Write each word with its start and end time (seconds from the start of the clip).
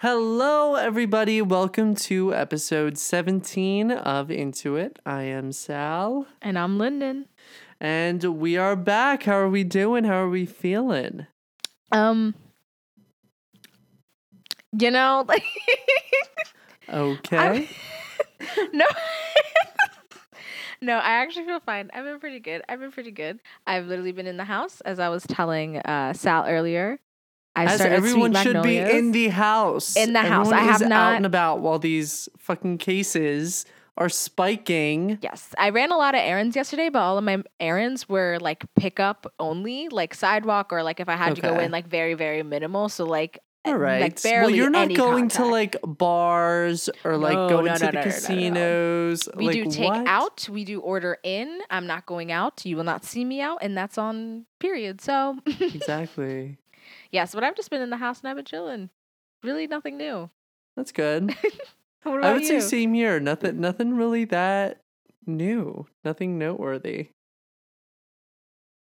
Hello, 0.00 0.76
everybody. 0.76 1.42
Welcome 1.42 1.94
to 1.96 2.34
episode 2.34 2.96
17 2.96 3.90
of 3.90 4.30
Into 4.30 4.76
It. 4.76 4.98
I 5.04 5.24
am 5.24 5.52
Sal, 5.52 6.26
And 6.40 6.58
I'm 6.58 6.78
Lyndon. 6.78 7.26
and 7.78 8.22
we 8.24 8.56
are 8.56 8.76
back. 8.76 9.24
How 9.24 9.34
are 9.36 9.48
we 9.48 9.62
doing? 9.62 10.04
How 10.04 10.22
are 10.22 10.28
we 10.30 10.46
feeling? 10.46 11.26
Um, 11.92 12.34
you 14.72 14.90
know, 14.90 15.24
like 15.28 15.44
Okay. 16.88 17.68
no, 18.72 18.86
no, 20.80 20.94
I 20.94 21.10
actually 21.10 21.44
feel 21.44 21.60
fine. 21.60 21.90
I've 21.92 22.04
been 22.04 22.20
pretty 22.20 22.40
good. 22.40 22.62
I've 22.70 22.80
been 22.80 22.90
pretty 22.92 23.10
good. 23.10 23.40
I've 23.66 23.86
literally 23.86 24.12
been 24.12 24.26
in 24.26 24.38
the 24.38 24.44
house, 24.44 24.80
as 24.80 24.98
I 24.98 25.10
was 25.10 25.24
telling 25.24 25.76
uh, 25.76 26.14
Sal 26.14 26.46
earlier. 26.48 26.98
I 27.56 27.64
As 27.64 27.76
started 27.76 27.94
everyone 27.96 28.32
Sweet 28.34 28.42
should 28.42 28.62
be 28.62 28.78
in 28.78 29.12
the 29.12 29.28
house. 29.28 29.96
In 29.96 30.12
the 30.12 30.20
house. 30.20 30.46
Everyone 30.46 30.58
I 30.68 30.72
have 30.72 30.76
is 30.76 30.82
out 30.82 30.88
not- 30.88 31.16
and 31.16 31.26
about 31.26 31.60
while 31.60 31.78
these 31.78 32.28
fucking 32.38 32.78
cases 32.78 33.66
are 33.96 34.08
spiking. 34.08 35.18
Yes, 35.20 35.52
I 35.58 35.70
ran 35.70 35.90
a 35.92 35.96
lot 35.96 36.14
of 36.14 36.20
errands 36.20 36.56
yesterday, 36.56 36.88
but 36.88 37.00
all 37.00 37.18
of 37.18 37.24
my 37.24 37.42
errands 37.58 38.08
were 38.08 38.38
like 38.40 38.64
pickup 38.76 39.30
only, 39.38 39.88
like 39.88 40.14
sidewalk, 40.14 40.72
or 40.72 40.82
like 40.82 41.00
if 41.00 41.08
I 41.08 41.16
had 41.16 41.34
to 41.36 41.42
go 41.42 41.50
Okay. 41.54 41.64
in, 41.64 41.70
like 41.70 41.86
very, 41.86 42.14
very 42.14 42.42
minimal. 42.42 42.88
So 42.88 43.04
like, 43.04 43.40
All 43.66 43.74
right. 43.76 44.00
like 44.00 44.22
barely 44.22 44.52
well, 44.52 44.56
you're 44.56 44.70
not 44.70 44.84
any 44.84 44.94
going 44.94 45.28
to 45.30 45.36
contact. 45.36 45.50
like 45.84 45.98
bars 45.98 46.88
or 47.04 47.18
like 47.18 47.34
No, 47.34 47.48
going 47.48 47.64
no, 47.66 47.74
to 47.76 47.84
no, 47.86 47.90
the 47.90 47.92
no, 47.92 48.00
no, 48.00 48.06
no, 48.06 48.10
no. 48.10 48.10
casinos. 48.16 49.28
We 49.36 49.46
like, 49.48 49.54
do 49.54 49.70
take 49.70 49.88
what? 49.90 50.06
out, 50.06 50.48
we 50.50 50.64
do 50.64 50.80
order 50.80 51.18
in. 51.22 51.60
I'm 51.68 51.86
not 51.86 52.06
going 52.06 52.32
out. 52.32 52.64
You 52.64 52.76
will 52.76 52.84
not 52.84 53.04
see 53.04 53.24
me 53.24 53.42
out, 53.42 53.58
and 53.60 53.76
that's 53.76 53.98
on 53.98 54.46
period. 54.60 55.00
So 55.02 55.36
Exactly. 55.60 56.56
Yes, 57.12 57.34
but 57.34 57.44
I've 57.44 57.56
just 57.56 57.70
been 57.70 57.82
in 57.82 57.90
the 57.90 57.96
house 57.96 58.20
and 58.20 58.28
I've 58.28 58.36
been 58.36 58.44
chilling. 58.44 58.90
Really, 59.42 59.66
nothing 59.66 59.96
new. 59.96 60.30
That's 60.76 60.92
good. 60.92 61.34
I 62.04 62.32
would 62.32 62.46
say 62.46 62.60
same 62.60 62.94
here. 62.94 63.20
Nothing 63.20 63.60
nothing 63.60 63.96
really 63.96 64.24
that 64.26 64.80
new. 65.26 65.86
Nothing 66.04 66.38
noteworthy. 66.38 67.10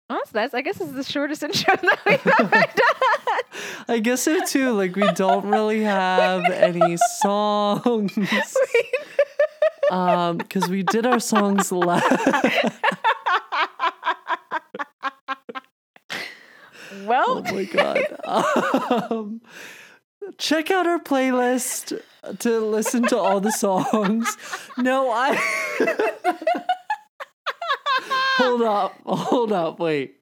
Oh, 0.08 0.16
that's 0.16 0.34
nice. 0.34 0.54
I 0.54 0.62
guess 0.62 0.78
this 0.78 0.88
is 0.88 0.94
the 0.94 1.04
shortest 1.04 1.42
intro 1.42 1.74
that 1.76 1.98
we've 2.06 2.26
ever 2.26 2.50
done. 2.50 3.40
I 3.88 3.98
guess 3.98 4.22
so 4.22 4.44
too. 4.44 4.72
Like 4.72 4.96
we 4.96 5.10
don't 5.12 5.46
really 5.46 5.82
have 5.82 6.44
any 6.50 6.96
songs. 7.20 8.16
Um, 9.90 10.38
because 10.38 10.68
we 10.68 10.82
did 10.82 11.04
our 11.04 11.20
songs 11.20 11.70
last. 11.70 12.04
Well, 17.04 17.44
oh 17.46 17.52
my 17.54 17.64
god. 17.64 17.98
Um, 19.10 19.40
check 20.38 20.70
out 20.70 20.86
our 20.86 20.98
playlist 21.00 22.00
to 22.38 22.60
listen 22.60 23.02
to 23.04 23.18
all 23.18 23.40
the 23.40 23.50
songs. 23.52 24.36
No, 24.78 25.10
I 25.10 25.36
Hold 28.38 28.62
up. 28.62 28.94
Hold 29.04 29.52
up. 29.52 29.78
Wait. 29.78 30.16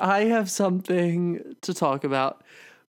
I 0.00 0.24
have 0.24 0.50
something 0.50 1.54
to 1.62 1.72
talk 1.74 2.04
about. 2.04 2.42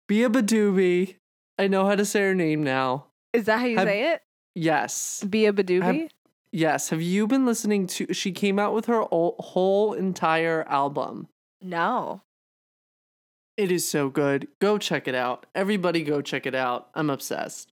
Beabadoobee. 0.08 1.16
I 1.58 1.66
know 1.68 1.86
how 1.86 1.94
to 1.96 2.04
say 2.04 2.20
her 2.22 2.34
name 2.34 2.62
now. 2.62 3.06
is 3.32 3.46
that 3.46 3.58
how 3.60 3.66
you 3.66 3.78
Have- 3.78 3.88
say 3.88 4.12
it? 4.12 4.22
Yes. 4.54 5.24
Beabadoobee? 5.26 6.08
Yes. 6.52 6.90
Have 6.90 7.02
you 7.02 7.26
been 7.26 7.44
listening 7.46 7.86
to 7.88 8.12
she 8.14 8.30
came 8.30 8.58
out 8.60 8.72
with 8.74 8.86
her 8.86 9.02
ol- 9.12 9.34
whole 9.40 9.92
entire 9.94 10.62
album. 10.68 11.26
No. 11.60 12.22
It 13.56 13.70
is 13.70 13.88
so 13.88 14.08
good. 14.08 14.48
Go 14.60 14.78
check 14.78 15.06
it 15.06 15.14
out. 15.14 15.46
Everybody 15.54 16.02
go 16.02 16.20
check 16.20 16.46
it 16.46 16.54
out. 16.54 16.88
I'm 16.94 17.08
obsessed. 17.10 17.70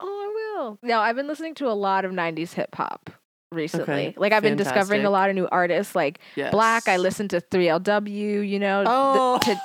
Oh, 0.00 0.06
I 0.06 0.60
will. 0.62 0.78
Now, 0.82 1.00
I've 1.00 1.16
been 1.16 1.26
listening 1.26 1.54
to 1.56 1.68
a 1.68 1.74
lot 1.74 2.04
of 2.04 2.12
90s 2.12 2.52
hip 2.52 2.74
hop 2.74 3.10
recently. 3.52 4.08
Okay, 4.08 4.14
Like, 4.16 4.32
I've 4.32 4.42
been 4.42 4.56
discovering 4.56 5.04
a 5.04 5.10
lot 5.10 5.28
of 5.30 5.34
new 5.36 5.48
artists. 5.50 5.94
Like, 5.94 6.20
Yes. 6.36 6.52
Black, 6.52 6.88
I 6.88 6.96
listened 6.98 7.30
to 7.30 7.40
3LW, 7.40 8.40
you 8.48 8.58
know. 8.58 8.84
the- 8.84 8.90
Oh. 8.90 9.38
to- 9.42 9.60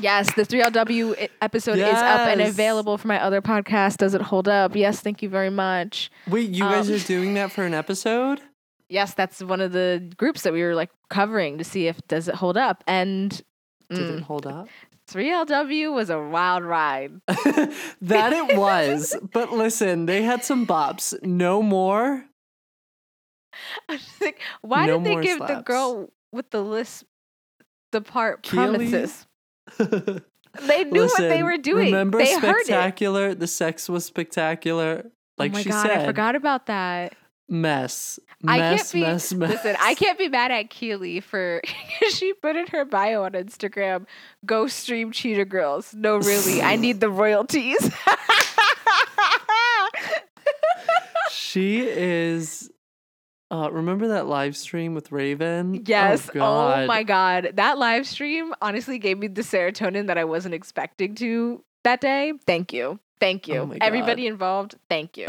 yes, 0.00 0.32
the 0.34 0.44
3LW 0.44 1.14
i- 1.20 1.28
episode 1.42 1.78
is 1.78 1.84
up 1.84 2.28
and 2.28 2.40
available 2.40 2.96
for 2.98 3.08
my 3.08 3.20
other 3.22 3.42
podcast. 3.42 3.98
Does 3.98 4.14
it 4.14 4.22
hold 4.22 4.48
up? 4.48 4.74
Yes, 4.74 5.00
thank 5.00 5.22
you 5.22 5.28
very 5.28 5.50
much. 5.50 6.10
Wait, 6.28 6.50
you 6.50 6.62
guys 6.64 6.88
Um, 6.88 6.96
are 6.96 6.98
doing 7.00 7.34
that 7.34 7.52
for 7.52 7.64
an 7.64 7.74
episode? 7.74 8.40
Yes, 8.90 9.14
that's 9.14 9.42
one 9.42 9.62
of 9.62 9.72
the 9.72 10.12
groups 10.18 10.42
that 10.42 10.52
we 10.52 10.62
were 10.62 10.74
like 10.74 10.90
covering 11.08 11.56
to 11.56 11.64
see 11.64 11.86
if 11.88 12.06
does 12.06 12.28
it 12.28 12.34
hold 12.34 12.58
up. 12.58 12.84
And 12.86 13.42
Did 13.90 13.98
mm, 13.98 14.16
it 14.18 14.22
hold 14.22 14.46
up? 14.46 14.68
3LW 15.08 15.94
was 15.94 16.10
a 16.10 16.18
wild 16.18 16.64
ride. 16.64 17.20
that 17.28 18.32
it 18.32 18.56
was. 18.56 19.14
But 19.32 19.52
listen, 19.52 20.06
they 20.06 20.22
had 20.22 20.44
some 20.44 20.66
bops. 20.66 21.20
No 21.22 21.62
more. 21.62 22.24
I 23.88 23.96
just 23.96 24.10
think, 24.10 24.40
why 24.62 24.86
No 24.86 24.98
did 24.98 25.04
they 25.04 25.22
give 25.22 25.38
the 25.38 25.62
girl 25.64 26.10
with 26.32 26.50
the 26.50 26.62
list 26.62 27.04
the 27.92 28.00
part 28.00 28.42
Kiely? 28.42 28.90
promises? 28.90 29.26
They 30.62 30.84
knew 30.84 31.06
what 31.06 31.18
they 31.18 31.42
were 31.42 31.56
doing. 31.56 31.86
Remember 31.86 32.18
they 32.18 32.38
heard 32.38 32.60
it. 32.60 32.66
spectacular? 32.66 33.34
The 33.34 33.48
sex 33.48 33.88
was 33.88 34.04
spectacular. 34.04 35.10
Like 35.36 35.50
oh 35.52 35.54
my 35.54 35.62
she 35.62 35.70
god, 35.70 35.82
said, 35.86 35.98
I 35.98 36.06
forgot 36.06 36.36
about 36.36 36.66
that. 36.66 37.14
Mess, 37.46 38.18
I 38.46 38.58
can't 38.58 38.72
mess, 38.72 38.92
be- 38.92 39.00
mess, 39.00 39.32
mess. 39.34 39.50
Listen, 39.64 39.76
I 39.78 39.94
can't 39.94 40.18
be 40.18 40.28
mad 40.28 40.50
at 40.50 40.70
Kiely 40.70 41.22
for 41.22 41.60
she 42.10 42.32
put 42.32 42.56
in 42.56 42.66
her 42.68 42.84
bio 42.84 43.24
on 43.24 43.32
Instagram, 43.32 44.06
go 44.46 44.66
stream 44.66 45.12
Cheetah 45.12 45.44
Girls. 45.44 45.94
No, 45.94 46.16
really, 46.16 46.62
I 46.62 46.76
need 46.76 47.00
the 47.00 47.10
royalties. 47.10 47.90
She 51.30 51.80
is. 51.86 52.70
Uh, 53.50 53.68
remember 53.70 54.08
that 54.08 54.26
live 54.26 54.56
stream 54.56 54.94
with 54.94 55.12
Raven? 55.12 55.84
yes. 55.86 56.28
Oh, 56.34 56.40
oh 56.40 56.86
my 56.86 57.04
god. 57.04 57.52
That 57.54 57.78
live 57.78 58.08
stream 58.08 58.52
honestly 58.60 58.98
gave 58.98 59.18
me 59.18 59.28
the 59.28 59.42
serotonin 59.42 60.08
that 60.08 60.18
I 60.18 60.24
wasn't 60.24 60.54
expecting 60.54 61.14
to 61.16 61.62
that 61.84 62.00
day. 62.00 62.32
Thank 62.44 62.72
you. 62.72 62.98
Thank 63.20 63.46
you. 63.46 63.54
Oh 63.60 63.74
Everybody 63.80 64.26
involved, 64.26 64.74
thank 64.88 65.16
you. 65.16 65.28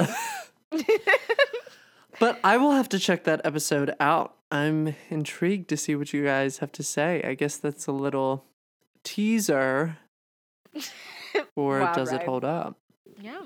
But 2.19 2.39
I 2.43 2.57
will 2.57 2.71
have 2.71 2.89
to 2.89 2.99
check 2.99 3.23
that 3.25 3.41
episode 3.43 3.93
out. 3.99 4.35
I'm 4.51 4.95
intrigued 5.09 5.67
to 5.69 5.77
see 5.77 5.95
what 5.95 6.13
you 6.13 6.23
guys 6.23 6.59
have 6.59 6.71
to 6.73 6.83
say. 6.83 7.21
I 7.23 7.33
guess 7.33 7.57
that's 7.57 7.87
a 7.87 7.91
little 7.91 8.45
teaser. 9.03 9.97
Or 11.57 11.79
Wild 11.81 11.95
does 11.95 12.13
it 12.13 12.23
hold 12.23 12.45
up? 12.45 12.77
yeah. 13.19 13.41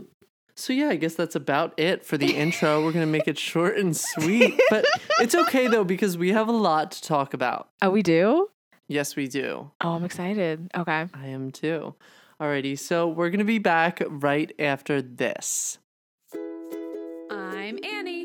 So 0.56 0.74
yeah, 0.74 0.90
I 0.90 0.96
guess 0.96 1.16
that's 1.16 1.36
about 1.36 1.74
it 1.80 2.06
for 2.06 2.18
the 2.20 2.36
intro. 2.36 2.84
We're 2.86 2.92
gonna 2.92 3.08
make 3.08 3.28
it 3.28 3.38
short 3.40 3.78
and 3.78 3.98
sweet, 3.98 4.60
but 4.70 4.86
it's 5.20 5.34
okay 5.34 5.68
though 5.68 5.84
because 5.84 6.16
we 6.18 6.30
have 6.32 6.48
a 6.48 6.52
lot 6.52 6.92
to 6.92 7.02
talk 7.02 7.34
about. 7.34 7.70
Oh, 7.82 7.90
we 7.90 8.04
do? 8.04 8.50
Yes, 8.88 9.16
we 9.16 9.28
do. 9.28 9.72
Oh, 9.82 9.90
I'm 9.94 10.04
excited. 10.04 10.70
Okay. 10.78 11.08
I 11.14 11.28
am 11.28 11.52
too. 11.52 11.96
Alrighty, 12.40 12.78
so 12.78 13.08
we're 13.08 13.32
gonna 13.32 13.44
be 13.44 13.58
back 13.58 14.04
right 14.08 14.52
after 14.60 15.02
this. 15.02 15.80
I'm 17.32 17.80
Annie, 17.84 17.84
And 17.84 17.84
I'm 17.84 17.84
Jill, 17.84 18.19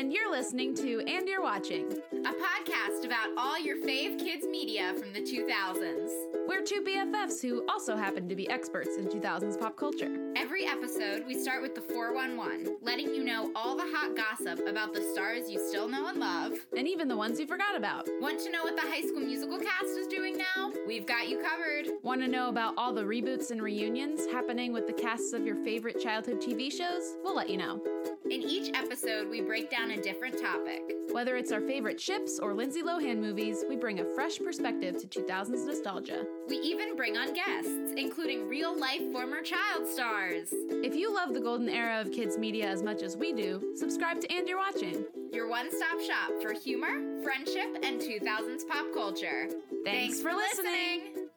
and 0.00 0.10
you're 0.10 0.29
listening 0.40 0.74
to 0.74 1.02
And 1.06 1.28
You're 1.28 1.42
Watching. 1.42 1.92
a 2.12 2.32
podcast 2.32 3.04
about 3.04 3.28
all 3.36 3.58
your 3.58 3.76
fave 3.76 4.18
kids 4.18 4.46
media 4.46 4.94
from 4.94 5.12
the 5.12 5.20
2000s. 5.20 6.08
We're 6.48 6.62
two 6.62 6.80
BFFs 6.80 7.42
who 7.42 7.62
also 7.68 7.94
happen 7.94 8.26
to 8.26 8.34
be 8.34 8.48
experts 8.48 8.96
in 8.96 9.06
2000s 9.06 9.60
pop 9.60 9.76
culture. 9.76 10.32
Every 10.36 10.64
episode, 10.64 11.24
we 11.26 11.38
start 11.38 11.60
with 11.60 11.74
the 11.74 11.82
411, 11.82 12.78
letting 12.80 13.14
you 13.14 13.22
know 13.22 13.52
all 13.54 13.76
the 13.76 13.84
hot 13.94 14.16
gossip 14.16 14.66
about 14.66 14.94
the 14.94 15.02
stars 15.12 15.50
you 15.50 15.58
still 15.68 15.88
know 15.88 16.06
and 16.06 16.18
love. 16.18 16.54
And 16.74 16.88
even 16.88 17.06
the 17.06 17.18
ones 17.18 17.38
you 17.38 17.46
forgot 17.46 17.76
about. 17.76 18.08
Want 18.20 18.40
to 18.40 18.50
know 18.50 18.62
what 18.62 18.76
the 18.76 18.88
High 18.88 19.02
School 19.02 19.20
Musical 19.20 19.58
cast 19.58 19.96
is 19.98 20.06
doing 20.06 20.38
now? 20.38 20.72
We've 20.86 21.06
got 21.06 21.28
you 21.28 21.38
covered. 21.42 21.88
Want 22.02 22.22
to 22.22 22.28
know 22.28 22.48
about 22.48 22.72
all 22.78 22.94
the 22.94 23.02
reboots 23.02 23.50
and 23.50 23.60
reunions 23.60 24.24
happening 24.32 24.72
with 24.72 24.86
the 24.86 24.94
casts 24.94 25.34
of 25.34 25.44
your 25.44 25.56
favorite 25.56 26.00
childhood 26.00 26.40
TV 26.40 26.72
shows? 26.72 27.16
We'll 27.22 27.36
let 27.36 27.50
you 27.50 27.58
know. 27.58 27.82
In 28.24 28.42
each 28.42 28.70
episode, 28.74 29.28
we 29.28 29.40
break 29.40 29.70
down 29.70 29.90
a 29.90 30.00
different 30.00 30.29
topic. 30.30 30.82
Whether 31.12 31.36
it's 31.36 31.50
our 31.52 31.60
favorite 31.60 32.00
ships 32.00 32.38
or 32.38 32.54
Lindsay 32.54 32.82
Lohan 32.82 33.18
movies, 33.18 33.64
we 33.68 33.76
bring 33.76 34.00
a 34.00 34.04
fresh 34.14 34.38
perspective 34.38 34.96
to 34.98 35.06
2000s 35.06 35.66
nostalgia. 35.66 36.24
We 36.48 36.56
even 36.56 36.96
bring 36.96 37.16
on 37.16 37.32
guests, 37.34 37.94
including 37.96 38.48
real 38.48 38.78
life 38.78 39.02
former 39.12 39.42
child 39.42 39.86
stars. 39.86 40.48
If 40.52 40.94
you 40.94 41.12
love 41.14 41.34
the 41.34 41.40
golden 41.40 41.68
era 41.68 42.00
of 42.00 42.12
kids 42.12 42.38
media 42.38 42.68
as 42.68 42.82
much 42.82 43.02
as 43.02 43.16
we 43.16 43.32
do, 43.32 43.74
subscribe 43.74 44.20
to 44.20 44.32
And 44.32 44.48
You're 44.48 44.58
Watching. 44.58 45.04
Your 45.32 45.48
one 45.48 45.70
stop 45.70 46.00
shop 46.00 46.30
for 46.42 46.52
humor, 46.52 47.22
friendship, 47.22 47.76
and 47.82 48.00
2000s 48.00 48.68
pop 48.68 48.92
culture. 48.92 49.48
Thanks 49.84 50.20
for 50.20 50.32
listening. 50.32 51.29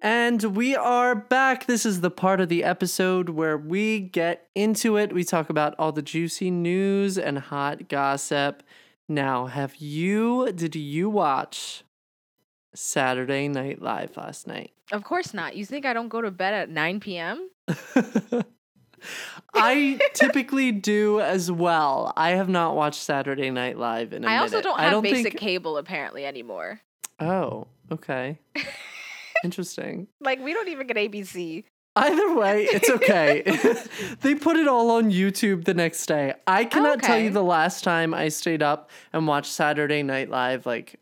And 0.00 0.42
we 0.56 0.76
are 0.76 1.14
back. 1.14 1.66
This 1.66 1.84
is 1.84 2.00
the 2.00 2.10
part 2.10 2.40
of 2.40 2.48
the 2.48 2.62
episode 2.62 3.30
where 3.30 3.56
we 3.58 3.98
get 4.00 4.48
into 4.54 4.96
it. 4.96 5.12
We 5.12 5.24
talk 5.24 5.50
about 5.50 5.74
all 5.78 5.90
the 5.92 6.02
juicy 6.02 6.50
news 6.50 7.18
and 7.18 7.38
hot 7.38 7.88
gossip. 7.88 8.62
Now, 9.08 9.46
have 9.46 9.76
you, 9.76 10.52
did 10.52 10.76
you 10.76 11.10
watch 11.10 11.82
Saturday 12.74 13.48
Night 13.48 13.82
Live 13.82 14.16
last 14.16 14.46
night. 14.46 14.70
Of 14.92 15.02
course 15.02 15.34
not. 15.34 15.56
You 15.56 15.64
think 15.64 15.84
I 15.84 15.92
don't 15.92 16.08
go 16.08 16.20
to 16.22 16.30
bed 16.30 16.54
at 16.54 16.70
9 16.70 17.00
p.m.? 17.00 17.50
I 19.54 19.98
typically 20.14 20.72
do 20.72 21.20
as 21.20 21.50
well. 21.50 22.12
I 22.16 22.30
have 22.30 22.48
not 22.48 22.76
watched 22.76 23.02
Saturday 23.02 23.50
Night 23.50 23.78
Live 23.78 24.12
in 24.12 24.24
a 24.24 24.28
I 24.28 24.36
also 24.38 24.56
minute. 24.56 24.64
don't 24.64 24.78
I 24.78 24.82
have 24.84 24.92
don't 24.92 25.02
basic 25.02 25.24
think- 25.24 25.38
cable 25.38 25.76
apparently 25.76 26.24
anymore. 26.24 26.80
Oh, 27.20 27.66
okay. 27.90 28.38
Interesting. 29.44 30.08
Like 30.20 30.40
we 30.40 30.52
don't 30.52 30.68
even 30.68 30.86
get 30.86 30.96
ABC. 30.96 31.64
Either 31.96 32.34
way, 32.34 32.64
it's 32.64 32.88
okay. 32.90 33.42
they 34.20 34.34
put 34.34 34.56
it 34.56 34.68
all 34.68 34.90
on 34.90 35.10
YouTube 35.10 35.64
the 35.64 35.74
next 35.74 36.06
day. 36.06 36.34
I 36.46 36.64
cannot 36.64 37.02
tell 37.02 37.18
you 37.18 37.30
the 37.30 37.42
last 37.42 37.82
time 37.82 38.14
I 38.14 38.28
stayed 38.28 38.62
up 38.62 38.90
and 39.12 39.26
watched 39.26 39.50
Saturday 39.50 40.02
Night 40.02 40.30
Live 40.30 40.66
like 40.66 41.00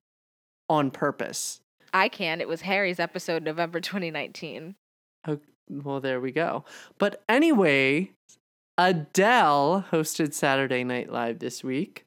on 0.69 0.91
purpose. 0.91 1.61
I 1.93 2.09
can. 2.09 2.41
It 2.41 2.49
was 2.49 2.63
Harry's 2.63 2.99
episode 2.99 3.43
November 3.43 3.81
2019. 3.81 4.75
Well, 5.69 6.01
there 6.01 6.21
we 6.21 6.31
go. 6.31 6.65
But 6.99 7.23
anyway, 7.29 8.13
Adele 8.79 9.87
hosted 9.91 10.33
Saturday 10.33 10.85
Night 10.85 11.11
Live 11.11 11.41
this 11.41 11.65
week. 11.65 12.07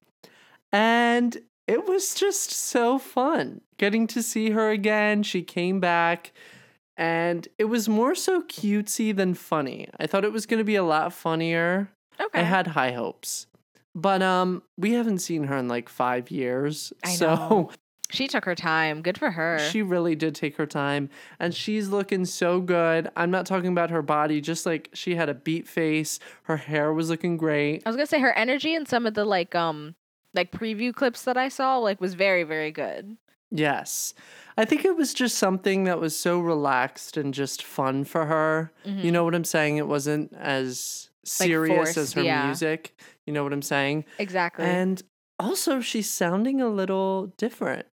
And 0.71 1.37
it 1.69 1.87
was 1.87 2.15
just 2.15 2.49
so 2.49 2.97
fun 2.97 3.61
getting 3.77 4.07
to 4.07 4.23
see 4.23 4.49
her 4.49 4.71
again. 4.71 5.21
She 5.21 5.43
came 5.43 5.79
back 5.79 6.31
and 6.97 7.47
it 7.59 7.65
was 7.65 7.87
more 7.87 8.15
so 8.15 8.41
cutesy 8.41 9.15
than 9.15 9.35
funny. 9.35 9.87
I 9.99 10.07
thought 10.07 10.25
it 10.25 10.31
was 10.31 10.47
going 10.47 10.57
to 10.57 10.63
be 10.63 10.75
a 10.75 10.83
lot 10.83 11.13
funnier. 11.13 11.91
Okay. 12.19 12.39
I 12.39 12.41
had 12.41 12.67
high 12.67 12.93
hopes. 12.93 13.45
But 13.93 14.23
um 14.23 14.63
we 14.77 14.93
haven't 14.93 15.19
seen 15.19 15.43
her 15.43 15.57
in 15.57 15.67
like 15.67 15.89
5 15.89 16.31
years. 16.31 16.91
I 17.03 17.13
so 17.13 17.35
know. 17.35 17.71
she 18.09 18.27
took 18.27 18.45
her 18.45 18.55
time. 18.55 19.03
Good 19.03 19.19
for 19.19 19.29
her. 19.29 19.59
she 19.59 19.83
really 19.83 20.15
did 20.15 20.33
take 20.33 20.57
her 20.57 20.65
time 20.65 21.09
and 21.39 21.53
she's 21.53 21.89
looking 21.89 22.25
so 22.25 22.61
good. 22.61 23.09
I'm 23.15 23.29
not 23.29 23.45
talking 23.45 23.71
about 23.71 23.91
her 23.91 24.01
body, 24.01 24.41
just 24.41 24.65
like 24.65 24.89
she 24.93 25.13
had 25.15 25.29
a 25.29 25.35
beat 25.35 25.67
face. 25.67 26.19
Her 26.43 26.57
hair 26.57 26.93
was 26.93 27.11
looking 27.11 27.37
great. 27.37 27.83
I 27.85 27.89
was 27.89 27.95
gonna 27.95 28.07
say 28.07 28.19
her 28.21 28.33
energy 28.33 28.73
and 28.73 28.87
some 28.87 29.05
of 29.05 29.13
the 29.13 29.25
like 29.25 29.53
um 29.53 29.93
like 30.33 30.51
preview 30.51 30.93
clips 30.93 31.23
that 31.23 31.37
I 31.37 31.49
saw 31.49 31.77
like 31.77 31.99
was 31.99 32.13
very 32.13 32.43
very 32.43 32.71
good. 32.71 33.17
Yes. 33.51 34.13
I 34.57 34.65
think 34.65 34.85
it 34.85 34.95
was 34.95 35.13
just 35.13 35.37
something 35.37 35.85
that 35.85 35.99
was 35.99 36.15
so 36.15 36.39
relaxed 36.39 37.17
and 37.17 37.33
just 37.33 37.63
fun 37.63 38.03
for 38.03 38.25
her. 38.25 38.71
You 38.83 39.11
know 39.11 39.23
what 39.23 39.33
I'm 39.33 39.43
saying? 39.43 39.77
It 39.77 39.87
wasn't 39.87 40.33
as 40.33 41.09
serious 41.25 41.89
as 41.89 41.95
forced, 41.95 42.13
her 42.13 42.21
yeah. 42.21 42.45
music. 42.45 42.99
You 43.25 43.33
know 43.33 43.43
what 43.43 43.53
I'm 43.53 43.61
saying? 43.61 44.05
Exactly. 44.19 44.65
And 44.65 45.01
also, 45.39 45.79
she's 45.79 46.09
sounding 46.09 46.61
a 46.61 46.67
little 46.67 47.27
different. 47.37 47.87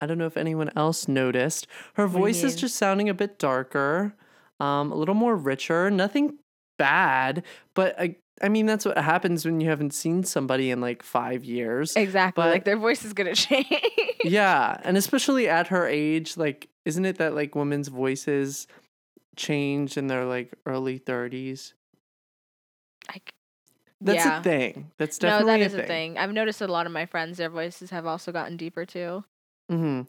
I 0.00 0.06
don't 0.06 0.18
know 0.18 0.26
if 0.26 0.36
anyone 0.36 0.70
else 0.76 1.08
noticed. 1.08 1.66
Her 1.94 2.06
voice 2.06 2.42
is 2.42 2.54
just 2.54 2.76
sounding 2.76 3.08
a 3.08 3.14
bit 3.14 3.38
darker, 3.38 4.14
um, 4.60 4.92
a 4.92 4.94
little 4.94 5.14
more 5.14 5.34
richer. 5.34 5.90
Nothing 5.90 6.38
bad, 6.78 7.42
but 7.74 7.98
I, 7.98 8.16
I 8.44 8.48
mean, 8.50 8.66
that's 8.66 8.84
what 8.84 8.98
happens 8.98 9.44
when 9.46 9.60
you 9.60 9.68
haven't 9.70 9.94
seen 9.94 10.22
somebody 10.22 10.70
in 10.70 10.80
like 10.80 11.02
five 11.02 11.44
years. 11.44 11.96
exactly. 11.96 12.42
but- 12.42 12.50
like 12.50 12.64
their 12.64 12.76
voice 12.76 13.04
is 13.04 13.12
gonna 13.14 13.34
change. 13.48 13.66
yeah, 14.22 14.76
and 14.84 14.96
especially 14.96 15.48
at 15.48 15.68
her 15.68 15.86
age, 15.88 16.36
like, 16.36 16.68
isn't 16.84 17.04
it 17.06 17.16
that 17.18 17.34
like 17.34 17.54
women's 17.54 17.88
voices 17.88 18.66
change 19.36 19.96
in 19.96 20.06
their 20.08 20.24
like 20.26 20.52
early 20.66 20.98
30s? 21.00 21.72
Like, 23.08 23.32
That's 24.00 24.24
yeah. 24.24 24.40
a 24.40 24.42
thing. 24.42 24.90
That's 24.98 25.20
No, 25.22 25.28
definitely 25.30 25.58
that 25.60 25.66
is 25.66 25.74
a 25.74 25.82
a 25.82 25.86
thing. 25.86 26.18
I've 26.18 26.32
noticed 26.32 26.60
a 26.60 26.66
lot 26.68 26.86
of 26.86 26.92
my 26.92 27.06
friends, 27.06 27.38
their 27.38 27.50
voices 27.50 27.90
have 27.90 28.06
also 28.06 28.30
gotten 28.32 28.56
deeper 28.56 28.84
too. 28.84 29.24
hmm 29.70 30.02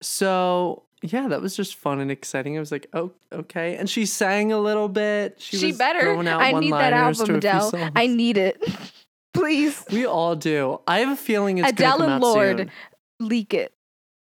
So 0.00 0.84
yeah, 1.02 1.28
that 1.28 1.40
was 1.40 1.56
just 1.56 1.76
fun 1.76 2.00
and 2.00 2.10
exciting. 2.10 2.56
I 2.56 2.60
was 2.60 2.72
like, 2.72 2.88
oh, 2.92 3.12
okay. 3.32 3.76
And 3.76 3.88
she 3.88 4.04
sang 4.06 4.52
a 4.52 4.58
little 4.58 4.88
bit. 4.88 5.36
She, 5.40 5.56
She, 5.58 5.66
was 5.68 5.78
better. 5.78 6.16
I 6.16 6.52
need 6.52 6.72
that 6.72 6.92
album, 6.92 7.14
to 7.14 7.22
a 7.22 7.26
few 7.26 7.36
Adele. 7.36 7.90
I 7.94 8.06
need 8.06 8.36
it. 8.36 8.62
Please. 9.34 9.84
we 9.92 10.04
all 10.06 10.34
do. 10.34 10.80
I 10.88 11.00
have 11.00 11.10
a 11.10 11.16
feeling 11.16 11.58
it's 11.58 11.68
Adele 11.70 12.02
and 12.02 12.20
Lorde, 12.22 12.58
soon. 12.58 12.70
leak 13.20 13.54
it. 13.54 13.72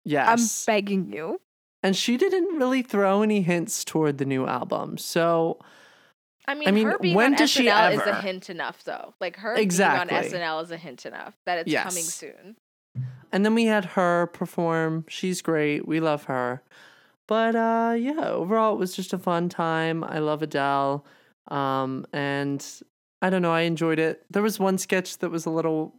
Yes. 0.06 0.68
I'm 0.68 0.74
begging 0.74 1.14
you. 1.14 1.40
and 1.84 1.96
she 1.96 2.18
didn't 2.18 2.58
really 2.58 2.81
throw 2.81 3.22
any 3.22 3.42
hints 3.44 3.86
toward 3.86 4.18
the 4.18 4.25
new 4.25 4.48
album. 4.48 4.98
So 4.98 5.60
I 6.48 6.56
mean, 6.56 6.68
I 6.68 6.72
mean, 6.72 6.88
her 6.88 6.98
being 7.00 7.16
when 7.16 7.34
on 7.34 7.38
does 7.38 7.52
she 7.52 7.68
SNL 7.68 7.94
is 7.94 8.00
a 8.08 8.22
hint 8.22 8.50
enough, 8.50 8.84
though. 8.84 9.14
Like 9.22 9.38
her 9.38 9.54
Exactly. 9.56 10.10
being 10.20 10.44
on 10.44 10.60
SNL 10.60 10.64
is 10.64 10.72
a 10.72 10.78
hint 10.78 11.06
enough 11.06 11.36
that 11.46 11.60
it's 11.60 11.74
coming 11.74 12.04
soon. 12.04 12.56
And 13.33 13.44
then 13.44 13.56
we 13.56 13.65
had 13.65 13.83
her 13.83 14.27
perform. 14.27 15.06
She's 15.09 15.41
great. 15.41 15.88
We 15.88 16.00
love 16.00 16.25
her. 16.25 16.62
But 17.27 17.56
uh 17.56 17.95
yeah, 17.97 18.30
overall 18.30 18.74
it 18.74 18.80
was 18.80 18.95
just 18.95 19.12
a 19.12 19.18
fun 19.18 19.50
time. 19.50 20.03
I 20.03 20.19
love 20.19 20.41
Adele. 20.41 21.03
Um 21.50 22.06
and 22.13 22.65
I 23.21 23.30
don't 23.30 23.41
know, 23.41 23.51
I 23.51 23.62
enjoyed 23.62 24.00
it. 24.00 24.24
There 24.30 24.44
was 24.44 24.59
one 24.59 24.77
sketch 24.77 25.18
that 25.18 25.31
was 25.31 25.45
a 25.45 25.50
little 25.50 25.95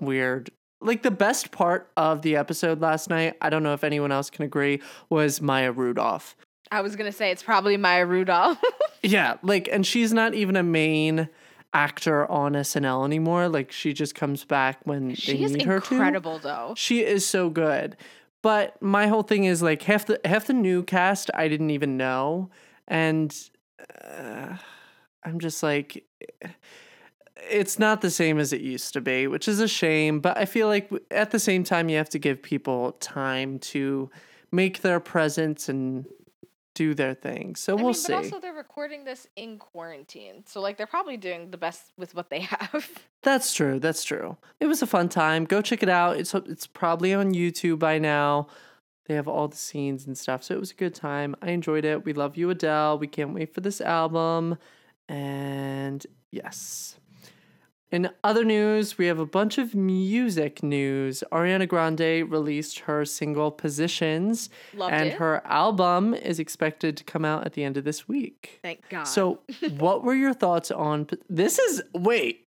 weird. 0.00 0.50
Like 0.80 1.02
the 1.02 1.10
best 1.10 1.52
part 1.52 1.90
of 1.96 2.22
the 2.22 2.36
episode 2.36 2.80
last 2.80 3.08
night, 3.08 3.34
I 3.40 3.48
don't 3.48 3.62
know 3.62 3.72
if 3.72 3.84
anyone 3.84 4.12
else 4.12 4.28
can 4.28 4.44
agree, 4.44 4.82
was 5.08 5.40
Maya 5.40 5.72
Rudolph. 5.72 6.36
I 6.72 6.80
was 6.80 6.96
gonna 6.96 7.12
say 7.12 7.30
it's 7.30 7.42
probably 7.44 7.76
Maya 7.76 8.04
Rudolph. 8.06 8.60
Yeah, 9.02 9.36
like 9.42 9.68
and 9.70 9.86
she's 9.86 10.12
not 10.12 10.34
even 10.34 10.56
a 10.56 10.64
main 10.64 11.28
actor 11.72 12.30
on 12.30 12.52
SNL 12.52 13.04
anymore. 13.04 13.48
Like 13.48 13.72
she 13.72 13.92
just 13.92 14.14
comes 14.14 14.44
back 14.44 14.80
when 14.84 15.14
she 15.14 15.32
they 15.32 15.46
need 15.46 15.62
her 15.62 15.80
to. 15.80 15.94
incredible, 15.94 16.38
though. 16.38 16.74
She 16.76 17.04
is 17.04 17.26
so 17.26 17.50
good. 17.50 17.96
But 18.42 18.80
my 18.80 19.08
whole 19.08 19.22
thing 19.22 19.44
is 19.44 19.62
like 19.62 19.82
half 19.82 20.06
the 20.06 20.20
half 20.24 20.46
the 20.46 20.52
new 20.52 20.82
cast 20.82 21.30
I 21.34 21.48
didn't 21.48 21.70
even 21.70 21.96
know, 21.96 22.50
and 22.86 23.34
uh, 24.04 24.56
I'm 25.24 25.40
just 25.40 25.62
like, 25.62 26.04
it's 27.50 27.78
not 27.78 28.00
the 28.00 28.10
same 28.10 28.38
as 28.38 28.52
it 28.52 28.60
used 28.60 28.92
to 28.92 29.00
be, 29.00 29.26
which 29.26 29.48
is 29.48 29.60
a 29.60 29.68
shame. 29.68 30.20
But 30.20 30.38
I 30.38 30.44
feel 30.44 30.68
like 30.68 30.90
at 31.10 31.32
the 31.32 31.40
same 31.40 31.64
time 31.64 31.88
you 31.88 31.96
have 31.96 32.10
to 32.10 32.18
give 32.18 32.42
people 32.42 32.92
time 32.92 33.58
to 33.58 34.10
make 34.52 34.82
their 34.82 35.00
presence 35.00 35.68
and 35.68 36.06
do 36.76 36.94
their 36.94 37.14
thing. 37.14 37.56
So 37.56 37.72
I 37.72 37.76
we'll 37.76 37.86
mean, 37.86 37.94
see. 37.94 38.12
but 38.12 38.24
also 38.24 38.38
they're 38.38 38.52
recording 38.52 39.04
this 39.04 39.26
in 39.34 39.58
quarantine, 39.58 40.44
so 40.46 40.60
like 40.60 40.76
they're 40.76 40.86
probably 40.86 41.16
doing 41.16 41.50
the 41.50 41.56
best 41.56 41.92
with 41.96 42.14
what 42.14 42.30
they 42.30 42.40
have. 42.50 42.88
That's 43.22 43.52
true. 43.54 43.80
That's 43.80 44.04
true. 44.04 44.36
It 44.60 44.66
was 44.66 44.82
a 44.82 44.86
fun 44.86 45.08
time. 45.08 45.44
Go 45.46 45.62
check 45.62 45.82
it 45.82 45.88
out. 45.88 46.18
It's 46.18 46.34
it's 46.34 46.66
probably 46.66 47.14
on 47.14 47.32
YouTube 47.32 47.78
by 47.78 47.98
now. 47.98 48.46
They 49.06 49.14
have 49.14 49.28
all 49.28 49.48
the 49.48 49.56
scenes 49.56 50.06
and 50.06 50.18
stuff. 50.18 50.42
So 50.42 50.54
it 50.54 50.60
was 50.60 50.72
a 50.72 50.74
good 50.74 50.94
time. 50.94 51.34
I 51.40 51.50
enjoyed 51.50 51.84
it. 51.84 52.04
We 52.04 52.12
love 52.12 52.36
you, 52.36 52.50
Adele. 52.50 52.98
We 52.98 53.06
can't 53.06 53.32
wait 53.34 53.54
for 53.54 53.60
this 53.60 53.80
album. 53.80 54.58
And 55.08 56.04
yes. 56.30 56.96
In 57.96 58.10
other 58.22 58.44
news, 58.44 58.98
we 58.98 59.06
have 59.06 59.18
a 59.18 59.24
bunch 59.24 59.56
of 59.56 59.74
music 59.74 60.62
news. 60.62 61.24
Ariana 61.32 61.66
Grande 61.66 62.30
released 62.30 62.80
her 62.80 63.06
single 63.06 63.50
Positions, 63.50 64.50
Loved 64.74 64.92
and 64.92 65.08
it. 65.08 65.14
her 65.14 65.40
album 65.46 66.12
is 66.12 66.38
expected 66.38 66.98
to 66.98 67.04
come 67.04 67.24
out 67.24 67.46
at 67.46 67.54
the 67.54 67.64
end 67.64 67.78
of 67.78 67.84
this 67.84 68.06
week. 68.06 68.60
Thank 68.60 68.86
God. 68.90 69.04
So, 69.04 69.38
what 69.78 70.04
were 70.04 70.14
your 70.14 70.34
thoughts 70.34 70.70
on 70.70 71.08
this? 71.30 71.58
Is 71.58 71.82
wait 71.94 72.46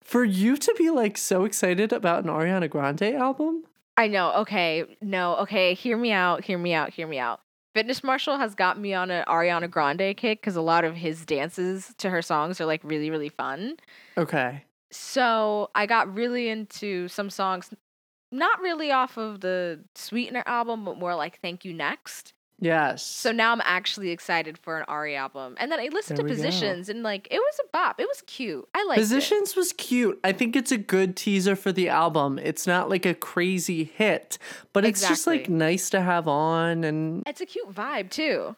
for 0.00 0.22
you 0.22 0.56
to 0.56 0.72
be 0.78 0.90
like 0.90 1.18
so 1.18 1.44
excited 1.44 1.92
about 1.92 2.22
an 2.22 2.30
Ariana 2.30 2.70
Grande 2.70 3.02
album? 3.02 3.64
I 3.96 4.06
know. 4.06 4.32
Okay. 4.34 4.84
No. 5.02 5.38
Okay. 5.38 5.74
Hear 5.74 5.96
me 5.96 6.12
out. 6.12 6.44
Hear 6.44 6.56
me 6.56 6.72
out. 6.72 6.90
Hear 6.90 7.08
me 7.08 7.18
out. 7.18 7.40
Fitness 7.74 8.02
Marshall 8.02 8.38
has 8.38 8.54
got 8.54 8.78
me 8.78 8.94
on 8.94 9.10
an 9.10 9.24
Ariana 9.26 9.70
Grande 9.70 10.16
kick 10.16 10.40
because 10.40 10.56
a 10.56 10.60
lot 10.60 10.84
of 10.84 10.96
his 10.96 11.24
dances 11.26 11.94
to 11.98 12.10
her 12.10 12.22
songs 12.22 12.60
are 12.60 12.66
like 12.66 12.80
really, 12.82 13.10
really 13.10 13.28
fun. 13.28 13.76
Okay, 14.16 14.64
So 14.90 15.70
I 15.74 15.86
got 15.86 16.12
really 16.14 16.48
into 16.48 17.08
some 17.08 17.30
songs, 17.30 17.70
not 18.32 18.60
really 18.60 18.90
off 18.90 19.16
of 19.16 19.40
the 19.40 19.80
Sweetener 19.94 20.42
album, 20.46 20.84
but 20.84 20.98
more 20.98 21.14
like 21.14 21.40
Thank 21.40 21.64
You 21.64 21.72
Next. 21.74 22.32
yes. 22.58 23.04
So 23.04 23.30
now 23.30 23.52
I'm 23.52 23.60
actually 23.64 24.10
excited 24.10 24.56
for 24.58 24.78
an 24.78 24.84
Ari 24.88 25.14
album. 25.14 25.56
And 25.58 25.70
then 25.70 25.78
I 25.78 25.88
listened 25.92 26.18
There 26.18 26.26
to 26.26 26.30
we 26.32 26.36
go. 26.36 26.42
Positions 26.42 26.88
and 26.88 27.02
like 27.02 27.28
it 27.30 27.38
was 27.38 27.60
a 27.64 27.68
bop. 27.72 28.00
It 28.00 28.08
was 28.08 28.22
cute. 28.26 28.66
I 28.74 28.84
liked 28.84 28.98
it. 28.98 29.02
Positions 29.02 29.54
was 29.54 29.72
cute. 29.74 30.18
I 30.24 30.32
think 30.32 30.56
it's 30.56 30.72
a 30.72 30.78
good 30.78 31.16
teaser 31.16 31.54
for 31.54 31.70
the 31.72 31.88
album. 31.88 32.38
It's 32.38 32.66
not 32.66 32.88
like 32.88 33.04
a 33.06 33.14
crazy 33.14 33.84
hit, 33.84 34.38
but 34.72 34.84
it's 34.84 35.06
just 35.06 35.26
like 35.26 35.48
nice 35.48 35.90
to 35.90 36.00
have 36.00 36.26
on 36.26 36.84
and 36.84 37.22
It's 37.26 37.40
a 37.40 37.46
cute 37.46 37.72
vibe 37.72 38.10
too. 38.10 38.56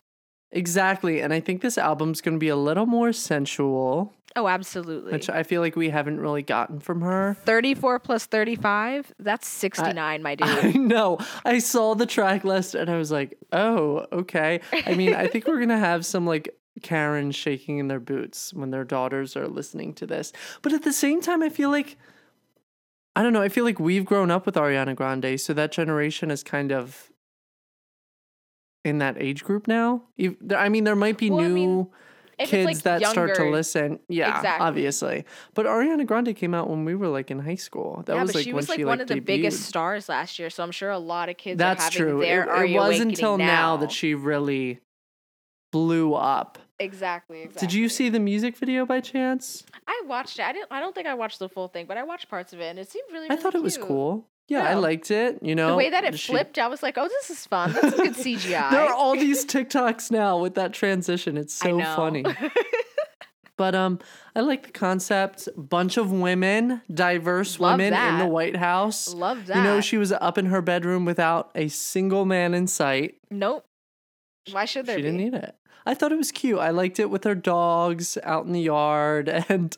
Exactly. 0.53 1.21
And 1.21 1.33
I 1.33 1.41
think 1.41 1.63
this 1.63 1.79
album's 1.79 2.21
going 2.21 2.35
to 2.35 2.39
be 2.41 2.49
a 2.49 2.57
little 2.57 2.87
more 2.87 3.13
sensual, 3.13 4.13
Oh, 4.37 4.47
absolutely. 4.47 5.13
which 5.13 5.29
I 5.29 5.43
feel 5.43 5.61
like 5.61 5.75
we 5.75 5.91
haven't 5.91 6.21
really 6.21 6.43
gotten 6.43 6.79
from 6.79 7.01
her. 7.01 7.37
34 7.45 7.99
plus 7.99 8.27
35, 8.27 9.13
that's 9.19 9.49
69, 9.49 10.23
my 10.23 10.35
dude. 10.37 10.47
I 10.49 10.71
know. 10.73 11.19
I 11.45 11.59
saw 11.59 11.95
the 11.95 12.07
track 12.07 12.45
list 12.45 12.75
and 12.77 12.89
I 12.89 12.97
was 12.97 13.11
like, 13.11 13.37
oh, 13.53 14.07
okay. 14.13 14.61
I 14.87 14.95
mean, 14.95 15.15
I 15.15 15.27
think 15.27 15.47
we're 15.49 15.57
going 15.57 15.69
to 15.71 15.79
have 15.79 16.07
some 16.07 16.27
like 16.27 16.55
Karen 16.83 17.33
shaking 17.33 17.79
in 17.79 17.89
their 17.89 18.01
boots 18.01 18.55
when 18.55 18.71
their 18.71 18.85
daughters 18.85 19.37
are 19.37 19.49
listening 19.49 19.95
to 19.95 20.07
this. 20.07 20.33
But 20.63 20.73
at 20.73 20.83
the 20.83 20.93
same 20.93 21.21
time, 21.21 21.43
I 21.43 21.49
feel 21.49 21.71
like, 21.71 21.97
I 23.17 23.23
don't 23.25 23.33
know, 23.33 23.43
I 23.43 23.49
feel 23.49 23.65
like 23.65 23.81
we've 23.81 24.05
grown 24.05 24.31
up 24.31 24.47
with 24.47 24.55
Ariana 24.55 24.95
Grande. 24.95 25.41
So 25.41 25.53
that 25.55 25.73
generation 25.73 26.31
is 26.31 26.45
kind 26.45 26.71
of 26.71 27.10
in 28.85 28.99
that 28.99 29.17
age 29.21 29.45
group 29.45 29.67
now. 29.69 30.03
I 30.57 30.69
mean, 30.69 30.85
there 30.85 30.97
might 30.97 31.19
be 31.19 31.31
Well, 31.31 31.41
I 31.41 31.49
new 31.49 31.55
mean, 31.55 31.89
kids 32.39 32.71
it's, 32.71 32.83
that 32.83 33.03
like, 33.03 33.11
start 33.11 33.35
to 33.35 33.45
listen. 33.51 34.01
Yeah, 34.09 34.37
Exactly. 34.37 34.67
obviously. 34.67 35.25
But 35.55 35.67
Ariana 35.67 36.07
Grande 36.07 36.35
came 36.35 36.55
out 36.55 36.71
when 36.71 36.85
we 36.87 36.95
were 36.95 37.09
like 37.09 37.31
in 37.31 37.39
high 37.41 37.57
school. 37.57 38.03
That 38.07 38.15
yeah, 38.15 38.23
was 38.23 38.31
but 38.31 38.35
like 38.37 38.45
she 38.45 38.53
when 38.53 38.57
was 38.57 38.69
like 38.71 38.79
one 38.79 38.87
like 38.89 39.01
of 39.01 39.09
the 39.09 39.15
debuted. 39.17 39.25
biggest 39.27 39.63
stars 39.65 40.09
last 40.09 40.39
year, 40.39 40.49
so 40.51 40.63
I'm 40.63 40.71
sure 40.73 40.91
a 40.91 40.99
lot 40.99 41.29
of 41.29 41.37
kids 41.37 41.59
That's 41.59 41.89
are 41.89 41.91
true. 41.99 42.23
It, 42.23 42.49
it 42.49 42.75
wasn't 42.75 43.11
until 43.11 43.37
now. 43.37 43.45
now 43.47 43.77
that 43.79 43.93
she 43.93 44.15
really 44.15 44.81
blew 45.73 46.15
up. 46.15 46.59
exactly, 46.79 47.43
exactly. 47.43 47.67
Did 47.67 47.75
you 47.75 47.89
see 47.89 48.09
the 48.09 48.19
music 48.19 48.57
video 48.57 48.87
by 48.87 49.01
chance? 49.01 49.63
I 49.87 50.03
watched 50.07 50.39
it. 50.39 50.43
I 50.47 50.53
didn't. 50.53 50.69
I 50.73 50.81
don't 50.81 50.95
think 50.95 51.07
I 51.07 51.15
watched 51.15 51.39
the 51.39 51.49
full 51.49 51.69
thing, 51.69 51.87
but 51.87 51.97
I 51.99 52.03
watched 52.03 52.29
parts 52.31 52.53
of 52.55 52.61
it, 52.61 52.65
and 52.71 52.79
it 52.79 52.91
seemed 52.91 53.05
really. 53.13 53.27
I 53.27 53.35
really 53.35 53.43
thought 53.43 53.55
it 53.55 53.63
was 53.63 53.77
cool. 53.77 54.27
Yeah, 54.51 54.69
I 54.69 54.75
liked 54.75 55.11
it. 55.11 55.39
You 55.43 55.55
know, 55.55 55.69
The 55.69 55.77
way 55.77 55.91
that 55.91 56.05
it 56.05 56.19
she- 56.19 56.33
flipped, 56.33 56.59
I 56.59 56.67
was 56.67 56.83
like, 56.83 56.99
"Oh, 56.99 57.09
this 57.09 57.31
is 57.31 57.47
fun. 57.47 57.73
That's 57.73 57.95
a 57.95 58.03
good 58.03 58.15
CGI." 58.25 58.71
There 58.71 58.81
are 58.83 58.93
all 58.93 59.15
these 59.15 59.47
TikToks 59.47 60.11
now 60.11 60.39
with 60.39 60.57
that 60.57 60.73
transition. 60.75 61.37
It's 61.39 61.55
so 61.55 61.79
funny. 61.81 62.25
But 63.57 63.75
um, 63.75 63.99
I 64.35 64.41
like 64.41 64.63
the 64.63 64.73
concept. 64.73 65.47
Bunch 65.55 65.99
of 65.99 66.11
women, 66.11 66.81
diverse 66.93 67.61
Love 67.61 67.79
women 67.79 67.93
in 67.93 68.19
the. 68.19 68.27
White 68.27 68.57
House. 68.57 69.13
Love 69.13 69.45
that. 69.49 69.57
You 69.59 69.63
know, 69.63 69.83
she 69.83 69.99
was 69.99 70.13
up 70.13 70.39
in 70.39 70.47
her 70.47 70.63
bedroom 70.63 71.05
without 71.05 71.51
a 71.55 71.69
single 71.69 72.25
man 72.25 72.55
in 72.55 72.67
sight. 72.67 73.17
Nope. 73.31 73.67
Why 74.51 74.65
should 74.65 74.87
there 74.87 74.97
she 74.97 75.03
be? 75.03 75.09
didn't 75.11 75.19
need 75.19 75.35
it. 75.35 75.55
I 75.87 75.95
thought 75.95 76.13
it 76.13 76.19
was 76.19 76.33
cute. 76.33 76.59
I 76.59 76.71
liked 76.71 76.99
it 77.01 77.11
with 77.11 77.25
her 77.25 77.35
dogs 77.35 78.19
out 78.23 78.47
in 78.47 78.53
the 78.53 78.61
yard, 78.61 79.29
and 79.49 79.77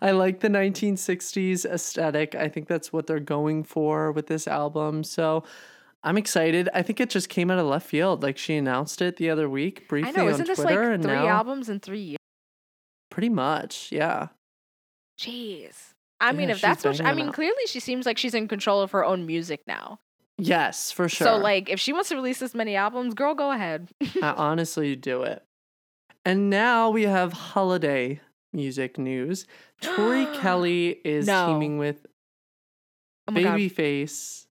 I 0.00 0.12
like 0.12 0.40
the 0.40 0.48
1960s 0.48 1.64
aesthetic. 1.64 2.34
I 2.34 2.48
think 2.48 2.68
that's 2.68 2.92
what 2.92 3.06
they're 3.06 3.20
going 3.20 3.64
for 3.64 4.12
with 4.12 4.26
this 4.26 4.48
album. 4.48 5.04
So 5.04 5.44
I'm 6.02 6.18
excited. 6.18 6.68
I 6.74 6.82
think 6.82 7.00
it 7.00 7.10
just 7.10 7.28
came 7.28 7.50
out 7.50 7.58
of 7.58 7.66
left 7.66 7.86
field. 7.86 8.22
Like 8.22 8.38
she 8.38 8.56
announced 8.56 9.02
it 9.02 9.16
the 9.16 9.30
other 9.30 9.48
week 9.48 9.88
briefly 9.88 10.10
I 10.10 10.12
know. 10.12 10.26
on 10.26 10.34
Isn't 10.34 10.46
this 10.46 10.58
Twitter, 10.58 10.84
like 10.84 10.94
and 10.94 11.02
three 11.02 11.12
now 11.12 11.28
albums 11.28 11.68
in 11.68 11.80
three 11.80 12.00
years? 12.00 12.18
pretty 13.10 13.28
much, 13.28 13.92
yeah. 13.92 14.28
Jeez. 15.20 15.92
I 16.18 16.32
mean, 16.32 16.50
if 16.50 16.60
that's 16.60 16.84
what 16.84 16.96
she, 16.96 17.02
I 17.02 17.14
mean, 17.14 17.28
out. 17.28 17.34
clearly 17.34 17.66
she 17.66 17.78
seems 17.78 18.06
like 18.06 18.16
she's 18.16 18.34
in 18.34 18.48
control 18.48 18.80
of 18.80 18.92
her 18.92 19.04
own 19.04 19.26
music 19.26 19.62
now. 19.66 20.00
Yes, 20.38 20.90
for 20.90 21.08
sure. 21.08 21.26
So, 21.26 21.36
like, 21.36 21.68
if 21.68 21.78
she 21.78 21.92
wants 21.92 22.08
to 22.08 22.16
release 22.16 22.38
this 22.38 22.54
many 22.54 22.74
albums, 22.74 23.14
girl, 23.14 23.34
go 23.34 23.52
ahead. 23.52 23.88
I 24.22 24.30
honestly 24.36 24.96
do 24.96 25.22
it. 25.22 25.42
And 26.24 26.50
now 26.50 26.90
we 26.90 27.02
have 27.02 27.32
holiday 27.32 28.20
music 28.52 28.98
news. 28.98 29.46
Tori 29.80 30.26
Kelly 30.40 30.98
is 31.04 31.26
No. 31.26 31.46
teaming 31.48 31.78
with 31.78 32.06
Oh. 33.28 33.32
Babyface 33.32 34.46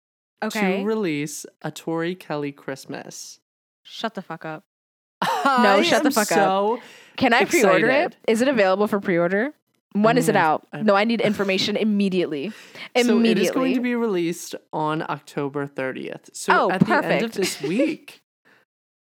Okay. 0.44 0.80
to 0.80 0.86
release 0.86 1.46
a 1.62 1.72
Tori 1.72 2.16
Kelly 2.16 2.52
Christmas. 2.52 3.40
Shut 3.84 4.14
the 4.14 4.22
fuck 4.22 4.44
up. 4.46 4.66
I 5.22 5.82
shut 5.84 6.04
the 6.04 6.12
fuck 6.12 6.32
up. 6.34 6.80
Can 7.16 7.34
I 7.34 7.46
pre-order 7.46 7.88
it? 7.90 8.18
Is 8.28 8.42
it 8.42 8.48
available 8.48 8.88
for 8.88 9.00
pre-order? 9.00 9.54
When 9.94 10.18
is 10.18 10.30
it 10.30 10.34
mean, 10.34 10.42
I- 10.42 10.46
out? 10.46 10.68
I- 10.74 10.82
no, 10.82 10.96
I 10.96 11.04
need 11.04 11.22
information 11.22 11.76
immediately. 11.76 12.52
immediately. 12.96 13.24
So 13.26 13.32
it 13.32 13.38
is 13.40 13.52
going 13.52 13.74
to 13.76 13.82
be 13.82 13.96
released 13.96 14.56
on 14.72 15.02
October 15.10 15.68
30th. 15.68 16.30
So 16.36 16.54
Oh, 16.54 16.72
at 16.72 16.86
the 16.86 16.94
end 17.06 17.24
of 17.24 17.32
this 17.34 17.62
week. 17.62 18.22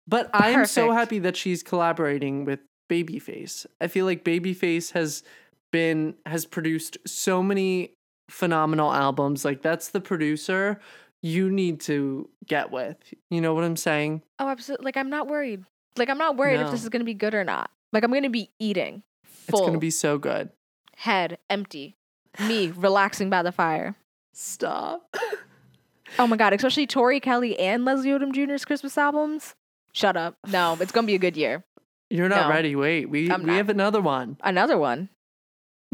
But 0.08 0.30
I'm 0.34 0.66
so 0.66 0.92
happy 0.92 1.20
that 1.20 1.38
she's 1.38 1.64
collaborating 1.64 2.44
with 2.44 2.60
Babyface. 2.92 3.66
I 3.80 3.88
feel 3.88 4.06
like 4.06 4.24
Babyface 4.26 4.92
has 4.92 5.24
been 5.72 6.16
has 6.26 6.46
produced 6.46 6.98
so 7.08 7.42
many 7.42 7.94
phenomenal 8.30 8.92
albums. 8.92 9.46
Like 9.46 9.62
that's 9.62 9.90
the 9.90 10.02
producer 10.02 10.80
you 11.24 11.50
need 11.50 11.80
to 11.80 12.30
get 12.46 12.70
with. 12.70 12.98
You 13.32 13.40
know 13.42 13.54
what 13.54 13.64
I'm 13.64 13.78
saying? 13.78 14.22
oh, 14.40 14.50
absolutely. 14.50 14.84
Like, 14.84 14.98
I'm 14.98 15.10
not 15.10 15.28
worried. 15.28 15.64
Like, 15.98 16.10
I'm 16.10 16.18
not 16.18 16.36
worried 16.36 16.60
if 16.60 16.70
this 16.70 16.84
is 16.84 16.90
going 16.90 17.00
to 17.00 17.06
be 17.06 17.14
good 17.14 17.34
or 17.34 17.44
not. 17.46 17.72
Like, 17.94 18.04
I'm 18.04 18.12
going 18.12 18.24
to 18.24 18.30
be 18.30 18.52
eating. 18.60 19.04
Full. 19.26 19.60
It's 19.60 19.62
going 19.62 19.74
to 19.74 19.80
be 19.80 19.90
so 19.92 20.18
good. 20.18 20.50
Head 21.04 21.38
empty. 21.50 21.98
Me 22.40 22.72
relaxing 22.76 23.30
by 23.30 23.44
the 23.44 23.52
fire. 23.52 23.96
Stop. 24.34 25.16
Oh 26.18 26.26
my 26.28 26.38
god, 26.38 26.54
especially 26.54 26.88
Tori 26.88 27.20
Kelly 27.20 27.60
and 27.60 27.86
Leslie 27.86 28.10
Odom 28.12 28.32
Jr.'s 28.34 28.66
Christmas 28.66 28.98
albums. 28.98 29.54
Shut 29.92 30.16
up. 30.18 30.38
No, 30.48 30.78
it's 30.80 30.92
gonna 30.92 31.06
be 31.08 31.16
a 31.16 31.20
good 31.20 31.36
year. 31.38 31.64
You're 32.10 32.30
not 32.30 32.48
No. 32.48 32.50
ready. 32.50 32.76
Wait, 32.76 33.10
we 33.10 33.30
I'm 33.32 33.42
we 33.42 33.48
not. 33.48 33.56
have 33.58 33.70
another 33.70 34.02
one. 34.02 34.38
Another 34.44 34.78
one. 34.78 35.10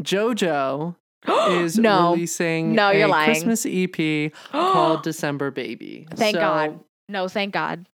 JoJo 0.02 0.94
is 1.50 1.78
no. 1.78 2.12
releasing 2.12 2.74
No, 2.74 2.90
you're 2.90 3.06
a 3.06 3.10
lying. 3.10 3.26
Christmas 3.30 3.66
EP 3.68 4.32
called 4.52 5.02
December 5.10 5.50
Baby. 5.50 6.06
Thank 6.14 6.36
So 6.36 6.40
God. 6.40 6.80
No, 7.08 7.28
thank 7.28 7.52
God. 7.52 7.86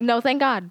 No, 0.00 0.20
thank 0.20 0.40
God. 0.40 0.70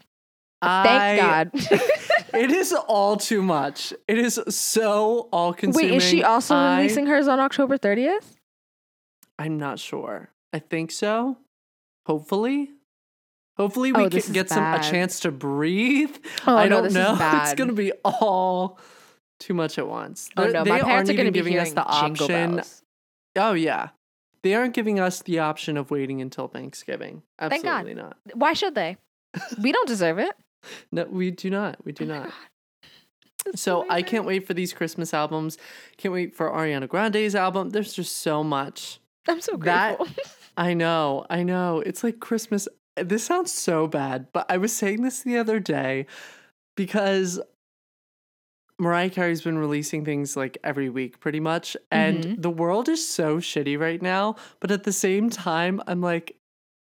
I- 0.61 0.83
Thank 0.83 1.21
God. 1.21 1.79
it 2.33 2.51
is 2.51 2.73
all 2.73 3.17
too 3.17 3.41
much. 3.41 3.93
It 4.07 4.17
is 4.17 4.39
so 4.49 5.29
all 5.31 5.53
consuming. 5.53 5.91
Wait, 5.91 5.97
is 5.97 6.03
she 6.03 6.23
also 6.23 6.55
I, 6.55 6.77
releasing 6.77 7.07
hers 7.07 7.27
on 7.27 7.39
October 7.39 7.77
30th? 7.77 8.37
I'm 9.39 9.57
not 9.57 9.79
sure. 9.79 10.29
I 10.53 10.59
think 10.59 10.91
so. 10.91 11.37
Hopefully. 12.05 12.71
Hopefully 13.57 13.91
we 13.91 14.05
Oh, 14.05 14.09
can 14.09 14.33
get 14.33 14.49
some 14.49 14.63
a 14.63 14.79
chance 14.79 15.19
to 15.21 15.31
breathe. 15.31 16.15
Oh, 16.47 16.55
I 16.55 16.67
no, 16.67 16.81
don't 16.81 16.93
know. 16.93 17.17
It's 17.43 17.53
gonna 17.53 17.73
be 17.73 17.91
all 18.03 18.79
too 19.39 19.53
much 19.53 19.77
at 19.77 19.87
once. 19.87 20.29
Oh 20.37 20.45
no, 20.47 20.63
they 20.63 20.69
my 20.69 20.81
parents 20.81 20.89
aren't 20.91 21.09
are 21.09 21.13
going 21.13 21.31
to 21.33 21.39
even 21.39 21.45
be 21.45 21.51
giving 21.51 21.59
us 21.59 21.73
the 21.73 21.83
option. 21.83 22.61
Oh 23.35 23.53
yeah. 23.53 23.89
They 24.43 24.55
aren't 24.55 24.73
giving 24.73 24.99
us 24.99 25.21
the 25.21 25.39
option 25.39 25.77
of 25.77 25.91
waiting 25.91 26.21
until 26.21 26.47
Thanksgiving. 26.47 27.21
Thank 27.39 27.63
God. 27.63 27.79
Absolutely 27.81 28.01
not. 28.01 28.17
Why 28.33 28.53
should 28.53 28.73
they? 28.75 28.97
we 29.61 29.71
don't 29.71 29.87
deserve 29.87 30.17
it. 30.19 30.31
No, 30.91 31.05
we 31.05 31.31
do 31.31 31.49
not. 31.49 31.83
We 31.85 31.91
do 31.91 32.03
Oh 32.05 32.07
not. 32.07 32.33
So 33.55 33.85
I 33.89 34.03
can't 34.03 34.25
wait 34.25 34.45
for 34.45 34.53
these 34.53 34.71
Christmas 34.73 35.13
albums. 35.13 35.57
Can't 35.97 36.13
wait 36.13 36.35
for 36.35 36.49
Ariana 36.49 36.87
Grande's 36.87 37.33
album. 37.35 37.71
There's 37.71 37.93
just 37.93 38.17
so 38.17 38.43
much. 38.43 38.99
I'm 39.27 39.41
so 39.41 39.57
that- 39.57 39.97
grateful. 39.97 40.23
I 40.57 40.73
know. 40.73 41.25
I 41.29 41.43
know. 41.43 41.79
It's 41.85 42.03
like 42.03 42.19
Christmas. 42.19 42.67
This 42.97 43.23
sounds 43.23 43.51
so 43.53 43.87
bad, 43.87 44.27
but 44.33 44.45
I 44.51 44.57
was 44.57 44.75
saying 44.75 45.01
this 45.01 45.21
the 45.23 45.37
other 45.37 45.59
day 45.59 46.05
because 46.75 47.39
Mariah 48.77 49.09
Carey's 49.09 49.41
been 49.41 49.57
releasing 49.57 50.03
things 50.05 50.35
like 50.35 50.57
every 50.63 50.89
week 50.89 51.19
pretty 51.19 51.39
much. 51.39 51.77
And 51.89 52.23
Mhm. 52.23 52.41
the 52.41 52.49
world 52.49 52.89
is 52.89 53.07
so 53.07 53.37
shitty 53.37 53.79
right 53.79 54.01
now. 54.01 54.35
But 54.59 54.71
at 54.71 54.83
the 54.83 54.91
same 54.91 55.29
time, 55.29 55.81
I'm 55.87 56.01
like, 56.01 56.35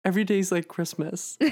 every 0.04 0.25
day's 0.25 0.50
like 0.50 0.66
Christmas. 0.68 1.38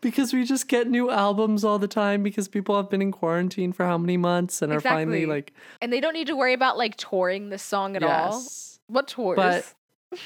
because 0.00 0.32
we 0.32 0.44
just 0.44 0.68
get 0.68 0.88
new 0.88 1.10
albums 1.10 1.64
all 1.64 1.78
the 1.78 1.88
time 1.88 2.22
because 2.22 2.48
people 2.48 2.76
have 2.76 2.88
been 2.90 3.02
in 3.02 3.12
quarantine 3.12 3.72
for 3.72 3.84
how 3.86 3.98
many 3.98 4.16
months 4.16 4.62
and 4.62 4.72
are 4.72 4.80
finally 4.80 5.26
like 5.26 5.52
and 5.80 5.92
they 5.92 6.00
don't 6.00 6.14
need 6.14 6.26
to 6.28 6.36
worry 6.36 6.52
about 6.54 6.76
like 6.78 6.96
touring 6.96 7.50
this 7.50 7.62
song 7.62 7.96
at 7.96 8.02
all. 8.02 8.32
yes. 8.32 8.80
What 8.88 9.08
tours? 9.08 9.36
But 9.36 9.74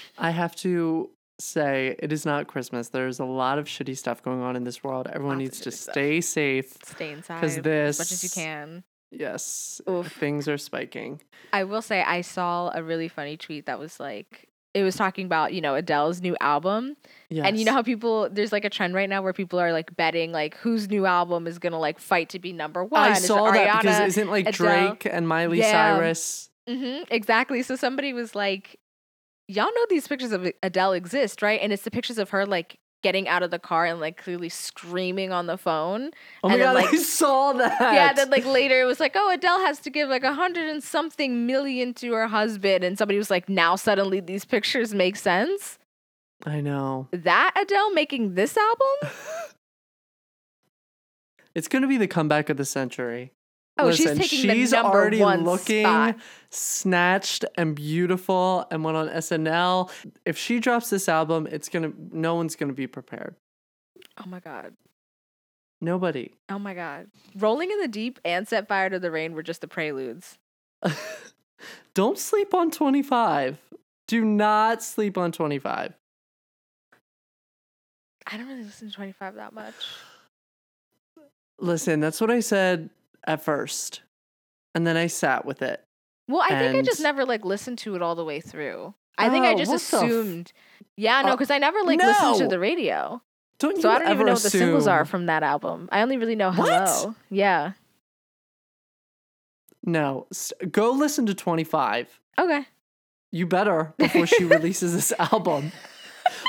I 0.19 0.31
have 0.31 0.55
to 0.57 1.11
say 1.39 1.97
it 1.99 2.13
is 2.13 2.25
not 2.25 2.47
Christmas. 2.47 2.89
There's 2.91 3.19
a 3.19 3.25
lot 3.25 3.59
of 3.59 3.67
shitty 3.67 3.97
stuff 3.97 4.23
going 4.23 4.41
on 4.41 4.55
in 4.55 4.65
this 4.65 4.85
world. 4.85 5.09
Everyone 5.13 5.39
Lots 5.39 5.43
needs 5.45 5.61
to 5.63 5.71
shitty 5.71 5.73
stuff. 5.73 5.93
stay 5.95 6.21
safe. 6.21 6.77
Stay 6.85 7.11
inside 7.13 7.41
'Cause 7.41 7.59
as 7.59 7.99
much 7.99 8.13
as 8.13 8.23
you 8.23 8.31
can. 8.31 8.85
Yes. 9.11 9.81
Oof. 9.91 10.11
Things 10.13 10.49
are 10.49 10.57
spiking. 10.57 11.21
I 11.53 11.65
will 11.65 11.83
say 11.83 12.03
I 12.03 12.21
saw 12.23 12.71
a 12.75 12.83
really 12.83 13.09
funny 13.09 13.37
tweet 13.37 13.67
that 13.67 13.79
was 13.79 13.99
like 14.01 14.49
it 14.75 14.83
was 14.83 14.97
talking 14.97 15.27
about, 15.27 15.53
you 15.53 15.61
know, 15.61 15.75
Adele's 15.75 16.23
new 16.23 16.37
album. 16.41 16.97
Yes. 17.29 17.47
And 17.47 17.59
you 17.59 17.65
know 17.65 17.73
how 17.73 17.83
people 17.83 18.29
there's 18.31 18.53
like 18.53 18.65
a 18.65 18.71
trend 18.71 18.95
right 18.95 19.09
now 19.09 19.21
where 19.23 19.33
people 19.33 19.59
are 19.61 19.73
like 19.73 19.95
betting 19.97 20.33
like 20.33 20.57
whose 20.57 20.89
new 20.89 21.05
album 21.07 21.47
is 21.47 21.59
gonna 21.59 21.79
like 21.79 21.99
fight 21.99 22.29
to 22.31 22.39
be 22.39 22.53
number 22.53 22.85
one. 22.85 23.03
I 23.03 23.13
Is 23.13 23.27
saw 23.27 23.51
that 23.51 23.79
because 23.83 23.99
Ariana? 23.99 24.07
isn't 24.07 24.31
like 24.31 24.47
Adele? 24.49 24.53
Drake 24.97 25.07
and 25.13 25.29
Miley 25.29 25.59
Yeah. 25.59 25.71
Cyrus. 25.99 26.51
hmm 26.69 27.03
exactly. 27.11 27.63
So 27.63 27.77
somebody 27.77 28.13
was 28.13 28.35
like, 28.35 28.79
Y'all 29.49 29.67
know 29.67 29.87
these 29.91 30.07
pictures 30.09 30.33
of 30.33 30.51
Adele 30.63 30.93
exist, 30.93 31.43
right? 31.43 31.61
And 31.61 31.73
it's 31.73 31.83
the 31.83 31.91
pictures 31.91 32.17
of 32.19 32.31
her 32.31 32.47
like 32.47 32.79
getting 33.03 33.29
out 33.29 33.43
of 33.43 33.51
the 33.51 33.59
car 33.59 33.85
and 33.87 34.01
like 34.01 34.17
clearly 34.17 34.49
screaming 34.49 35.33
on 35.33 35.47
the 35.47 35.59
phone. 35.59 36.11
Oh 36.43 36.49
my 36.49 36.55
And 36.55 36.63
then, 36.63 36.75
god, 36.75 36.85
like- 36.85 36.95
I 36.95 36.97
saw 36.99 37.53
that. 37.55 37.81
Yeah, 37.81 38.13
then 38.13 38.31
like 38.31 38.47
later 38.47 38.81
it 38.81 38.85
was 38.85 39.01
like, 39.01 39.13
oh, 39.15 39.31
Adele 39.33 39.61
has 39.61 39.79
to 39.81 39.91
give 39.91 40.09
like 40.09 40.23
a 40.25 40.33
hundred 40.35 40.69
and 40.69 40.83
something 40.83 41.47
million 41.47 41.95
to 41.95 42.13
her 42.13 42.29
husband, 42.29 42.85
and 42.85 42.97
somebody 42.97 43.19
was 43.19 43.31
like, 43.31 43.49
now 43.49 43.77
suddenly 43.77 44.21
these 44.21 44.45
pictures 44.45 44.95
make 44.95 45.17
sense. 45.17 45.79
I 46.47 46.61
know. 46.61 47.09
That 47.13 47.53
Adele 47.61 47.93
making 47.93 48.35
this 48.35 48.57
album? 48.57 49.13
It's 51.55 51.69
gonna 51.69 51.87
be 51.87 51.99
the 51.99 52.09
comeback 52.09 52.49
of 52.49 52.57
the 52.57 52.65
century. 52.65 53.33
Oh, 53.79 53.87
Listen, 53.87 54.19
she's 54.19 54.31
taking 54.31 54.51
she's 54.51 54.71
the 54.71 54.77
number 54.83 54.99
already 54.99 55.19
one 55.21 55.45
looking 55.45 55.85
spot. 55.85 56.17
snatched 56.51 57.45
and 57.57 57.75
beautiful 57.75 58.67
and 58.71 58.85
went 58.85 58.97
on 58.97 59.09
SNL. 59.09 59.91
If 60.27 60.37
she 60.37 60.61
drops 60.61 60.91
this 60.91 61.09
album, 61.09 61.49
it's 61.51 61.69
gonna 61.69 61.93
no 62.13 62.35
one's 62.35 62.55
gonna 62.55 62.75
be 62.75 62.87
prepared. 62.87 63.35
Oh 64.19 64.29
my 64.29 64.41
god. 64.41 64.75
Nobody. 65.81 66.33
Oh 66.51 66.59
my 66.59 66.75
god. 66.75 67.07
Rolling 67.37 67.71
in 67.71 67.81
the 67.81 67.89
Deep 67.89 68.21
and 68.25 68.47
Set 68.47 68.69
Fire 68.69 68.91
to 68.91 68.99
the 68.99 69.11
Rain 69.11 69.33
were 69.33 69.43
just 69.43 69.63
the 69.63 69.69
preludes. 69.69 70.39
Don't 71.95 72.19
sleep 72.19 72.55
on 72.55 72.71
25. 72.71 73.59
Do 74.07 74.25
not 74.25 74.83
sleep 74.83 75.17
on 75.17 75.33
25. 75.33 75.95
I 78.27 78.37
don't 78.37 78.47
really 78.47 78.63
listen 78.63 78.89
to 78.89 78.95
25 78.95 79.35
that 79.37 79.53
much. 79.53 79.75
Listen, 81.59 82.01
that's 82.01 82.21
what 82.21 82.31
I 82.31 82.41
said 82.41 82.91
at 83.27 83.43
first. 83.43 84.03
And 84.75 84.87
then 84.87 84.97
I 84.97 85.07
sat 85.07 85.45
with 85.45 85.63
it. 85.63 85.85
Well, 86.29 86.41
I 86.43 86.59
think 86.59 86.77
I 86.77 86.83
just 86.83 87.01
never 87.01 87.25
like 87.25 87.45
listened 87.45 87.79
to 87.79 87.95
it 87.95 88.03
all 88.03 88.15
the 88.15 88.25
way 88.25 88.41
through. 88.41 88.95
I 89.19 89.29
think 89.29 89.45
I 89.45 89.53
Oh, 89.53 89.59
just 89.59 89.71
what 89.71 89.81
the 89.83 89.97
f- 89.99 90.03
assumed. 90.11 90.53
yeah, 90.97 91.21
no, 91.23 91.29
oh, 91.31 91.33
because 91.33 91.51
I 91.51 91.59
never 91.59 91.83
like 91.83 92.01
listened 92.01 92.39
to 92.39 92.49
the 92.49 92.59
radio. 92.59 93.21
Don't 93.59 93.81
So 93.81 93.91
I 93.91 93.99
don't 93.99 94.11
even 94.13 94.27
know 94.27 94.33
what 94.33 94.43
the 94.43 94.51
singles 94.51 94.87
are 94.87 95.05
from 95.05 95.27
that 95.27 95.43
album. 95.43 95.89
I 95.93 96.01
only 96.03 96.17
really 96.17 96.35
know 96.37 96.53
What? 96.53 96.89
Hello. 96.89 97.15
Yeah. 97.31 97.73
No, 99.85 100.27
go 100.71 100.93
listen 100.93 101.27
to 101.27 101.35
25. 101.35 102.21
Okay. 102.39 102.65
You 103.33 103.47
better 103.47 103.95
before 103.99 104.27
she 104.27 104.45
releases 104.45 104.95
this 104.95 105.13
album. 105.19 105.73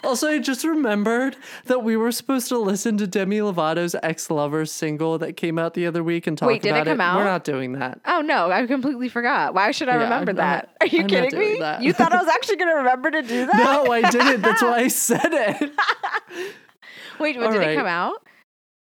Also, 0.03 0.27
I 0.29 0.39
just 0.39 0.63
remembered 0.65 1.37
that 1.65 1.83
we 1.83 1.95
were 1.95 2.11
supposed 2.11 2.49
to 2.49 2.57
listen 2.57 2.97
to 2.97 3.07
Demi 3.07 3.37
Lovato's 3.37 3.95
ex 4.03 4.29
lover's 4.29 4.71
single 4.71 5.17
that 5.19 5.37
came 5.37 5.57
out 5.57 5.73
the 5.73 5.87
other 5.87 6.03
week 6.03 6.27
and 6.27 6.37
talk 6.37 6.47
about. 6.47 6.53
Wait, 6.53 6.61
did 6.61 6.69
it 6.75 6.81
about 6.81 6.85
come 6.87 7.01
out? 7.01 7.17
We're 7.17 7.23
not 7.23 7.43
doing 7.43 7.73
that. 7.73 7.99
Oh 8.05 8.21
no, 8.21 8.51
I 8.51 8.65
completely 8.67 9.07
forgot. 9.09 9.53
Why 9.53 9.71
should 9.71 9.89
I 9.89 9.95
Yeah, 9.95 10.03
remember 10.03 10.31
I'm 10.31 10.35
that? 10.37 10.69
not- 10.69 10.69
Are 10.81 10.87
you 10.87 11.01
I'm 11.03 11.07
kidding 11.07 11.39
me? 11.39 11.59
that. 11.59 11.81
You 11.81 11.93
thought 11.93 12.11
I 12.13 12.17
was 12.17 12.27
actually 12.27 12.57
gonna 12.57 12.75
remember 12.75 13.11
to 13.11 13.21
do 13.21 13.45
that? 13.45 13.55
No, 13.55 13.91
I 13.91 14.09
didn't. 14.09 14.41
That's 14.41 14.61
why 14.61 14.79
I 14.79 14.87
said 14.89 15.19
it. 15.33 15.71
Wait, 17.19 17.37
All 17.37 17.51
did 17.51 17.61
it 17.61 17.75
come 17.77 17.87
out? 17.87 18.15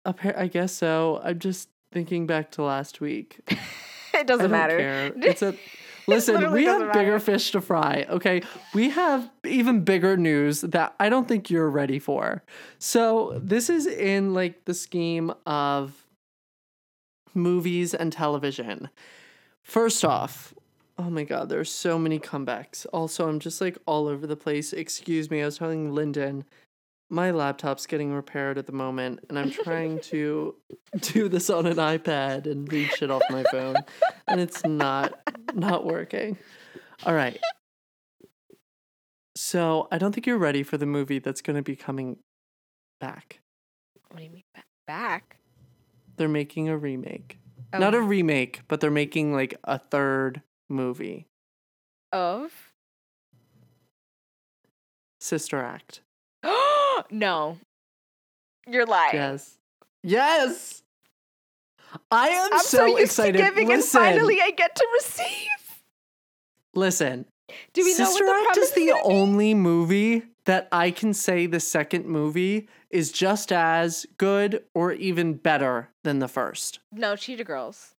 I 0.05 0.49
guess 0.49 0.73
so. 0.73 1.21
I'm 1.23 1.39
just 1.39 1.69
thinking 1.93 2.27
back 2.27 2.51
to 2.53 2.63
last 2.63 3.01
week. 3.01 3.39
It 4.15 4.27
doesn't 4.27 4.51
matter. 4.51 4.77
care. 4.77 5.13
It's 5.17 5.41
a 5.41 5.55
listen. 6.07 6.53
we 6.53 6.65
have 6.65 6.81
doesn't 6.81 6.93
bigger 6.93 7.13
matter. 7.13 7.21
fish 7.21 7.51
to 7.53 7.61
fry. 7.61 8.07
Okay, 8.09 8.43
we 8.75 8.91
have 8.91 9.31
even 9.45 9.85
bigger 9.85 10.17
news 10.17 10.61
that 10.63 10.95
I 11.01 11.09
don't 11.09 11.29
think 11.29 11.51
you're 11.51 11.71
ready 11.71 11.99
for. 11.99 12.43
So 12.79 13.39
this 13.43 13.71
is 13.71 13.87
in 13.87 14.35
like 14.35 14.65
the 14.65 14.75
scheme 14.75 15.33
of 15.47 16.07
movies 17.35 17.95
and 17.95 18.13
television. 18.13 18.89
First 19.63 20.05
off. 20.05 20.55
Oh 20.99 21.09
my 21.09 21.25
god, 21.25 21.49
there's 21.49 21.73
so 21.73 21.99
many 21.99 22.19
comebacks. 22.19 22.87
Also, 22.93 23.29
I'm 23.29 23.41
just 23.41 23.61
like 23.61 23.79
all 23.87 24.07
over 24.07 24.27
the 24.27 24.37
place. 24.37 24.73
Excuse 24.73 25.31
me, 25.31 25.43
I 25.43 25.47
was 25.47 25.59
telling 25.59 25.95
Lyndon 25.95 26.45
my 27.13 27.31
laptop's 27.31 27.87
getting 27.87 28.11
repaired 28.15 28.57
at 28.57 28.65
the 28.65 28.73
moment 28.73 29.21
and 29.29 29.39
I'm 29.39 29.51
trying 29.51 30.01
to 30.01 30.55
do 31.01 31.29
this 31.29 31.51
on 31.51 31.67
an 31.67 31.77
iPad 31.77 32.51
and 32.51 32.73
read 32.73 32.91
shit 32.91 33.11
off 33.11 33.23
my 33.29 33.45
phone 33.51 33.77
and 34.27 34.41
it's 34.41 34.65
not 34.65 35.21
not 35.55 35.85
working. 35.85 36.39
All 37.05 37.13
right. 37.13 37.39
So, 39.37 39.89
I 39.91 39.99
don't 39.99 40.13
think 40.15 40.27
you're 40.27 40.39
ready 40.39 40.63
for 40.63 40.79
the 40.79 40.87
movie 40.87 41.19
that's 41.19 41.41
going 41.43 41.57
to 41.57 41.63
be 41.63 41.75
coming 41.77 42.19
back. 43.01 43.41
What 44.09 44.19
do 44.19 44.25
you 44.25 44.31
mean 44.31 44.45
back? 44.87 45.37
They're 46.17 46.29
making 46.29 46.69
a 46.69 46.77
remake. 46.77 47.39
Oh, 47.73 47.79
Not 47.79 47.95
a 47.95 48.01
remake, 48.01 48.61
but 48.69 48.81
they're 48.81 48.91
making 48.91 49.33
like 49.35 49.55
a 49.65 49.79
third 49.79 50.43
movie. 50.69 51.27
of? 52.13 52.53
Sister 55.21 55.63
Act. 55.63 56.01
No. 57.13 57.59
You're 58.67 58.87
lying. 58.87 59.15
Yes. 59.15 59.59
Yes. 60.03 60.83
I 62.11 62.29
am 62.29 62.51
I'm 62.55 62.61
so, 62.61 62.79
so, 62.79 62.97
excited. 62.97 63.39
to 63.39 63.45
giving, 63.45 63.69
listen, 63.69 64.01
and 64.01 64.07
finally 64.09 64.41
I 64.41 64.51
get 64.51 64.75
to 64.77 64.87
receive. 64.95 65.49
listen. 66.75 67.27
Do 67.75 67.85
we 67.85 67.91
know 67.91 68.07
Sister 68.07 68.25
what 68.25 68.43
the 68.43 68.49
Act 68.49 68.59
is 68.59 68.71
the 68.73 68.87
be? 68.87 68.95
only 69.05 69.53
movie 69.53 70.23
that 70.47 70.69
I 70.73 70.91
can 70.91 71.13
say 71.13 71.47
the 71.47 71.61
second 71.61 72.07
movie 72.07 72.69
is 72.91 73.13
just 73.13 73.53
as 73.53 74.07
good 74.17 74.65
or 74.75 74.93
even 74.93 75.35
better 75.35 75.91
than 76.03 76.19
the 76.19 76.29
first. 76.29 76.81
No, 76.91 77.15
Cheetah 77.15 77.45
Girls. 77.45 77.92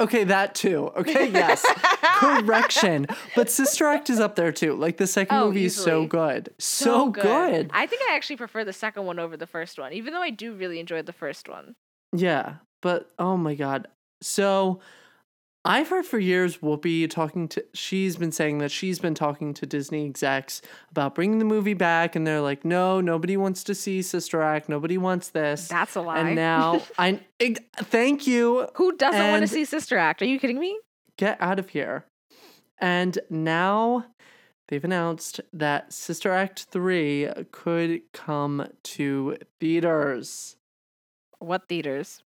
Okay, 0.00 0.24
that 0.24 0.54
too. 0.54 0.90
Okay, 0.96 1.28
yes. 1.32 1.64
Correction. 2.02 3.06
But 3.34 3.50
Sister 3.50 3.86
Act 3.86 4.10
is 4.10 4.20
up 4.20 4.36
there 4.36 4.52
too. 4.52 4.74
Like 4.74 4.96
the 4.96 5.06
second 5.06 5.36
Oh, 5.36 5.46
movie 5.46 5.64
is 5.64 5.76
so 5.76 6.06
good. 6.06 6.50
So, 6.58 7.10
good. 7.10 7.70
I 7.72 7.86
think 7.86 8.02
I 8.08 8.14
actually 8.14 8.36
prefer 8.36 8.64
the 8.64 8.72
second 8.72 9.04
one 9.06 9.18
over 9.18 9.36
the 9.36 9.46
first 9.46 9.78
one, 9.78 9.92
even 9.92 10.12
though 10.12 10.22
I 10.22 10.30
do 10.30 10.54
really 10.54 10.78
enjoy 10.80 11.02
the 11.02 11.12
first 11.12 11.48
one. 11.48 11.74
Yeah, 12.12 12.56
but 12.80 13.10
oh 13.18 13.36
my 13.36 13.54
god. 13.54 13.88
So 14.22 14.80
I've 15.68 15.90
heard 15.90 16.06
for 16.06 16.18
years 16.18 16.58
Whoopi 16.58 17.08
talking 17.10 17.46
to 17.48 17.64
she's 17.74 18.16
been 18.16 18.32
saying 18.32 18.58
that 18.58 18.70
she's 18.70 18.98
been 18.98 19.14
talking 19.14 19.52
to 19.54 19.66
Disney 19.66 20.06
execs 20.06 20.62
about 20.90 21.14
bringing 21.14 21.38
the 21.38 21.44
movie 21.44 21.74
back 21.74 22.16
and 22.16 22.26
they're 22.26 22.40
like, 22.40 22.64
"No, 22.64 23.00
nobody 23.02 23.36
wants 23.36 23.62
to 23.64 23.74
see 23.74 24.00
Sister 24.00 24.40
Act. 24.40 24.68
Nobody 24.68 24.96
wants 24.96 25.28
this." 25.28 25.68
That's 25.68 25.94
a 25.94 26.00
lie. 26.00 26.20
and 26.20 26.34
now 26.34 26.82
I 26.98 27.20
ig- 27.38 27.62
thank 27.76 28.26
you. 28.26 28.66
Who 28.76 28.96
doesn't 28.96 29.30
want 29.30 29.42
to 29.42 29.48
see 29.48 29.66
Sister 29.66 29.98
Act? 29.98 30.22
Are 30.22 30.26
you 30.26 30.38
kidding 30.40 30.58
me? 30.58 30.78
Get 31.18 31.36
out 31.40 31.58
of 31.58 31.68
here. 31.68 32.06
And 32.80 33.18
now 33.28 34.06
they've 34.68 34.84
announced 34.84 35.40
that 35.52 35.92
Sister 35.92 36.32
Act 36.32 36.66
3 36.70 37.28
could 37.50 38.00
come 38.12 38.68
to 38.84 39.36
theaters. 39.60 40.56
What 41.40 41.68
theaters? 41.68 42.22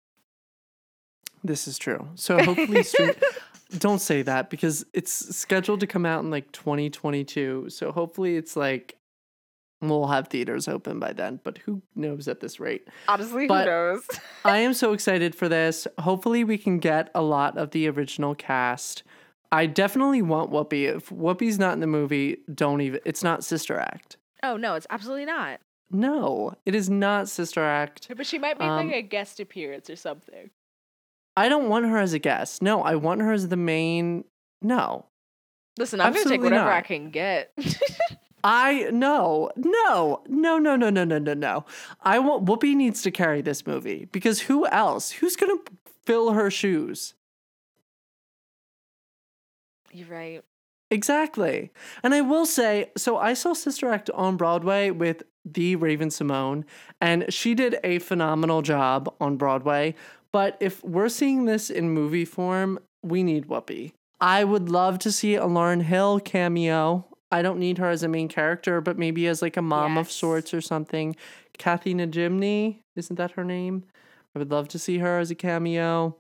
This 1.47 1.67
is 1.69 1.79
true. 1.79 2.09
So 2.15 2.39
hopefully, 2.43 2.83
stream- 2.83 3.15
don't 3.79 4.01
say 4.01 4.23
that 4.23 4.51
because 4.51 4.85
it's 4.93 5.37
scheduled 5.37 5.81
to 5.81 5.87
come 5.87 6.05
out 6.07 6.23
in 6.25 6.31
like 6.31 6.51
2022. 6.53 7.67
So 7.71 7.93
hopefully, 7.93 8.37
it's 8.37 8.57
like 8.57 8.97
we'll 9.83 10.07
have 10.07 10.29
theaters 10.29 10.69
open 10.69 10.99
by 10.99 11.13
then. 11.13 11.41
But 11.45 11.59
who 11.59 11.83
knows 11.95 12.29
at 12.29 12.41
this 12.41 12.59
rate? 12.59 12.89
Honestly, 13.09 13.47
But- 13.47 13.65
who 13.67 13.71
knows? 13.71 14.09
I 14.45 14.59
am 14.59 14.75
so 14.75 14.93
excited 14.93 15.35
for 15.35 15.49
this. 15.49 15.87
Hopefully, 15.99 16.45
we 16.45 16.59
can 16.59 16.79
get 16.79 17.11
a 17.15 17.23
lot 17.23 17.57
of 17.57 17.71
the 17.71 17.89
original 17.89 18.35
cast. 18.35 19.03
I 19.53 19.67
definitely 19.67 20.23
want 20.23 20.51
Whoopi. 20.51 20.93
If 20.97 21.11
Whoopi's 21.11 21.59
not 21.59 21.75
in 21.75 21.81
the 21.81 21.87
movie, 21.87 22.39
don't 22.53 22.81
even. 22.81 23.01
It's 23.05 23.23
not 23.23 23.45
Sister 23.45 23.79
Act. 23.79 24.17
oh 24.43 24.57
no, 24.57 24.75
it's 24.75 24.87
absolutely 24.91 25.25
not. 25.27 25.61
No, 25.89 26.53
it 26.67 26.75
is 26.75 26.91
not 26.91 27.29
Sister 27.29 27.63
Act. 27.63 28.09
But 28.17 28.27
she 28.27 28.39
might 28.39 28.59
make 28.59 28.67
Um, 28.69 28.89
like 28.89 28.97
a 28.97 29.03
guest 29.03 29.39
appearance 29.39 29.89
or 29.89 29.95
something. 29.95 30.51
I 31.37 31.49
don't 31.49 31.69
want 31.69 31.87
her 31.87 31.99
as 31.99 32.13
a 32.13 32.19
guest. 32.19 32.63
No, 32.63 32.83
I 32.83 32.95
want 32.97 33.21
her 33.21 33.33
as 33.33 33.49
the 33.49 33.57
main. 33.57 34.25
No, 34.63 35.07
Listen, 35.79 36.01
I'm 36.01 36.13
gonna 36.13 36.25
take 36.25 36.35
absolutely 36.35 36.51
whatever 36.51 36.73
I 36.73 36.81
can 36.81 37.11
get. 37.11 37.53
I 38.45 38.89
no, 38.93 39.51
no, 39.57 40.23
no, 40.29 40.59
no, 40.59 40.77
no, 40.77 40.91
no, 40.91 41.05
no, 41.05 41.19
no, 41.19 41.35
no. 41.35 41.65
I 42.03 42.19
want 42.19 42.47
Whoopi 42.47 42.75
needs 42.75 43.03
to 43.03 43.11
carry 43.11 43.43
this 43.43 43.67
movie 43.67 44.07
because 44.11 44.41
who 44.43 44.67
else? 44.69 45.11
Who's 45.11 45.37
gonna 45.37 45.59
fill 46.07 46.33
her 46.33 46.51
shoes? 46.51 47.15
You're 49.93 50.09
right. 50.09 50.43
Exactly. 50.91 51.73
And 52.03 52.15
I 52.15 52.21
will 52.21 52.47
say, 52.47 52.93
so 52.97 53.17
I 53.19 53.35
saw 53.35 53.55
Sister 53.55 53.91
Act 53.91 54.09
on 54.11 54.37
Broadway 54.37 54.91
with 54.91 55.25
the 55.45 55.75
Raven-Symoné, 55.75 56.65
and 57.01 57.33
she 57.33 57.55
did 57.55 57.79
a 57.83 57.99
phenomenal 57.99 58.63
job 58.63 59.13
on 59.21 59.37
Broadway. 59.37 59.97
But 60.37 60.59
if 60.61 60.85
we're 60.85 61.09
seeing 61.09 61.47
this 61.47 61.71
in 61.71 61.89
movie 61.89 62.27
form, 62.27 62.79
we 63.03 63.23
need 63.23 63.47
Whoopi. 63.49 63.93
I 64.21 64.45
would 64.45 64.69
love 64.69 64.99
to 64.99 65.11
see 65.11 65.35
a 65.35 65.45
Lauryn 65.45 65.81
Hill 65.81 66.21
cameo. 66.21 67.07
I 67.33 67.41
don't 67.41 67.59
need 67.59 67.79
her 67.79 67.89
as 67.89 68.03
a 68.03 68.09
main 68.09 68.29
character, 68.29 68.83
but 68.83 68.99
maybe 68.99 69.27
as 69.29 69.41
like 69.41 69.57
a 69.57 69.63
mom 69.63 69.97
of 69.97 70.11
sorts 70.13 70.53
or 70.53 70.61
something. 70.61 71.17
Kathy 71.57 71.95
Najimy, 71.95 72.81
isn't 72.97 73.17
that 73.17 73.31
her 73.31 73.45
name? 73.45 73.85
I 74.35 74.39
would 74.39 74.51
love 74.51 74.69
to 74.69 74.79
see 74.79 74.99
her 74.99 75.19
as 75.21 75.31
a 75.31 75.35
cameo. 75.35 76.15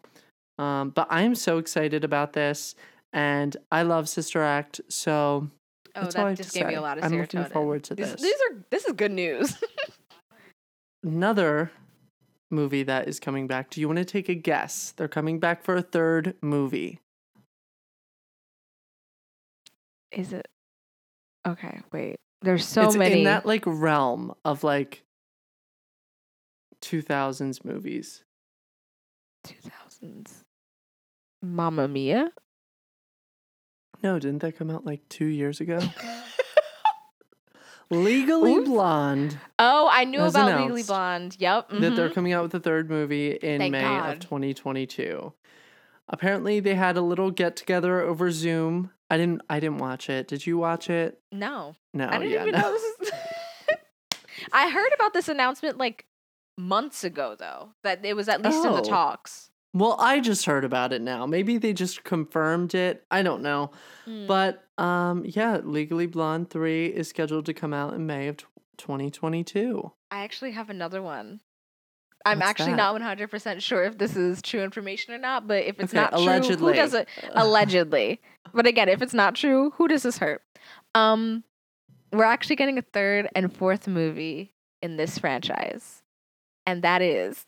Um, 0.59 0.89
but 0.91 1.09
I'm 1.11 1.35
so 1.35 1.59
excited 1.59 2.03
about 2.03 2.33
this, 2.33 2.75
and 3.13 3.55
I 3.71 3.83
love 3.83 4.09
Sister 4.09 4.41
Act. 4.43 4.81
So 4.89 5.51
Oh, 5.95 6.01
That's 6.05 6.15
that 6.15 6.37
just 6.39 6.53
to 6.55 6.59
gave 6.61 6.69
me 6.69 6.73
say. 6.73 6.79
a 6.79 6.81
lot 6.81 6.97
of 6.97 7.05
I'm 7.05 7.11
serotonin. 7.13 7.21
looking 7.21 7.45
forward 7.53 7.85
to 7.85 7.95
These- 7.95 8.13
this. 8.13 8.23
These 8.23 8.35
are 8.51 8.57
this 8.71 8.87
is 8.87 8.93
good 8.95 9.13
news. 9.13 9.59
another 11.05 11.71
movie 12.57 12.83
that 12.83 13.07
is 13.07 13.21
coming 13.21 13.47
back. 13.47 13.71
Do 13.71 13.81
you 13.81 13.87
want 13.87 13.99
to 13.99 14.05
take 14.05 14.29
a 14.29 14.35
guess? 14.35 14.93
They're 14.97 15.07
coming 15.07 15.39
back 15.39 15.63
for 15.63 15.77
a 15.77 15.83
third 15.83 16.35
movie. 16.43 16.99
is 20.11 20.33
it? 20.33 20.49
Okay, 21.47 21.81
wait. 21.93 22.17
There's 22.43 22.67
so 22.67 22.87
it's 22.87 22.97
many. 22.97 23.19
in 23.19 23.25
that 23.25 23.47
like 23.47 23.63
realm 23.67 24.35
of 24.45 24.65
like 24.65 25.05
2000s 26.83 27.65
movies. 27.65 28.25
2000s. 29.47 30.43
Mamma 31.43 31.87
Mia. 31.87 32.31
No, 34.03 34.19
didn't 34.19 34.41
that 34.41 34.57
come 34.57 34.71
out 34.71 34.85
like 34.85 35.09
two 35.09 35.27
years 35.27 35.61
ago? 35.61 35.79
Legally 37.91 38.55
Oops. 38.57 38.69
Blonde. 38.69 39.39
Oh, 39.59 39.89
I 39.93 40.05
knew 40.05 40.21
about 40.21 40.61
Legally 40.61 40.83
Blonde. 40.83 41.37
Yep. 41.39 41.69
that 41.71 41.97
they're 41.97 42.09
mhm. 42.11 42.15
coming 42.15 42.33
out 42.33 42.43
with 42.43 42.55
a 42.55 42.61
third 42.61 42.91
movie 42.91 43.33
in 43.33 43.59
Thank 43.61 43.73
May 43.73 43.83
God. 43.83 44.15
of 44.15 44.21
2022. 44.21 45.33
Apparently 46.09 46.61
they 46.61 46.75
had 46.75 46.97
a 46.97 47.01
little 47.01 47.31
get 47.31 47.57
together 47.57 48.01
over 48.01 48.31
Zoom. 48.31 48.91
I 49.11 49.17
didn't 49.17 49.43
I 49.49 49.61
didn't 49.61 49.79
watch 49.79 50.11
it. 50.11 50.27
Did 50.29 50.47
you 50.47 50.59
watch 50.59 50.91
it? 50.91 51.21
No, 51.31 51.75
No, 51.95 52.07
I 52.09 52.19
didn't 52.19 52.33
Oh, 52.33 52.35
yeah, 52.35 52.41
even 52.43 52.53
no. 52.55 52.61
know 52.61 52.73
this 52.73 53.09
is. 53.09 53.13
I 54.53 54.69
heard 54.71 54.93
about 54.95 55.13
this 55.13 55.29
announcement 55.29 55.79
like 55.79 56.07
months 56.59 57.05
ago, 57.05 57.35
though, 57.39 57.71
that 57.83 58.05
it 58.05 58.15
was 58.15 58.29
at 58.29 58.43
least 58.43 58.65
in 58.65 58.73
the 58.73 58.81
Oh. 58.81 58.85
talks. 58.85 59.51
Well, 59.77 59.97
I 60.01 60.21
just 60.21 60.47
heard 60.47 60.65
about 60.65 60.95
it 60.95 61.03
now. 61.03 61.27
Maybe 61.27 61.59
they 61.59 61.75
just 61.75 62.03
confirmed 62.03 62.75
it. 62.75 63.05
I 63.11 63.23
don't 63.23 63.43
know. 63.43 63.73
Mm. 64.07 64.27
But 64.27 64.65
um 64.79 65.25
yeah, 65.27 65.59
Legally 65.63 66.07
Blonde 66.07 66.49
3 66.49 66.87
is 66.87 67.09
scheduled 67.09 67.45
to 67.47 67.53
come 67.55 67.75
out 67.75 67.93
in 67.93 68.07
May 68.07 68.29
of 68.29 68.39
2022. 68.79 69.93
I 70.11 70.25
actually 70.25 70.53
have 70.53 70.71
another 70.71 71.03
one. 71.03 71.41
I'm 72.25 72.39
What's 72.39 72.49
actually 72.51 72.73
that? 72.73 72.77
not 73.01 73.19
100% 73.19 73.61
sure 73.61 73.85
if 73.85 73.99
this 73.99 74.17
is 74.17 74.41
true 74.43 74.63
information 74.63 75.13
or 75.15 75.19
not, 75.19 75.47
but 75.47 75.63
if 75.65 75.79
it's 75.79 75.95
Okay, 75.95 76.01
not 76.11 76.43
true, 76.43 76.57
who 76.57 76.73
does 76.73 76.93
it? 76.95 77.07
Allegedly. 77.35 78.21
but 78.55 78.67
again, 78.67 78.89
if 78.89 79.01
it's 79.03 79.15
not 79.15 79.35
true, 79.37 79.71
who 79.77 79.87
does 79.89 80.03
this 80.03 80.19
hurt? 80.19 80.43
Um, 80.95 81.45
we're 82.13 82.25
actually 82.25 82.57
getting 82.57 82.79
a 82.79 82.83
third 82.83 83.29
and 83.37 83.55
fourth 83.55 83.87
movie 83.87 84.55
in 84.83 84.97
this 84.97 85.19
franchise, 85.19 86.03
and 86.67 86.83
that 86.83 87.01
is 87.01 87.47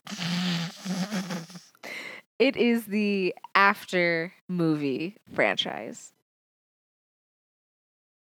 it 2.39 2.57
is 2.57 2.87
the 2.87 3.35
After 3.55 4.33
movie 4.49 5.17
franchise. 5.35 6.13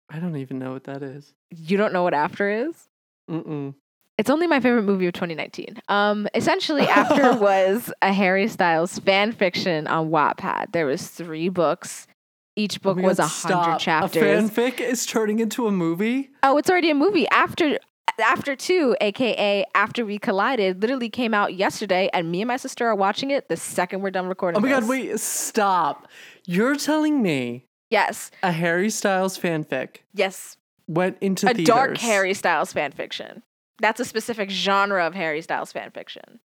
I 0.09 0.19
don't 0.19 0.37
even 0.37 0.59
know 0.59 0.71
what 0.73 0.85
that 0.85 1.03
is. 1.03 1.33
You 1.49 1.77
don't 1.77 1.91
know 1.93 2.03
what 2.03 2.13
After 2.13 2.49
is? 2.49 2.87
Mm-mm. 3.29 3.73
It's 4.17 4.29
only 4.29 4.47
my 4.47 4.59
favorite 4.59 4.83
movie 4.83 5.05
of 5.07 5.13
2019. 5.13 5.79
Um, 5.89 6.27
essentially, 6.33 6.87
After 6.87 7.33
was 7.39 7.91
a 8.01 8.11
Harry 8.13 8.47
Styles 8.47 8.97
fan 8.99 9.31
fiction 9.31 9.85
on 9.87 10.09
Wattpad. 10.09 10.71
There 10.71 10.85
was 10.85 11.07
three 11.07 11.49
books. 11.49 12.07
Each 12.55 12.77
Oh 12.77 12.81
book 12.81 12.97
my 12.97 13.03
was 13.03 13.17
God, 13.17 13.25
a 13.25 13.27
hundred 13.27 13.79
stop. 13.79 13.79
chapters. 13.81 14.49
A 14.49 14.51
fanfic 14.51 14.79
is 14.79 15.05
turning 15.05 15.39
into 15.39 15.67
a 15.67 15.71
movie? 15.71 16.31
oh, 16.41 16.57
it's 16.57 16.69
already 16.69 16.89
a 16.89 16.95
movie. 16.95 17.27
After 17.29 17.77
After 18.19 18.55
Two, 18.55 18.95
aka 18.99 19.65
After 19.75 20.05
We 20.05 20.17
Collided, 20.17 20.81
literally 20.81 21.09
came 21.09 21.33
out 21.33 21.53
yesterday, 21.53 22.09
and 22.13 22.31
me 22.31 22.41
and 22.41 22.47
my 22.47 22.57
sister 22.57 22.87
are 22.87 22.95
watching 22.95 23.31
it 23.31 23.47
the 23.49 23.57
second 23.57 24.01
we're 24.01 24.11
done 24.11 24.27
recording. 24.27 24.57
Oh 24.57 24.61
my 24.61 24.69
god, 24.69 24.83
this. 24.83 24.89
wait, 24.89 25.19
stop. 25.19 26.07
You're 26.45 26.75
telling 26.75 27.21
me 27.21 27.65
Yes, 27.89 28.31
a 28.43 28.51
Harry 28.51 28.89
Styles 28.89 29.37
fanfic 29.37 29.97
yes, 30.13 30.57
went 30.87 31.17
into 31.21 31.45
a 31.45 31.49
theaters. 31.53 31.65
dark 31.65 31.97
Harry 31.97 32.33
Styles 32.33 32.73
fanfiction. 32.73 33.41
That's 33.79 33.99
a 33.99 34.05
specific 34.05 34.49
genre 34.49 35.05
of 35.05 35.13
Harry 35.13 35.41
Styles 35.41 35.71
fanfiction 35.71 36.39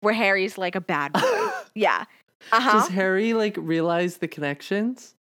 where 0.00 0.14
Harry's 0.14 0.56
like 0.58 0.74
a 0.74 0.80
bad 0.80 1.12
boy. 1.12 1.20
yeah. 1.74 2.04
Uh 2.52 2.60
huh. 2.60 2.72
Does 2.72 2.88
Harry 2.88 3.34
like 3.34 3.56
realize 3.60 4.16
the 4.18 4.28
connections? 4.28 5.14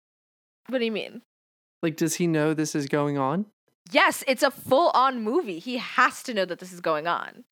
What 0.68 0.78
do 0.78 0.84
you 0.84 0.92
mean? 0.92 1.22
Like 1.82 1.96
does 1.96 2.16
he 2.16 2.26
know 2.26 2.54
this 2.54 2.74
is 2.74 2.86
going 2.86 3.18
on? 3.18 3.46
Yes, 3.90 4.24
it's 4.26 4.42
a 4.42 4.50
full 4.50 4.90
on 4.94 5.22
movie. 5.22 5.58
He 5.58 5.76
has 5.78 6.22
to 6.24 6.34
know 6.34 6.44
that 6.44 6.58
this 6.58 6.72
is 6.72 6.80
going 6.80 7.06
on. 7.06 7.44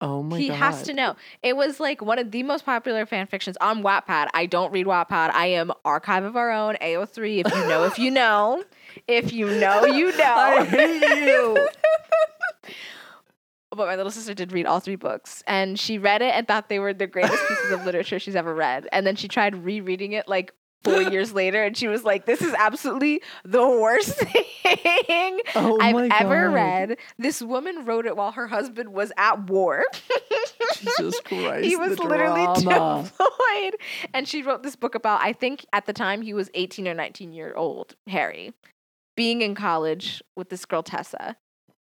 Oh 0.00 0.22
my 0.22 0.38
he 0.38 0.48
god. 0.48 0.56
has 0.56 0.82
to 0.84 0.92
know. 0.94 1.16
It 1.42 1.56
was 1.56 1.80
like 1.80 2.00
one 2.00 2.18
of 2.20 2.30
the 2.30 2.44
most 2.44 2.64
popular 2.64 3.04
fan 3.04 3.26
fictions 3.26 3.56
on 3.60 3.82
Wattpad. 3.82 4.28
I 4.32 4.46
don't 4.46 4.72
read 4.72 4.86
Wattpad. 4.86 5.32
I 5.34 5.46
am 5.46 5.72
Archive 5.84 6.22
of 6.24 6.36
Our 6.36 6.52
Own, 6.52 6.76
AO3. 6.80 7.44
If 7.44 7.52
you 7.52 7.66
know, 7.68 7.84
if 7.84 7.98
you 7.98 8.10
know. 8.12 8.64
If 9.08 9.32
you 9.32 9.46
know, 9.46 9.86
you 9.86 10.12
know. 10.18 10.34
I 10.36 10.64
hate 10.64 11.26
you. 11.26 11.68
but 13.70 13.86
my 13.86 13.96
little 13.96 14.12
sister 14.12 14.34
did 14.34 14.52
read 14.52 14.66
all 14.66 14.80
three 14.80 14.96
books 14.96 15.42
and 15.46 15.78
she 15.78 15.98
read 15.98 16.22
it 16.22 16.32
and 16.34 16.46
thought 16.46 16.68
they 16.68 16.78
were 16.78 16.94
the 16.94 17.06
greatest 17.06 17.42
pieces 17.48 17.72
of 17.72 17.84
literature 17.84 18.18
she's 18.18 18.36
ever 18.36 18.54
read. 18.54 18.88
And 18.92 19.06
then 19.06 19.16
she 19.16 19.26
tried 19.28 19.64
rereading 19.64 20.12
it 20.12 20.28
like 20.28 20.52
four 20.84 21.02
years 21.10 21.32
later 21.32 21.62
and 21.62 21.76
she 21.76 21.88
was 21.88 22.04
like, 22.04 22.26
This 22.26 22.40
is 22.42 22.54
absolutely 22.54 23.22
the 23.44 23.66
worst 23.66 24.14
thing 24.18 25.40
Oh 25.54 25.78
I've 25.80 26.10
ever 26.12 26.46
God. 26.48 26.54
read. 26.54 26.98
This 27.18 27.42
woman 27.42 27.84
wrote 27.84 28.06
it 28.06 28.16
while 28.16 28.32
her 28.32 28.46
husband 28.46 28.92
was 28.92 29.12
at 29.16 29.48
war. 29.48 29.84
Jesus 30.76 31.20
Christ. 31.24 31.64
he 31.64 31.76
was 31.76 31.98
literally 31.98 32.44
drama. 32.62 33.04
deployed. 33.04 33.76
And 34.14 34.28
she 34.28 34.42
wrote 34.42 34.62
this 34.62 34.76
book 34.76 34.94
about, 34.94 35.20
I 35.22 35.32
think 35.32 35.64
at 35.72 35.86
the 35.86 35.92
time 35.92 36.22
he 36.22 36.34
was 36.34 36.50
18 36.54 36.86
or 36.88 36.94
19 36.94 37.32
year 37.32 37.54
old, 37.54 37.96
Harry, 38.06 38.52
being 39.16 39.42
in 39.42 39.54
college 39.54 40.22
with 40.36 40.48
this 40.48 40.64
girl, 40.64 40.82
Tessa. 40.82 41.36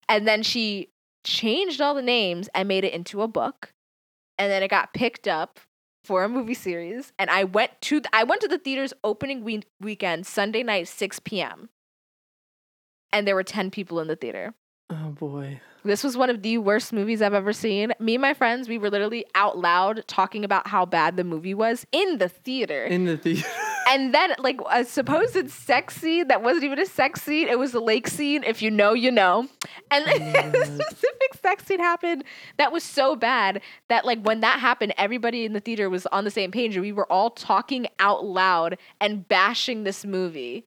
And 0.09 0.27
then 0.27 0.43
she 0.43 0.89
changed 1.25 1.81
all 1.81 1.93
the 1.93 2.01
names 2.01 2.47
and 2.55 2.67
made 2.67 2.85
it 2.85 2.93
into 2.93 3.21
a 3.21 3.27
book. 3.27 3.73
And 4.37 4.51
then 4.51 4.63
it 4.63 4.69
got 4.69 4.93
picked 4.93 5.27
up 5.27 5.59
for 6.07 6.23
a 6.23 6.29
movie 6.29 6.53
series. 6.53 7.11
And 7.19 7.29
I 7.29 7.43
went 7.43 7.71
to 7.81 7.99
th- 7.99 8.09
I 8.13 8.23
went 8.23 8.39
to 8.41 8.47
the 8.47 8.57
theater's 8.57 8.93
opening 9.03 9.43
we- 9.43 9.63
weekend, 9.81 10.25
Sunday 10.25 10.63
night, 10.63 10.87
6 10.87 11.19
p.m. 11.19 11.69
And 13.11 13.27
there 13.27 13.35
were 13.35 13.43
10 13.43 13.69
people 13.71 13.99
in 13.99 14.07
the 14.07 14.15
theater. 14.15 14.55
Oh 14.89 15.09
boy. 15.09 15.59
This 15.83 16.03
was 16.03 16.17
one 16.17 16.29
of 16.29 16.41
the 16.41 16.57
worst 16.57 16.93
movies 16.93 17.21
I've 17.21 17.33
ever 17.33 17.53
seen. 17.53 17.93
Me 17.99 18.15
and 18.15 18.21
my 18.21 18.33
friends, 18.33 18.69
we 18.69 18.77
were 18.77 18.89
literally 18.89 19.25
out 19.35 19.57
loud 19.57 20.03
talking 20.07 20.43
about 20.45 20.67
how 20.67 20.85
bad 20.85 21.17
the 21.17 21.23
movie 21.23 21.53
was 21.53 21.85
in 21.91 22.17
the 22.17 22.29
theater. 22.29 22.85
In 22.85 23.05
the 23.05 23.17
theater. 23.17 23.47
and 23.87 24.13
then, 24.13 24.33
like, 24.39 24.59
a 24.71 24.83
supposed 24.83 25.49
sex 25.49 25.95
scene 25.95 26.27
that 26.27 26.43
wasn't 26.43 26.65
even 26.65 26.79
a 26.79 26.85
sex 26.85 27.21
scene, 27.21 27.47
it 27.47 27.57
was 27.57 27.73
a 27.73 27.79
lake 27.79 28.07
scene. 28.07 28.43
If 28.43 28.61
you 28.61 28.69
know, 28.69 28.93
you 28.93 29.11
know. 29.11 29.47
And 29.89 30.05
a 30.07 30.19
mm. 30.19 30.65
specific 30.65 31.33
sex 31.41 31.65
scene 31.65 31.79
happened 31.79 32.23
that 32.57 32.71
was 32.71 32.83
so 32.83 33.15
bad 33.15 33.61
that, 33.89 34.05
like, 34.05 34.21
when 34.21 34.41
that 34.41 34.59
happened, 34.59 34.93
everybody 34.97 35.45
in 35.45 35.53
the 35.53 35.59
theater 35.59 35.89
was 35.89 36.05
on 36.07 36.23
the 36.23 36.31
same 36.31 36.51
page. 36.51 36.75
And 36.75 36.83
we 36.83 36.91
were 36.91 37.11
all 37.11 37.29
talking 37.29 37.87
out 37.99 38.25
loud 38.25 38.77
and 38.99 39.27
bashing 39.27 39.83
this 39.83 40.05
movie 40.05 40.65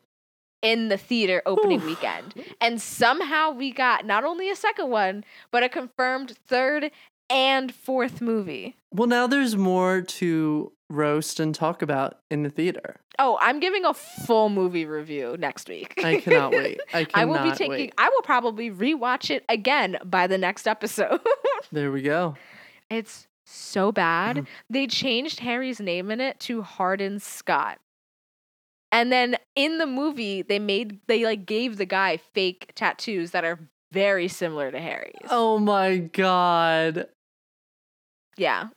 in 0.62 0.88
the 0.88 0.96
theater 0.96 1.42
opening 1.46 1.78
Oof. 1.80 1.86
weekend. 1.86 2.34
And 2.60 2.80
somehow 2.80 3.50
we 3.50 3.70
got 3.70 4.04
not 4.04 4.24
only 4.24 4.50
a 4.50 4.56
second 4.56 4.90
one, 4.90 5.24
but 5.50 5.62
a 5.62 5.68
confirmed 5.68 6.36
third 6.46 6.90
and 7.28 7.72
fourth 7.72 8.20
movie. 8.20 8.76
well, 8.90 9.06
now 9.06 9.26
there's 9.26 9.56
more 9.56 10.00
to 10.02 10.72
roast 10.90 11.40
and 11.40 11.54
talk 11.54 11.80
about 11.82 12.18
in 12.30 12.42
the 12.42 12.50
theater. 12.50 12.96
Oh, 13.18 13.38
I'm 13.40 13.60
giving 13.60 13.84
a 13.84 13.94
full 13.94 14.48
movie 14.48 14.84
review 14.84 15.36
next 15.38 15.68
week. 15.68 15.94
I 16.04 16.20
cannot 16.20 16.52
wait. 16.52 16.80
I 16.92 17.04
cannot 17.04 17.10
I 17.14 17.24
will 17.24 17.50
be 17.50 17.56
taking 17.56 17.70
wait. 17.70 17.94
I 17.96 18.08
will 18.08 18.22
probably 18.22 18.70
rewatch 18.70 19.30
it 19.30 19.44
again 19.48 19.98
by 20.04 20.26
the 20.26 20.36
next 20.38 20.66
episode. 20.66 21.20
There 21.72 21.92
we 21.92 22.02
go. 22.02 22.36
it's 22.88 23.28
so 23.46 23.92
bad. 23.92 24.36
Mhm. 24.38 24.46
They 24.68 24.86
changed 24.86 25.40
Harry's 25.40 25.78
name 25.80 26.10
in 26.10 26.20
it 26.20 26.40
to 26.40 26.62
Hardin 26.62 27.20
Scott. 27.20 27.78
And 28.90 29.12
then 29.12 29.36
in 29.54 29.78
the 29.78 29.86
movie, 29.86 30.42
they 30.42 30.58
made 30.58 30.98
they 31.06 31.24
like 31.24 31.46
gave 31.46 31.76
the 31.76 31.84
guy 31.84 32.16
fake 32.16 32.72
tattoos 32.74 33.30
that 33.32 33.44
are 33.44 33.58
very 33.92 34.26
similar 34.26 34.70
to 34.72 34.80
Harry's. 34.80 35.14
Oh 35.30 35.58
my 35.58 35.98
god. 35.98 37.06
Yeah. 38.36 38.68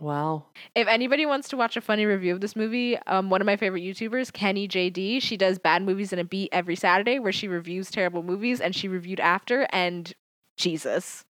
Wow. 0.00 0.46
If 0.74 0.88
anybody 0.88 1.24
wants 1.24 1.48
to 1.50 1.56
watch 1.56 1.76
a 1.76 1.80
funny 1.80 2.04
review 2.04 2.34
of 2.34 2.40
this 2.40 2.56
movie, 2.56 2.98
um, 3.06 3.30
one 3.30 3.40
of 3.40 3.46
my 3.46 3.56
favorite 3.56 3.82
YouTubers, 3.82 4.32
Kenny 4.32 4.66
JD, 4.66 5.22
she 5.22 5.36
does 5.36 5.58
bad 5.58 5.82
movies 5.82 6.12
in 6.12 6.18
a 6.18 6.24
beat 6.24 6.48
every 6.52 6.76
Saturday 6.76 7.18
where 7.18 7.32
she 7.32 7.46
reviews 7.46 7.90
terrible 7.90 8.22
movies 8.22 8.60
and 8.60 8.74
she 8.74 8.88
reviewed 8.88 9.20
after 9.20 9.68
and 9.70 10.12
Jesus. 10.56 11.24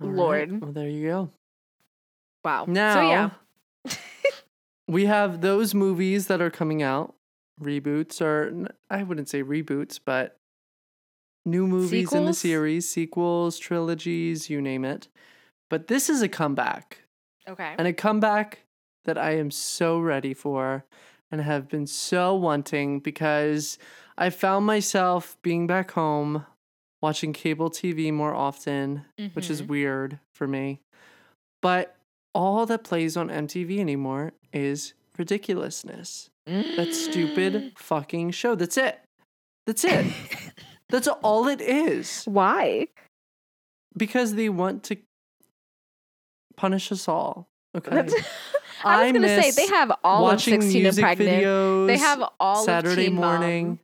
All 0.00 0.08
right. 0.08 0.16
Lord. 0.16 0.60
Well, 0.60 0.72
there 0.72 0.88
you 0.88 1.08
go. 1.08 1.30
Wow. 2.44 2.66
Now, 2.68 2.94
so 2.94 3.00
yeah. 3.00 3.96
we 4.88 5.06
have 5.06 5.40
those 5.40 5.74
movies 5.74 6.26
that 6.26 6.42
are 6.42 6.50
coming 6.50 6.82
out, 6.82 7.14
reboots, 7.62 8.20
or 8.20 8.68
I 8.90 9.02
wouldn't 9.02 9.30
say 9.30 9.42
reboots, 9.42 9.98
but 10.04 10.36
new 11.46 11.66
movies 11.66 12.12
in 12.12 12.26
the 12.26 12.34
series, 12.34 12.88
sequels, 12.88 13.58
trilogies, 13.58 14.50
you 14.50 14.60
name 14.60 14.84
it. 14.84 15.08
But 15.70 15.88
this 15.88 16.10
is 16.10 16.22
a 16.22 16.28
comeback, 16.28 17.03
Okay. 17.48 17.74
and 17.78 17.86
a 17.86 17.92
comeback 17.92 18.60
that 19.04 19.18
I 19.18 19.32
am 19.36 19.50
so 19.50 19.98
ready 20.00 20.32
for 20.34 20.84
and 21.30 21.40
have 21.40 21.68
been 21.68 21.86
so 21.86 22.34
wanting 22.34 23.00
because 23.00 23.78
I 24.16 24.30
found 24.30 24.64
myself 24.66 25.36
being 25.42 25.66
back 25.66 25.90
home 25.92 26.46
watching 27.02 27.32
cable 27.32 27.70
TV 27.70 28.10
more 28.12 28.34
often 28.34 29.04
which 29.34 29.50
is 29.50 29.60
Mhm. 29.62 29.66
weird 29.68 30.18
for 30.32 30.46
me. 30.46 30.80
But 31.60 31.96
all 32.34 32.64
that 32.66 32.82
plays 32.84 33.16
on 33.16 33.28
MTV 33.30 33.78
anymore 33.78 34.32
is 34.52 34.94
ridiculousness. 35.18 36.30
That 36.46 36.88
Mm. 36.88 36.92
stupid 36.92 37.72
fucking 37.78 38.30
show. 38.32 38.54
That's 38.54 38.76
it. 38.76 39.00
That's 39.66 39.84
it. 39.84 40.04
That's 40.88 41.08
all 41.08 41.48
it 41.48 41.60
is. 41.60 42.24
Why? 42.24 42.88
Because 43.96 44.34
they 44.34 44.48
want 44.48 44.82
to 44.84 44.96
punish 46.56 46.90
us 46.92 47.08
all. 47.08 47.48
Okay. 47.76 47.90
I 48.84 49.04
was 49.04 49.12
gonna 49.12 49.42
say 49.42 49.50
they 49.50 49.66
have 49.68 49.92
all 50.04 50.30
of 50.30 50.40
16 50.40 50.86
and 50.86 50.96
pregnant. 50.96 51.42
videos. 51.44 51.86
They 51.86 51.98
have 51.98 52.22
all 52.38 52.64
Saturday 52.64 53.06
of 53.06 53.14
morning. 53.14 53.66
Mom. 53.68 53.78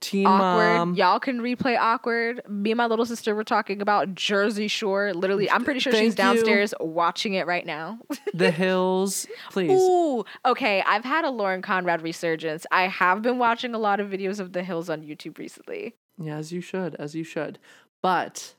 Teen 0.00 0.26
Awkward. 0.26 0.76
Mom. 0.76 0.94
Y'all 0.94 1.18
can 1.18 1.40
replay 1.40 1.78
awkward. 1.78 2.42
Me 2.48 2.70
and 2.70 2.76
my 2.76 2.86
little 2.86 3.06
sister 3.06 3.34
were 3.34 3.44
talking 3.44 3.80
about 3.80 4.14
Jersey 4.14 4.68
Shore. 4.68 5.14
Literally, 5.14 5.50
I'm 5.50 5.64
pretty 5.64 5.80
sure 5.80 5.90
she's 5.92 6.14
Thank 6.14 6.36
you. 6.36 6.42
downstairs 6.42 6.74
watching 6.80 7.32
it 7.32 7.46
right 7.46 7.64
now. 7.64 7.98
The 8.34 8.50
Hills. 8.52 9.26
Please. 9.50 9.70
Ooh, 9.72 10.24
okay. 10.44 10.82
I've 10.86 11.04
had 11.04 11.24
a 11.24 11.30
Lauren 11.30 11.62
Conrad 11.62 12.02
resurgence. 12.02 12.66
I 12.70 12.88
have 12.88 13.22
been 13.22 13.38
watching 13.38 13.74
a 13.74 13.78
lot 13.78 13.98
of 13.98 14.08
videos 14.10 14.38
of 14.38 14.52
the 14.52 14.62
hills 14.62 14.90
on 14.90 15.00
YouTube 15.02 15.38
recently. 15.38 15.94
Yeah, 16.18 16.36
as 16.36 16.52
you 16.52 16.60
should, 16.60 16.94
as 16.96 17.14
you 17.14 17.24
should. 17.24 17.58
But 18.02 18.54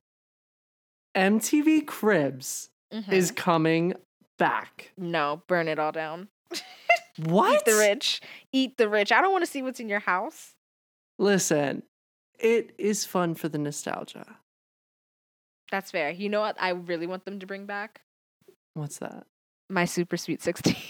MTV 1.15 1.85
Cribs 1.85 2.69
Mhm. 2.93 3.11
is 3.11 3.31
coming 3.31 3.93
back. 4.37 4.91
no, 4.97 5.41
burn 5.47 5.67
it 5.67 5.79
all 5.79 5.91
down. 5.91 6.29
What? 7.17 7.53
Eat 7.55 7.65
the 7.65 7.77
rich. 7.77 8.21
Eat 8.51 8.77
the 8.77 8.87
rich. 8.87 9.11
I 9.11 9.21
don't 9.21 9.31
want 9.31 9.43
to 9.45 9.51
see 9.51 9.61
what's 9.61 9.79
in 9.79 9.89
your 9.89 9.99
house. 9.99 10.53
Listen, 11.19 11.83
it 12.39 12.73
is 12.77 13.05
fun 13.05 13.33
for 13.35 13.49
the 13.49 13.57
nostalgia. 13.57 14.37
That's 15.71 15.91
fair. 15.91 16.11
You 16.11 16.29
know 16.29 16.39
what? 16.39 16.55
I 16.61 16.69
really 16.69 17.07
want 17.07 17.25
them 17.25 17.39
to 17.39 17.47
bring 17.47 17.65
back 17.65 18.01
What's 18.75 18.99
that? 18.99 19.25
my 19.69 19.83
Super 19.85 20.15
Sweet 20.15 20.41
Sixteen. 20.41 20.75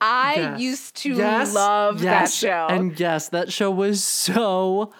I 0.00 0.34
Yes. 0.34 0.60
used 0.60 0.96
to 0.96 1.14
Yes, 1.14 1.54
love 1.54 2.02
yes, 2.02 2.40
that 2.40 2.46
show. 2.48 2.66
And 2.74 2.98
yes, 2.98 3.28
that 3.28 3.52
show 3.52 3.70
was 3.70 4.02
so 4.02 4.92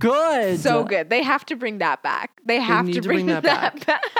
good. 0.00 0.60
so 0.60 0.84
good. 0.84 1.10
They 1.10 1.22
have 1.22 1.44
to 1.46 1.56
bring 1.56 1.78
that 1.78 2.02
back. 2.02 2.40
They 2.44 2.60
have 2.60 2.86
need 2.86 2.94
to 2.94 3.00
to 3.00 3.08
bring, 3.08 3.26
bring 3.26 3.26
that 3.26 3.42
that, 3.44 3.86
back. 3.86 4.02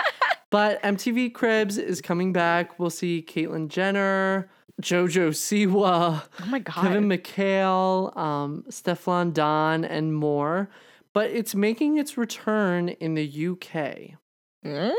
But 0.50 0.80
MTV 0.82 1.34
Cribs 1.34 1.76
is 1.76 2.00
coming 2.00 2.32
back. 2.32 2.78
We'll 2.78 2.88
see 2.88 3.20
Caitlyn 3.26 3.68
Jenner, 3.68 4.48
JoJo 4.80 5.30
Siwa, 5.30 6.22
oh 6.40 6.46
my 6.46 6.60
god. 6.60 6.74
Kevin 6.74 7.08
McHale, 7.08 8.16
um, 8.16 8.64
Stefflon 8.70 9.34
Don, 9.34 9.84
and 9.84 10.14
more. 10.14 10.70
But 11.12 11.30
it's 11.30 11.54
making 11.54 11.98
its 11.98 12.16
return 12.16 12.90
in 12.90 13.14
the 13.14 13.48
UK. 13.48 14.18
Hmm? 14.62 14.94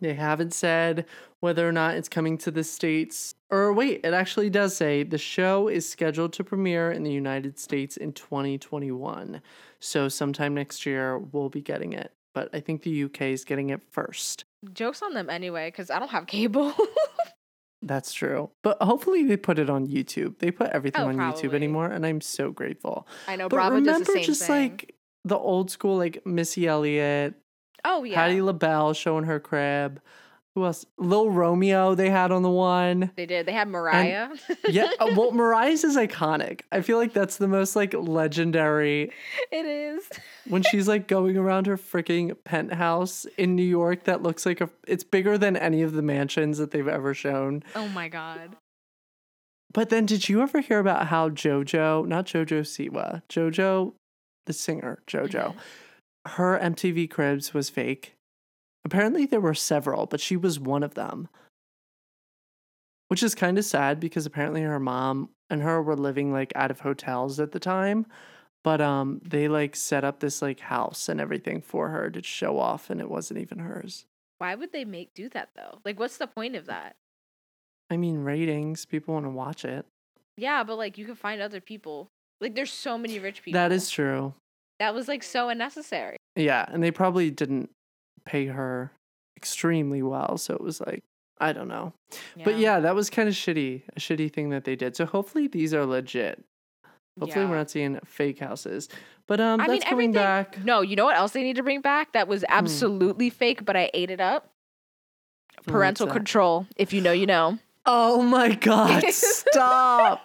They 0.00 0.14
haven't 0.14 0.54
said 0.54 1.06
whether 1.40 1.66
or 1.68 1.72
not 1.72 1.96
it's 1.96 2.08
coming 2.08 2.38
to 2.38 2.50
the 2.50 2.62
States. 2.64 3.34
Or 3.50 3.72
wait, 3.72 4.00
it 4.04 4.14
actually 4.14 4.50
does 4.50 4.76
say 4.76 5.02
the 5.02 5.18
show 5.18 5.68
is 5.68 5.88
scheduled 5.88 6.32
to 6.34 6.44
premiere 6.44 6.92
in 6.92 7.02
the 7.02 7.10
United 7.12 7.58
States 7.58 7.96
in 7.96 8.12
2021. 8.12 9.40
So 9.80 10.08
sometime 10.08 10.54
next 10.54 10.86
year 10.86 11.18
we'll 11.18 11.48
be 11.48 11.62
getting 11.62 11.92
it. 11.92 12.12
But 12.34 12.50
I 12.54 12.60
think 12.60 12.82
the 12.82 13.04
UK 13.04 13.22
is 13.22 13.44
getting 13.44 13.70
it 13.70 13.80
first. 13.90 14.44
Jokes 14.72 15.02
on 15.02 15.14
them 15.14 15.28
anyway, 15.28 15.68
because 15.68 15.90
I 15.90 15.98
don't 15.98 16.10
have 16.10 16.26
cable. 16.26 16.72
That's 17.82 18.12
true. 18.12 18.50
But 18.62 18.76
hopefully 18.82 19.24
they 19.24 19.36
put 19.38 19.58
it 19.58 19.70
on 19.70 19.86
YouTube. 19.86 20.38
They 20.38 20.50
put 20.50 20.68
everything 20.70 21.02
Oh, 21.02 21.08
on 21.08 21.16
YouTube 21.16 21.54
anymore, 21.54 21.86
and 21.86 22.04
I'm 22.04 22.20
so 22.20 22.50
grateful. 22.50 23.06
I 23.26 23.36
know 23.36 23.48
but 23.48 23.56
Bravo 23.56 23.76
remember 23.76 23.98
does 24.00 24.06
the 24.06 24.12
same 24.12 24.22
just 24.24 24.42
thing. 24.42 24.70
like 24.70 24.94
the 25.24 25.38
old 25.38 25.70
school, 25.70 25.96
like 25.96 26.24
Missy 26.26 26.66
Elliott, 26.68 27.34
oh 27.84 28.04
yeah, 28.04 28.16
Patti 28.16 28.42
LaBelle 28.42 28.92
showing 28.92 29.24
her 29.24 29.40
crib. 29.40 30.00
Who 30.56 30.64
else? 30.64 30.84
Lil 30.98 31.30
Romeo 31.30 31.94
they 31.94 32.10
had 32.10 32.32
on 32.32 32.42
the 32.42 32.50
one. 32.50 33.12
they 33.14 33.26
did. 33.26 33.46
They 33.46 33.52
had 33.52 33.68
Mariah. 33.68 34.30
yeah, 34.68 34.90
uh, 34.98 35.12
well, 35.16 35.30
Mariah's 35.30 35.84
is 35.84 35.96
iconic. 35.96 36.62
I 36.72 36.80
feel 36.80 36.98
like 36.98 37.12
that's 37.12 37.36
the 37.36 37.46
most 37.46 37.76
like 37.76 37.94
legendary 37.94 39.12
it 39.52 39.64
is. 39.64 40.08
when 40.48 40.62
she's 40.62 40.88
like 40.88 41.06
going 41.06 41.36
around 41.36 41.66
her 41.66 41.76
freaking 41.76 42.36
penthouse 42.44 43.26
in 43.38 43.54
New 43.54 43.62
York 43.62 44.04
that 44.04 44.22
looks 44.22 44.44
like 44.44 44.60
a 44.60 44.68
it's 44.88 45.04
bigger 45.04 45.38
than 45.38 45.56
any 45.56 45.82
of 45.82 45.92
the 45.92 46.02
mansions 46.02 46.58
that 46.58 46.72
they've 46.72 46.88
ever 46.88 47.14
shown. 47.14 47.62
Oh 47.76 47.88
my 47.88 48.08
god. 48.08 48.56
But 49.72 49.88
then 49.90 50.04
did 50.04 50.28
you 50.28 50.42
ever 50.42 50.60
hear 50.60 50.80
about 50.80 51.06
how 51.06 51.28
JoJo, 51.28 52.08
not 52.08 52.26
JoJo 52.26 52.62
Siwa, 52.62 53.22
JoJo 53.28 53.92
the 54.46 54.52
singer, 54.52 55.00
JoJo, 55.06 55.54
her 56.26 56.58
MTV 56.58 57.08
Cribs 57.08 57.54
was 57.54 57.70
fake? 57.70 58.14
Apparently 58.84 59.26
there 59.26 59.40
were 59.40 59.54
several, 59.54 60.06
but 60.06 60.20
she 60.20 60.36
was 60.36 60.58
one 60.58 60.82
of 60.82 60.94
them. 60.94 61.28
Which 63.08 63.22
is 63.22 63.34
kind 63.34 63.58
of 63.58 63.64
sad 63.64 63.98
because 63.98 64.24
apparently 64.24 64.62
her 64.62 64.78
mom 64.80 65.30
and 65.48 65.62
her 65.62 65.82
were 65.82 65.96
living 65.96 66.32
like 66.32 66.52
out 66.54 66.70
of 66.70 66.80
hotels 66.80 67.40
at 67.40 67.52
the 67.52 67.58
time. 67.58 68.06
But 68.62 68.80
um 68.80 69.20
they 69.24 69.48
like 69.48 69.74
set 69.74 70.04
up 70.04 70.20
this 70.20 70.40
like 70.42 70.60
house 70.60 71.08
and 71.08 71.20
everything 71.20 71.60
for 71.60 71.88
her 71.88 72.10
to 72.10 72.22
show 72.22 72.58
off 72.58 72.88
and 72.90 73.00
it 73.00 73.10
wasn't 73.10 73.40
even 73.40 73.58
hers. 73.58 74.06
Why 74.38 74.54
would 74.54 74.72
they 74.72 74.84
make 74.84 75.12
do 75.14 75.28
that 75.30 75.50
though? 75.56 75.80
Like, 75.84 75.98
what's 75.98 76.18
the 76.18 76.26
point 76.26 76.56
of 76.56 76.66
that? 76.66 76.94
I 77.90 77.96
mean 77.96 78.18
ratings, 78.22 78.84
people 78.86 79.14
want 79.14 79.26
to 79.26 79.30
watch 79.30 79.64
it. 79.64 79.86
Yeah, 80.36 80.62
but 80.62 80.78
like 80.78 80.96
you 80.96 81.04
can 81.04 81.16
find 81.16 81.40
other 81.42 81.60
people. 81.60 82.08
Like, 82.40 82.54
there's 82.54 82.72
so 82.72 82.96
many 82.96 83.18
rich 83.18 83.42
people. 83.42 83.60
That 83.60 83.72
is 83.72 83.90
true. 83.90 84.32
that 84.78 84.94
was 84.94 85.08
like 85.08 85.22
so 85.22 85.50
unnecessary. 85.50 86.16
Yeah, 86.36 86.64
and 86.70 86.82
they 86.82 86.90
probably 86.90 87.30
didn't 87.30 87.70
pay 88.30 88.46
her 88.46 88.92
extremely 89.36 90.02
well, 90.02 90.38
so 90.38 90.54
it 90.54 90.60
was 90.60 90.80
like 90.80 91.02
I 91.42 91.52
don't 91.52 91.68
know. 91.68 91.94
But 92.44 92.58
yeah, 92.58 92.80
that 92.80 92.94
was 92.94 93.08
kind 93.10 93.28
of 93.28 93.34
shitty, 93.34 93.82
a 93.96 94.00
shitty 94.00 94.30
thing 94.32 94.50
that 94.50 94.64
they 94.64 94.76
did. 94.76 94.94
So 94.94 95.06
hopefully 95.06 95.46
these 95.48 95.72
are 95.72 95.86
legit. 95.86 96.44
Hopefully 97.18 97.46
we're 97.46 97.56
not 97.56 97.70
seeing 97.70 97.98
fake 98.04 98.38
houses. 98.38 98.88
But 99.26 99.40
um 99.40 99.60
I 99.60 99.64
that's 99.64 99.70
mean, 99.70 99.80
coming 99.82 100.10
everything- 100.10 100.12
back. 100.12 100.64
No, 100.64 100.80
you 100.82 100.96
know 100.96 101.04
what 101.06 101.16
else 101.16 101.32
they 101.32 101.42
need 101.42 101.56
to 101.56 101.62
bring 101.62 101.80
back? 101.80 102.12
That 102.12 102.26
Hmm. 102.26 102.30
was 102.30 102.44
absolutely 102.48 103.30
fake, 103.30 103.64
but 103.64 103.76
I 103.76 103.90
ate 103.94 104.10
it 104.10 104.20
up. 104.20 104.50
Parental 105.66 106.06
control. 106.06 106.66
If 106.76 106.92
you 106.92 107.00
know, 107.00 107.12
you 107.12 107.26
know. 107.26 107.58
Oh 107.86 108.22
my 108.22 108.54
god, 108.54 109.04
stop. 109.10 110.24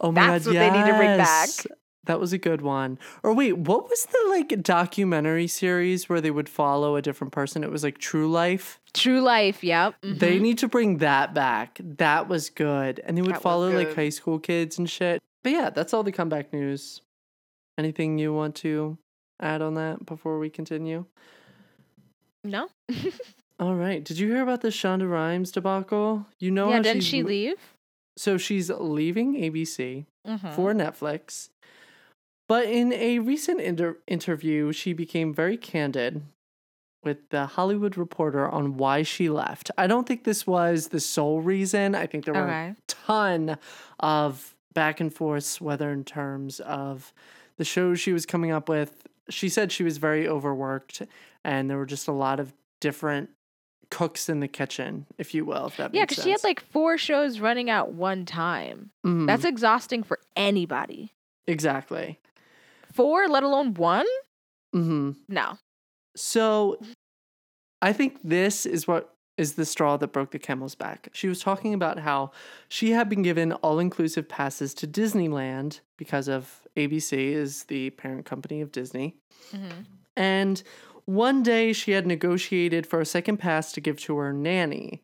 Oh 0.00 0.10
my 0.12 0.26
That's 0.26 0.46
god. 0.46 0.54
what 0.54 0.58
they 0.60 0.70
need 0.70 0.86
to 0.90 0.96
bring 0.96 1.16
back. 1.18 1.48
Yes. 2.04 2.06
That 2.06 2.20
was 2.20 2.32
a 2.32 2.38
good 2.38 2.62
one. 2.62 2.98
Or 3.22 3.32
wait, 3.32 3.58
what 3.58 3.88
was 3.88 4.06
the 4.06 4.26
like 4.30 4.62
documentary 4.62 5.46
series 5.46 6.08
where 6.08 6.20
they 6.20 6.30
would 6.30 6.48
follow 6.48 6.96
a 6.96 7.02
different 7.02 7.32
person? 7.32 7.64
It 7.64 7.70
was 7.70 7.82
like 7.82 7.98
True 7.98 8.30
Life. 8.30 8.80
True 8.92 9.20
life. 9.20 9.64
Yep. 9.64 9.96
They 10.02 10.38
mhm. 10.38 10.40
need 10.42 10.58
to 10.58 10.68
bring 10.68 10.98
that 10.98 11.34
back. 11.34 11.80
That 11.82 12.28
was 12.28 12.48
good. 12.50 13.00
And 13.04 13.16
they 13.18 13.22
would 13.22 13.34
That 13.34 13.42
follow 13.42 13.70
like 13.70 13.94
high 13.94 14.10
school 14.10 14.38
kids 14.38 14.78
and 14.78 14.88
shit. 14.88 15.20
But 15.42 15.52
yeah, 15.52 15.70
that's 15.70 15.92
all 15.92 16.02
the 16.04 16.12
comeback 16.12 16.52
news. 16.52 17.00
Anything 17.76 18.18
you 18.18 18.32
want 18.32 18.54
to 18.56 18.96
add 19.40 19.62
on 19.62 19.74
that 19.74 20.06
before 20.06 20.38
we 20.38 20.48
continue? 20.50 21.06
no. 22.44 22.68
All 23.60 23.74
right. 23.76 24.02
Did 24.04 24.18
you 24.18 24.28
hear 24.28 24.42
about 24.42 24.60
the 24.62 24.68
Shonda 24.68 25.08
Rhimes 25.08 25.52
debacle? 25.52 26.26
You 26.40 26.50
know 26.50 26.68
yeah. 26.70 26.76
how 26.76 26.82
Didn't 26.82 27.02
she's 27.02 27.10
she 27.10 27.22
leave? 27.22 27.56
So 28.16 28.36
she's 28.36 28.68
leaving 28.70 29.34
ABC 29.34 30.06
Mhm. 30.26 30.54
for 30.54 30.72
Netflix. 30.72 31.50
But 32.46 32.66
in 32.66 32.92
a 32.92 33.18
recent 33.20 33.60
inter- 33.60 33.98
interview, 34.06 34.72
she 34.72 34.92
became 34.92 35.32
very 35.32 35.56
candid 35.56 36.22
with 37.02 37.28
the 37.30 37.46
Hollywood 37.46 37.96
Reporter 37.96 38.48
on 38.48 38.76
why 38.76 39.02
she 39.02 39.28
left. 39.28 39.70
I 39.78 39.86
don't 39.86 40.06
think 40.06 40.24
this 40.24 40.46
was 40.46 40.88
the 40.88 41.00
sole 41.00 41.40
reason. 41.40 41.94
I 41.94 42.06
think 42.06 42.24
there 42.24 42.34
were 42.34 42.40
Okay. 42.44 42.68
a 42.70 42.76
ton 42.86 43.58
of 44.00 44.54
back 44.74 45.00
and 45.00 45.12
forths, 45.12 45.60
whether 45.60 45.90
in 45.90 46.04
terms 46.04 46.60
of 46.60 47.12
the 47.56 47.64
shows 47.64 48.00
she 48.00 48.12
was 48.12 48.26
coming 48.26 48.50
up 48.50 48.68
with. 48.68 49.06
She 49.30 49.48
said 49.48 49.70
she 49.72 49.84
was 49.84 49.96
very 49.98 50.26
overworked, 50.28 51.02
and 51.44 51.70
there 51.70 51.78
were 51.78 51.86
just 51.86 52.08
a 52.08 52.12
lot 52.12 52.40
of 52.40 52.52
different 52.80 53.30
cooks 53.90 54.28
in 54.28 54.40
the 54.40 54.48
kitchen, 54.48 55.06
if 55.18 55.34
you 55.34 55.44
will. 55.44 55.66
If 55.66 55.76
that 55.76 55.94
Yeah, 55.94 56.04
because 56.06 56.22
she 56.24 56.30
had 56.30 56.42
like 56.42 56.60
four 56.60 56.98
shows 56.98 57.38
running 57.38 57.70
at 57.70 57.92
one 57.92 58.26
time. 58.26 58.90
Mhm, 59.04 59.26
That's 59.26 59.44
exhausting 59.44 60.02
for 60.02 60.18
anybody. 60.36 61.12
exactly. 61.46 62.18
Four, 62.94 63.28
let 63.28 63.42
alone 63.42 63.74
one? 63.74 64.06
Mm-hmm. 64.74 65.12
No. 65.28 65.58
So 66.16 66.78
I 67.82 67.92
think 67.92 68.20
this 68.22 68.66
is 68.66 68.86
what 68.86 69.14
is 69.36 69.54
the 69.54 69.64
straw 69.64 69.96
that 69.96 70.12
broke 70.12 70.30
the 70.30 70.38
camel's 70.38 70.76
back. 70.76 71.08
She 71.12 71.28
was 71.28 71.40
talking 71.40 71.74
about 71.74 71.98
how 71.98 72.30
she 72.68 72.92
had 72.92 73.08
been 73.08 73.22
given 73.22 73.52
all 73.52 73.80
inclusive 73.80 74.28
passes 74.28 74.74
to 74.74 74.86
Disneyland 74.86 75.80
because 75.98 76.28
of 76.28 76.60
ABC 76.76 77.12
is 77.32 77.64
the 77.64 77.90
parent 77.90 78.26
company 78.26 78.60
of 78.60 78.70
Disney. 78.70 79.16
Mm-hmm. 79.52 79.82
And 80.16 80.62
one 81.04 81.42
day 81.42 81.72
she 81.72 81.90
had 81.90 82.06
negotiated 82.06 82.86
for 82.86 83.00
a 83.00 83.06
second 83.06 83.38
pass 83.38 83.72
to 83.72 83.80
give 83.80 83.98
to 84.02 84.16
her 84.16 84.32
nanny. 84.32 85.02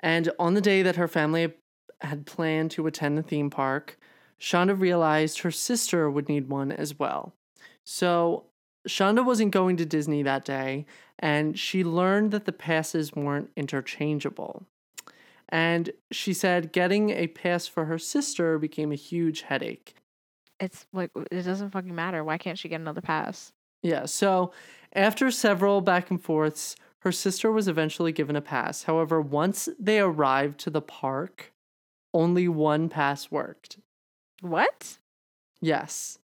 And 0.00 0.30
on 0.38 0.54
the 0.54 0.60
day 0.60 0.82
that 0.82 0.96
her 0.96 1.08
family 1.08 1.52
had 2.00 2.26
planned 2.26 2.72
to 2.72 2.88
attend 2.88 3.16
the 3.16 3.22
theme 3.22 3.48
park, 3.48 3.96
Shonda 4.42 4.78
realized 4.78 5.40
her 5.40 5.52
sister 5.52 6.10
would 6.10 6.28
need 6.28 6.48
one 6.48 6.72
as 6.72 6.98
well. 6.98 7.32
So 7.84 8.46
Shonda 8.88 9.24
wasn't 9.24 9.52
going 9.52 9.76
to 9.76 9.86
Disney 9.86 10.24
that 10.24 10.44
day, 10.44 10.84
and 11.20 11.56
she 11.56 11.84
learned 11.84 12.32
that 12.32 12.44
the 12.44 12.52
passes 12.52 13.12
weren't 13.14 13.50
interchangeable. 13.56 14.66
And 15.48 15.92
she 16.10 16.34
said 16.34 16.72
getting 16.72 17.10
a 17.10 17.28
pass 17.28 17.68
for 17.68 17.84
her 17.84 17.98
sister 17.98 18.58
became 18.58 18.90
a 18.90 18.96
huge 18.96 19.42
headache. 19.42 19.94
It's 20.58 20.86
like, 20.92 21.10
it 21.30 21.42
doesn't 21.42 21.70
fucking 21.70 21.94
matter. 21.94 22.24
Why 22.24 22.38
can't 22.38 22.58
she 22.58 22.68
get 22.68 22.80
another 22.80 23.00
pass? 23.00 23.52
Yeah, 23.82 24.06
so 24.06 24.52
after 24.92 25.30
several 25.30 25.80
back 25.82 26.10
and 26.10 26.20
forths, 26.20 26.74
her 27.00 27.12
sister 27.12 27.52
was 27.52 27.68
eventually 27.68 28.12
given 28.12 28.34
a 28.34 28.40
pass. 28.40 28.84
However, 28.84 29.20
once 29.20 29.68
they 29.78 30.00
arrived 30.00 30.58
to 30.60 30.70
the 30.70 30.82
park, 30.82 31.52
only 32.14 32.48
one 32.48 32.88
pass 32.88 33.30
worked. 33.30 33.78
What? 34.42 34.98
Yes. 35.62 36.18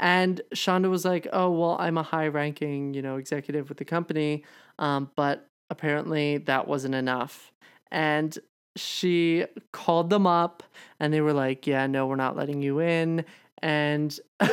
And 0.00 0.40
Shonda 0.54 0.90
was 0.90 1.04
like, 1.04 1.26
"Oh, 1.32 1.50
well, 1.50 1.76
I'm 1.78 1.96
a 1.96 2.02
high-ranking, 2.02 2.94
you 2.94 3.02
know, 3.02 3.16
executive 3.16 3.68
with 3.68 3.78
the 3.78 3.84
company, 3.84 4.44
um, 4.78 5.10
but 5.16 5.48
apparently 5.70 6.38
that 6.38 6.66
wasn't 6.66 6.94
enough." 6.94 7.52
And 7.90 8.36
she 8.76 9.46
called 9.72 10.10
them 10.10 10.26
up, 10.26 10.62
and 11.00 11.14
they 11.14 11.20
were 11.20 11.32
like, 11.32 11.66
"Yeah, 11.66 11.86
no, 11.86 12.06
we're 12.06 12.16
not 12.16 12.36
letting 12.36 12.60
you 12.62 12.80
in." 12.80 13.24
And 13.62 14.18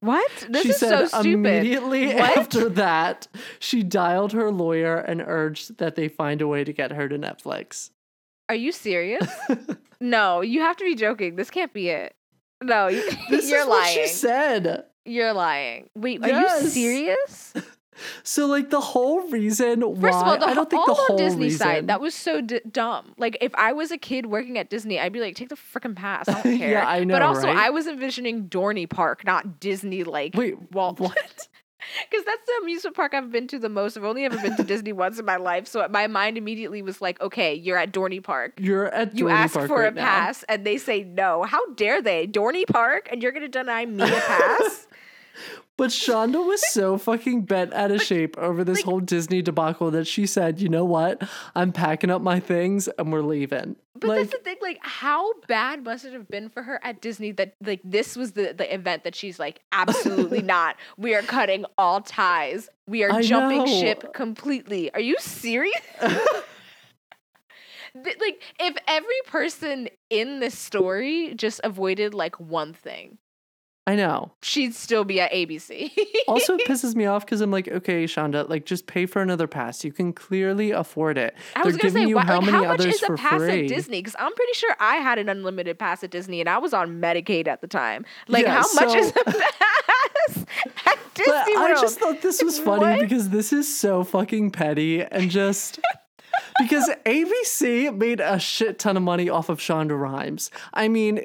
What? 0.00 0.46
This 0.50 0.62
she 0.64 0.68
is 0.70 0.78
said 0.78 1.08
so 1.08 1.20
stupid. 1.20 1.32
immediately 1.32 2.06
What? 2.14 2.36
after 2.38 2.68
that, 2.70 3.28
she 3.60 3.84
dialed 3.84 4.32
her 4.32 4.50
lawyer 4.50 4.96
and 4.96 5.22
urged 5.24 5.78
that 5.78 5.94
they 5.94 6.08
find 6.08 6.42
a 6.42 6.48
way 6.48 6.64
to 6.64 6.72
get 6.72 6.90
her 6.90 7.08
to 7.08 7.16
Netflix. 7.16 7.90
Are 8.52 8.56
you 8.56 8.70
serious? 8.70 9.26
no, 10.00 10.42
you 10.42 10.60
have 10.60 10.76
to 10.76 10.84
be 10.84 10.94
joking. 10.94 11.36
This 11.36 11.48
can't 11.48 11.72
be 11.72 11.88
it. 11.88 12.14
No, 12.62 12.88
you, 12.88 13.02
This 13.30 13.48
you're 13.50 13.60
is 13.60 13.66
what 13.66 13.80
lying. 13.80 13.94
she 13.96 14.06
said. 14.08 14.84
You're 15.06 15.32
lying. 15.32 15.88
Wait, 15.96 16.22
are 16.22 16.28
you 16.28 16.68
serious? 16.68 17.54
So, 18.24 18.46
like, 18.46 18.70
the 18.70 18.80
whole 18.80 19.20
reason 19.28 19.82
First 19.82 20.00
why 20.00 20.08
of 20.08 20.26
all, 20.26 20.38
the, 20.38 20.46
I 20.46 20.54
don't 20.54 20.68
think 20.68 20.86
the 20.86 20.94
whole 20.94 21.16
Disney 21.18 21.44
reason, 21.44 21.58
side, 21.58 21.86
that 21.88 22.00
was 22.00 22.14
so 22.14 22.40
d- 22.40 22.60
dumb. 22.68 23.12
Like, 23.18 23.36
if 23.42 23.54
I 23.54 23.74
was 23.74 23.90
a 23.92 23.98
kid 23.98 24.26
working 24.26 24.58
at 24.58 24.70
Disney, 24.70 24.98
I'd 24.98 25.12
be 25.12 25.20
like, 25.20 25.36
take 25.36 25.50
the 25.50 25.56
freaking 25.56 25.94
pass. 25.94 26.26
I 26.26 26.42
don't 26.42 26.58
Yeah. 26.58 26.84
I 26.88 27.04
know, 27.04 27.14
But 27.14 27.22
also, 27.22 27.46
right? 27.48 27.56
I 27.56 27.68
was 27.70 27.86
envisioning 27.86 28.48
Dorney 28.48 28.88
Park, 28.88 29.24
not 29.26 29.60
Disney. 29.60 30.04
Like, 30.04 30.34
Wait, 30.34 30.54
Walt. 30.72 30.98
what? 31.00 31.48
Because 32.10 32.24
that's 32.24 32.44
the 32.46 32.52
amusement 32.62 32.96
park 32.96 33.14
I've 33.14 33.30
been 33.30 33.46
to 33.48 33.58
the 33.58 33.68
most. 33.68 33.96
I've 33.96 34.04
only 34.04 34.24
ever 34.24 34.38
been 34.38 34.56
to 34.56 34.64
Disney 34.72 34.92
once 34.92 35.18
in 35.18 35.24
my 35.24 35.36
life. 35.36 35.66
So 35.66 35.86
my 35.90 36.06
mind 36.06 36.38
immediately 36.38 36.82
was 36.82 37.00
like, 37.00 37.20
okay, 37.20 37.54
you're 37.54 37.76
at 37.78 37.92
Dorney 37.92 38.22
Park. 38.22 38.52
You're 38.58 38.86
at 38.86 39.16
You 39.16 39.26
Dorney 39.26 39.32
ask 39.32 39.54
Park 39.54 39.68
for 39.68 39.80
right 39.80 39.92
a 39.92 39.96
now. 39.96 40.02
pass 40.04 40.42
and 40.48 40.64
they 40.66 40.78
say 40.78 41.02
no. 41.04 41.42
How 41.42 41.60
dare 41.74 42.00
they? 42.00 42.26
Dorney 42.26 42.66
Park 42.66 43.08
and 43.12 43.22
you're 43.22 43.32
going 43.32 43.42
to 43.42 43.48
deny 43.48 43.84
me 43.84 44.02
a 44.04 44.06
pass? 44.06 44.86
But 45.78 45.90
Shonda 45.90 46.46
was 46.46 46.62
so 46.72 46.98
fucking 46.98 47.42
bent 47.42 47.72
out 47.72 47.90
of 47.90 48.02
shape 48.02 48.36
over 48.38 48.62
this 48.62 48.78
like- 48.78 48.84
whole 48.84 49.00
Disney 49.00 49.42
debacle 49.42 49.90
that 49.92 50.06
she 50.06 50.26
said, 50.26 50.60
"You 50.60 50.68
know 50.68 50.84
what? 50.84 51.22
I'm 51.54 51.72
packing 51.72 52.10
up 52.10 52.22
my 52.22 52.40
things 52.40 52.88
and 52.98 53.12
we're 53.12 53.22
leaving." 53.22 53.76
But 53.94 54.08
like, 54.08 54.18
that's 54.20 54.32
the 54.32 54.38
thing, 54.42 54.56
like, 54.60 54.78
how 54.82 55.32
bad 55.46 55.84
must 55.84 56.04
it 56.04 56.12
have 56.12 56.28
been 56.28 56.48
for 56.48 56.62
her 56.64 56.80
at 56.82 57.00
Disney 57.00 57.30
that 57.32 57.54
like 57.64 57.80
this 57.84 58.16
was 58.16 58.32
the, 58.32 58.52
the 58.52 58.72
event 58.74 59.04
that 59.04 59.14
she's 59.14 59.38
like, 59.38 59.60
absolutely 59.70 60.42
not. 60.56 60.76
We 60.96 61.14
are 61.14 61.22
cutting 61.22 61.64
all 61.78 62.00
ties. 62.00 62.68
We 62.88 63.04
are 63.04 63.12
I 63.12 63.22
jumping 63.22 63.58
know. 63.58 63.66
ship 63.80 64.12
completely. 64.12 64.92
Are 64.92 65.00
you 65.00 65.16
serious? 65.20 65.80
Like, 67.94 68.40
if 68.58 68.74
every 68.88 69.20
person 69.26 69.88
in 70.08 70.40
this 70.40 70.58
story 70.58 71.34
just 71.34 71.60
avoided 71.62 72.14
like 72.14 72.40
one 72.40 72.72
thing, 72.72 73.18
I 73.84 73.96
know. 73.96 74.30
she'd 74.42 74.74
still 74.76 75.02
be 75.04 75.20
at 75.20 75.32
ABC. 75.32 75.90
Also, 76.28 76.54
it 76.54 76.60
pisses 76.68 76.94
me 76.94 77.06
off 77.06 77.26
because 77.26 77.40
I'm 77.40 77.50
like, 77.50 77.66
okay, 77.66 78.04
Shonda, 78.04 78.48
like 78.48 78.64
just 78.64 78.86
pay 78.86 79.06
for 79.06 79.20
another 79.20 79.48
pass. 79.48 79.82
You 79.84 79.90
can 79.92 80.12
clearly 80.12 80.70
afford 80.70 81.18
it. 81.18 81.34
I 81.56 81.64
was 81.64 81.74
They're 81.74 81.90
giving 81.90 82.04
say, 82.04 82.08
you 82.10 82.14
why, 82.14 82.22
how 82.22 82.36
like, 82.36 82.46
many 82.52 82.64
how 82.64 82.70
much 82.72 82.80
others 82.80 82.94
is 82.94 83.02
a 83.02 83.14
pass 83.14 83.40
free. 83.40 83.62
at 83.64 83.68
Disney? 83.68 83.98
Because 83.98 84.14
I'm 84.20 84.32
pretty 84.34 84.52
sure 84.54 84.76
I 84.78 84.96
had 84.96 85.18
an 85.18 85.28
unlimited 85.28 85.80
pass 85.80 86.04
at 86.04 86.12
Disney, 86.12 86.38
and 86.40 86.48
I 86.48 86.58
was 86.58 86.72
on 86.72 87.00
Medicaid 87.00 87.48
at 87.48 87.60
the 87.60 87.66
time. 87.66 88.04
Like, 88.28 88.44
Yeah, 88.44 88.62
how 88.62 88.72
much 88.74 88.94
is 88.94 89.10
a 89.10 89.12
pass 89.24 90.44
at 90.86 90.98
Disney 91.14 91.32
But 91.34 91.56
World? 91.56 91.70
I 91.78 91.80
just 91.80 91.98
thought 91.98 92.22
this 92.22 92.40
was 92.40 92.60
funny 92.60 92.82
What? 92.82 93.00
because 93.00 93.30
this 93.30 93.52
is 93.52 93.76
so 93.76 94.04
fucking 94.04 94.52
petty 94.52 95.02
and 95.02 95.28
just 95.28 95.80
because 96.60 96.88
ABC 97.04 97.96
made 97.96 98.20
a 98.20 98.38
shit 98.38 98.78
ton 98.78 98.96
of 98.96 99.02
money 99.02 99.28
off 99.28 99.48
of 99.48 99.58
Shonda 99.58 99.98
Rhimes. 100.00 100.52
I 100.72 100.86
mean, 100.86 101.24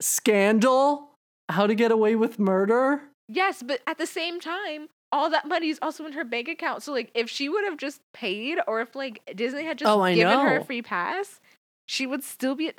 Scandal, 0.00 1.07
How 1.48 1.66
to 1.66 1.74
Get 1.74 1.90
Away 1.90 2.14
with 2.16 2.38
Murder. 2.38 3.02
yes, 3.28 3.62
but 3.62 3.80
at 3.86 3.98
the 3.98 4.06
same 4.06 4.40
time, 4.40 4.88
all 5.10 5.30
that 5.30 5.46
money 5.46 5.68
is 5.70 5.78
also 5.80 6.04
in 6.06 6.12
her 6.12 6.24
bank 6.24 6.48
account. 6.48 6.82
So, 6.82 6.92
like, 6.92 7.10
if 7.14 7.30
she 7.30 7.48
would 7.48 7.64
have 7.64 7.78
just 7.78 8.00
paid, 8.12 8.58
or 8.66 8.80
if 8.80 8.94
like 8.94 9.20
Disney 9.34 9.64
had 9.64 9.78
just 9.78 9.90
Oh, 9.90 10.04
given 10.14 10.38
her 10.38 10.58
a 10.58 10.64
free 10.64 10.82
pass, 10.82 11.40
she 11.86 12.06
would 12.06 12.22
still 12.22 12.54
be. 12.54 12.72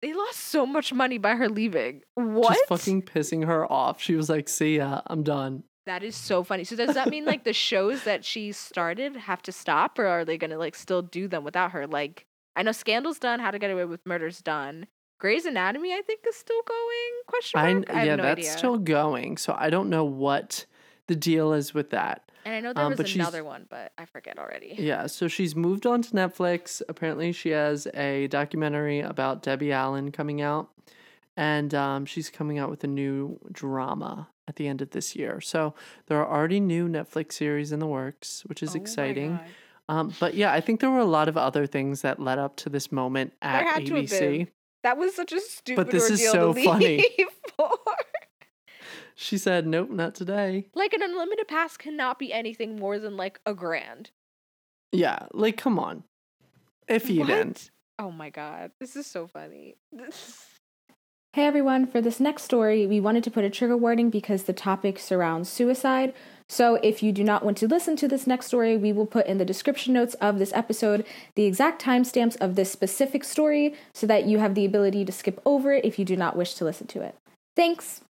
They 0.00 0.14
lost 0.14 0.38
so 0.40 0.66
much 0.66 0.92
money 0.92 1.18
by 1.18 1.36
her 1.36 1.48
leaving. 1.48 2.02
What? 2.16 2.54
Just 2.54 2.66
fucking 2.68 3.02
pissing 3.02 3.46
her 3.46 3.70
off. 3.70 4.00
She 4.02 4.14
was 4.16 4.28
like, 4.28 4.48
"See 4.48 4.78
ya, 4.78 5.02
I'm 5.06 5.22
done." 5.22 5.62
That 5.86 6.02
is 6.02 6.16
so 6.16 6.42
funny. 6.42 6.64
So 6.64 6.74
does 6.76 6.94
that 6.94 7.08
mean 7.10 7.24
like 7.24 7.44
the 7.44 7.52
shows 7.52 8.04
that 8.04 8.24
she 8.24 8.52
started 8.52 9.14
have 9.16 9.42
to 9.42 9.52
stop, 9.52 9.98
or 9.98 10.06
are 10.06 10.24
they 10.24 10.38
gonna 10.38 10.58
like 10.58 10.74
still 10.74 11.02
do 11.02 11.28
them 11.28 11.44
without 11.44 11.72
her? 11.72 11.86
Like 11.86 12.24
I 12.56 12.62
know 12.62 12.72
Scandal's 12.72 13.18
done, 13.18 13.40
How 13.40 13.50
to 13.50 13.58
Get 13.58 13.70
Away 13.70 13.84
with 13.84 14.00
Murder's 14.06 14.40
done. 14.40 14.86
Grey's 15.22 15.46
Anatomy, 15.46 15.94
I 15.94 16.02
think, 16.02 16.24
is 16.28 16.34
still 16.34 16.62
going. 16.66 17.12
Question 17.28 17.60
mark. 17.60 17.90
I, 17.90 17.98
have 17.98 18.06
yeah, 18.06 18.16
no 18.16 18.24
that's 18.24 18.40
idea. 18.40 18.58
still 18.58 18.76
going. 18.76 19.36
So 19.36 19.54
I 19.56 19.70
don't 19.70 19.88
know 19.88 20.02
what 20.02 20.66
the 21.06 21.14
deal 21.14 21.52
is 21.52 21.72
with 21.72 21.90
that. 21.90 22.28
and 22.44 22.56
I 22.56 22.58
know 22.58 22.72
there 22.72 22.86
um, 22.86 22.96
was 22.96 23.14
another 23.14 23.44
one, 23.44 23.66
but 23.70 23.92
I 23.96 24.04
forget 24.04 24.36
already. 24.36 24.74
Yeah, 24.78 25.06
so 25.06 25.28
she's 25.28 25.54
moved 25.54 25.86
on 25.86 26.02
to 26.02 26.10
Netflix. 26.10 26.82
Apparently, 26.88 27.30
she 27.30 27.50
has 27.50 27.86
a 27.94 28.26
documentary 28.26 28.98
about 28.98 29.44
Debbie 29.44 29.70
Allen 29.70 30.10
coming 30.10 30.40
out, 30.40 30.70
and 31.36 31.72
um, 31.72 32.04
she's 32.04 32.28
coming 32.28 32.58
out 32.58 32.68
with 32.68 32.82
a 32.82 32.88
new 32.88 33.38
drama 33.52 34.28
at 34.48 34.56
the 34.56 34.66
end 34.66 34.82
of 34.82 34.90
this 34.90 35.14
year. 35.14 35.40
So 35.40 35.72
there 36.08 36.18
are 36.18 36.36
already 36.36 36.58
new 36.58 36.88
Netflix 36.88 37.34
series 37.34 37.70
in 37.70 37.78
the 37.78 37.86
works, 37.86 38.42
which 38.46 38.60
is 38.60 38.74
Oh 38.74 38.80
exciting. 38.80 39.38
Um, 39.88 40.12
but 40.18 40.34
yeah, 40.34 40.52
I 40.52 40.60
think 40.60 40.80
there 40.80 40.90
were 40.90 40.98
a 40.98 41.04
lot 41.04 41.28
of 41.28 41.36
other 41.36 41.64
things 41.68 42.02
that 42.02 42.18
led 42.18 42.40
up 42.40 42.56
to 42.56 42.68
this 42.68 42.90
moment 42.90 43.34
at 43.40 43.62
had 43.62 43.86
to 43.86 43.94
have 43.94 44.04
ABC. 44.06 44.48
Been. 44.82 44.90
That 44.90 44.98
was 44.98 45.14
such 45.14 45.32
a 45.32 45.40
stupid 45.40 45.90
this 45.90 46.10
is 46.10 46.20
ordeal 46.20 46.32
so 46.32 46.52
to 46.54 46.64
funny. 46.64 46.96
leave 47.18 47.28
for. 47.56 47.78
She 49.14 49.38
said, 49.38 49.66
"Nope, 49.66 49.90
not 49.90 50.14
today." 50.14 50.66
Like 50.74 50.92
an 50.92 51.02
unlimited 51.02 51.48
pass 51.48 51.76
cannot 51.76 52.18
be 52.18 52.32
anything 52.32 52.76
more 52.76 52.98
than 52.98 53.16
like 53.16 53.40
a 53.46 53.54
grand. 53.54 54.10
Yeah, 54.90 55.26
like 55.32 55.56
come 55.56 55.78
on, 55.78 56.04
if 56.88 57.08
you 57.08 57.24
didn't. 57.24 57.70
Oh 57.98 58.10
my 58.10 58.30
god, 58.30 58.72
this 58.80 58.96
is 58.96 59.06
so 59.06 59.26
funny. 59.26 59.76
Hey 61.34 61.46
everyone, 61.46 61.86
for 61.86 62.02
this 62.02 62.20
next 62.20 62.42
story, 62.42 62.86
we 62.86 63.00
wanted 63.00 63.24
to 63.24 63.30
put 63.30 63.42
a 63.42 63.48
trigger 63.48 63.74
warning 63.74 64.10
because 64.10 64.42
the 64.42 64.52
topic 64.52 64.98
surrounds 64.98 65.48
suicide. 65.48 66.12
So 66.48 66.74
if 66.82 67.02
you 67.02 67.12
do 67.12 67.24
not 67.24 67.44
want 67.44 67.56
to 67.58 67.66
listen 67.68 67.96
to 67.96 68.08
this 68.08 68.26
next 68.26 68.46
story, 68.46 68.76
we 68.76 68.92
will 68.92 69.06
put 69.06 69.26
in 69.26 69.38
the 69.38 69.44
description 69.44 69.94
notes 69.94 70.14
of 70.14 70.38
this 70.38 70.52
episode 70.54 71.06
the 71.34 71.44
exact 71.44 71.82
timestamps 71.82 72.36
of 72.40 72.54
this 72.56 72.70
specific 72.70 73.24
story 73.24 73.74
so 73.94 74.06
that 74.06 74.26
you 74.26 74.38
have 74.38 74.54
the 74.54 74.64
ability 74.64 75.04
to 75.04 75.12
skip 75.12 75.40
over 75.46 75.72
it 75.72 75.84
if 75.84 75.98
you 75.98 76.04
do 76.04 76.16
not 76.16 76.36
wish 76.36 76.54
to 76.54 76.64
listen 76.64 76.86
to 76.88 77.00
it. 77.02 77.14
Thanks. 77.56 78.02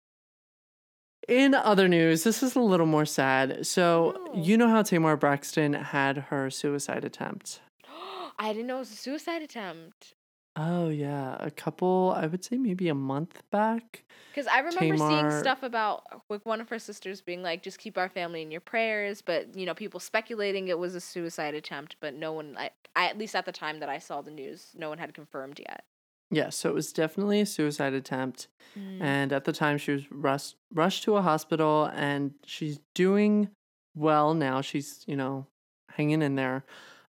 In 1.27 1.53
other 1.53 1.87
news, 1.87 2.23
this 2.23 2.41
is 2.41 2.55
a 2.55 2.59
little 2.59 2.87
more 2.87 3.05
sad. 3.05 3.65
So, 3.67 4.15
Oh. 4.17 4.33
you 4.35 4.57
know 4.57 4.67
how 4.69 4.81
Tamar 4.81 5.15
Braxton 5.15 5.73
had 5.73 6.17
her 6.29 6.49
suicide 6.49 7.05
attempt? 7.05 7.61
I 8.39 8.53
didn't 8.53 8.67
know 8.67 8.77
it 8.77 8.79
was 8.79 8.91
a 8.91 8.95
suicide 8.95 9.43
attempt. 9.43 10.13
Oh, 10.55 10.89
yeah. 10.89 11.37
A 11.39 11.49
couple, 11.49 12.13
I 12.15 12.27
would 12.27 12.43
say 12.43 12.57
maybe 12.57 12.89
a 12.89 12.95
month 12.95 13.41
back. 13.51 14.03
Because 14.29 14.47
I 14.47 14.59
remember 14.59 14.97
seeing 14.97 15.31
stuff 15.31 15.63
about 15.63 16.03
like 16.29 16.45
one 16.45 16.61
of 16.61 16.69
her 16.69 16.79
sisters 16.79 17.21
being 17.21 17.41
like, 17.41 17.63
"Just 17.63 17.79
keep 17.79 17.97
our 17.97 18.09
family 18.09 18.41
in 18.41 18.51
your 18.51 18.61
prayers," 18.61 19.21
but 19.21 19.55
you 19.57 19.65
know, 19.65 19.73
people 19.73 19.99
speculating 19.99 20.67
it 20.67 20.77
was 20.77 20.95
a 20.95 21.01
suicide 21.01 21.53
attempt, 21.53 21.97
but 21.99 22.13
no 22.13 22.31
one, 22.31 22.55
I, 22.57 22.71
I 22.95 23.07
at 23.07 23.17
least 23.17 23.35
at 23.35 23.45
the 23.45 23.51
time 23.51 23.79
that 23.79 23.89
I 23.89 23.99
saw 23.99 24.21
the 24.21 24.31
news, 24.31 24.67
no 24.75 24.89
one 24.89 24.97
had 24.97 25.13
confirmed 25.13 25.59
yet. 25.59 25.83
Yeah, 26.31 26.49
so 26.49 26.69
it 26.69 26.75
was 26.75 26.93
definitely 26.93 27.41
a 27.41 27.45
suicide 27.45 27.93
attempt. 27.93 28.47
Mm. 28.77 29.01
And 29.01 29.33
at 29.33 29.43
the 29.43 29.51
time, 29.51 29.77
she 29.77 29.91
was 29.91 30.09
rushed, 30.11 30.55
rushed 30.73 31.03
to 31.03 31.17
a 31.17 31.21
hospital 31.21 31.91
and 31.93 32.33
she's 32.45 32.79
doing 32.95 33.49
well 33.95 34.33
now. 34.33 34.61
She's, 34.61 35.03
you 35.05 35.17
know, 35.17 35.45
hanging 35.89 36.21
in 36.21 36.35
there. 36.35 36.63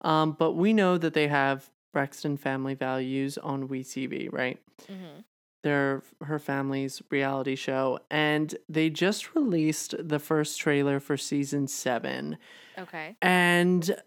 Um, 0.03 0.37
but 0.39 0.53
we 0.53 0.73
know 0.73 0.97
that 0.99 1.15
they 1.15 1.27
have 1.27 1.69
Braxton 1.93 2.37
Family 2.37 2.75
Values 2.75 3.39
on 3.39 3.69
WeTV, 3.69 4.29
right? 4.33 4.59
Mhm. 4.89 5.25
They're 5.65 6.03
her 6.23 6.39
family's 6.39 7.03
reality 7.11 7.57
show. 7.57 7.99
And 8.11 8.55
they 8.69 8.91
just 8.91 9.35
released 9.35 9.95
the 9.99 10.19
first 10.19 10.59
trailer 10.61 11.01
for 11.01 11.17
season 11.17 11.67
seven. 11.67 12.39
Okay. 12.79 13.17
And 13.21 14.01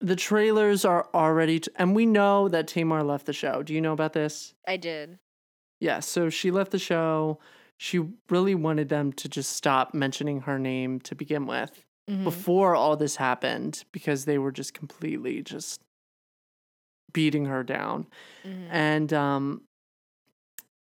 the 0.00 0.16
trailers 0.16 0.84
are 0.84 1.08
already, 1.14 1.60
t- 1.60 1.70
and 1.76 1.94
we 1.94 2.06
know 2.06 2.48
that 2.48 2.66
Tamar 2.68 3.02
left 3.02 3.26
the 3.26 3.32
show. 3.32 3.62
Do 3.62 3.72
you 3.72 3.80
know 3.80 3.92
about 3.92 4.12
this? 4.12 4.54
I 4.66 4.76
did. 4.76 5.18
Yeah, 5.80 6.00
so 6.00 6.28
she 6.28 6.50
left 6.50 6.70
the 6.70 6.78
show. 6.78 7.38
She 7.76 8.00
really 8.28 8.54
wanted 8.54 8.88
them 8.88 9.12
to 9.14 9.28
just 9.28 9.52
stop 9.52 9.94
mentioning 9.94 10.42
her 10.42 10.58
name 10.58 11.00
to 11.00 11.14
begin 11.14 11.46
with 11.46 11.84
Mhm. 12.08 12.24
before 12.24 12.74
all 12.76 12.96
this 12.96 13.16
happened 13.16 13.84
because 13.92 14.24
they 14.24 14.38
were 14.38 14.52
just 14.52 14.74
completely 14.74 15.42
just 15.42 15.80
beating 17.12 17.46
her 17.46 17.62
down. 17.62 18.06
Mhm. 18.44 18.68
And 18.70 19.12
um 19.12 19.62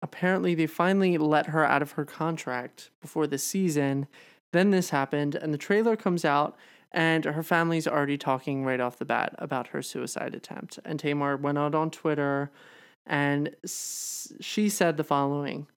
apparently 0.01 0.53
they 0.55 0.68
finally 0.68 1.18
let 1.18 1.47
her 1.47 1.65
out 1.65 1.82
of 1.82 1.93
her 1.93 2.05
contract 2.05 2.91
before 3.01 3.28
the 3.28 3.38
season. 3.38 4.07
Then 4.53 4.72
this 4.72 4.91
happened 4.91 5.36
and 5.36 5.53
the 5.53 5.57
trailer 5.57 5.95
comes 5.95 6.24
out 6.24 6.55
and 6.91 7.26
her 7.26 7.43
family's 7.43 7.88
already 7.88 8.18
talking 8.18 8.63
right 8.63 8.80
off 8.80 8.97
the 8.97 9.05
bat 9.05 9.36
about 9.39 9.68
her 9.70 9.82
suicide 9.82 10.34
attempt. 10.36 10.80
And 10.86 10.99
Tamar 10.99 11.36
went 11.38 11.57
out 11.57 11.76
on 11.76 11.89
Twitter 11.91 12.51
and 13.05 13.55
s- 13.63 14.32
she 14.39 14.70
said 14.70 14.97
the 14.97 15.03
following 15.03 15.68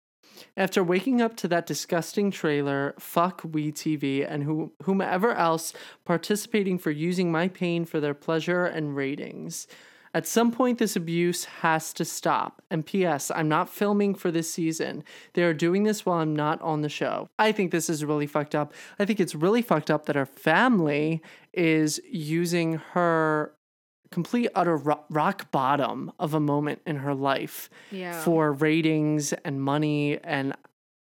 After 0.57 0.83
waking 0.85 1.21
up 1.21 1.37
to 1.39 1.49
that 1.49 1.67
disgusting 1.67 2.31
trailer, 2.31 2.95
fuck 2.99 3.43
WeTV 3.43 4.25
and 4.27 4.43
who, 4.45 4.73
whomever 4.85 5.33
else 5.35 5.73
participating 6.05 6.79
for 6.79 6.91
using 6.91 7.31
my 7.33 7.49
pain 7.49 7.85
for 7.85 8.01
their 8.01 8.15
pleasure 8.15 8.65
and 8.65 8.95
ratings. 8.97 9.67
At 10.13 10.27
some 10.27 10.51
point, 10.51 10.79
this 10.79 10.97
abuse 10.97 11.45
has 11.45 11.93
to 11.93 12.05
stop. 12.05 12.63
And 12.71 12.85
P.S., 12.85 13.31
I'm 13.31 13.49
not 13.49 13.69
filming 13.71 14.15
for 14.15 14.31
this 14.33 14.51
season. 14.53 15.05
They 15.35 15.43
are 15.45 15.55
doing 15.55 15.85
this 15.85 16.05
while 16.05 16.19
I'm 16.19 16.35
not 16.35 16.61
on 16.63 16.81
the 16.83 16.89
show. 16.89 17.29
I 17.39 17.53
think 17.53 17.71
this 17.71 17.89
is 17.89 18.05
really 18.05 18.27
fucked 18.27 18.55
up. 18.57 18.73
I 18.99 19.05
think 19.05 19.21
it's 19.21 19.35
really 19.37 19.63
fucked 19.63 19.91
up 19.91 20.07
that 20.07 20.17
her 20.17 20.27
family 20.27 21.23
is 21.53 22.01
using 22.11 22.75
her 22.93 23.53
complete 24.11 24.49
utter 24.57 24.77
rock 24.77 25.53
bottom 25.53 26.11
of 26.19 26.35
a 26.35 26.41
moment 26.41 26.81
in 26.85 26.97
her 26.97 27.15
life 27.15 27.71
Yeah. 27.93 28.21
for 28.25 28.53
ratings 28.53 29.33
and 29.45 29.63
money 29.63 30.19
and 30.25 30.55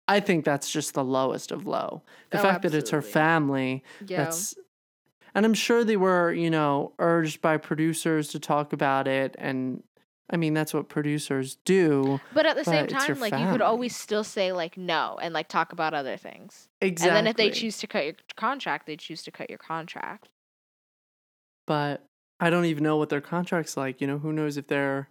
I 0.07 0.21
think 0.21 0.45
that's 0.45 0.71
just 0.71 0.93
the 0.93 1.05
lowest 1.05 1.51
of 1.53 1.67
low. 1.67 2.03
The 2.31 2.41
Oh, 2.41 2.43
fact 2.43 2.63
that 2.63 2.75
it's 2.75 2.91
her 2.91 3.01
family 3.01 3.83
Yeah. 4.07 4.25
that's 4.25 4.55
and 5.35 5.45
I'm 5.47 5.55
sure 5.55 5.85
they 5.85 5.97
were, 5.97 6.33
you 6.33 6.51
know, 6.51 6.93
urged 6.99 7.41
by 7.41 7.57
producers 7.57 8.29
to 8.29 8.39
talk 8.41 8.73
about 8.73 9.07
it 9.09 9.37
and 9.39 9.83
I 10.33 10.37
mean 10.37 10.55
that's 10.55 10.73
what 10.73 10.89
producers 10.89 11.57
do. 11.65 12.21
But 12.33 12.47
at 12.47 12.57
the 12.57 12.65
same 12.65 12.87
but 12.87 12.91
your 12.93 13.01
time, 13.01 13.21
like 13.21 13.39
you 13.39 13.51
could 13.51 13.63
always 13.63 13.97
still 13.97 14.23
say 14.23 14.53
like 14.53 14.77
no 14.77 15.19
and 15.21 15.35
like 15.35 15.49
talk 15.49 15.73
about 15.73 15.93
other 15.93 16.17
things. 16.17 16.69
Exactly. 16.81 17.09
And 17.09 17.17
then 17.17 17.31
if 17.31 17.37
they 17.37 17.51
choose 17.51 17.79
to 17.79 17.87
cut 17.87 18.05
your 18.05 18.15
contract, 18.37 18.87
they 18.87 18.97
choose 18.97 19.23
to 19.25 19.31
cut 19.31 19.51
your 19.51 19.59
contract. 19.59 20.29
but 21.67 22.05
I 22.41 22.49
don't 22.51 22.65
even 22.65 22.83
know 22.83 22.97
what 22.97 23.11
their 23.11 23.21
contract's 23.21 23.77
like. 23.77 24.01
You 24.01 24.07
know, 24.07 24.19
who 24.19 24.33
knows 24.33 24.57
if 24.57 24.67
they're, 24.67 25.09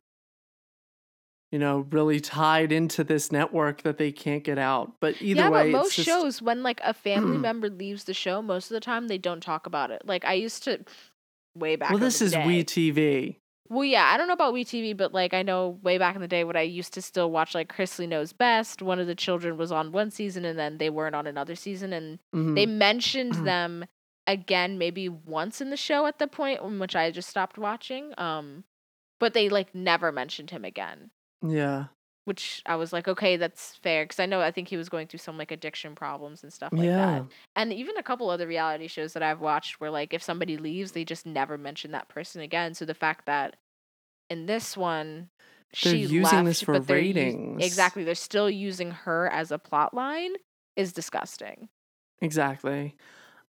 you 1.52 1.60
know, 1.60 1.88
really 1.91 2.20
tied 2.20 2.72
into 2.72 3.04
this 3.04 3.32
network 3.32 3.82
that 3.84 3.97
they 3.97 4.12
can't 4.12 4.43
get 4.43 4.58
out. 4.58 4.93
But 5.00 5.16
either 5.22 5.41
yeah, 5.41 5.50
way, 5.50 5.72
but 5.72 5.78
most 5.80 5.95
just, 5.95 6.08
shows, 6.08 6.41
when 6.41 6.64
like 6.64 6.80
a 6.84 6.93
family 6.93 7.38
member 7.47 7.70
leaves 7.70 8.04
the 8.04 8.14
show, 8.14 8.41
most 8.41 8.70
of 8.70 8.76
the 8.76 8.80
time 8.82 9.08
they 9.08 9.18
don't 9.18 9.41
talk 9.41 9.66
about 9.66 9.91
it. 9.91 10.04
Like 10.06 10.26
I 10.26 10.34
used 10.34 10.64
to, 10.66 10.84
way 11.56 11.76
back. 11.76 11.89
well, 11.89 12.00
this 12.00 12.22
is 12.22 12.32
day. 12.32 12.45
We 12.45 12.64
TV. 12.64 13.36
Well, 13.72 13.84
yeah, 13.86 14.06
I 14.12 14.18
don't 14.18 14.28
know 14.28 14.34
about 14.34 14.56
WeTV, 14.56 14.97
but 14.97 15.14
like 15.14 15.34
I 15.36 15.43
know 15.43 15.80
way 15.84 16.00
back 16.00 16.16
in 16.16 16.22
the 16.22 16.28
day 16.28 16.43
when 16.43 16.56
I 16.56 16.62
used 16.62 16.91
to 16.95 17.04
still 17.04 17.30
watch 17.30 17.54
like 17.54 17.72
Chrisley 17.72 18.08
Knows 18.08 18.34
Best. 18.34 18.82
One 18.82 19.00
of 19.00 19.06
the 19.06 19.14
children 19.14 19.58
was 19.58 19.72
on 19.72 19.91
one 19.91 20.10
season 20.10 20.43
and 20.43 20.58
then 20.58 20.80
they 20.80 20.89
weren't 20.89 21.14
on 21.16 21.28
another 21.28 21.54
season, 21.56 21.93
and 21.93 22.18
Mhm. 22.34 22.56
they 22.56 22.66
mentioned 22.66 23.34
Mm-hmm. 23.34 23.43
them 23.45 23.86
again 24.26 24.78
maybe 24.78 25.08
once 25.10 25.62
in 25.62 25.70
the 25.72 25.78
show 25.78 26.06
at 26.06 26.20
the 26.20 26.28
point 26.28 26.62
in 26.62 26.78
which 26.80 26.95
I 26.95 27.10
just 27.12 27.30
stopped 27.30 27.58
watching. 27.60 28.14
Um, 28.18 28.64
but 29.20 29.34
they 29.34 29.50
like 29.50 29.76
never 29.76 30.12
mentioned 30.12 30.50
him 30.50 30.66
again, 30.66 31.12
yeah, 31.42 31.86
which 32.26 32.62
I 32.66 32.76
was 32.76 32.94
like, 32.94 33.08
okay, 33.08 33.38
that's 33.38 33.76
fair 33.78 34.04
because 34.06 34.20
I 34.20 34.26
know 34.28 34.42
I 34.42 34.52
think 34.52 34.68
he 34.68 34.78
was 34.78 34.90
going 34.90 35.08
through 35.08 35.20
some 35.20 35.38
like 35.38 35.52
addiction 35.52 35.96
problems 35.96 36.44
and 36.44 36.54
stuff 36.54 36.74
like 36.78 36.86
yeah. 36.86 36.96
that. 36.96 37.26
And 37.56 37.74
even 37.74 37.98
a 37.98 38.04
couple 38.04 38.30
other 38.30 38.48
reality 38.48 38.88
shows 38.88 39.14
that 39.14 39.24
I've 39.24 39.42
watched 39.42 39.80
where 39.80 39.90
like 39.92 40.14
if 40.14 40.22
somebody 40.22 40.58
leaves, 40.58 40.92
they 40.92 41.04
just 41.06 41.26
never 41.26 41.58
mention 41.58 41.92
that 41.92 42.08
person 42.10 42.42
again. 42.42 42.74
So 42.76 42.86
the 42.86 42.94
fact 42.94 43.26
that 43.26 43.56
in 44.30 44.46
this 44.46 44.78
one 44.78 45.30
They're 45.84 45.96
she 45.96 46.00
using 46.02 46.22
left, 46.22 46.46
this 46.46 46.62
for 46.62 46.74
they're 46.80 46.80
us- 46.80 46.90
ratings. 46.90 47.64
exactly, 47.66 48.04
they're 48.04 48.16
still 48.16 48.50
using 48.50 48.92
her 48.92 49.28
as 49.30 49.52
a 49.52 49.58
plot 49.60 49.94
line 49.94 50.34
is 50.76 50.94
disgusting. 50.94 51.70
Exactly. 52.22 52.96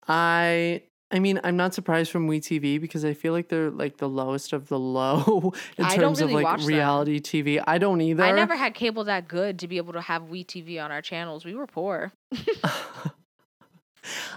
I 0.08 0.82
I 1.10 1.20
mean, 1.20 1.40
I'm 1.44 1.56
not 1.56 1.72
surprised 1.72 2.10
from 2.10 2.28
WeTV 2.28 2.80
because 2.80 3.04
I 3.04 3.14
feel 3.14 3.32
like 3.32 3.48
they're 3.48 3.70
like 3.70 3.98
the 3.98 4.08
lowest 4.08 4.52
of 4.52 4.68
the 4.68 4.78
low 4.80 5.52
in 5.78 5.84
I 5.84 5.94
terms 5.94 6.20
really 6.20 6.32
of 6.32 6.36
like 6.36 6.44
watch 6.44 6.60
them. 6.60 6.68
reality 6.68 7.20
TV. 7.20 7.62
I 7.64 7.78
don't 7.78 8.00
either. 8.00 8.24
I 8.24 8.32
never 8.32 8.56
had 8.56 8.74
cable 8.74 9.04
that 9.04 9.28
good 9.28 9.60
to 9.60 9.68
be 9.68 9.76
able 9.76 9.92
to 9.92 10.00
have 10.00 10.22
WeTV 10.22 10.82
on 10.82 10.90
our 10.90 11.02
channels. 11.02 11.44
We 11.44 11.54
were 11.54 11.66
poor. 11.66 12.12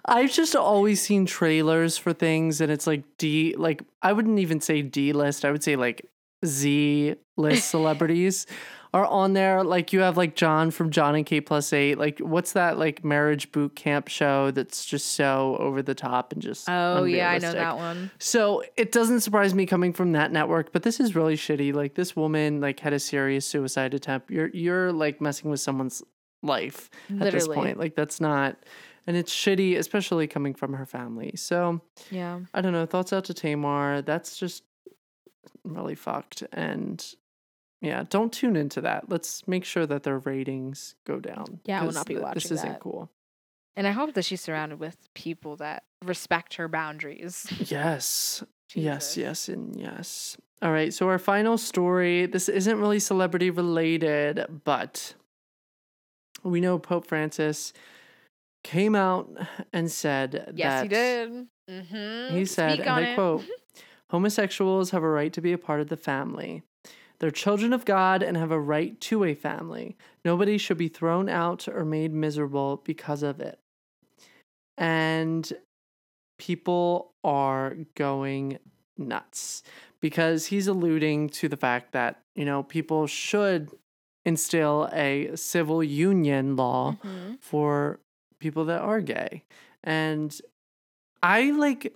I've 0.05 0.31
just 0.31 0.55
always 0.55 1.01
seen 1.01 1.25
trailers 1.25 1.97
for 1.97 2.13
things 2.13 2.59
and 2.61 2.71
it's 2.71 2.87
like 2.87 3.03
D 3.17 3.55
like 3.57 3.83
I 4.01 4.13
wouldn't 4.13 4.39
even 4.39 4.61
say 4.61 4.81
D 4.81 5.13
list. 5.13 5.45
I 5.45 5.51
would 5.51 5.63
say 5.63 5.75
like 5.75 6.05
Z 6.45 7.15
list 7.37 7.69
celebrities 7.69 8.47
are 8.93 9.05
on 9.05 9.33
there. 9.33 9.63
Like 9.63 9.93
you 9.93 9.99
have 10.01 10.17
like 10.17 10.35
John 10.35 10.71
from 10.71 10.89
John 10.89 11.15
and 11.15 11.25
K 11.25 11.41
plus 11.41 11.73
eight. 11.73 11.97
Like 11.97 12.19
what's 12.19 12.53
that 12.53 12.77
like 12.77 13.03
marriage 13.03 13.51
boot 13.51 13.75
camp 13.75 14.07
show 14.07 14.51
that's 14.51 14.85
just 14.85 15.13
so 15.13 15.57
over 15.59 15.81
the 15.81 15.93
top 15.95 16.33
and 16.33 16.41
just 16.41 16.67
Oh 16.69 17.03
yeah, 17.03 17.29
I 17.29 17.37
know 17.37 17.53
that 17.53 17.77
one. 17.77 18.11
So 18.19 18.63
it 18.77 18.91
doesn't 18.91 19.21
surprise 19.21 19.53
me 19.53 19.65
coming 19.65 19.93
from 19.93 20.13
that 20.13 20.31
network, 20.31 20.71
but 20.71 20.83
this 20.83 20.99
is 20.99 21.15
really 21.15 21.35
shitty. 21.35 21.73
Like 21.73 21.95
this 21.95 22.15
woman 22.15 22.61
like 22.61 22.79
had 22.79 22.93
a 22.93 22.99
serious 22.99 23.45
suicide 23.45 23.93
attempt. 23.93 24.31
You're 24.31 24.49
you're 24.49 24.91
like 24.91 25.21
messing 25.21 25.51
with 25.51 25.59
someone's 25.59 26.01
life 26.41 26.89
at 27.19 27.31
this 27.31 27.47
point. 27.47 27.77
Like 27.77 27.95
that's 27.95 28.19
not 28.19 28.57
and 29.05 29.17
it's 29.17 29.33
shitty, 29.33 29.77
especially 29.77 30.27
coming 30.27 30.53
from 30.53 30.73
her 30.73 30.85
family. 30.85 31.33
So 31.35 31.81
Yeah. 32.09 32.39
I 32.53 32.61
don't 32.61 32.73
know. 32.73 32.85
Thoughts 32.85 33.13
out 33.13 33.25
to 33.25 33.33
Tamar. 33.33 34.01
That's 34.01 34.37
just 34.37 34.63
really 35.63 35.95
fucked. 35.95 36.43
And 36.53 37.03
yeah, 37.81 38.03
don't 38.09 38.31
tune 38.33 38.55
into 38.55 38.81
that. 38.81 39.09
Let's 39.09 39.47
make 39.47 39.63
sure 39.65 39.85
that 39.85 40.03
their 40.03 40.19
ratings 40.19 40.95
go 41.05 41.19
down. 41.19 41.59
Yeah, 41.65 41.81
I 41.81 41.85
will 41.85 41.93
not 41.93 42.05
be 42.05 42.15
th- 42.15 42.25
This 42.33 42.45
watching 42.45 42.57
isn't 42.57 42.79
cool. 42.79 43.09
And 43.75 43.87
I 43.87 43.91
hope 43.91 44.13
that 44.15 44.25
she's 44.25 44.41
surrounded 44.41 44.79
with 44.79 44.97
people 45.13 45.55
that 45.57 45.83
respect 46.03 46.55
her 46.55 46.67
boundaries. 46.67 47.45
Yes. 47.69 48.43
Yes, 48.75 49.15
Jesus. 49.15 49.17
yes, 49.17 49.49
and 49.49 49.75
yes. 49.79 50.37
All 50.61 50.71
right. 50.71 50.93
So 50.93 51.07
our 51.09 51.17
final 51.17 51.57
story. 51.57 52.27
This 52.27 52.47
isn't 52.49 52.77
really 52.79 52.99
celebrity 52.99 53.49
related, 53.49 54.45
but 54.63 55.15
we 56.43 56.61
know 56.61 56.77
Pope 56.77 57.07
Francis 57.07 57.73
came 58.63 58.93
out 58.95 59.27
and 59.73 59.89
said 59.89 60.51
Yes, 60.55 60.71
that 60.73 60.83
he 60.83 60.87
did. 60.89 61.47
Mm-hmm. 61.69 62.35
He 62.35 62.45
said, 62.45 62.73
Speak 62.73 62.81
and 62.87 62.89
I 62.89 63.01
it. 63.11 63.15
quote, 63.15 63.43
homosexuals 64.11 64.91
have 64.91 65.01
a 65.03 65.09
right 65.09 65.31
to 65.33 65.41
be 65.41 65.51
a 65.53 65.57
part 65.57 65.81
of 65.81 65.87
the 65.89 65.97
family. 65.97 66.61
They're 67.19 67.31
children 67.31 67.73
of 67.73 67.85
God 67.85 68.23
and 68.23 68.37
have 68.37 68.51
a 68.51 68.59
right 68.59 68.99
to 69.01 69.23
a 69.25 69.35
family. 69.35 69.97
Nobody 70.23 70.57
should 70.57 70.77
be 70.77 70.87
thrown 70.87 71.27
out 71.27 71.67
or 71.67 71.83
made 71.83 72.13
miserable 72.13 72.81
because 72.85 73.23
of 73.23 73.39
it. 73.41 73.59
And 74.77 75.51
people 76.37 77.11
are 77.23 77.75
going 77.95 78.59
nuts 78.97 79.63
because 79.99 80.47
he's 80.47 80.67
alluding 80.67 81.29
to 81.29 81.49
the 81.49 81.57
fact 81.57 81.91
that, 81.91 82.21
you 82.35 82.45
know, 82.45 82.63
people 82.63 83.07
should 83.07 83.69
instill 84.25 84.89
a 84.93 85.35
civil 85.35 85.83
union 85.83 86.55
law 86.55 86.97
Mhm. 87.03 87.41
for 87.41 87.99
people 88.39 88.63
that 88.65 88.81
are 88.81 89.01
gay. 89.01 89.43
And 89.83 90.39
I 91.21 91.51
like 91.51 91.93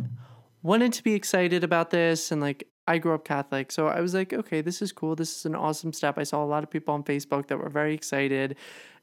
wanted 0.61 0.91
to 0.93 1.03
be 1.03 1.13
excited 1.13 1.63
about 1.63 1.89
this 1.91 2.31
and 2.31 2.41
like 2.41 2.67
I 2.87 2.97
grew 2.97 3.13
up 3.13 3.23
Catholic, 3.25 3.71
so 3.71 3.87
I 3.87 4.01
was 4.01 4.13
like, 4.13 4.33
okay, 4.33 4.61
this 4.61 4.81
is 4.81 4.91
cool. 4.91 5.15
This 5.15 5.37
is 5.37 5.45
an 5.45 5.55
awesome 5.55 5.93
step. 5.93 6.17
I 6.17 6.23
saw 6.23 6.43
a 6.43 6.45
lot 6.45 6.63
of 6.63 6.69
people 6.69 6.93
on 6.93 7.03
Facebook 7.03 7.47
that 7.47 7.57
were 7.57 7.69
very 7.69 7.93
excited 7.93 8.55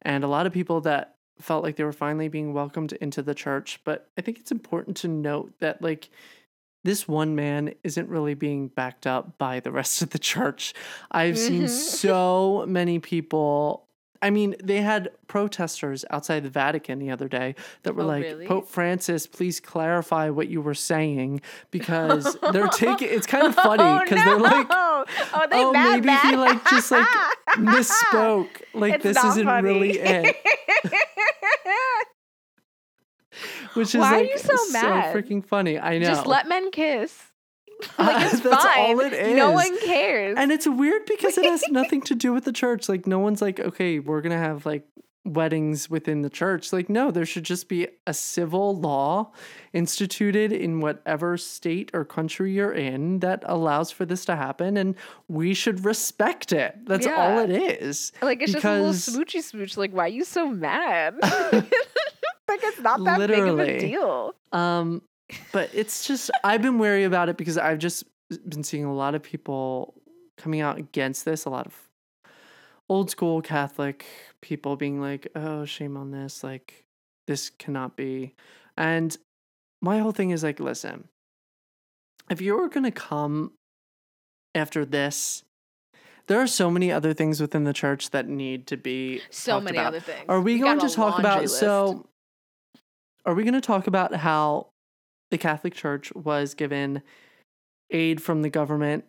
and 0.02 0.22
a 0.24 0.28
lot 0.28 0.46
of 0.46 0.52
people 0.52 0.80
that 0.82 1.16
felt 1.38 1.64
like 1.64 1.76
they 1.76 1.84
were 1.84 1.92
finally 1.92 2.28
being 2.28 2.52
welcomed 2.52 2.92
into 2.94 3.22
the 3.22 3.34
church, 3.34 3.80
but 3.84 4.10
I 4.18 4.20
think 4.20 4.38
it's 4.38 4.50
important 4.52 4.96
to 4.98 5.08
note 5.08 5.52
that 5.60 5.80
like 5.80 6.10
this 6.84 7.06
one 7.08 7.34
man 7.34 7.74
isn't 7.84 8.08
really 8.08 8.34
being 8.34 8.68
backed 8.68 9.06
up 9.06 9.38
by 9.38 9.60
the 9.60 9.70
rest 9.70 10.02
of 10.02 10.10
the 10.10 10.18
church. 10.18 10.74
I've 11.10 11.38
seen 11.38 11.62
Mhm. 11.64 11.68
so 11.68 12.64
many 12.68 12.98
people. 12.98 13.86
I 14.22 14.28
mean, 14.30 14.54
they 14.62 14.82
had 14.82 15.10
protesters 15.28 16.04
outside 16.10 16.42
the 16.42 16.50
Vatican 16.50 16.98
the 16.98 17.10
other 17.10 17.26
day 17.26 17.54
that 17.84 17.94
were 17.94 18.02
Oh, 18.02 18.06
like, 18.06 18.22
really? 18.22 18.46
Pope 18.46 18.68
Francis, 18.68 19.26
please 19.26 19.60
clarify 19.60 20.28
what 20.28 20.48
you 20.48 20.60
were 20.60 20.74
saying 20.74 21.40
because 21.70 22.36
they're 22.52 22.68
taking 22.68 23.08
it's 23.10 23.26
kind 23.26 23.46
of 23.46 23.54
funny 23.54 23.82
oh, 23.82 24.00
because 24.04 24.22
they're 24.24 24.38
like, 24.38 24.66
oh, 24.68 25.04
they 25.50 25.64
oh, 25.64 25.72
mad, 25.72 26.04
maybe 26.04 26.18
he 26.28 26.36
like 26.36 26.62
just 26.68 26.90
like 26.90 27.06
misspoke. 27.56 28.60
Like 28.74 28.94
It's 28.96 29.04
this 29.04 29.24
isn't 29.24 29.44
funny. 29.46 29.68
really 29.68 29.98
it. 29.98 30.36
Which 33.74 33.94
is 33.94 34.00
Why 34.00 34.16
are 34.16 34.20
like 34.20 34.30
you 34.30 34.38
so 34.38 34.72
mad? 34.72 35.14
freaking 35.14 35.44
funny. 35.44 35.78
I 35.78 35.98
know. 35.98 36.06
Just 36.06 36.26
let 36.26 36.48
men 36.48 36.70
kiss. 36.70 37.29
Like 37.98 38.32
it's 38.32 38.40
that's 38.44 38.64
fine. 38.64 38.78
all 38.96 39.00
it 39.00 39.36
No 39.36 39.50
one 39.52 39.78
cares. 39.80 40.36
And 40.38 40.50
it's 40.52 40.66
weird 40.66 41.06
because 41.06 41.36
it 41.38 41.44
has 41.44 41.62
nothing 41.70 42.00
to 42.02 42.14
do 42.14 42.32
with 42.32 42.44
the 42.44 42.52
church. 42.52 42.88
Like 42.88 43.06
no 43.06 43.18
one's 43.18 43.42
like, 43.42 43.60
okay, 43.60 43.98
we're 43.98 44.20
gonna 44.20 44.38
have 44.38 44.66
like 44.66 44.86
weddings 45.26 45.90
within 45.90 46.22
the 46.22 46.30
church. 46.30 46.72
Like, 46.72 46.88
no, 46.88 47.10
there 47.10 47.26
should 47.26 47.44
just 47.44 47.68
be 47.68 47.86
a 48.06 48.14
civil 48.14 48.74
law 48.74 49.30
instituted 49.74 50.50
in 50.50 50.80
whatever 50.80 51.36
state 51.36 51.90
or 51.92 52.06
country 52.06 52.52
you're 52.54 52.72
in 52.72 53.18
that 53.20 53.42
allows 53.46 53.90
for 53.90 54.06
this 54.06 54.24
to 54.24 54.34
happen, 54.34 54.78
and 54.78 54.94
we 55.28 55.52
should 55.52 55.84
respect 55.84 56.52
it. 56.52 56.74
That's 56.86 57.06
all 57.06 57.38
it 57.38 57.50
is. 57.50 58.12
like 58.22 58.40
it's 58.42 58.54
because- 58.54 59.04
just 59.04 59.16
a 59.16 59.18
little 59.18 59.24
smoochy 59.26 59.42
smooch. 59.42 59.76
Like, 59.76 59.92
why 59.92 60.04
are 60.06 60.08
you 60.08 60.24
so 60.24 60.48
mad? 60.48 61.16
like 61.22 62.60
it's 62.62 62.80
not 62.80 63.04
that 63.04 63.18
big 63.28 63.38
of 63.40 63.58
a 63.58 63.78
deal. 63.78 64.34
Um, 64.52 65.02
but 65.52 65.70
it's 65.72 66.06
just 66.06 66.30
I've 66.44 66.62
been 66.62 66.78
wary 66.78 67.04
about 67.04 67.28
it 67.28 67.36
because 67.36 67.58
I've 67.58 67.78
just 67.78 68.04
been 68.48 68.64
seeing 68.64 68.84
a 68.84 68.94
lot 68.94 69.14
of 69.14 69.22
people 69.22 69.94
coming 70.38 70.60
out 70.60 70.78
against 70.78 71.24
this. 71.24 71.44
A 71.44 71.50
lot 71.50 71.66
of 71.66 71.74
old 72.88 73.10
school 73.10 73.42
Catholic 73.42 74.04
people 74.40 74.76
being 74.76 75.00
like, 75.00 75.28
"Oh, 75.34 75.64
shame 75.64 75.96
on 75.96 76.10
this! 76.10 76.42
Like, 76.44 76.84
this 77.26 77.50
cannot 77.50 77.96
be." 77.96 78.34
And 78.76 79.16
my 79.82 79.98
whole 79.98 80.12
thing 80.12 80.30
is 80.30 80.42
like, 80.42 80.60
listen, 80.60 81.08
if 82.30 82.40
you're 82.40 82.68
gonna 82.68 82.90
come 82.90 83.52
after 84.54 84.84
this. 84.84 85.44
There 86.26 86.40
are 86.40 86.46
so 86.46 86.70
many 86.70 86.92
other 86.92 87.12
things 87.12 87.40
within 87.40 87.64
the 87.64 87.72
church 87.72 88.10
that 88.10 88.28
need 88.28 88.66
to 88.68 88.76
be 88.76 89.20
So 89.30 89.60
many 89.60 89.78
about. 89.78 89.88
other 89.88 90.00
things. 90.00 90.24
Are 90.28 90.40
we, 90.40 90.58
got 90.58 90.78
going 90.78 90.88
to 90.88 90.94
talk 90.94 91.18
about 91.18 91.42
list. 91.42 91.58
so 91.58 92.06
are 93.24 93.34
we 93.34 93.42
going 93.42 93.54
to 93.54 93.60
talk 93.60 93.86
about 93.86 94.14
how 94.14 94.68
the 95.30 95.38
Catholic 95.38 95.74
Church 95.74 96.12
was 96.14 96.54
given 96.54 97.02
aid 97.90 98.22
from 98.22 98.42
the 98.42 98.50
government 98.50 99.04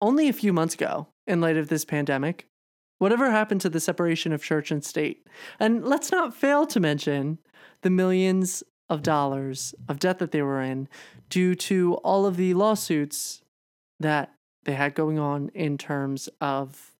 only 0.00 0.28
a 0.28 0.32
few 0.32 0.52
months 0.52 0.74
ago 0.74 1.08
in 1.26 1.40
light 1.40 1.56
of 1.56 1.68
this 1.68 1.84
pandemic? 1.84 2.46
Whatever 2.98 3.30
happened 3.30 3.60
to 3.60 3.70
the 3.70 3.80
separation 3.80 4.32
of 4.32 4.42
church 4.42 4.70
and 4.70 4.84
state? 4.84 5.26
And 5.60 5.84
let's 5.84 6.10
not 6.10 6.34
fail 6.34 6.66
to 6.66 6.80
mention 6.80 7.38
the 7.82 7.90
millions 7.90 8.62
of 8.88 9.02
dollars 9.02 9.74
of 9.88 9.98
debt 9.98 10.18
that 10.18 10.32
they 10.32 10.42
were 10.42 10.62
in 10.62 10.88
due 11.28 11.54
to 11.54 11.94
all 11.96 12.26
of 12.26 12.36
the 12.36 12.54
lawsuits 12.54 13.42
that 14.00 14.32
they 14.64 14.74
had 14.74 14.94
going 14.94 15.18
on 15.18 15.50
in 15.54 15.78
terms 15.78 16.28
of 16.40 16.92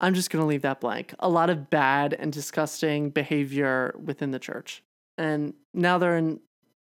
I'm 0.00 0.14
just 0.14 0.30
going 0.30 0.40
to 0.40 0.46
leave 0.46 0.62
that 0.62 0.80
blank. 0.80 1.12
A 1.18 1.28
lot 1.28 1.50
of 1.50 1.70
bad 1.70 2.14
and 2.14 2.32
disgusting 2.32 3.10
behavior 3.10 3.94
within 4.00 4.30
the 4.30 4.38
church. 4.38 4.82
And 5.18 5.54
now 5.74 5.98
they're 5.98 6.16
in 6.16 6.40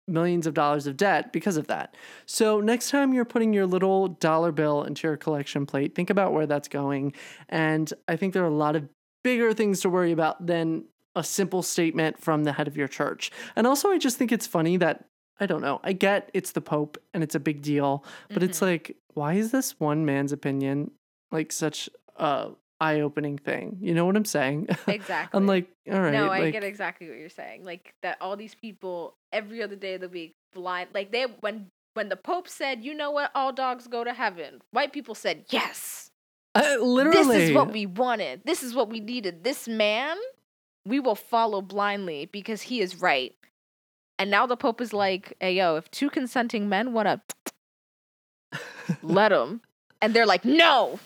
millions 0.08 0.46
of 0.46 0.54
dollars 0.54 0.86
of 0.86 0.98
debt 0.98 1.34
because 1.34 1.58
of 1.58 1.68
that. 1.68 1.96
So, 2.26 2.60
next 2.60 2.92
time 2.92 3.14
you're 3.14 3.26
putting 3.26 3.54
your 3.54 3.66
little 3.66 4.10
dollar 4.10 4.52
bill 4.52 4.84
into 4.84 5.08
your 5.08 5.18
collection 5.18 5.66
plate, 5.66 5.96
think 5.96 6.10
about 6.10 6.34
where 6.34 6.46
that's 6.46 6.68
going. 6.68 7.14
And 7.50 7.92
I 8.08 8.16
think 8.16 8.34
there 8.34 8.44
are 8.44 8.48
a 8.48 8.54
lot 8.54 8.76
of 8.76 8.88
bigger 9.24 9.54
things 9.54 9.82
to 9.82 9.90
worry 9.90 10.12
about 10.12 10.46
than 10.46 10.86
a 11.16 11.24
simple 11.24 11.64
statement 11.64 12.22
from 12.22 12.44
the 12.44 12.54
head 12.54 12.68
of 12.68 12.78
your 12.78 12.88
church. 12.88 13.32
And 13.56 13.66
also, 13.66 13.90
I 13.90 13.98
just 13.98 14.18
think 14.18 14.32
it's 14.32 14.48
funny 14.48 14.78
that 14.78 15.06
I 15.40 15.46
don't 15.46 15.62
know. 15.62 15.80
I 15.84 15.94
get 15.94 16.30
it's 16.34 16.52
the 16.52 16.62
Pope 16.62 16.98
and 17.14 17.24
it's 17.24 17.36
a 17.36 17.40
big 17.40 17.62
deal, 17.62 18.06
but 18.30 18.44
it's 18.44 18.58
mm-hmm. 18.58 18.66
like, 18.66 18.98
why 19.14 19.34
is 19.34 19.52
this 19.52 19.80
one 19.80 20.06
man's 20.06 20.32
opinion 20.32 20.92
like 21.32 21.52
such 21.52 21.90
a 22.18 22.52
eye 22.80 23.02
opening 23.02 23.38
thing? 23.38 23.78
You 23.82 23.94
know 23.94 24.06
what 24.06 24.16
I'm 24.16 24.26
saying? 24.26 24.68
Exactly. 24.88 25.38
I'm 25.38 25.48
like, 25.48 25.68
all 25.92 26.00
right. 26.02 26.14
no, 26.14 26.30
I 26.30 26.40
like, 26.40 26.54
get 26.54 26.64
exactly 26.64 27.10
what 27.10 27.18
you're 27.18 27.30
saying. 27.30 27.64
Like 27.64 27.94
that, 28.02 28.18
all 28.22 28.36
these 28.36 28.56
people 28.56 29.16
every 29.32 29.62
other 29.64 29.76
day 29.76 29.96
of 29.96 30.02
the 30.02 30.10
week 30.10 30.36
blind. 30.54 30.90
Like 30.94 31.12
they 31.12 31.24
when 31.42 31.68
when 31.94 32.10
the 32.10 32.16
Pope 32.16 32.48
said, 32.48 32.84
"You 32.84 32.94
know 32.94 33.12
what? 33.12 33.32
All 33.36 33.54
dogs 33.54 33.88
go 33.88 34.04
to 34.04 34.14
heaven." 34.14 34.62
White 34.72 34.94
people 34.94 35.16
said, 35.16 35.46
"Yes, 35.50 36.12
I- 36.54 36.78
literally. 36.78 37.38
this 37.38 37.50
is 37.50 37.56
what 37.56 37.72
we 37.72 37.86
wanted. 37.86 38.42
This 38.46 38.64
is 38.64 38.74
what 38.74 38.90
we 38.90 39.00
needed. 39.00 39.44
This 39.44 39.68
man, 39.68 40.18
we 40.86 41.00
will 41.00 41.16
follow 41.16 41.62
blindly 41.62 42.26
because 42.26 42.64
he 42.64 42.82
is 42.82 43.02
right." 43.02 43.36
And 44.18 44.32
now 44.32 44.46
the 44.46 44.58
Pope 44.58 44.82
is 44.82 44.94
like, 44.94 45.34
"Hey, 45.40 45.56
yo, 45.56 45.76
if 45.76 45.90
two 45.92 46.10
consenting 46.10 46.70
men 46.70 46.94
want 46.94 47.22
to, 48.52 48.60
let 49.04 49.30
them," 49.30 49.62
and 50.02 50.14
they're 50.14 50.26
like, 50.26 50.46
"No." 50.46 51.00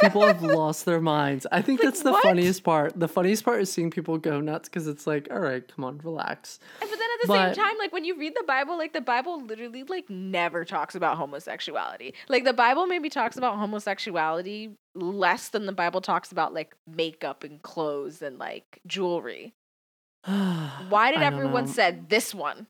People 0.00 0.26
have 0.26 0.42
lost 0.42 0.84
their 0.84 1.00
minds. 1.00 1.46
I 1.52 1.62
think 1.62 1.80
Like, 1.80 1.88
that's 1.90 2.02
the 2.02 2.12
what? 2.12 2.22
funniest 2.22 2.64
part. 2.64 2.98
The 2.98 3.08
funniest 3.08 3.44
part 3.44 3.60
is 3.60 3.72
seeing 3.72 3.90
people 3.90 4.18
go 4.18 4.40
nuts 4.40 4.68
because 4.68 4.88
it's 4.88 5.06
like, 5.06 5.28
all 5.30 5.38
right, 5.38 5.66
come 5.66 5.84
on, 5.84 5.98
relax. 5.98 6.58
But 6.80 6.88
then 6.90 6.98
at 6.98 7.20
the 7.22 7.28
But- 7.28 7.54
same 7.54 7.64
time, 7.64 7.74
like 7.78 7.92
when 7.92 8.04
you 8.04 8.16
read 8.18 8.34
the 8.36 8.44
Bible, 8.46 8.76
like 8.76 8.92
the 8.92 9.00
Bible 9.00 9.42
literally 9.44 9.84
like 9.84 10.10
never 10.10 10.64
talks 10.64 10.94
about 10.94 11.16
homosexuality. 11.18 12.14
Like 12.28 12.44
the 12.44 12.52
Bible 12.52 12.86
maybe 12.86 13.08
talks 13.08 13.36
about 13.36 13.56
homosexuality 13.58 14.76
less 14.94 15.48
than 15.50 15.66
the 15.66 15.72
Bible 15.72 16.00
talks 16.00 16.32
about 16.32 16.52
like 16.52 16.74
makeup 16.86 17.44
and 17.44 17.62
clothes 17.62 18.22
and 18.22 18.38
like 18.38 18.80
jewelry. 18.86 19.54
Why 20.24 21.10
did 21.12 21.22
everyone 21.22 21.64
know. 21.66 21.70
said 21.70 22.08
this 22.08 22.34
one? 22.34 22.66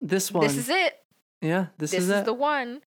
this 0.00 0.30
one? 0.30 0.46
This 0.46 0.56
is 0.56 0.68
it. 0.68 0.94
yeah, 1.40 1.66
this, 1.78 1.90
This, 1.90 2.02
is, 2.04 2.10
is, 2.10 2.16
it. 2.20 2.24
the 2.24 2.32
one. 2.34 2.80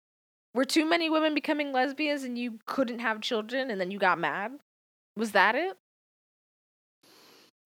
Were 0.54 0.66
too 0.66 0.86
many 0.86 1.10
women 1.10 1.34
becoming 1.34 1.72
lesbians 1.72 2.24
and 2.24 2.38
you 2.38 2.60
couldn't 2.66 3.00
have 3.00 3.22
children 3.22 3.72
and 3.72 3.80
then 3.80 3.92
you 3.92 4.00
got 4.00 4.20
mad? 4.20 4.52
Was 5.16 5.32
that 5.32 5.56
it? 5.56 5.78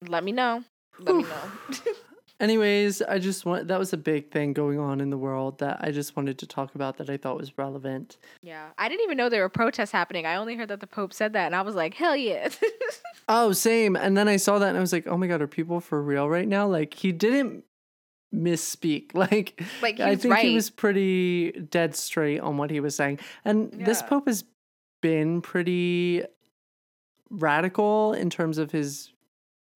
Let 0.08 0.24
me 0.24 0.32
know. 0.32 0.64
Let 1.00 1.16
me 1.16 1.24
know. 1.24 1.94
Anyways, 2.40 3.02
I 3.02 3.18
just 3.18 3.46
want 3.46 3.70
that 3.70 3.80
was 3.80 3.94
a 3.94 3.98
big 3.98 4.30
thing 4.30 4.52
going 4.52 4.78
on 4.78 5.00
in 5.00 5.10
the 5.10 5.18
world 5.18 5.60
that 5.60 5.78
I 5.80 5.92
just 5.92 6.18
wanted 6.18 6.38
to 6.40 6.48
talk 6.48 6.76
about 6.76 6.98
that 6.98 7.10
I 7.10 7.16
thought 7.16 7.38
was 7.38 7.58
relevant. 7.58 8.18
Yeah, 8.42 8.68
I 8.78 8.90
didn't 8.90 9.04
even 9.04 9.18
know 9.18 9.30
there 9.30 9.42
were 9.42 9.50
protests 9.50 9.92
happening. 9.92 10.26
I 10.26 10.36
only 10.36 10.56
heard 10.56 10.68
that 10.68 10.82
the 10.82 10.88
Pope 10.88 11.14
said 11.14 11.32
that, 11.34 11.46
and 11.46 11.56
I 11.56 11.62
was 11.62 11.76
like, 11.76 11.94
hell 11.94 12.16
yeah. 12.16 12.50
Oh, 13.28 13.54
same. 13.54 13.96
And 13.96 14.16
then 14.16 14.28
I 14.28 14.38
saw 14.38 14.60
that 14.60 14.70
and 14.70 14.78
I 14.78 14.82
was 14.82 14.94
like, 14.94 15.08
oh 15.08 15.18
my 15.18 15.26
god, 15.26 15.42
are 15.42 15.48
people 15.48 15.80
for 15.80 16.00
real 16.00 16.30
right 16.30 16.48
now? 16.48 16.68
Like 16.68 16.94
he 16.94 17.12
didn't 17.12 17.64
misspeak. 18.34 19.12
Like, 19.14 19.62
Like, 19.82 20.00
I 20.00 20.16
think 20.16 20.36
he 20.38 20.54
was 20.56 20.70
pretty 20.70 21.52
dead 21.52 21.96
straight 21.96 22.40
on 22.40 22.58
what 22.58 22.70
he 22.72 22.80
was 22.80 22.96
saying. 22.96 23.20
And 23.44 23.72
this 23.72 24.02
pope 24.02 24.28
has 24.28 24.44
been 25.02 25.42
pretty 25.42 26.24
radical 27.30 28.14
in 28.14 28.30
terms 28.30 28.58
of 28.58 28.72
his 28.72 29.12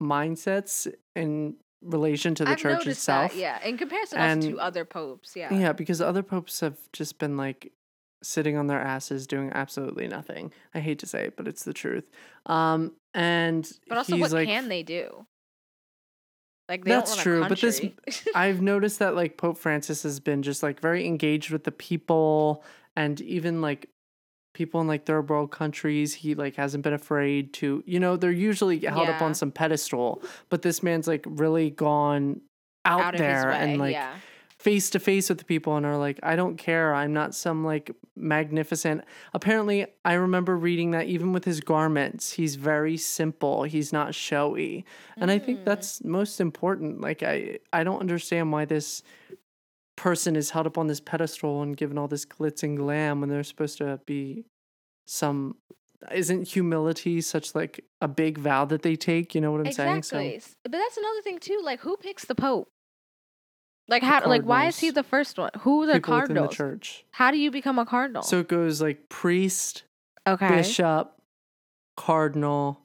mindsets 0.01 0.91
in 1.15 1.55
relation 1.81 2.35
to 2.35 2.43
the 2.45 2.51
I've 2.51 2.57
church 2.57 2.87
itself. 2.87 3.31
that, 3.33 3.37
yeah. 3.39 3.63
In 3.65 3.77
comparison 3.77 4.19
also 4.19 4.41
to 4.41 4.47
And- 4.49 4.59
other 4.59 4.85
popes, 4.85 5.35
yeah. 5.35 5.53
Yeah, 5.53 5.73
because 5.73 6.01
other 6.01 6.23
popes 6.23 6.59
have 6.59 6.77
just 6.93 7.19
been 7.19 7.37
like 7.37 7.71
sitting 8.21 8.57
on 8.57 8.67
their 8.67 8.79
asses 8.79 9.25
doing 9.27 9.49
absolutely 9.53 10.07
nothing. 10.07 10.51
I 10.73 10.79
hate 10.81 10.99
to 10.99 11.05
say 11.07 11.25
it, 11.25 11.37
but 11.37 11.47
it's 11.47 11.63
the 11.63 11.73
truth. 11.73 12.09
Um, 12.45 12.93
and 13.13 13.69
But 13.87 13.97
also, 13.97 14.17
what 14.17 14.31
like, 14.31 14.47
can 14.47 14.67
they 14.67 14.83
do? 14.83 15.25
Like 16.69 16.85
That's 16.85 17.15
true, 17.15 17.43
but 17.49 17.59
this- 17.59 17.81
I've 18.35 18.61
noticed 18.61 18.99
that 18.99 19.15
like 19.15 19.37
Pope 19.37 19.57
Francis 19.57 20.03
has 20.03 20.19
been 20.19 20.43
just 20.43 20.61
like 20.61 20.79
very 20.79 21.05
engaged 21.05 21.49
with 21.49 21.63
the 21.63 21.71
people 21.71 22.63
and 22.95 23.19
even 23.21 23.59
like 23.59 23.89
people 24.53 24.79
in 24.79 24.87
like 24.87 25.05
third 25.05 25.29
world 25.29 25.51
countries 25.51 26.13
he 26.13 26.35
like 26.35 26.55
hasn't 26.55 26.83
been 26.83 26.93
afraid 26.93 27.53
to 27.53 27.83
you 27.85 27.99
know 27.99 28.17
they're 28.17 28.31
usually 28.31 28.77
held 28.79 29.07
up 29.07 29.21
on 29.21 29.33
some 29.33 29.51
pedestal 29.51 30.21
but 30.49 30.63
this 30.63 30.83
man's 30.83 31.07
like 31.07 31.23
really 31.27 31.69
gone 31.69 32.41
out, 32.83 33.01
out 33.01 33.17
there 33.17 33.51
and 33.51 33.77
like 33.79 33.93
yeah. 33.93 34.15
Face 34.59 34.89
to 34.89 34.99
face 34.99 35.29
with 35.29 35.37
the 35.37 35.45
people 35.45 35.77
and 35.77 35.85
are 35.85 35.97
like, 35.97 36.19
I 36.21 36.35
don't 36.35 36.57
care. 36.57 36.93
I'm 36.93 37.13
not 37.13 37.33
some 37.33 37.63
like 37.63 37.91
magnificent. 38.17 39.05
Apparently, 39.33 39.85
I 40.03 40.13
remember 40.13 40.57
reading 40.57 40.91
that 40.91 41.05
even 41.05 41.31
with 41.31 41.45
his 41.45 41.61
garments, 41.61 42.33
he's 42.33 42.55
very 42.55 42.97
simple. 42.97 43.63
He's 43.63 43.93
not 43.93 44.13
showy. 44.13 44.85
And 45.15 45.31
I 45.31 45.39
think 45.39 45.61
Mm. 45.61 45.65
that's 45.65 46.03
most 46.03 46.41
important. 46.41 46.99
Like 46.99 47.23
I 47.23 47.59
I 47.71 47.83
don't 47.85 47.99
understand 48.01 48.51
why 48.51 48.65
this 48.65 49.01
person 49.95 50.35
is 50.35 50.49
held 50.51 50.65
up 50.67 50.77
on 50.77 50.87
this 50.87 50.99
pedestal 50.99 51.61
and 51.61 51.75
given 51.75 51.97
all 51.97 52.07
this 52.07 52.25
glitz 52.25 52.63
and 52.63 52.77
glam 52.77 53.19
when 53.19 53.29
they're 53.29 53.43
supposed 53.43 53.77
to 53.79 53.99
be 54.05 54.45
some 55.05 55.55
isn't 56.13 56.47
humility 56.47 57.19
such 57.19 57.53
like 57.55 57.83
a 57.99 58.07
big 58.07 58.37
vow 58.37 58.63
that 58.65 58.81
they 58.81 58.95
take? 58.95 59.35
You 59.35 59.41
know 59.41 59.51
what 59.51 59.61
I'm 59.65 59.71
saying? 59.71 59.97
exactly. 59.97 60.39
So 60.39 60.51
But 60.63 60.71
that's 60.73 60.97
another 60.97 61.21
thing 61.21 61.39
too. 61.39 61.59
Like, 61.63 61.81
who 61.81 61.97
picks 61.97 62.25
the 62.25 62.35
pope? 62.35 62.69
Like, 63.89 64.03
how? 64.03 64.25
Like, 64.27 64.43
why 64.43 64.67
is 64.67 64.77
he 64.79 64.91
the 64.91 65.03
first 65.03 65.37
one? 65.37 65.49
Who 65.61 65.83
are 65.83 65.87
the 65.87 65.93
people 65.95 66.15
within 66.15 66.35
the 66.35 66.39
cardinals? 66.41 66.55
church. 66.55 67.05
How 67.11 67.31
do 67.31 67.37
you 67.37 67.49
become 67.51 67.79
a 67.79 67.85
cardinal? 67.85 68.21
So 68.21 68.39
it 68.39 68.47
goes 68.47 68.81
like 68.81 69.09
priest, 69.09 69.83
okay, 70.27 70.47
bishop, 70.47 71.11
cardinal. 71.97 72.79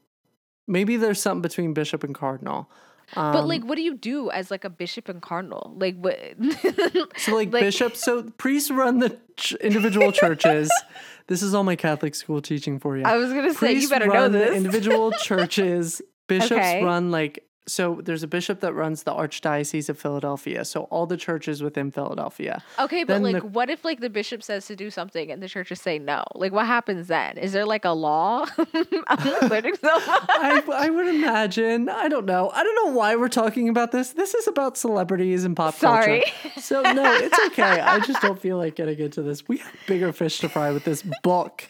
Maybe 0.67 0.97
there's 0.97 1.21
something 1.21 1.43
between 1.43 1.75
bishop 1.75 2.05
and 2.05 2.15
cardinal. 2.15 2.71
Um, 3.17 3.33
but 3.35 3.47
like, 3.47 3.63
what 3.65 3.77
do 3.77 3.83
you 3.83 3.95
do 3.97 4.31
as 4.31 4.51
like 4.51 4.65
a 4.65 4.71
bishop 4.71 5.11
and 5.11 5.21
cardinal? 5.21 5.75
Like, 5.79 5.97
what? 5.99 6.19
so 7.19 7.35
like, 7.35 7.53
like- 7.53 7.63
bishop. 7.63 7.97
So 7.97 8.23
priests 8.39 8.71
run 8.71 8.99
the 9.01 9.19
ch- 9.37 9.53
individual 9.57 10.11
churches. 10.11 10.71
this 11.27 11.43
is 11.43 11.53
all 11.55 11.65
my 11.65 11.77
Catholic 11.77 12.15
school 12.15 12.41
teaching 12.41 12.79
for 12.79 12.97
you. 12.97 13.05
I 13.05 13.17
was 13.19 13.31
gonna 13.31 13.53
say 13.53 13.73
you 13.73 13.75
Priests 13.75 13.91
better 13.91 14.07
know 14.07 14.15
run 14.15 14.33
the 14.33 14.39
this. 14.39 14.57
individual 14.57 15.13
churches. 15.13 16.01
Bishops 16.27 16.53
Okay. 16.53 16.83
run 16.83 17.11
like 17.11 17.45
so. 17.67 18.01
There's 18.03 18.23
a 18.23 18.27
bishop 18.27 18.61
that 18.61 18.73
runs 18.75 19.03
the 19.05 19.13
Archdiocese 19.13 19.89
of 19.89 19.99
Philadelphia. 19.99 20.65
So 20.65 20.83
all 20.85 21.07
the 21.07 21.17
churches 21.17 21.63
within 21.63 21.91
Philadelphia. 21.91 22.63
Okay, 22.79 23.05
but 23.05 23.15
Then 23.15 23.23
like, 23.23 23.43
the- 23.43 23.47
what 23.49 23.71
if 23.71 23.85
like 23.85 24.01
the 24.01 24.11
bishop 24.11 24.43
says 24.43 24.67
to 24.67 24.77
do 24.77 24.91
something 24.91 25.31
and 25.31 25.43
the 25.43 25.49
churches 25.49 25.81
say 25.81 25.99
no? 25.99 26.25
Like, 26.35 26.53
what 26.53 26.67
happens 26.67 27.09
then? 27.09 27.39
Is 27.39 27.53
there 27.53 27.65
like 27.67 27.85
a 27.85 27.91
law? 27.91 28.47
I'm 29.09 29.49
learning 29.49 29.77
so 29.83 29.95
much. 29.95 30.05
I, 30.29 30.63
I 30.73 30.91
would 30.91 31.09
imagine. 31.09 31.89
I 31.89 32.09
don't 32.09 32.27
know. 32.27 32.51
I 32.51 32.63
don't 32.63 32.87
know 32.87 32.93
why 32.97 33.17
we're 33.17 33.29
talking 33.29 33.69
about 33.69 33.93
this. 33.93 34.11
This 34.13 34.35
is 34.35 34.47
about 34.47 34.77
celebrities 34.77 35.45
and 35.45 35.57
pop 35.57 35.75
Sorry. 35.75 36.25
culture. 36.43 36.61
So 36.61 36.83
no, 36.83 37.13
it's 37.15 37.39
okay. 37.47 37.81
I 37.81 37.99
just 38.01 38.21
don't 38.23 38.39
feel 38.41 38.57
like 38.59 38.75
getting 38.75 38.99
into 38.99 39.23
this. 39.23 39.47
We 39.49 39.59
have 39.59 39.73
bigger 39.87 40.13
fish 40.13 40.39
to 40.41 40.49
fry 40.49 40.71
with 40.71 40.85
this 40.85 41.03
book. 41.23 41.65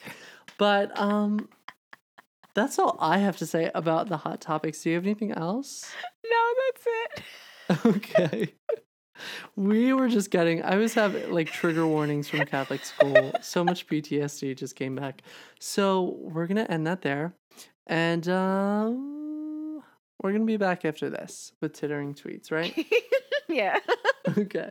But 0.59 0.99
um 0.99 1.49
that's 2.55 2.79
all 2.79 2.97
I 3.01 3.19
have 3.19 3.37
to 3.39 3.47
say 3.47 3.71
about 3.75 4.09
the 4.09 4.17
hot 4.19 4.41
topics. 4.41 4.83
Do 4.83 4.91
you 4.91 4.97
have 4.97 5.05
anything 5.05 5.33
else? 5.33 5.91
no, 6.25 6.55
that's 6.67 6.87
it. 6.87 7.25
Okay. 7.87 8.55
We 9.57 9.93
were 9.93 10.09
just 10.09 10.31
getting 10.31 10.63
I 10.63 10.77
was 10.77 10.95
having 10.95 11.33
like 11.33 11.49
trigger 11.49 11.87
warnings 11.87 12.29
from 12.29 12.45
Catholic 12.47 12.85
school. 12.85 13.33
So 13.41 13.65
much 13.65 13.87
PTSD 13.87 14.57
just 14.57 14.77
came 14.77 14.95
back. 14.95 15.23
So 15.61 16.17
we're 16.21 16.47
gonna 16.47 16.67
end 16.69 16.87
that 16.87 17.03
there. 17.03 17.35
And 17.87 18.29
um 18.29 19.83
we're 20.23 20.33
gonna 20.33 20.45
be 20.45 20.57
back 20.57 20.85
after 20.85 21.11
this 21.11 21.53
with 21.61 21.75
tittering 21.75 22.15
tweets, 22.15 22.51
right? 22.51 22.75
yeah. 23.49 23.79
okay. 24.39 24.71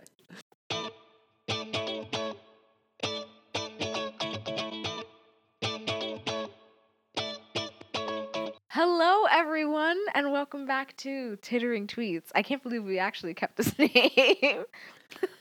Hello, 8.85 9.23
everyone, 9.31 9.97
and 10.13 10.33
welcome 10.33 10.65
back 10.65 10.93
to 10.97 11.37
Tittering 11.41 11.87
Tweets. 11.87 12.33
I 12.35 12.43
can't 12.43 12.61
believe 12.61 12.83
we 12.83 12.99
actually 12.99 13.33
kept 13.33 13.55
this 13.55 13.79
name. 13.79 14.65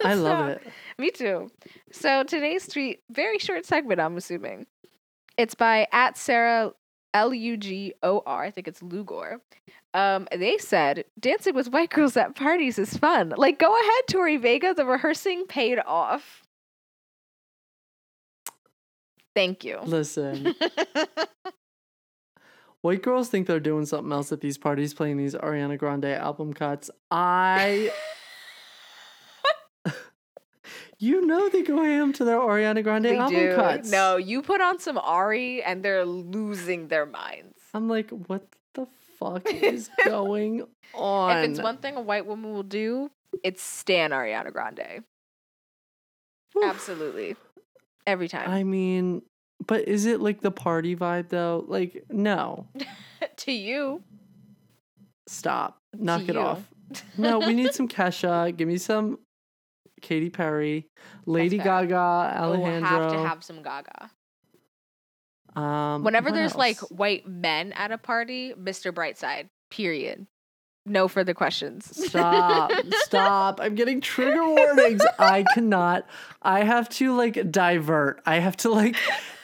I 0.04 0.14
love 0.14 0.50
it. 0.50 0.62
Me 0.96 1.10
too. 1.10 1.50
So 1.90 2.22
today's 2.22 2.68
tweet, 2.68 3.02
very 3.10 3.40
short 3.40 3.66
segment, 3.66 4.00
I'm 4.00 4.16
assuming. 4.16 4.68
It's 5.36 5.56
by 5.56 5.88
at 5.90 6.16
Sarah 6.16 6.70
L 7.14 7.34
U 7.34 7.56
G 7.56 7.94
O 8.04 8.22
R. 8.24 8.44
I 8.44 8.52
think 8.52 8.68
it's 8.68 8.80
Lugor. 8.80 9.38
Um, 9.92 10.28
they 10.30 10.56
said 10.58 11.04
dancing 11.18 11.56
with 11.56 11.72
white 11.72 11.90
girls 11.90 12.16
at 12.16 12.36
parties 12.36 12.78
is 12.78 12.96
fun. 12.96 13.34
Like, 13.36 13.58
go 13.58 13.74
ahead, 13.76 14.04
Tori 14.08 14.36
Vega. 14.36 14.72
The 14.72 14.86
rehearsing 14.86 15.46
paid 15.48 15.80
off. 15.84 16.44
Thank 19.34 19.64
you. 19.64 19.80
Listen, 19.82 20.54
white 22.82 23.02
girls 23.02 23.28
think 23.28 23.46
they're 23.46 23.60
doing 23.60 23.86
something 23.86 24.12
else 24.12 24.30
at 24.30 24.40
these 24.40 24.58
parties, 24.58 24.92
playing 24.92 25.16
these 25.16 25.34
Ariana 25.34 25.78
Grande 25.78 26.04
album 26.04 26.52
cuts. 26.52 26.90
I, 27.10 27.90
you 30.98 31.24
know, 31.24 31.48
they 31.48 31.62
go 31.62 31.82
ham 31.82 32.12
to 32.14 32.24
their 32.24 32.38
Ariana 32.38 32.84
Grande 32.84 33.06
they 33.06 33.16
album 33.16 33.38
do. 33.38 33.54
cuts. 33.54 33.90
No, 33.90 34.16
you 34.16 34.42
put 34.42 34.60
on 34.60 34.78
some 34.78 34.98
Ari, 34.98 35.62
and 35.62 35.82
they're 35.82 36.04
losing 36.04 36.88
their 36.88 37.06
minds. 37.06 37.56
I'm 37.72 37.88
like, 37.88 38.10
what 38.10 38.46
the 38.74 38.86
fuck 39.18 39.42
is 39.50 39.88
going 40.04 40.66
on? 40.92 41.38
If 41.38 41.50
it's 41.50 41.62
one 41.62 41.78
thing 41.78 41.96
a 41.96 42.02
white 42.02 42.26
woman 42.26 42.52
will 42.52 42.62
do, 42.62 43.10
it's 43.42 43.62
stan 43.62 44.10
Ariana 44.10 44.52
Grande. 44.52 45.04
Oof. 46.56 46.64
Absolutely. 46.64 47.36
Every 48.06 48.28
time. 48.28 48.50
I 48.50 48.64
mean, 48.64 49.22
but 49.66 49.86
is 49.88 50.06
it 50.06 50.20
like 50.20 50.40
the 50.40 50.50
party 50.50 50.94
vibe 50.96 51.28
though? 51.28 51.64
Like, 51.66 52.04
no, 52.10 52.66
to 53.38 53.52
you. 53.52 54.02
stop, 55.26 55.78
knock 55.94 56.22
To 56.24 56.28
it 56.30 56.34
you. 56.34 56.40
off. 56.40 56.62
No, 57.16 57.38
we 57.38 57.54
need 57.54 57.72
some 57.74 57.88
Kesha. 57.88 58.54
Give 58.56 58.68
me 58.68 58.76
some 58.78 59.18
Katy 60.02 60.30
Perry, 60.30 60.88
Lady. 61.26 61.58
Gaga, 61.58 62.36
Oh, 62.38 62.52
Alejandro. 62.52 62.88
have 62.88 63.12
to 63.12 63.18
have 63.18 63.44
some 63.44 63.62
Gaga. 63.62 64.10
um, 65.54 66.02
Whenever 66.04 66.30
there's 66.32 66.54
like 66.54 66.78
white 66.90 67.26
men 67.26 67.72
at 67.72 67.92
a 67.92 67.98
party, 67.98 68.52
Mr. 68.54 68.92
Brightside. 68.92 69.48
Period. 69.70 70.26
No 70.84 71.06
further 71.06 71.32
questions. 71.32 71.88
Stop, 72.08 72.72
stop. 73.04 73.60
I'm 73.60 73.76
getting 73.76 74.00
trigger 74.00 74.44
warnings. 74.44 75.02
I 75.16 75.44
cannot. 75.54 76.06
I 76.42 76.64
have 76.64 76.88
to 76.90 77.14
like 77.14 77.52
divert. 77.52 78.20
I 78.26 78.40
have 78.40 78.56
to 78.58 78.70
like, 78.70 78.96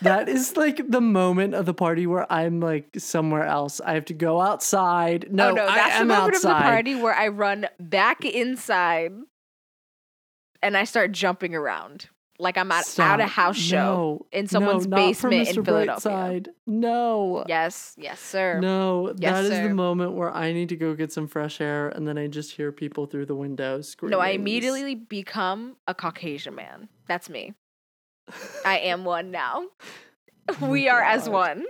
that 0.03 0.29
is 0.29 0.57
like 0.57 0.81
the 0.89 1.01
moment 1.01 1.55
of 1.55 1.65
the 1.65 1.75
party 1.75 2.09
where 2.09 2.31
I'm 2.33 2.59
like 2.59 2.89
somewhere 2.99 3.45
else. 3.45 3.81
I 3.81 3.95
have 3.95 4.07
to 4.07 4.15
go 4.15 4.41
outside. 4.41 5.29
No, 5.31 5.51
oh 5.51 5.55
no, 5.55 5.67
I 5.67 5.77
that's 5.77 5.99
the 6.01 6.05
moment 6.07 6.35
outside. 6.35 6.51
of 6.51 6.59
the 6.59 6.63
party 6.65 6.95
where 6.97 7.15
I 7.15 7.29
run 7.29 7.69
back 7.79 8.25
inside 8.25 9.13
and 10.61 10.77
I 10.77 10.83
start 10.83 11.13
jumping 11.13 11.55
around. 11.55 12.09
Like 12.41 12.57
I'm 12.57 12.71
at, 12.71 12.99
at 13.01 13.19
a 13.21 13.27
house 13.27 13.57
show 13.57 13.77
No, 13.77 14.27
in 14.31 14.47
someone's 14.47 14.87
no, 14.87 14.97
basement 14.97 15.49
in 15.49 15.65
Philadelphia. 15.65 16.11
Brightside. 16.13 16.49
No. 16.69 17.45
Yes, 17.49 17.95
yes, 17.99 18.21
sir. 18.21 18.61
No, 18.61 19.13
Yes, 19.19 19.33
that 19.33 19.45
is 19.45 19.51
sir. 19.51 19.69
the 19.69 19.75
moment 19.75 20.13
where 20.13 20.31
I 20.33 20.53
need 20.53 20.69
to 20.69 20.77
go 20.77 20.95
get 20.95 21.13
some 21.13 21.27
fresh 21.27 21.61
air 21.61 21.89
and 21.89 22.07
then 22.07 22.17
I 22.17 22.29
just 22.29 22.53
hear 22.53 22.71
people 22.71 23.07
through 23.07 23.27
the 23.27 23.35
window 23.35 23.81
screaming. 23.81 24.13
No, 24.17 24.21
I 24.21 24.29
immediately 24.31 24.95
become 24.95 25.77
a 25.89 25.95
Caucasian 25.95 26.55
man. 26.55 26.89
That's 27.09 27.29
me. 27.29 27.55
I 28.65 28.79
am 28.79 29.05
one 29.05 29.31
now. 29.31 29.67
Oh 30.63 30.67
we 30.71 30.89
are 30.89 31.03
as 31.03 31.29
one. 31.29 31.65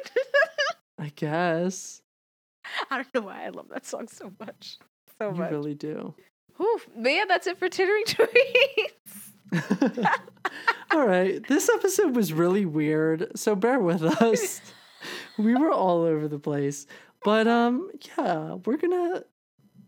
I 1.00 1.10
guess. 1.16 2.00
I 2.90 2.96
don't 2.98 3.12
know 3.14 3.20
why 3.22 3.44
I 3.44 3.48
love 3.48 3.66
that 3.70 3.84
song 3.86 4.06
so 4.06 4.30
much. 4.38 4.76
So 5.18 5.30
You 5.30 5.34
much. 5.36 5.50
really 5.50 5.74
do. 5.74 6.14
Whew. 6.58 6.80
But 6.96 7.08
yeah, 7.10 7.24
that's 7.26 7.46
it 7.48 7.58
for 7.58 7.68
tittering 7.68 8.04
tweets. 8.04 9.27
all 10.92 11.06
right. 11.06 11.46
This 11.46 11.68
episode 11.68 12.14
was 12.14 12.32
really 12.32 12.66
weird, 12.66 13.32
so 13.36 13.54
bear 13.54 13.78
with 13.78 14.02
us. 14.02 14.60
we 15.38 15.54
were 15.54 15.72
all 15.72 16.02
over 16.02 16.28
the 16.28 16.38
place. 16.38 16.86
But 17.24 17.46
um 17.46 17.90
yeah, 18.16 18.54
we're 18.64 18.76
going 18.76 18.92
to 18.92 19.24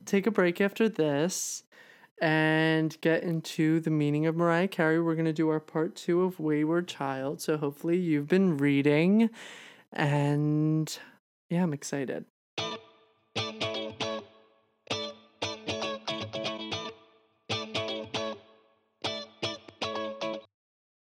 take 0.04 0.26
a 0.26 0.30
break 0.30 0.60
after 0.60 0.88
this 0.88 1.62
and 2.20 3.00
get 3.00 3.22
into 3.22 3.80
the 3.80 3.90
meaning 3.90 4.26
of 4.26 4.36
Mariah 4.36 4.68
Carey. 4.68 5.00
We're 5.00 5.14
going 5.14 5.24
to 5.26 5.32
do 5.32 5.48
our 5.48 5.60
part 5.60 5.96
2 5.96 6.22
of 6.22 6.38
Wayward 6.38 6.86
Child. 6.86 7.40
So 7.40 7.56
hopefully 7.56 7.98
you've 7.98 8.28
been 8.28 8.56
reading 8.56 9.30
and 9.92 10.98
yeah, 11.48 11.62
I'm 11.62 11.72
excited. 11.72 12.24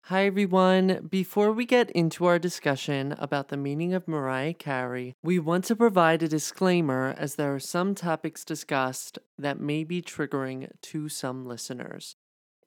Hi, 0.09 0.25
everyone. 0.25 1.07
Before 1.07 1.51
we 1.51 1.67
get 1.67 1.91
into 1.91 2.25
our 2.25 2.39
discussion 2.39 3.13
about 3.19 3.49
the 3.49 3.57
meaning 3.57 3.93
of 3.93 4.07
Mariah 4.07 4.55
Carey, 4.55 5.13
we 5.21 5.37
want 5.37 5.65
to 5.65 5.75
provide 5.75 6.23
a 6.23 6.27
disclaimer 6.27 7.13
as 7.15 7.35
there 7.35 7.53
are 7.53 7.59
some 7.59 7.93
topics 7.93 8.43
discussed 8.43 9.19
that 9.37 9.59
may 9.59 9.83
be 9.83 10.01
triggering 10.01 10.71
to 10.81 11.09
some 11.09 11.45
listeners. 11.45 12.15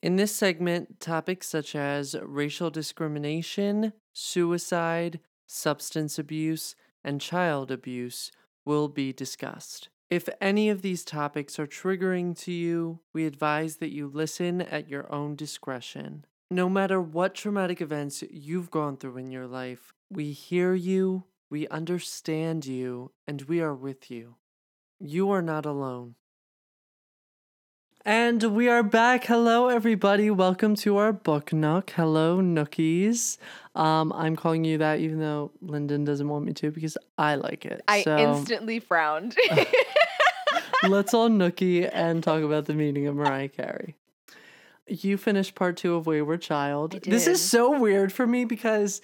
In 0.01 0.15
this 0.15 0.33
segment, 0.33 1.01
topics 1.01 1.49
such 1.49 1.75
as 1.75 2.15
racial 2.23 2.71
discrimination, 2.71 3.93
suicide, 4.13 5.19
substance 5.45 6.21
abuse, 6.21 6.77
and 7.03 7.21
child 7.21 7.73
abuse 7.73 8.31
will 8.65 8.87
be 8.87 9.13
discussed. 9.13 9.89
If 10.09 10.29
any 10.41 10.71
of 10.71 10.83
these 10.83 11.05
topics 11.05 11.59
are 11.59 11.67
triggering 11.67 12.39
to 12.43 12.53
you, 12.53 13.01
we 13.13 13.27
advise 13.27 13.79
that 13.79 13.93
you 13.93 14.07
listen 14.07 14.61
at 14.63 14.89
your 14.89 15.13
own 15.13 15.35
discretion. 15.35 16.25
No 16.53 16.69
matter 16.69 17.01
what 17.01 17.35
traumatic 17.35 17.81
events 17.81 18.23
you've 18.31 18.71
gone 18.71 18.99
through 18.99 19.17
in 19.17 19.31
your 19.31 19.47
life, 19.47 19.95
we 20.11 20.33
hear 20.33 20.75
you, 20.75 21.25
we 21.49 21.67
understand 21.69 22.67
you, 22.67 23.11
and 23.27 23.41
we 23.41 23.63
are 23.63 23.75
with 23.75 24.11
you. 24.11 24.35
You 25.01 25.31
are 25.31 25.41
not 25.41 25.65
alone. 25.65 26.17
And 28.05 28.43
we 28.55 28.69
are 28.69 28.83
back. 28.83 29.25
Hello, 29.25 29.69
everybody. 29.69 30.31
Welcome 30.31 30.75
to 30.77 30.99
our 30.99 31.11
book 31.11 31.55
nook. 31.55 31.89
Hello, 31.89 32.43
nookies. 32.43 33.39
Um, 33.75 34.13
I'm 34.13 34.37
calling 34.37 34.67
you 34.67 34.77
that 34.77 35.01
even 35.01 35.21
though 35.21 35.53
Lyndon 35.63 36.05
doesn't 36.05 36.29
want 36.29 36.45
me 36.45 36.53
to 36.53 36.71
because 36.71 36.99
I 37.17 37.37
like 37.37 37.65
it. 37.65 37.81
I 37.89 38.03
so 38.03 38.19
instantly 38.19 38.79
frowned. 38.79 39.35
let's 40.83 41.15
all 41.15 41.29
nookie 41.31 41.89
and 41.91 42.23
talk 42.23 42.43
about 42.43 42.67
the 42.67 42.75
meaning 42.75 43.07
of 43.07 43.17
Mariah 43.17 43.49
Carey. 43.49 43.97
You 44.93 45.17
finished 45.17 45.55
part 45.55 45.77
two 45.79 45.95
of 45.95 46.07
Wayward 46.07 46.43
Child. 46.43 47.01
This 47.03 47.27
is 47.27 47.41
so 47.43 47.79
weird 47.79 48.13
for 48.13 48.27
me 48.27 48.45
because 48.45 49.01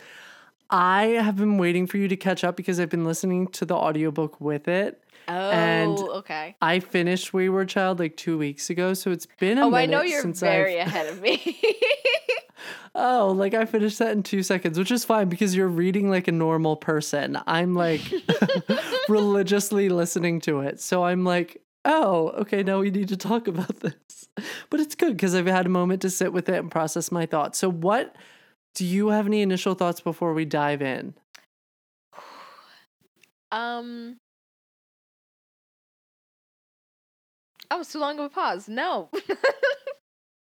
I 0.70 1.04
have 1.22 1.36
been 1.36 1.56
waiting 1.56 1.86
for 1.86 1.96
you 1.96 2.08
to 2.08 2.16
catch 2.16 2.44
up 2.44 2.56
because 2.56 2.78
I've 2.78 2.90
been 2.90 3.04
listening 3.06 3.46
to 3.48 3.64
the 3.64 3.74
audiobook 3.74 4.38
with 4.40 4.68
it. 4.68 5.02
oh, 5.28 5.50
And- 5.50 5.98
okay. 5.98 6.56
I 6.60 6.80
finished 6.80 7.32
Wayward 7.32 7.68
Child 7.70 8.00
like 8.00 8.16
two 8.18 8.36
weeks 8.36 8.68
ago, 8.68 8.92
so 8.92 9.10
it's 9.10 9.26
been 9.38 9.56
a 9.56 9.66
Oh, 9.66 9.74
I 9.74 9.86
know 9.86 10.02
you're 10.02 10.20
since 10.20 10.40
very 10.40 10.78
I've 10.80 10.88
ahead 10.88 11.06
of 11.06 11.20
me. 11.22 11.58
Oh, 12.94 13.30
like 13.30 13.54
I 13.54 13.64
finished 13.64 14.00
that 14.00 14.10
in 14.12 14.24
two 14.24 14.42
seconds, 14.42 14.76
which 14.76 14.90
is 14.90 15.04
fine 15.04 15.28
because 15.28 15.54
you're 15.54 15.68
reading 15.68 16.10
like 16.10 16.26
a 16.26 16.32
normal 16.32 16.74
person. 16.74 17.38
I'm 17.46 17.74
like 17.74 18.00
religiously 19.08 19.88
listening 19.88 20.40
to 20.42 20.60
it. 20.60 20.80
So 20.80 21.04
I'm 21.04 21.22
like, 21.24 21.62
oh, 21.84 22.28
okay, 22.40 22.62
now 22.62 22.80
we 22.80 22.90
need 22.90 23.08
to 23.08 23.16
talk 23.16 23.48
about 23.48 23.80
this. 23.80 24.28
But 24.70 24.80
it's 24.80 24.94
good 24.94 25.16
because 25.16 25.34
I've 25.34 25.46
had 25.46 25.66
a 25.66 25.70
moment 25.70 26.02
to 26.02 26.10
sit 26.10 26.32
with 26.32 26.48
it 26.48 26.58
and 26.58 26.70
process 26.70 27.10
my 27.10 27.26
thoughts. 27.26 27.58
So, 27.58 27.70
what 27.70 28.14
do 28.74 28.84
you 28.84 29.08
have 29.08 29.26
any 29.26 29.42
initial 29.42 29.74
thoughts 29.74 30.00
before 30.00 30.34
we 30.34 30.44
dive 30.44 30.82
in? 30.82 31.14
um. 33.52 34.16
Oh, 37.70 37.80
it's 37.80 37.92
too 37.92 37.98
long 37.98 38.18
of 38.18 38.24
a 38.24 38.28
pause. 38.30 38.66
No. 38.68 39.10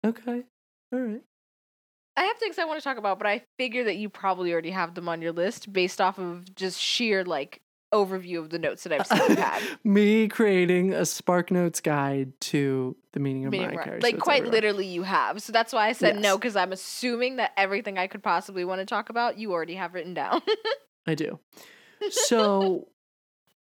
Okay. 0.05 0.43
All 0.93 0.99
right. 1.01 1.23
I 2.17 2.23
have 2.23 2.37
things 2.39 2.59
I 2.59 2.65
want 2.65 2.81
to 2.81 2.85
talk 2.85 2.97
about, 2.97 3.19
but 3.19 3.27
I 3.27 3.43
figure 3.59 3.85
that 3.85 3.97
you 3.97 4.09
probably 4.09 4.53
already 4.53 4.71
have 4.71 4.95
them 4.95 5.09
on 5.09 5.23
your 5.23 5.33
list 5.33 5.73
based 5.73 6.01
off 6.01 6.19
of 6.19 6.55
just 6.55 6.81
sheer 6.81 7.25
like 7.25 7.61
overview 7.93 8.39
of 8.39 8.51
the 8.51 8.59
notes 8.59 8.85
that 8.85 8.93
I've 8.93 9.07
seen 9.29 9.37
had. 9.37 9.63
Me 9.85 10.29
creating 10.29 10.93
a 10.93 11.05
Spark 11.05 11.51
Notes 11.51 11.81
guide 11.81 12.33
to 12.43 12.97
the 13.13 13.21
meaning 13.21 13.47
of 13.47 13.53
Meaning 13.53 13.75
Mariah 13.75 13.85
Carey. 13.85 14.01
like 14.01 14.19
quite 14.19 14.47
literally 14.47 14.87
you 14.87 15.03
have. 15.03 15.43
So 15.43 15.53
that's 15.53 15.73
why 15.73 15.89
I 15.89 15.93
said 15.93 16.19
no 16.21 16.37
because 16.37 16.57
I'm 16.57 16.73
assuming 16.73 17.37
that 17.37 17.53
everything 17.57 17.99
I 17.99 18.07
could 18.07 18.23
possibly 18.23 18.65
want 18.65 18.81
to 18.81 18.87
talk 18.87 19.09
about 19.09 19.39
you 19.39 19.53
already 19.53 19.75
have 19.75 19.95
written 19.95 20.15
down. 20.15 20.43
I 21.07 21.15
do. 21.15 21.39
So 22.11 22.89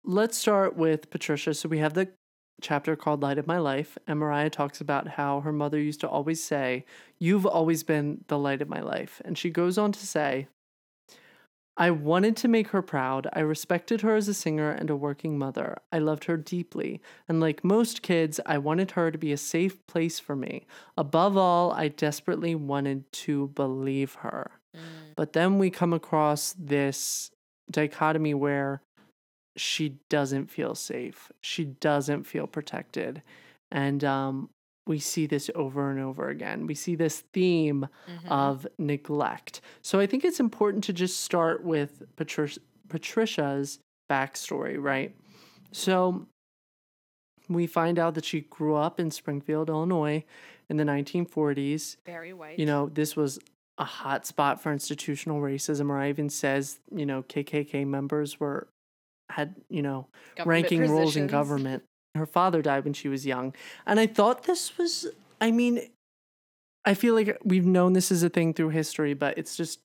let's 0.04 0.36
start 0.36 0.76
with 0.76 1.10
Patricia. 1.10 1.54
So 1.54 1.68
we 1.68 1.78
have 1.78 1.94
the 1.94 2.08
chapter 2.60 2.96
called 2.96 3.22
Light 3.22 3.38
of 3.38 3.46
My 3.46 3.58
Life, 3.58 3.96
and 4.06 4.18
Mariah 4.18 4.50
talks 4.50 4.80
about 4.80 5.08
how 5.08 5.40
her 5.40 5.52
mother 5.52 5.80
used 5.80 6.00
to 6.00 6.08
always 6.08 6.42
say, 6.42 6.84
You've 7.18 7.46
always 7.46 7.82
been 7.82 8.24
the 8.28 8.38
light 8.38 8.62
of 8.62 8.68
my 8.68 8.80
life. 8.80 9.22
And 9.24 9.38
she 9.38 9.50
goes 9.50 9.78
on 9.78 9.92
to 9.92 10.06
say, 10.06 10.48
I 11.76 11.90
wanted 11.90 12.36
to 12.38 12.48
make 12.48 12.68
her 12.68 12.82
proud. 12.82 13.26
I 13.32 13.40
respected 13.40 14.02
her 14.02 14.14
as 14.14 14.28
a 14.28 14.34
singer 14.34 14.70
and 14.70 14.90
a 14.90 14.96
working 14.96 15.38
mother. 15.38 15.78
I 15.90 15.98
loved 15.98 16.24
her 16.24 16.36
deeply. 16.36 17.00
And 17.28 17.40
like 17.40 17.64
most 17.64 18.02
kids, 18.02 18.38
I 18.44 18.58
wanted 18.58 18.90
her 18.92 19.10
to 19.10 19.16
be 19.16 19.32
a 19.32 19.38
safe 19.38 19.86
place 19.86 20.18
for 20.18 20.36
me. 20.36 20.66
Above 20.98 21.36
all, 21.36 21.72
I 21.72 21.88
desperately 21.88 22.54
wanted 22.54 23.10
to 23.12 23.48
believe 23.48 24.14
her. 24.14 24.50
But 25.16 25.32
then 25.32 25.58
we 25.58 25.70
come 25.70 25.92
across 25.92 26.54
this 26.58 27.30
dichotomy 27.70 28.34
where 28.34 28.82
she 29.56 29.96
doesn't 30.08 30.50
feel 30.50 30.74
safe. 30.74 31.30
She 31.40 31.64
doesn't 31.64 32.24
feel 32.24 32.46
protected. 32.46 33.22
And 33.70 34.04
um, 34.04 34.50
we 34.90 34.98
see 34.98 35.24
this 35.24 35.48
over 35.54 35.90
and 35.90 36.00
over 36.00 36.28
again. 36.28 36.66
We 36.66 36.74
see 36.74 36.96
this 36.96 37.20
theme 37.32 37.86
Mhm. 38.08 38.28
of 38.28 38.66
neglect. 38.76 39.60
So 39.82 40.00
I 40.00 40.06
think 40.06 40.24
it's 40.24 40.40
important 40.40 40.82
to 40.84 40.92
just 40.92 41.20
start 41.20 41.62
with 41.62 42.02
Patricia, 42.16 42.58
Patricia's 42.88 43.78
backstory, 44.10 44.82
right? 44.82 45.14
So 45.70 46.26
we 47.48 47.68
find 47.68 47.98
out 48.00 48.14
that 48.16 48.24
she 48.24 48.40
grew 48.40 48.74
up 48.74 48.98
in 48.98 49.12
Springfield, 49.12 49.68
Illinois 49.68 50.24
in 50.68 50.76
the 50.76 50.84
1940s. 50.84 51.96
Very 52.04 52.32
white. 52.32 52.58
You 52.58 52.66
know, 52.66 52.88
this 52.88 53.14
was 53.14 53.38
a 53.78 53.84
hot 53.84 54.26
spot 54.26 54.60
for 54.60 54.72
institutional 54.72 55.40
racism, 55.40 55.88
or 55.88 56.04
even 56.04 56.28
says, 56.28 56.80
you 56.94 57.06
know, 57.06 57.22
KKK 57.22 57.84
members 57.86 58.40
were 58.40 58.66
had, 59.30 59.54
you 59.68 59.82
know, 59.82 60.08
Government 60.36 60.64
ranking 60.64 60.90
roles 60.90 61.16
in 61.16 61.28
government. 61.28 61.84
Her 62.14 62.26
father 62.26 62.62
died 62.62 62.84
when 62.84 62.92
she 62.92 63.08
was 63.08 63.24
young. 63.24 63.54
And 63.86 64.00
I 64.00 64.06
thought 64.06 64.44
this 64.44 64.76
was, 64.76 65.06
I 65.40 65.50
mean, 65.50 65.88
I 66.84 66.94
feel 66.94 67.14
like 67.14 67.38
we've 67.44 67.66
known 67.66 67.92
this 67.92 68.10
is 68.10 68.22
a 68.22 68.28
thing 68.28 68.54
through 68.54 68.70
history, 68.70 69.14
but 69.14 69.38
it's 69.38 69.56
just 69.56 69.80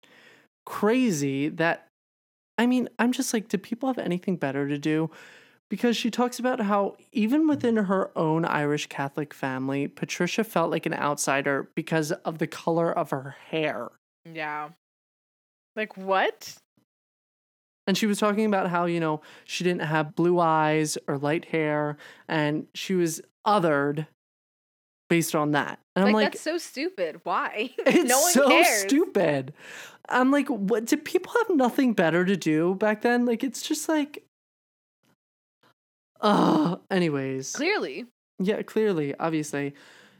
crazy 0.65 1.49
that, 1.49 1.87
I 2.57 2.65
mean, 2.65 2.89
I'm 2.97 3.11
just 3.11 3.33
like, 3.33 3.47
do 3.49 3.57
people 3.57 3.87
have 3.87 3.99
anything 3.99 4.37
better 4.37 4.67
to 4.67 4.77
do? 4.77 5.11
Because 5.69 5.97
she 5.97 6.09
talks 6.11 6.39
about 6.39 6.61
how 6.61 6.95
even 7.11 7.47
within 7.47 7.75
her 7.75 8.11
own 8.15 8.45
Irish 8.45 8.87
Catholic 8.87 9.33
family, 9.33 9.87
Patricia 9.87 10.43
felt 10.43 10.71
like 10.71 10.85
an 10.85 10.93
outsider 10.93 11.69
because 11.75 12.11
of 12.11 12.37
the 12.37 12.47
color 12.47 12.91
of 12.91 13.09
her 13.09 13.35
hair. 13.49 13.89
Yeah. 14.31 14.69
Like 15.75 15.97
what? 15.97 16.55
And 17.87 17.97
she 17.97 18.07
was 18.07 18.17
talking 18.17 18.45
about 18.45 18.69
how, 18.69 18.85
you 18.85 18.99
know, 18.99 19.21
she 19.43 19.63
didn't 19.63 19.83
have 19.83 20.15
blue 20.15 20.39
eyes 20.39 20.97
or 21.07 21.17
light 21.17 21.45
hair 21.45 21.97
and 22.27 22.67
she 22.73 22.95
was 22.95 23.21
othered 23.45 24.07
based 25.09 25.35
on 25.35 25.51
that. 25.51 25.79
And 25.95 26.05
Like, 26.05 26.09
I'm 26.09 26.13
like, 26.15 26.31
that's 26.33 26.41
so 26.41 26.57
stupid. 26.57 27.21
Why? 27.23 27.71
it's 27.85 28.09
no 28.09 28.19
one 28.19 28.31
so 28.31 28.49
cares. 28.49 28.81
stupid. 28.81 29.53
I'm 30.09 30.31
like, 30.31 30.47
what 30.47 30.85
did 30.85 31.05
people 31.05 31.31
have 31.47 31.55
nothing 31.55 31.93
better 31.93 32.25
to 32.25 32.35
do 32.35 32.75
back 32.75 33.01
then? 33.01 33.25
Like 33.25 33.43
it's 33.43 33.61
just 33.61 33.87
like 33.87 34.23
uh 36.21 36.77
anyways. 36.89 37.53
Clearly. 37.53 38.05
Yeah, 38.39 38.61
clearly, 38.63 39.15
obviously. 39.19 39.73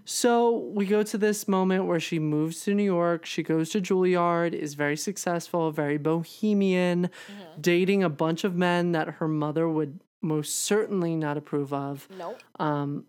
So 0.06 0.52
we 0.58 0.86
go 0.86 1.02
to 1.04 1.18
this 1.18 1.48
moment 1.48 1.86
where 1.86 2.00
she 2.00 2.20
moves 2.20 2.64
to 2.64 2.74
New 2.76 2.84
York. 2.84 3.26
She 3.26 3.42
goes 3.44 3.72
to 3.72 3.82
Juilliard, 3.82 4.54
is 4.54 4.76
very 4.76 4.96
successful, 4.96 5.72
very 5.72 5.98
bohemian, 5.98 7.10
Mm-hmm. 7.28 7.62
dating 7.62 8.04
a 8.04 8.10
bunch 8.10 8.44
of 8.44 8.56
men 8.56 8.92
that 8.92 9.16
her 9.16 9.28
mother 9.28 9.68
would 9.68 10.00
most 10.22 10.60
certainly 10.62 11.16
not 11.16 11.38
approve 11.38 11.74
of. 11.74 12.08
Nope. 12.18 12.42
Um, 12.60 13.06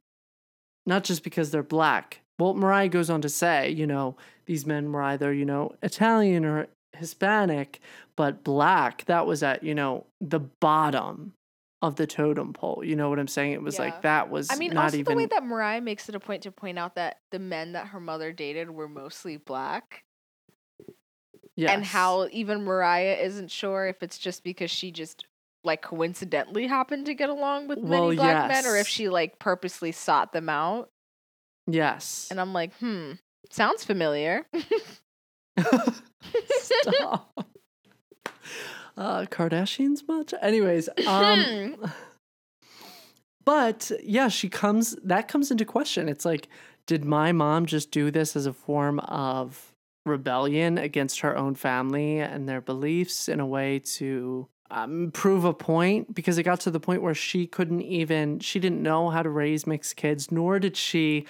not 0.86 1.04
just 1.04 1.22
because 1.22 1.50
they're 1.50 1.62
black. 1.62 2.20
Well, 2.38 2.54
Mariah 2.54 2.88
goes 2.88 3.10
on 3.10 3.20
to 3.22 3.28
say, 3.28 3.70
you 3.70 3.86
know, 3.86 4.16
these 4.46 4.66
men 4.66 4.92
were 4.92 5.02
either, 5.02 5.32
you 5.32 5.44
know, 5.44 5.74
Italian 5.82 6.44
or 6.44 6.68
Hispanic, 6.94 7.80
but 8.16 8.44
black, 8.44 9.04
that 9.06 9.26
was 9.26 9.42
at, 9.42 9.62
you 9.62 9.74
know, 9.74 10.06
the 10.20 10.40
bottom 10.40 11.32
of 11.86 11.96
the 11.96 12.06
totem 12.06 12.52
pole. 12.52 12.82
You 12.84 12.96
know 12.96 13.08
what 13.08 13.18
I'm 13.18 13.28
saying? 13.28 13.52
It 13.52 13.62
was 13.62 13.74
Yeah. 13.78 13.86
like 13.86 14.02
that 14.02 14.30
was 14.30 14.50
I 14.50 14.56
mean, 14.56 14.74
not 14.74 14.84
also 14.84 14.98
even 14.98 15.12
the 15.12 15.16
way 15.16 15.26
that 15.26 15.44
Mariah 15.44 15.80
makes 15.80 16.08
it 16.08 16.14
a 16.14 16.20
point 16.20 16.42
to 16.42 16.52
point 16.52 16.78
out 16.78 16.94
that 16.96 17.20
the 17.30 17.38
men 17.38 17.72
that 17.72 17.88
her 17.88 18.00
mother 18.00 18.32
dated 18.32 18.70
were 18.70 18.88
mostly 18.88 19.36
black, 19.36 20.04
and 21.58 21.84
how 21.84 22.28
even 22.32 22.64
Mariah 22.64 23.16
isn't 23.20 23.50
sure 23.50 23.86
if 23.86 24.02
it's 24.02 24.18
just 24.18 24.44
because 24.44 24.70
she 24.70 24.90
just 24.90 25.24
like 25.64 25.82
coincidentally 25.82 26.66
happened 26.66 27.06
to 27.06 27.14
get 27.14 27.28
along 27.28 27.68
with 27.68 27.78
many 27.78 27.88
Well, 28.08 28.14
black 28.16 28.48
men, 28.48 28.66
or 28.66 28.76
if 28.76 28.86
she 28.86 29.08
like 29.08 29.38
purposely 29.38 29.92
sought 29.92 30.32
them 30.32 30.48
out. 30.48 30.90
Yes. 31.66 32.28
And 32.30 32.40
I'm 32.40 32.52
like, 32.52 32.72
hmm, 32.74 33.12
sounds 33.50 33.82
familiar. 33.84 34.46
Stop. 36.48 37.46
Uh, 38.96 39.26
Kardashians 39.30 40.06
much? 40.08 40.32
Anyways, 40.40 40.88
um, 41.06 41.76
but 43.44 43.90
yeah, 44.02 44.28
she 44.28 44.48
comes. 44.48 44.96
That 45.02 45.28
comes 45.28 45.50
into 45.50 45.64
question. 45.64 46.08
It's 46.08 46.24
like, 46.24 46.48
did 46.86 47.04
my 47.04 47.32
mom 47.32 47.66
just 47.66 47.90
do 47.90 48.10
this 48.10 48.36
as 48.36 48.46
a 48.46 48.52
form 48.52 49.00
of 49.00 49.72
rebellion 50.04 50.78
against 50.78 51.20
her 51.20 51.36
own 51.36 51.54
family 51.54 52.20
and 52.20 52.48
their 52.48 52.60
beliefs 52.60 53.28
in 53.28 53.40
a 53.40 53.46
way 53.46 53.80
to 53.80 54.48
um, 54.70 55.10
prove 55.12 55.44
a 55.44 55.52
point? 55.52 56.14
Because 56.14 56.38
it 56.38 56.44
got 56.44 56.60
to 56.60 56.70
the 56.70 56.80
point 56.80 57.02
where 57.02 57.14
she 57.14 57.46
couldn't 57.46 57.82
even. 57.82 58.40
She 58.40 58.58
didn't 58.58 58.82
know 58.82 59.10
how 59.10 59.22
to 59.22 59.30
raise 59.30 59.66
mixed 59.66 59.96
kids, 59.96 60.30
nor 60.30 60.58
did 60.58 60.76
she 60.76 61.26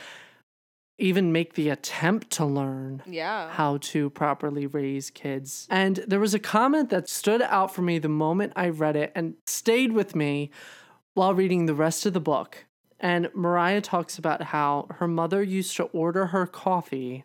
even 0.98 1.32
make 1.32 1.54
the 1.54 1.68
attempt 1.68 2.30
to 2.30 2.44
learn 2.44 3.02
yeah. 3.06 3.50
how 3.50 3.76
to 3.78 4.08
properly 4.10 4.66
raise 4.66 5.10
kids. 5.10 5.66
And 5.70 5.96
there 6.06 6.20
was 6.20 6.34
a 6.34 6.38
comment 6.38 6.90
that 6.90 7.08
stood 7.08 7.42
out 7.42 7.74
for 7.74 7.82
me 7.82 7.98
the 7.98 8.08
moment 8.08 8.54
I 8.56 8.70
read 8.70 8.96
it 8.96 9.12
and 9.14 9.34
stayed 9.46 9.92
with 9.92 10.14
me 10.14 10.50
while 11.14 11.34
reading 11.34 11.66
the 11.66 11.74
rest 11.74 12.06
of 12.06 12.14
the 12.14 12.20
book. 12.20 12.64
And 12.98 13.28
Mariah 13.34 13.82
talks 13.82 14.16
about 14.16 14.42
how 14.42 14.86
her 14.96 15.06
mother 15.08 15.42
used 15.42 15.76
to 15.76 15.84
order 15.84 16.26
her 16.26 16.46
coffee 16.46 17.24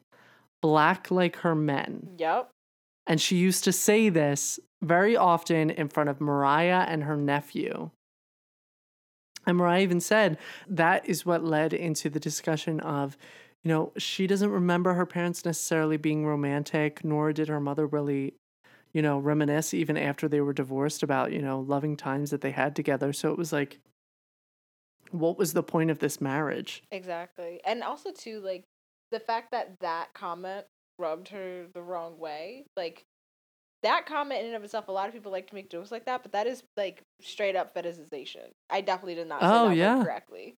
black 0.62 1.10
like 1.10 1.38
her 1.38 1.56
men. 1.56 2.10
Yep. 2.18 2.50
And 3.08 3.20
she 3.20 3.38
used 3.38 3.64
to 3.64 3.72
say 3.72 4.10
this 4.10 4.60
very 4.82 5.16
often 5.16 5.70
in 5.70 5.90
front 5.90 6.10
of 6.10 6.22
Mariah 6.22 6.86
and 6.88 7.04
her 7.04 7.18
nephew. 7.18 7.90
And 9.48 9.58
Mariah 9.58 9.82
even 9.82 10.00
said 10.00 10.38
that 10.68 11.08
is 11.08 11.26
what 11.26 11.44
led 11.44 11.74
into 11.74 12.10
the 12.10 12.20
discussion 12.20 12.80
of, 12.82 13.18
you 13.64 13.70
know, 13.70 13.92
she 13.98 14.28
doesn't 14.28 14.50
remember 14.50 14.94
her 14.94 15.06
parents 15.06 15.46
necessarily 15.46 15.98
being 15.98 16.26
romantic, 16.26 17.04
nor 17.04 17.32
did 17.32 17.48
her 17.48 17.60
mother 17.60 17.86
really, 17.86 18.34
you 18.94 19.02
know, 19.02 19.20
reminisce 19.20 19.74
even 19.74 19.98
after 19.98 20.28
they 20.28 20.42
were 20.42 20.54
divorced 20.54 21.04
about, 21.04 21.32
you 21.32 21.42
know, 21.42 21.60
loving 21.60 21.96
times 21.96 22.32
that 22.32 22.42
they 22.42 22.52
had 22.52 22.76
together. 22.76 23.14
So 23.14 23.32
it 23.32 23.38
was 23.38 23.54
like, 23.54 23.80
what 25.12 25.38
was 25.38 25.54
the 25.54 25.64
point 25.64 25.92
of 25.92 26.00
this 26.00 26.20
marriage? 26.20 26.84
Exactly. 26.92 27.60
And 27.66 27.84
also 27.84 28.12
too 28.12 28.40
like 28.40 28.64
the 29.12 29.20
fact 29.20 29.52
that 29.52 29.80
that 29.82 30.14
comment 30.14 30.66
rubbed 30.98 31.28
her 31.30 31.66
the 31.74 31.82
wrong 31.82 32.18
way. 32.18 32.66
Like 32.76 33.04
that 33.84 34.06
comment 34.06 34.42
in 34.42 34.48
and 34.48 34.56
of 34.56 34.64
itself, 34.64 34.88
a 34.88 34.92
lot 34.92 35.08
of 35.08 35.14
people 35.14 35.32
like 35.32 35.48
to 35.48 35.56
make 35.56 35.70
jokes 35.70 35.92
like 35.92 36.06
that, 36.06 36.24
but 36.24 36.32
that 36.32 36.48
is 36.48 36.64
like 36.78 37.04
straight 37.22 37.56
up 37.56 37.76
fetishization. 37.76 38.50
I 38.70 38.82
definitely 38.82 39.16
did 39.16 39.28
not 39.28 39.42
say 39.42 39.48
Oh, 39.48 39.70
that 39.70 39.76
yeah. 39.76 40.04
correctly. 40.04 40.56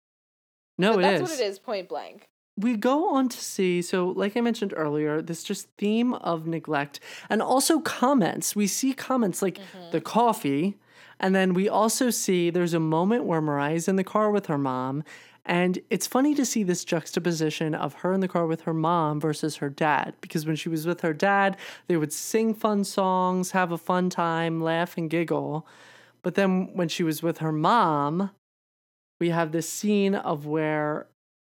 No, 0.79 0.95
but 0.95 1.03
that's 1.03 1.23
is. 1.23 1.31
what 1.31 1.41
it 1.41 1.45
is, 1.45 1.59
point 1.59 1.89
blank. 1.89 2.29
We 2.57 2.77
go 2.77 3.15
on 3.15 3.29
to 3.29 3.39
see 3.39 3.81
so 3.81 4.09
like 4.09 4.37
i 4.37 4.41
mentioned 4.41 4.75
earlier 4.77 5.23
this 5.23 5.43
just 5.43 5.69
theme 5.79 6.15
of 6.15 6.47
neglect 6.47 7.01
and 7.31 7.41
also 7.41 7.81
comments. 7.81 8.55
We 8.55 8.67
see 8.67 8.93
comments 8.93 9.43
like 9.43 9.57
the 9.91 9.99
mm-hmm. 9.99 10.05
coffee 10.05 10.79
and 11.19 11.35
then 11.35 11.55
we 11.55 11.69
also 11.69 12.11
see 12.11 12.51
there's 12.51 12.75
a 12.75 12.81
moment 12.81 13.25
where 13.25 13.41
mariah's 13.41 13.89
in 13.89 13.97
the 13.97 14.05
car 14.05 14.31
with 14.31 14.47
her 14.47 14.59
mom 14.59 15.03
and 15.45 15.81
it's 15.91 16.07
funny 16.07 16.35
to 16.35 16.45
see 16.45 16.63
this 16.63 16.85
juxtaposition 16.85 17.75
of 17.75 17.95
her 17.95 18.13
in 18.13 18.21
the 18.21 18.29
car 18.29 18.47
with 18.47 18.63
her 18.63 18.75
mom 18.75 19.19
versus 19.21 19.57
her 19.57 19.69
dad 19.69 20.15
because 20.21 20.47
when 20.47 20.57
she 20.57 20.69
was 20.69 20.87
with 20.87 21.01
her 21.01 21.15
dad 21.15 21.57
they 21.89 21.97
would 21.97 22.13
sing 22.13 22.55
fun 22.55 22.85
songs 22.85 23.53
have 23.53 23.73
a 23.73 23.79
fun 23.79 24.11
time 24.11 24.61
laugh 24.63 24.97
and 24.97 25.11
giggle. 25.11 25.67
But 26.23 26.37
then 26.37 26.71
when 26.75 26.89
she 26.89 27.03
was 27.03 27.23
with 27.23 27.39
her 27.39 27.51
mom 27.51 28.31
we 29.19 29.31
have 29.31 29.53
this 29.53 29.69
scene 29.69 30.15
of 30.15 30.47
where 30.47 31.07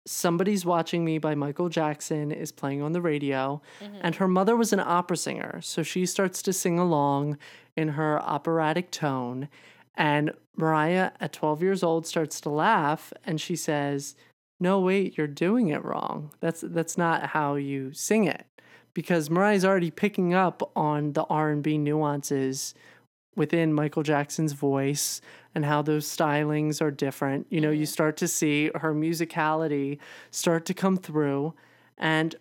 Somebody's 0.08 0.66
Watching 0.66 1.04
Me 1.04 1.18
by 1.18 1.36
Michael 1.36 1.70
Jackson 1.70 2.32
is 2.32 2.52
playing 2.52 2.82
on 2.82 2.94
the 2.94 3.02
radio, 3.02 3.62
mm-hmm. 3.82 3.98
and 4.02 4.16
her 4.16 4.28
mother 4.28 4.56
was 4.56 4.72
an 4.72 4.80
opera 4.80 5.18
singer. 5.18 5.60
So 5.62 5.84
she 5.84 6.06
starts 6.06 6.42
to 6.44 6.54
sing 6.54 6.80
along 6.80 7.38
in 7.76 7.90
her 7.90 8.22
operatic 8.22 8.90
tone. 8.90 9.50
And 9.96 10.32
Mariah, 10.56 11.12
at 11.20 11.34
12 11.34 11.62
years 11.62 11.84
old, 11.84 12.08
starts 12.08 12.40
to 12.42 12.50
laugh 12.50 13.12
and 13.26 13.42
she 13.42 13.56
says, 13.56 14.16
No, 14.60 14.80
wait, 14.80 15.18
you're 15.18 15.28
doing 15.28 15.70
it 15.70 15.84
wrong. 15.84 16.32
That's 16.40 16.62
that's 16.62 16.98
not 16.98 17.28
how 17.28 17.56
you 17.56 17.94
sing 17.94 18.26
it. 18.26 18.46
Because 18.94 19.30
Mariah's 19.30 19.66
already 19.66 19.92
picking 19.92 20.34
up 20.34 20.72
on 20.76 21.14
the 21.14 21.24
R&B 21.26 21.78
nuances 21.78 22.74
within 23.36 23.72
Michael 23.72 24.02
Jackson's 24.02 24.54
voice 24.54 25.22
and 25.58 25.66
how 25.66 25.82
those 25.82 26.08
stylings 26.08 26.84
are 26.84 26.92
different. 26.92 27.48
You 27.50 27.62
know, 27.62 27.72
you 27.72 27.86
mm-hmm. 27.86 27.92
start 27.92 28.16
to 28.18 28.28
see 28.28 28.70
her 28.76 28.94
musicality 28.94 29.98
start 30.30 30.66
to 30.66 30.76
come 30.76 30.98
through. 30.98 31.56
And 31.98 32.36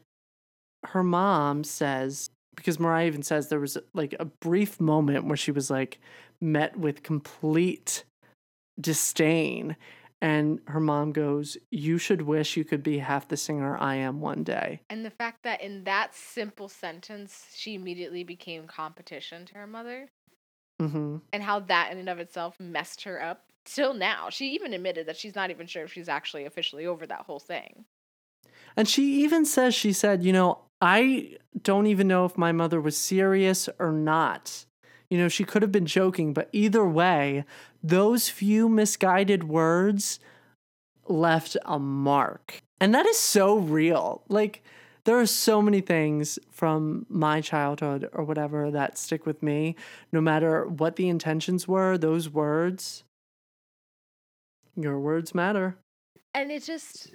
her 0.85 1.03
mom 1.03 1.65
says, 1.65 2.29
because 2.57 2.79
Mariah 2.79 3.07
even 3.07 3.23
says 3.23 3.49
there 3.49 3.59
was 3.59 3.79
like 3.95 4.15
a 4.21 4.27
brief 4.27 4.79
moment 4.79 5.25
where 5.25 5.37
she 5.39 5.51
was 5.51 5.71
like 5.71 5.99
met 6.43 6.77
with 6.77 7.03
complete 7.03 8.05
disdain. 8.79 9.77
And 10.21 10.61
her 10.67 10.81
mom 10.81 11.13
goes, 11.13 11.57
You 11.71 11.97
should 11.97 12.21
wish 12.21 12.55
you 12.55 12.65
could 12.65 12.83
be 12.83 12.99
half 12.99 13.29
the 13.29 13.39
singer 13.39 13.79
I 13.79 13.95
am 13.95 14.21
one 14.21 14.45
day. 14.45 14.83
And 14.91 15.07
the 15.07 15.11
fact 15.11 15.43
that 15.45 15.63
in 15.63 15.85
that 15.85 16.15
simple 16.15 16.69
sentence, 16.69 17.47
she 17.55 17.75
immediately 17.77 18.25
became 18.25 18.67
competition 18.67 19.47
to 19.47 19.55
her 19.55 19.67
mother, 19.67 20.11
hmm 20.79 21.17
and 21.33 21.43
how 21.43 21.61
that 21.61 21.91
in 21.93 21.99
and 21.99 22.09
of 22.09 22.19
itself 22.19 22.59
messed 22.61 23.05
her 23.05 23.23
up 23.23 23.47
till 23.65 23.95
now. 23.95 24.31
She 24.31 24.53
even 24.53 24.73
admitted 24.73 25.07
that 25.07 25.17
she's 25.17 25.35
not 25.35 25.51
even 25.51 25.67
sure 25.67 25.85
if 25.85 25.93
she's 25.93 26.09
actually 26.09 26.45
officially 26.45 26.87
over 26.87 27.07
that 27.07 27.23
whole 27.23 27.41
thing. 27.41 27.85
And 28.77 28.89
she 28.89 29.23
even 29.23 29.45
says, 29.45 29.75
She 29.75 29.93
said, 29.93 30.23
You 30.23 30.33
know, 30.33 30.61
I 30.81 31.37
don't 31.63 31.87
even 31.87 32.09
know 32.09 32.25
if 32.25 32.39
my 32.39 32.53
mother 32.53 32.81
was 32.81 32.97
serious 32.97 33.69
or 33.79 33.93
not. 33.93 34.67
You 35.11 35.19
know, 35.19 35.29
she 35.29 35.45
could 35.45 35.63
have 35.63 35.73
been 35.73 35.87
joking, 35.87 36.33
but 36.33 36.49
either 36.53 36.87
way, 36.87 37.45
those 37.83 38.29
few 38.29 38.69
misguided 38.69 39.45
words 39.45 40.19
left 41.07 41.57
a 41.65 41.79
mark. 41.79 42.61
And 42.81 42.95
that 42.95 43.07
is 43.07 43.19
so 43.19 43.57
real. 43.57 44.23
Like, 44.29 44.65
there 45.07 45.19
are 45.19 45.27
so 45.27 45.63
many 45.63 45.81
things 45.81 46.39
from 46.51 47.07
my 47.09 47.41
childhood 47.41 48.09
or 48.13 48.25
whatever 48.25 48.71
that 48.73 48.99
stick 48.99 49.25
with 49.25 49.43
me. 49.43 49.77
No 50.13 50.21
matter 50.21 50.67
what 50.67 50.97
the 50.97 51.09
intentions 51.09 51.67
were, 51.67 51.97
those 51.97 52.29
words, 52.29 53.05
your 54.77 54.99
words 54.99 55.35
matter. 55.35 55.77
And 56.35 56.51
it 56.51 56.65
just 56.65 57.15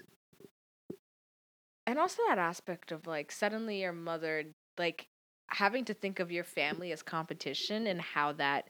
and 1.85 1.99
also 1.99 2.23
that 2.27 2.39
aspect 2.39 2.91
of 2.91 3.05
like 3.07 3.31
suddenly 3.31 3.81
your 3.81 3.91
mother 3.91 4.45
like 4.77 5.07
having 5.47 5.83
to 5.85 5.93
think 5.93 6.19
of 6.19 6.31
your 6.31 6.45
family 6.45 6.93
as 6.93 7.03
competition 7.03 7.87
and 7.87 8.01
how 8.01 8.31
that 8.31 8.69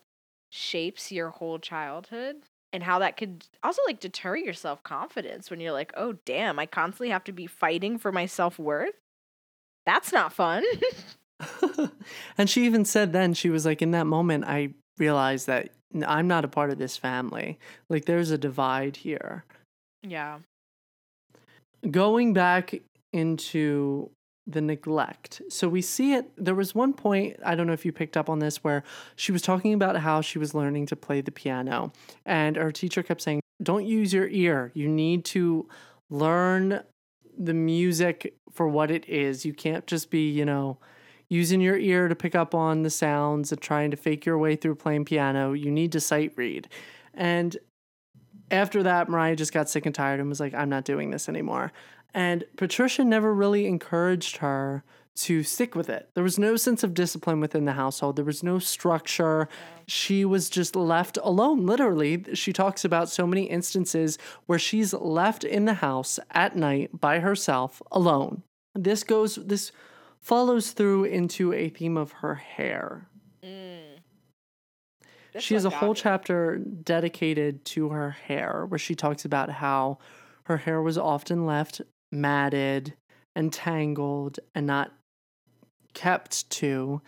shapes 0.50 1.12
your 1.12 1.30
whole 1.30 1.60
childhood 1.60 2.38
and 2.74 2.82
how 2.82 3.00
that 3.00 3.18
could 3.18 3.46
also 3.62 3.82
like 3.86 4.00
deter 4.00 4.36
your 4.36 4.54
self-confidence 4.54 5.52
when 5.52 5.60
you're 5.60 5.72
like, 5.72 5.94
"Oh, 5.96 6.14
damn, 6.26 6.58
I 6.58 6.66
constantly 6.66 7.10
have 7.10 7.24
to 7.26 7.32
be 7.32 7.46
fighting 7.46 7.98
for 7.98 8.12
my 8.12 8.26
self-worth." 8.26 8.96
That's 9.86 10.12
not 10.12 10.34
fun. 10.34 10.64
and 12.38 12.50
she 12.50 12.66
even 12.66 12.86
said 12.86 13.14
then, 13.14 13.34
she 13.34 13.50
was 13.50 13.66
like, 13.66 13.82
in 13.82 13.92
that 13.92 14.06
moment, 14.06 14.46
I 14.46 14.70
realized 14.98 15.48
that 15.48 15.70
I'm 16.06 16.28
not 16.28 16.46
a 16.46 16.48
part 16.48 16.70
of 16.70 16.78
this 16.78 16.98
family. 16.98 17.60
Like, 17.90 18.06
there's 18.06 18.32
a 18.32 18.38
divide 18.38 18.98
here. 18.98 19.44
yeah. 20.04 20.40
Going 21.90 22.34
back 22.34 22.76
into 23.12 24.12
the 24.48 24.62
neglect. 24.62 25.42
So 25.50 25.68
we 25.68 25.82
see 25.82 26.14
it. 26.14 26.32
There 26.38 26.56
was 26.56 26.76
one 26.76 26.94
point, 26.94 27.38
I 27.46 27.56
don't 27.56 27.68
know 27.68 27.74
if 27.74 27.86
you 27.86 27.92
picked 27.92 28.18
up 28.18 28.30
on 28.30 28.40
this, 28.40 28.64
where 28.64 28.84
she 29.16 29.32
was 29.32 29.42
talking 29.42 29.74
about 29.74 29.98
how 29.98 30.22
she 30.22 30.40
was 30.40 30.54
learning 30.54 30.88
to 30.88 30.96
play 30.96 31.22
the 31.22 31.32
piano. 31.32 31.92
And 32.26 32.56
her 32.56 32.72
teacher 32.72 33.04
kept 33.04 33.22
saying, 33.22 33.42
Don't 33.62 33.86
use 33.86 34.14
your 34.14 34.28
ear. 34.28 34.72
You 34.74 34.88
need 34.88 35.26
to 35.26 35.68
learn 36.10 36.82
the 37.38 37.54
music 37.54 38.36
for 38.52 38.68
what 38.68 38.92
it 38.92 39.08
is. 39.08 39.46
You 39.46 39.54
can't 39.54 39.88
just 39.88 40.10
be, 40.10 40.30
you 40.30 40.46
know, 40.46 40.78
using 41.30 41.62
your 41.62 41.78
ear 41.78 42.08
to 42.08 42.16
pick 42.16 42.36
up 42.36 42.54
on 42.54 42.84
the 42.84 42.90
sounds 42.90 43.52
and 43.52 43.62
trying 43.62 43.92
to 43.92 43.98
fake 43.98 44.26
your 44.26 44.38
way 44.38 44.56
through 44.56 44.76
playing 44.76 45.06
piano. 45.06 45.54
You 45.54 45.72
need 45.72 45.92
to 45.94 46.00
sight 46.00 46.34
read. 46.36 46.68
And 47.14 47.58
after 48.52 48.84
that, 48.84 49.08
Mariah 49.08 49.36
just 49.36 49.54
got 49.54 49.70
sick 49.70 49.86
and 49.86 49.96
tired 49.96 50.20
and 50.20 50.28
was 50.28 50.40
like, 50.42 50.54
I'm 50.54 50.70
not 50.70 50.84
doing 50.84 51.10
this 51.10 51.30
anymore. 51.30 51.72
And 52.14 52.44
Patricia 52.58 53.06
never 53.06 53.34
really 53.34 53.66
encouraged 53.66 54.38
her 54.38 54.84
to 55.16 55.44
stick 55.44 55.76
with 55.76 55.90
it. 55.90 56.10
There 56.14 56.24
was 56.24 56.40
no 56.40 56.56
sense 56.56 56.84
of 56.84 56.94
discipline 56.94 57.40
within 57.40 57.66
the 57.66 57.74
household, 57.74 58.16
there 58.16 58.26
was 58.26 58.44
no 58.44 58.60
structure. 58.60 59.48
She 59.88 60.24
was 60.24 60.50
just 60.50 60.76
left 60.76 61.18
alone, 61.22 61.66
literally. 61.66 62.24
She 62.34 62.54
talks 62.54 62.86
about 62.86 63.10
so 63.10 63.28
many 63.28 63.44
instances 63.44 64.18
where 64.46 64.60
she's 64.60 64.94
left 64.94 65.44
in 65.44 65.66
the 65.66 65.76
house 65.76 66.20
at 66.32 66.56
night 66.56 67.00
by 67.00 67.20
herself 67.20 67.82
alone. 67.92 68.44
This 68.74 69.04
goes, 69.04 69.36
this 69.36 69.72
follows 70.22 70.72
through 70.72 71.06
into 71.06 71.52
a 71.52 71.70
theme 71.70 71.98
of 71.98 72.12
her 72.14 72.36
hair. 72.36 73.08
Mm. 73.44 73.82
This 75.34 75.44
she 75.44 75.56
has 75.56 75.66
a 75.66 75.70
whole 75.70 75.90
me. 75.90 75.96
chapter 75.96 76.58
dedicated 76.58 77.66
to 77.66 77.90
her 77.90 78.12
hair 78.12 78.66
where 78.68 78.80
she 78.80 78.96
talks 78.96 79.26
about 79.26 79.50
how 79.50 79.98
her 80.44 80.58
hair 80.58 80.82
was 80.82 80.98
often 80.98 81.46
left 81.46 81.82
matted 82.12 82.94
and 83.36 83.52
tangled 83.52 84.40
and 84.56 84.68
not 84.68 84.92
kept 85.94 86.50
to. 86.52 87.02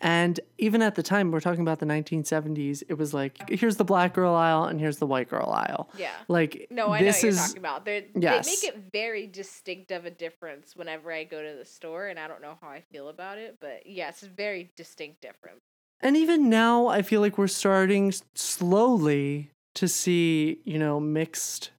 And 0.00 0.38
even 0.58 0.82
at 0.82 0.96
the 0.96 1.02
time, 1.02 1.30
we're 1.30 1.40
talking 1.40 1.62
about 1.62 1.78
the 1.78 1.86
1970s, 1.86 2.82
it 2.88 2.98
was 2.98 3.14
like, 3.14 3.48
here's 3.48 3.76
the 3.76 3.84
black 3.84 4.12
girl 4.12 4.34
aisle 4.34 4.64
and 4.64 4.78
here's 4.78 4.98
the 4.98 5.06
white 5.06 5.30
girl 5.30 5.48
aisle. 5.50 5.88
Yeah. 5.96 6.10
Like, 6.28 6.66
No, 6.70 6.88
I 6.88 7.00
know 7.00 7.06
this 7.06 7.16
what 7.16 7.22
you're 7.22 7.28
is 7.30 7.38
talking 7.38 7.58
about. 7.58 7.84
They're, 7.84 8.02
Yes. 8.14 8.44
They 8.44 8.52
make 8.52 8.64
it 8.64 8.92
very 8.92 9.26
distinct 9.26 9.92
of 9.92 10.04
a 10.04 10.10
difference 10.10 10.76
whenever 10.76 11.10
I 11.10 11.24
go 11.24 11.42
to 11.42 11.56
the 11.56 11.64
store, 11.64 12.08
and 12.08 12.18
I 12.18 12.28
don't 12.28 12.42
know 12.42 12.58
how 12.60 12.68
I 12.68 12.82
feel 12.92 13.08
about 13.08 13.38
it, 13.38 13.56
but 13.60 13.86
yes, 13.86 14.22
it's 14.22 14.32
very 14.32 14.70
distinct 14.76 15.22
difference. 15.22 15.60
And 16.00 16.16
even 16.16 16.50
now, 16.50 16.88
I 16.88 17.00
feel 17.00 17.22
like 17.22 17.38
we're 17.38 17.46
starting 17.46 18.12
slowly 18.34 19.50
to 19.76 19.88
see, 19.88 20.60
you 20.64 20.78
know, 20.78 21.00
mixed 21.00 21.70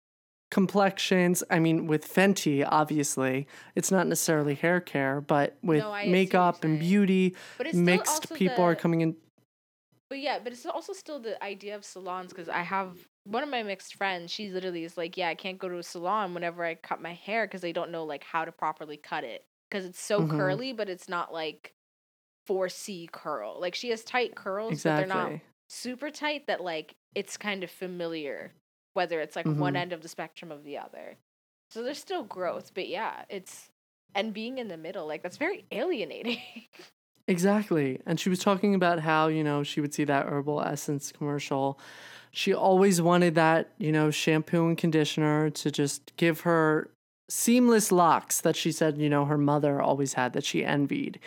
complexions. 0.56 1.44
I 1.50 1.60
mean, 1.60 1.86
with 1.86 2.08
Fenty, 2.08 2.66
obviously, 2.66 3.46
it's 3.76 3.92
not 3.92 4.08
necessarily 4.08 4.56
hair 4.56 4.80
care, 4.80 5.20
but 5.20 5.58
with 5.62 5.84
No, 5.84 5.92
I 5.92 6.04
see 6.04 6.06
what 6.06 6.06
you're 6.06 6.12
makeup 6.14 6.64
and 6.64 6.80
beauty, 6.80 7.36
But 7.58 7.68
it's 7.68 7.78
mixed 7.78 8.34
people 8.34 8.64
are 8.64 8.74
coming 8.74 9.02
in. 9.02 9.18
But 10.10 10.20
yeah, 10.20 10.40
but 10.42 10.54
it's 10.54 10.66
also 10.66 10.94
still 10.94 11.20
the 11.20 11.44
idea 11.44 11.76
of 11.76 11.84
salons 11.84 12.32
because 12.32 12.48
I 12.48 12.62
have 12.62 12.96
one 13.26 13.44
of 13.44 13.50
my 13.50 13.64
mixed 13.64 13.96
friends. 13.96 14.32
She 14.32 14.50
literally 14.50 14.86
is 14.86 14.96
like, 14.96 15.18
yeah, 15.18 15.28
I 15.28 15.36
can't 15.36 15.60
go 15.60 15.68
to 15.68 15.78
a 15.78 15.84
salon 15.84 16.34
whenever 16.34 16.64
I 16.64 16.76
cut 16.76 17.02
my 17.02 17.14
hair 17.14 17.46
because 17.46 17.60
they 17.60 17.74
don't 17.74 17.92
know 17.92 18.06
like 18.06 18.24
how 18.24 18.46
to 18.46 18.54
properly 18.54 18.96
cut 18.96 19.26
it 19.26 19.44
because 19.70 19.84
it's 19.84 20.00
so 20.00 20.22
Mhm. 20.22 20.38
curly, 20.38 20.72
but 20.72 20.88
it's 20.88 21.10
not 21.10 21.34
like 21.34 21.74
4C 22.48 23.10
curl. 23.12 23.60
Like 23.60 23.76
she 23.76 23.90
has 23.90 24.06
tight 24.06 24.36
curls, 24.36 24.84
but 24.84 24.96
they're 24.96 25.06
not 25.06 25.34
super 25.68 26.10
tight. 26.10 26.48
That 26.48 26.62
like 26.62 26.96
it's 27.14 27.36
kind 27.36 27.62
of 27.62 27.70
familiar 27.70 28.54
whether 28.96 29.20
it's 29.22 29.36
like 29.36 29.46
one 29.46 29.74
Mhm. 29.74 29.78
end 29.78 29.94
of 29.94 30.02
the 30.02 30.08
spectrum 30.08 30.52
of 30.52 30.64
the 30.64 30.78
other. 30.78 31.18
So 31.70 31.84
there's 31.84 32.00
still 32.00 32.24
growth, 32.24 32.72
but 32.74 32.88
yeah, 32.88 33.26
it's 33.30 33.70
and 34.16 34.34
being 34.34 34.58
in 34.58 34.68
the 34.70 34.78
middle 34.78 35.06
like 35.06 35.22
that's 35.22 35.38
very 35.38 35.66
alienating. 35.72 36.42
Exactly. 37.28 38.00
And 38.06 38.20
she 38.20 38.30
was 38.30 38.38
talking 38.38 38.76
about 38.76 39.00
how, 39.00 39.28
you 39.30 39.44
know, 39.44 39.64
she 39.64 39.82
would 39.82 39.96
see 39.96 40.04
that 40.04 40.28
herbal 40.28 40.62
essence 40.62 41.12
commercial. 41.12 41.80
She 42.32 42.54
always 42.54 43.02
wanted 43.02 43.34
that, 43.34 43.72
you 43.80 43.92
know, 43.92 44.12
shampoo 44.12 44.68
and 44.68 44.78
conditioner 44.78 45.50
to 45.50 45.72
just 45.72 46.16
give 46.18 46.42
her 46.42 46.92
seamless 47.30 47.92
locks 47.92 48.42
that 48.42 48.56
she 48.56 48.72
said, 48.72 48.98
you 48.98 49.10
know, 49.10 49.26
her 49.26 49.38
mother 49.38 49.82
always 49.82 50.14
had 50.14 50.34
that 50.34 50.44
she 50.44 50.64
envied. 50.64 51.20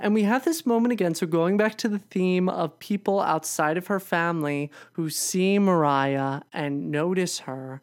And 0.00 0.14
we 0.14 0.22
have 0.22 0.44
this 0.44 0.64
moment 0.66 0.92
again. 0.92 1.14
So 1.14 1.26
going 1.26 1.56
back 1.56 1.76
to 1.78 1.88
the 1.88 1.98
theme 1.98 2.48
of 2.48 2.78
people 2.78 3.20
outside 3.20 3.76
of 3.76 3.86
her 3.88 4.00
family 4.00 4.70
who 4.94 5.10
see 5.10 5.58
Mariah 5.58 6.40
and 6.52 6.90
notice 6.90 7.40
her. 7.40 7.80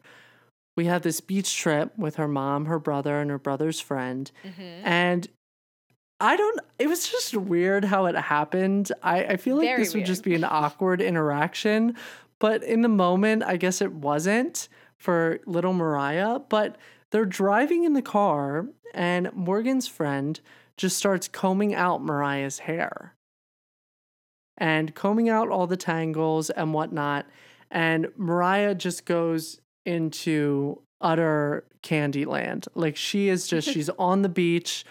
We 0.76 0.86
have 0.86 1.02
this 1.02 1.20
beach 1.20 1.56
trip 1.56 1.96
with 1.96 2.16
her 2.16 2.28
mom, 2.28 2.66
her 2.66 2.78
brother, 2.78 3.20
and 3.20 3.30
her 3.30 3.38
brother's 3.38 3.80
friend. 3.80 4.30
Mhm. 4.44 4.80
And 4.84 5.28
I 6.20 6.36
don't, 6.36 6.60
it 6.78 6.88
was 6.88 7.08
just 7.08 7.34
weird 7.34 7.84
how 7.84 8.06
it 8.06 8.14
happened. 8.16 8.92
I, 9.02 9.24
I 9.24 9.36
feel 9.36 9.56
like 9.56 9.66
Very 9.68 9.84
this 9.84 9.94
would 9.94 10.04
just 10.06 10.22
be 10.24 10.34
an 10.34 10.44
awkward 10.48 11.00
interaction. 11.00 11.96
But 12.38 12.62
in 12.62 12.82
the 12.82 12.88
moment, 12.88 13.42
I 13.44 13.56
guess 13.56 13.80
it 13.80 13.92
wasn't 13.92 14.68
for 14.98 15.40
little 15.46 15.72
Mariah. 15.72 16.40
But 16.40 16.76
they're 17.10 17.24
driving 17.24 17.84
in 17.84 17.92
the 17.92 18.02
car, 18.02 18.66
and 18.94 19.32
Morgan's 19.32 19.86
friend 19.86 20.40
just 20.76 20.96
starts 20.96 21.28
combing 21.28 21.74
out 21.74 22.02
Mariah's 22.02 22.60
hair 22.60 23.14
and 24.56 24.94
combing 24.94 25.28
out 25.28 25.48
all 25.48 25.66
the 25.66 25.76
tangles 25.76 26.50
and 26.50 26.72
whatnot. 26.72 27.26
And 27.70 28.08
Mariah 28.16 28.74
just 28.74 29.04
goes 29.04 29.60
into 29.84 30.82
utter 31.00 31.64
candy 31.82 32.24
land. 32.24 32.66
Like 32.74 32.96
she 32.96 33.28
is 33.28 33.46
just, 33.46 33.68
she's 33.72 33.90
on 33.90 34.22
the 34.22 34.28
beach, 34.28 34.84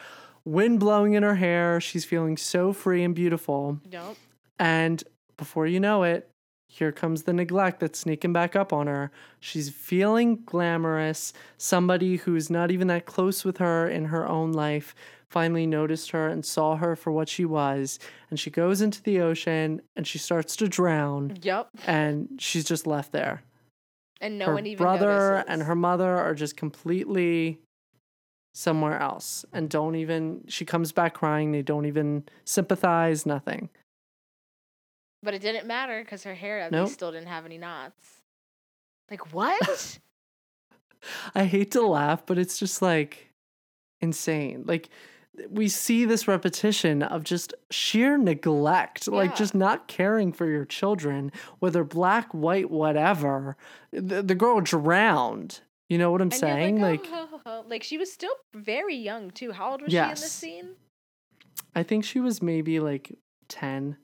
wind 0.46 0.80
blowing 0.80 1.14
in 1.14 1.24
her 1.24 1.36
hair. 1.36 1.80
She's 1.80 2.06
feeling 2.06 2.38
so 2.38 2.74
free 2.74 3.04
and 3.04 3.16
beautiful. 3.16 3.80
Nope. 3.92 4.18
And 4.58 5.04
before 5.38 5.68
you 5.68 5.80
know 5.80 6.04
it, 6.04 6.29
here 6.72 6.92
comes 6.92 7.24
the 7.24 7.34
neglect 7.34 7.80
that's 7.80 7.98
sneaking 7.98 8.32
back 8.32 8.56
up 8.56 8.72
on 8.72 8.86
her. 8.86 9.12
She's 9.40 9.72
feeling 9.72 10.44
glamorous. 10.46 11.34
Somebody 11.58 12.18
who's 12.18 12.52
not 12.52 12.70
even 12.70 12.88
that 12.88 13.08
close 13.08 13.44
with 13.44 13.58
her 13.58 13.90
in 13.90 14.06
her 14.06 14.28
own 14.28 14.52
life 14.52 14.94
finally 15.30 15.66
noticed 15.66 16.12
her 16.12 16.28
and 16.28 16.46
saw 16.46 16.76
her 16.76 16.96
for 16.96 17.12
what 17.12 17.28
she 17.28 17.44
was. 17.44 17.98
And 18.30 18.40
she 18.40 18.52
goes 18.52 18.82
into 18.82 19.02
the 19.02 19.20
ocean 19.20 19.82
and 19.96 20.06
she 20.06 20.20
starts 20.20 20.56
to 20.58 20.68
drown. 20.68 21.40
Yep. 21.42 21.70
And 21.88 22.30
she's 22.38 22.66
just 22.66 22.86
left 22.86 23.14
there. 23.14 23.42
And 24.22 24.38
no 24.38 24.46
her 24.46 24.54
one 24.54 24.68
even 24.68 24.84
brother 24.84 25.32
notices. 25.32 25.46
and 25.50 25.64
her 25.64 25.76
mother 25.76 26.18
are 26.18 26.36
just 26.36 26.56
completely 26.56 27.58
somewhere 28.54 29.00
else 29.00 29.44
and 29.54 29.70
don't 29.70 29.96
even 29.96 30.44
she 30.48 30.66
comes 30.66 30.92
back 30.92 31.14
crying 31.14 31.52
they 31.52 31.62
don't 31.62 31.86
even 31.86 32.24
sympathize 32.46 33.26
nothing 33.26 33.70
But 35.22 35.34
it 35.34 35.42
didn't 35.42 35.68
matter 35.68 36.02
because 36.04 36.24
her 36.24 36.34
hair 36.36 36.60
at 36.60 36.72
Nope. 36.72 36.86
least 36.86 36.94
still 36.94 37.12
didn't 37.12 37.28
have 37.28 37.46
any 37.46 37.58
knots. 37.58 38.22
Like 39.10 39.34
what? 39.34 40.00
i 41.34 41.46
hate 41.46 41.72
to 41.72 41.82
laugh 41.82 42.26
but 42.26 42.38
it's 42.38 42.60
just 42.60 42.82
like 42.82 43.32
insane 44.02 44.64
like 44.68 44.90
we 45.50 45.70
see 45.70 46.04
this 46.04 46.28
repetition 46.28 47.02
of 47.02 47.24
just 47.24 47.54
sheer 47.72 48.18
neglect 48.18 49.08
like 49.08 49.34
just 49.34 49.56
not 49.56 49.88
caring 49.88 50.34
for 50.34 50.46
your 50.46 50.66
children 50.66 51.32
whether 51.60 51.86
black 51.86 52.30
white 52.34 52.70
whatever 52.70 53.56
the, 53.94 54.22
the 54.22 54.36
girl 54.36 54.60
drowned 54.60 55.62
you 55.88 55.98
know 55.98 56.12
what 56.12 56.20
i'm 56.22 56.26
And 56.26 56.34
saying 56.34 56.82
like, 56.82 57.10
like 57.10 57.30
oh, 57.46 57.64
like 57.70 57.84
she 57.84 57.98
was 57.98 58.12
still 58.12 58.34
very 58.54 58.98
young 58.98 59.32
too. 59.32 59.54
How 59.54 59.72
old 59.72 59.82
was 59.82 59.92
she 59.94 59.98
in 59.98 60.10
this 60.10 60.32
scene? 60.32 60.70
i 61.76 61.82
think 61.82 62.04
she 62.04 62.20
was 62.20 62.42
maybe 62.42 62.82
like 62.82 63.18
10 63.48 63.96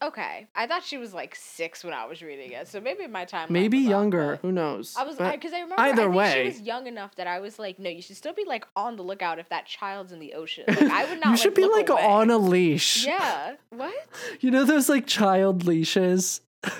Okay, 0.00 0.46
I 0.54 0.68
thought 0.68 0.84
she 0.84 0.96
was 0.96 1.12
like 1.12 1.34
six 1.34 1.82
when 1.82 1.92
I 1.92 2.06
was 2.06 2.22
reading 2.22 2.52
it, 2.52 2.68
so 2.68 2.80
maybe 2.80 3.08
my 3.08 3.24
time 3.24 3.48
maybe 3.50 3.78
younger 3.78 4.36
who 4.42 4.52
knows 4.52 4.94
I 4.96 5.02
was 5.02 5.16
because 5.16 5.52
I, 5.52 5.60
remember 5.60 5.80
either 5.80 6.02
I 6.02 6.04
think 6.04 6.14
way. 6.14 6.32
she 6.34 6.44
was 6.44 6.60
young 6.60 6.86
enough 6.86 7.16
that 7.16 7.26
I 7.26 7.40
was 7.40 7.58
like, 7.58 7.80
no, 7.80 7.90
you 7.90 8.00
should 8.00 8.16
still 8.16 8.32
be 8.32 8.44
like 8.46 8.64
on 8.76 8.94
the 8.94 9.02
lookout 9.02 9.40
if 9.40 9.48
that 9.48 9.66
child's 9.66 10.12
in 10.12 10.20
the 10.20 10.34
ocean. 10.34 10.64
Like 10.68 10.82
I 10.82 11.04
would 11.10 11.20
not. 11.24 11.30
you 11.30 11.36
should 11.36 11.54
be 11.54 11.66
like 11.66 11.88
away. 11.88 12.04
on 12.04 12.30
a 12.30 12.38
leash 12.38 13.04
Yeah. 13.04 13.56
What? 13.70 13.92
You 14.40 14.52
know 14.52 14.64
those 14.64 14.88
like 14.88 15.06
child 15.08 15.64
leashes? 15.66 16.42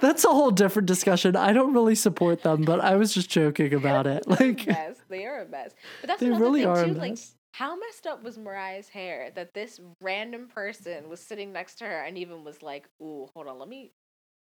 That's 0.00 0.24
a 0.24 0.28
whole 0.28 0.50
different 0.52 0.86
discussion. 0.86 1.36
I 1.36 1.52
don't 1.52 1.74
really 1.74 1.94
support 1.94 2.42
them, 2.42 2.62
but 2.62 2.80
I 2.80 2.94
was 2.96 3.12
just 3.12 3.28
joking 3.28 3.74
about 3.74 4.06
it. 4.06 4.24
Like 4.28 4.66
mess. 4.66 4.96
They 5.08 5.26
are 5.26 5.42
a 5.42 5.48
mess. 5.48 5.72
But 6.00 6.08
that's 6.08 6.20
they 6.20 6.26
another 6.26 6.42
really 6.44 6.60
thing 6.60 6.68
are 6.68 6.84
too. 6.84 6.94
Like. 6.94 7.18
How 7.58 7.76
messed 7.76 8.06
up 8.06 8.22
was 8.22 8.38
Mariah's 8.38 8.88
hair 8.88 9.32
that 9.34 9.52
this 9.52 9.80
random 10.00 10.46
person 10.46 11.08
was 11.08 11.18
sitting 11.18 11.52
next 11.52 11.74
to 11.76 11.84
her 11.84 12.04
and 12.04 12.16
even 12.16 12.44
was 12.44 12.62
like, 12.62 12.88
"Ooh, 13.02 13.28
hold 13.34 13.48
on, 13.48 13.58
let 13.58 13.68
me 13.68 13.90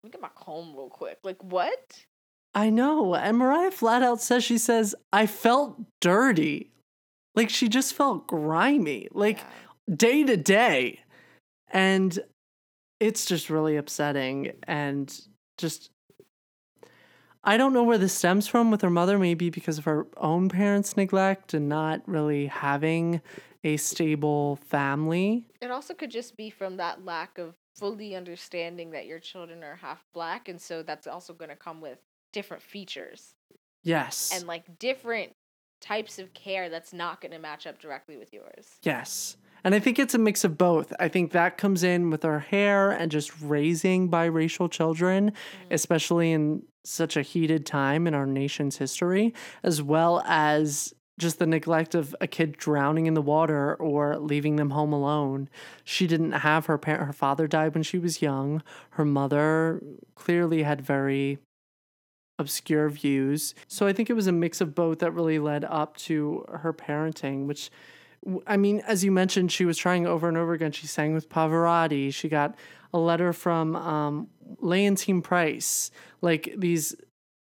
let 0.03 0.09
me 0.09 0.11
get 0.11 0.21
my 0.21 0.31
comb 0.35 0.75
real 0.75 0.89
quick." 0.89 1.19
Like 1.23 1.43
what? 1.43 2.05
I 2.57 2.71
know. 2.71 3.15
And 3.15 3.39
Mariah 3.39 3.71
flat 3.71 4.03
out 4.03 4.21
says 4.21 4.45
she 4.45 4.59
says, 4.59 4.95
I 5.13 5.27
felt 5.27 5.81
dirty. 6.01 6.71
Like 7.35 7.51
she 7.51 7.69
just 7.69 7.95
felt 7.95 8.27
grimy. 8.29 9.09
Like 9.13 9.39
Yeah. 9.39 9.97
day 9.97 10.25
to 10.25 10.37
day. 10.37 11.01
And 11.73 12.17
it's 13.01 13.27
just 13.27 13.51
really 13.51 13.77
upsetting 13.77 14.53
and 14.69 15.13
just 15.59 15.91
I 17.45 17.57
don't 17.57 17.73
know 17.75 17.83
where 17.83 17.99
this 17.99 18.15
stems 18.15 18.49
from 18.49 18.71
with 18.71 18.81
her 18.81 18.91
mother, 18.91 19.19
maybe 19.19 19.51
because 19.51 19.79
of 19.79 19.85
her 19.85 20.07
own 20.17 20.49
parents' 20.49 20.97
neglect 20.97 21.53
and 21.53 21.69
not 21.69 22.01
really 22.07 22.47
having 22.47 23.21
a 23.63 23.77
stable 23.77 24.57
family. 24.57 25.47
It 25.61 25.71
also 25.71 25.95
could 25.95 26.11
just 26.11 26.37
be 26.37 26.51
from 26.51 26.79
that 26.79 27.05
lack 27.05 27.39
of 27.39 27.55
fully 27.77 28.15
understanding 28.17 28.91
that 28.93 29.07
your 29.07 29.19
children 29.19 29.63
are 29.63 29.77
half 29.77 30.05
black, 30.15 30.49
and 30.49 30.61
so 30.61 30.83
that's 30.83 31.07
also 31.07 31.35
going 31.35 31.51
to 31.51 31.57
come 31.57 31.81
with 31.81 31.99
different 32.33 32.63
features 32.63 33.35
Yes. 33.83 34.31
and 34.35 34.47
like 34.47 34.79
different 34.79 35.33
types 35.81 36.19
of 36.19 36.33
care 36.35 36.69
that's 36.69 36.93
not 36.93 37.21
going 37.21 37.33
to 37.33 37.39
match 37.39 37.67
up 37.67 37.79
directly 37.79 38.17
with 38.17 38.33
yours. 38.33 38.79
Yes. 38.83 39.37
And 39.65 39.75
I 39.75 39.79
think 39.79 39.99
it's 39.99 40.15
a 40.15 40.19
mix 40.19 40.45
of 40.45 40.59
both. 40.59 40.93
I 41.01 41.09
think 41.09 41.33
that 41.33 41.57
comes 41.57 41.83
in 41.83 42.11
with 42.11 42.25
our 42.25 42.39
hair 42.39 42.91
and 42.91 43.11
just 43.11 43.33
raising 43.41 44.11
biracial 44.11 44.71
children, 44.71 45.31
mm-hmm. 45.31 45.75
especially 45.75 46.33
in 46.33 46.63
such 46.85 47.17
a 47.17 47.23
heated 47.23 47.65
time 47.65 48.07
in 48.07 48.15
our 48.15 48.27
nation's 48.27 48.77
history, 48.77 49.33
as 49.63 49.81
well 49.81 50.23
as 50.27 50.95
just 51.19 51.39
the 51.39 51.47
neglect 51.47 51.95
of 51.95 52.15
a 52.21 52.27
kid 52.27 52.57
drowning 52.57 53.07
in 53.07 53.15
the 53.15 53.23
water 53.23 53.75
or 53.77 54.19
leaving 54.19 54.57
them 54.57 54.71
home 54.71 54.93
alone. 54.93 55.49
She 55.85 56.07
didn't 56.07 56.33
have 56.33 56.67
her 56.67 56.77
parent 56.77 57.07
her 57.07 57.13
father 57.13 57.47
died 57.47 57.73
when 57.75 57.85
she 57.85 57.99
was 57.99 58.21
young. 58.21 58.63
Her 58.91 59.05
mother 59.05 59.81
clearly 60.17 60.65
had 60.65 60.83
very 60.83 61.39
obscure 62.39 62.89
views. 62.89 63.55
So 63.69 63.87
I 63.87 63.93
think 63.93 64.11
it 64.11 64.15
was 64.15 64.27
a 64.27 64.33
mix 64.33 64.61
of 64.61 64.75
both 64.75 64.99
that 64.99 65.13
really 65.13 65.39
led 65.39 65.65
up 65.65 65.97
to 65.99 66.45
her 66.49 66.73
parenting, 66.73 67.47
which 67.47 67.71
I 68.47 68.57
mean, 68.57 68.81
as 68.87 69.05
you 69.05 69.13
mentioned, 69.13 69.53
she 69.53 69.65
was 69.65 69.77
trying 69.77 70.07
over 70.07 70.29
and 70.29 70.37
over 70.37 70.53
again. 70.53 70.73
She 70.73 70.87
sang 70.87 71.15
with 71.15 71.29
Pavarotti. 71.29 72.13
She 72.13 72.29
got 72.29 72.55
a 72.93 72.99
letter 72.99 73.33
from 73.33 73.77
um, 73.77 74.29
Leontyne 74.63 75.23
Price, 75.23 75.91
like 76.23 76.55
these 76.57 76.95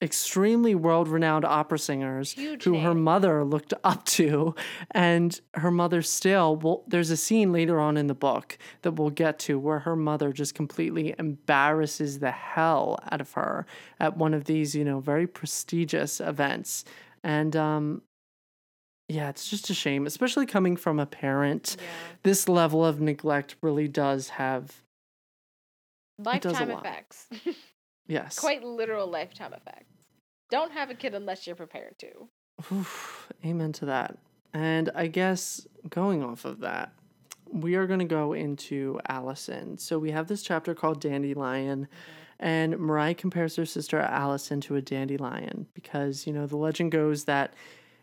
extremely 0.02 0.74
world 0.74 1.06
renowned 1.06 1.44
opera 1.44 1.78
singers 1.78 2.32
Huge 2.32 2.64
who 2.64 2.80
her 2.80 2.94
mother 2.94 3.44
looked 3.44 3.72
up 3.84 4.04
to. 4.04 4.54
And 4.90 5.40
her 5.54 5.70
mother 5.70 6.02
still, 6.02 6.56
well, 6.56 6.82
there's 6.88 7.10
a 7.10 7.16
scene 7.16 7.52
later 7.52 7.78
on 7.78 7.96
in 7.96 8.08
the 8.08 8.14
book 8.14 8.58
that 8.82 8.92
we'll 8.92 9.10
get 9.10 9.38
to 9.40 9.58
where 9.58 9.78
her 9.80 9.96
mother 9.96 10.32
just 10.32 10.54
completely 10.54 11.14
embarrasses 11.18 12.18
the 12.18 12.32
hell 12.32 12.98
out 13.10 13.20
of 13.20 13.32
her 13.32 13.64
at 14.00 14.16
one 14.16 14.34
of 14.34 14.44
these, 14.44 14.74
you 14.74 14.84
know, 14.84 15.00
very 15.00 15.26
prestigious 15.26 16.20
events. 16.20 16.84
And, 17.22 17.54
um, 17.54 18.02
yeah, 19.12 19.28
it's 19.28 19.48
just 19.48 19.68
a 19.68 19.74
shame, 19.74 20.06
especially 20.06 20.46
coming 20.46 20.76
from 20.76 20.98
a 20.98 21.06
parent. 21.06 21.76
Yeah. 21.78 21.84
This 22.22 22.48
level 22.48 22.84
of 22.84 23.00
neglect 23.00 23.56
really 23.60 23.86
does 23.86 24.30
have, 24.30 24.68
does 26.20 26.26
Lifetime 26.26 26.68
lot. 26.70 26.80
effects. 26.80 27.28
yes. 28.06 28.38
Quite 28.38 28.64
literal 28.64 29.06
lifetime 29.06 29.52
effects. 29.52 29.92
Don't 30.50 30.72
have 30.72 30.90
a 30.90 30.94
kid 30.94 31.14
unless 31.14 31.46
you're 31.46 31.56
prepared 31.56 31.98
to. 31.98 32.28
Oof, 32.72 33.30
amen 33.44 33.72
to 33.72 33.86
that. 33.86 34.18
And 34.54 34.90
I 34.94 35.06
guess 35.06 35.66
going 35.88 36.22
off 36.22 36.44
of 36.44 36.60
that, 36.60 36.92
we 37.50 37.74
are 37.74 37.86
going 37.86 37.98
to 37.98 38.04
go 38.06 38.32
into 38.32 38.98
Allison. 39.08 39.76
So 39.78 39.98
we 39.98 40.10
have 40.10 40.26
this 40.26 40.42
chapter 40.42 40.74
called 40.74 41.00
Dandelion, 41.00 41.82
mm-hmm. 41.82 42.44
and 42.46 42.78
Mariah 42.78 43.14
compares 43.14 43.56
her 43.56 43.66
sister 43.66 43.98
Allison 43.98 44.60
to 44.62 44.76
a 44.76 44.82
dandelion 44.82 45.66
because, 45.74 46.26
you 46.26 46.32
know, 46.32 46.46
the 46.46 46.56
legend 46.56 46.92
goes 46.92 47.24
that 47.24 47.52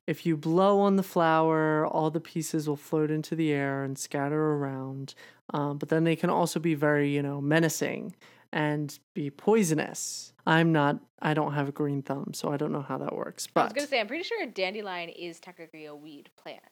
if 0.10 0.26
you 0.26 0.36
blow 0.36 0.80
on 0.80 0.96
the 0.96 1.04
flower, 1.04 1.86
all 1.86 2.10
the 2.10 2.20
pieces 2.20 2.68
will 2.68 2.76
float 2.76 3.12
into 3.12 3.36
the 3.36 3.52
air 3.52 3.84
and 3.84 3.96
scatter 3.96 4.54
around. 4.54 5.14
Um, 5.54 5.78
but 5.78 5.90
then 5.90 6.04
they 6.04 6.16
can 6.16 6.32
also 6.32 6.60
be 6.60 6.74
very, 6.74 7.14
you 7.14 7.22
know, 7.22 7.40
menacing 7.40 8.16
and 8.52 8.98
be 9.14 9.30
poisonous. 9.30 10.34
I'm 10.48 10.72
not, 10.72 11.00
I 11.22 11.36
don't 11.36 11.54
have 11.54 11.70
a 11.70 11.72
green 11.72 12.02
thumb, 12.02 12.34
so 12.34 12.52
I 12.52 12.58
don't 12.58 12.72
know 12.72 12.82
how 12.82 12.98
that 12.98 13.16
works. 13.16 13.48
But 13.54 13.62
I 13.62 13.64
was 13.66 13.74
gonna 13.74 13.88
say, 13.88 14.00
I'm 14.00 14.08
pretty 14.08 14.24
sure 14.24 14.42
a 14.42 14.48
dandelion 14.48 15.10
is 15.10 15.40
technically 15.40 15.86
a 15.86 15.94
weed 15.96 16.32
plant. 16.36 16.64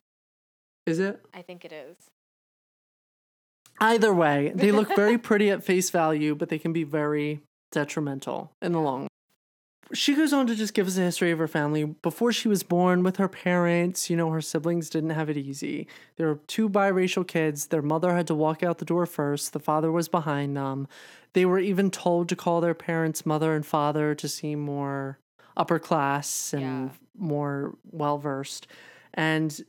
is 0.88 0.97
it? 0.97 1.23
I 1.31 1.43
think 1.43 1.63
it 1.63 1.71
is. 1.71 1.95
Either 3.79 4.15
way, 4.15 4.51
they 4.55 4.71
look 4.71 4.95
very 4.95 5.17
pretty 5.29 5.51
at 5.51 5.63
face 5.63 5.91
value, 5.91 6.33
but 6.33 6.49
they 6.49 6.57
can 6.57 6.73
be 6.73 6.83
very 6.83 7.41
detrimental 7.71 8.51
in 8.63 8.71
the 8.71 8.79
long 8.79 9.01
run. 9.01 9.07
She 9.93 10.15
goes 10.15 10.33
on 10.33 10.47
to 10.47 10.55
just 10.55 10.73
give 10.73 10.88
us 10.88 10.97
a 10.97 11.01
history 11.01 11.31
of 11.31 11.39
her 11.39 11.47
family. 11.47 11.85
Before 11.85 12.31
she 12.33 12.47
was 12.47 12.61
born 12.63 13.03
with 13.03 13.17
her 13.17 13.27
parents, 13.27 14.09
you 14.09 14.17
know, 14.17 14.29
her 14.31 14.41
siblings 14.41 14.89
didn't 14.89 15.11
have 15.11 15.29
it 15.29 15.38
easy. 15.38 15.88
There 16.17 16.27
were 16.27 16.39
two 16.47 16.69
biracial 16.69 17.25
kids. 17.27 17.67
Their 17.67 17.81
mother 17.81 18.13
had 18.13 18.27
to 18.27 18.35
walk 18.35 18.63
out 18.63 18.79
the 18.79 18.85
door 18.85 19.05
first, 19.05 19.53
the 19.53 19.59
father 19.59 19.91
was 19.91 20.09
behind 20.09 20.57
them. 20.57 20.88
They 21.33 21.45
were 21.45 21.59
even 21.59 21.91
told 21.91 22.27
to 22.29 22.35
call 22.35 22.61
their 22.61 22.73
parents 22.73 23.25
mother 23.25 23.53
and 23.55 23.65
father 23.65 24.13
to 24.15 24.27
seem 24.27 24.59
more 24.59 25.19
upper 25.55 25.79
class 25.79 26.53
and 26.53 26.61
Yeah. 26.61 26.89
more 27.17 27.75
well 27.91 28.17
versed. 28.17 28.67
And 29.13 29.59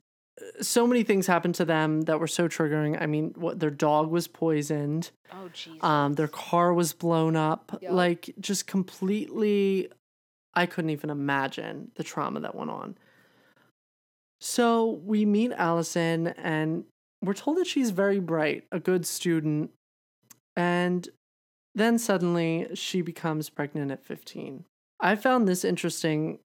uh, 0.41 0.63
so 0.63 0.87
many 0.87 1.03
things 1.03 1.27
happened 1.27 1.55
to 1.57 1.65
them 1.65 2.03
that 2.03 2.19
were 2.21 2.27
so 2.27 2.49
triggering. 2.49 3.01
I 3.01 3.07
mean, 3.07 3.35
what 3.37 3.61
their 3.61 3.71
dog 3.71 4.11
was 4.11 4.29
poisoned. 4.29 5.11
Oh 5.33 5.49
Jesus. 5.53 5.83
Um, 5.83 6.15
their 6.15 6.29
car 6.29 6.73
was 6.75 6.93
blown 6.93 7.37
up. 7.37 7.79
Yup. 7.83 7.93
Like 7.93 8.35
just 8.41 8.67
completely 8.67 9.91
I 10.59 10.67
couldn't 10.67 10.91
even 10.91 11.09
imagine 11.09 11.93
the 11.95 12.03
trauma 12.03 12.41
that 12.41 12.57
went 12.57 12.71
on. 12.71 12.99
So 14.41 15.01
we 15.05 15.25
meet 15.25 15.53
Allison 15.53 16.27
and 16.29 16.85
we're 17.23 17.35
told 17.35 17.59
that 17.59 17.67
she's 17.69 17.91
very 17.91 18.19
bright, 18.19 18.65
a 18.73 18.81
good 18.81 19.07
student, 19.07 19.71
and 20.57 21.09
then 21.77 21.97
suddenly 21.97 22.67
she 22.75 23.03
becomes 23.03 23.51
pregnant 23.51 23.93
at 23.93 24.05
15. 24.05 24.65
I 24.99 25.15
found 25.15 25.47
this 25.47 25.65
interesting 25.65 26.41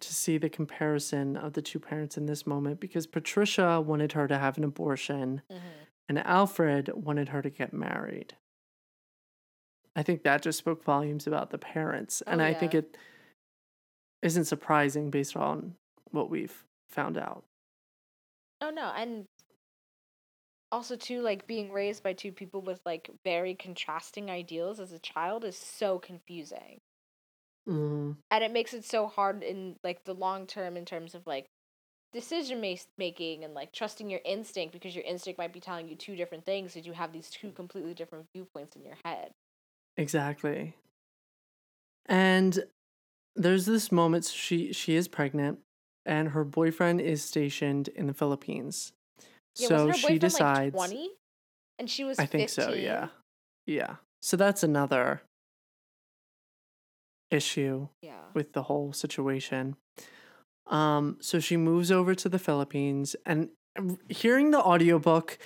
to 0.00 0.12
see 0.12 0.36
the 0.36 0.50
comparison 0.50 1.34
of 1.38 1.54
the 1.54 1.62
two 1.62 1.78
parents 1.80 2.18
in 2.18 2.26
this 2.26 2.46
moment 2.46 2.80
because 2.80 3.06
Patricia 3.06 3.80
wanted 3.80 4.12
her 4.12 4.28
to 4.28 4.36
have 4.36 4.58
an 4.58 4.64
abortion 4.64 5.40
Mhm. 5.50 5.60
and 6.10 6.18
Alfred 6.18 6.90
wanted 6.92 7.30
her 7.30 7.40
to 7.40 7.48
get 7.48 7.72
married. 7.72 8.36
I 9.96 10.02
think 10.02 10.22
that 10.24 10.42
just 10.42 10.58
spoke 10.58 10.84
volumes 10.84 11.26
about 11.26 11.48
the 11.48 11.56
parents. 11.58 12.20
And 12.22 12.42
Oh, 12.42 12.44
I 12.44 12.52
think 12.52 12.74
it 12.74 12.98
isn't 14.24 14.46
surprising 14.46 15.10
based 15.10 15.36
on 15.36 15.74
what 16.10 16.30
we've 16.30 16.64
found 16.88 17.18
out. 17.18 17.44
Oh 18.60 18.70
no, 18.70 18.90
and 18.96 19.26
also 20.72 20.96
too 20.96 21.20
like 21.20 21.46
being 21.46 21.70
raised 21.70 22.02
by 22.02 22.14
two 22.14 22.32
people 22.32 22.62
with 22.62 22.80
like 22.86 23.10
very 23.22 23.54
contrasting 23.54 24.30
ideals 24.30 24.80
as 24.80 24.92
a 24.92 24.98
child 24.98 25.44
is 25.44 25.56
so 25.56 25.98
confusing. 25.98 26.80
Mm, 27.68 28.16
and 28.30 28.44
it 28.44 28.50
makes 28.50 28.72
it 28.72 28.84
so 28.84 29.06
hard 29.06 29.42
in 29.42 29.76
like 29.84 30.04
the 30.04 30.14
long 30.14 30.46
term 30.46 30.76
in 30.78 30.86
terms 30.86 31.14
of 31.14 31.26
like 31.26 31.46
decision 32.14 32.60
making 32.96 33.44
and 33.44 33.52
like 33.54 33.72
trusting 33.72 34.08
your 34.08 34.20
instinct 34.24 34.72
because 34.72 34.94
your 34.94 35.04
instinct 35.04 35.36
might 35.36 35.52
be 35.52 35.60
telling 35.60 35.88
you 35.88 35.96
two 35.96 36.16
different 36.16 36.46
things 36.46 36.72
because 36.72 36.86
you 36.86 36.92
have 36.94 37.12
these 37.12 37.28
two 37.28 37.50
completely 37.50 37.92
different 37.92 38.26
viewpoints 38.32 38.74
in 38.74 38.84
your 38.84 38.96
head 39.04 39.32
exactly. 39.96 40.74
And 42.06 42.64
there's 43.36 43.66
this 43.66 43.90
moment 43.90 44.24
she 44.26 44.72
she 44.72 44.94
is 44.94 45.08
pregnant 45.08 45.58
and 46.06 46.28
her 46.30 46.44
boyfriend 46.44 47.00
is 47.00 47.22
stationed 47.22 47.88
in 47.88 48.06
the 48.06 48.14
Philippines. 48.14 48.92
yeah 49.56 49.68
so 49.68 49.92
she 49.92 50.18
decides 50.18 50.74
like 50.74 50.90
20 50.90 51.10
and 51.78 51.90
she 51.90 52.04
was 52.04 52.18
I 52.18 52.26
think 52.26 52.48
so, 52.48 52.72
yeah. 52.72 53.08
Yeah. 53.66 53.96
So 54.22 54.36
that's 54.36 54.62
another 54.62 55.22
issue 57.30 57.88
yeah 58.02 58.20
with 58.32 58.52
the 58.52 58.64
whole 58.64 58.92
situation. 58.92 59.76
Um, 60.66 61.18
so 61.20 61.40
she 61.40 61.56
moves 61.56 61.90
over 61.92 62.14
to 62.14 62.28
the 62.28 62.38
Philippines 62.38 63.16
and 63.26 63.50
hearing 64.08 64.50
the 64.50 64.62
audiobook, 64.62 65.38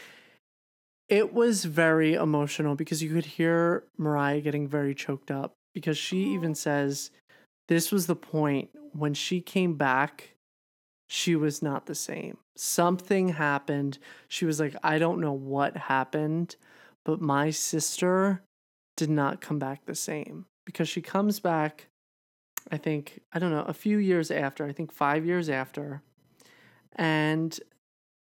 it 1.09 1.33
was 1.33 1.65
very 1.65 2.15
emotional 2.15 2.75
because 2.77 3.03
you 3.03 3.13
could 3.13 3.25
hear 3.25 3.85
Mariah 3.97 4.41
getting 4.41 4.69
very 4.69 4.95
choked 4.95 5.31
up 5.31 5.55
because 5.75 5.97
she 5.97 6.19
even 6.35 6.55
says 6.55 7.11
this 7.69 7.93
was 7.93 8.07
the 8.07 8.17
point 8.17 8.71
when 8.93 9.15
she 9.15 9.41
came 9.41 9.75
back, 9.75 10.35
she 11.09 11.37
was 11.37 11.63
not 11.63 11.87
the 11.87 11.95
same. 11.95 12.39
Something 12.57 13.31
happened. 13.31 13.99
She 14.29 14.45
was 14.45 14.59
like, 14.59 14.75
I 14.83 14.99
don't 14.99 15.21
know 15.21 15.33
what 15.33 15.77
happened, 15.77 16.57
but 17.05 17.21
my 17.21 17.51
sister 17.51 18.43
did 18.97 19.11
not 19.11 19.41
come 19.41 19.59
back 19.59 19.85
the 19.87 19.95
same 19.95 20.47
because 20.67 20.89
she 20.89 21.01
comes 21.01 21.41
back 21.41 21.89
I 22.71 22.77
think, 22.77 23.21
I 23.33 23.39
don't 23.39 23.51
know, 23.51 23.65
a 23.67 23.73
few 23.73 23.99
years 23.99 24.31
after, 24.31 24.67
I 24.67 24.73
think 24.73 24.93
five 24.93 25.25
years 25.25 25.49
after. 25.49 26.03
And 26.97 27.59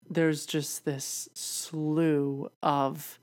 there's 0.08 0.46
just 0.46 0.84
this 0.84 1.28
slew 1.34 2.50
of 2.62 3.18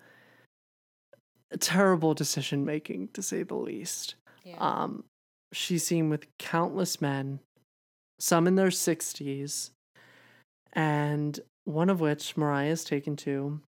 terrible 1.60 2.14
decision 2.14 2.64
making, 2.64 3.10
to 3.14 3.22
say 3.22 3.44
the 3.44 3.56
least. 3.56 4.16
yeah 4.46 4.56
Um, 4.60 5.04
she's 5.52 5.84
seen 5.86 6.10
with 6.10 6.28
countless 6.38 7.02
men, 7.02 7.40
some 8.20 8.48
in 8.48 8.56
their 8.56 8.68
60s, 8.68 9.72
and 10.74 11.40
one 11.66 11.90
of 11.90 12.00
which 12.00 12.36
Mariah 12.38 12.72
is 12.72 12.84
taken 12.84 13.16
to 13.18 13.62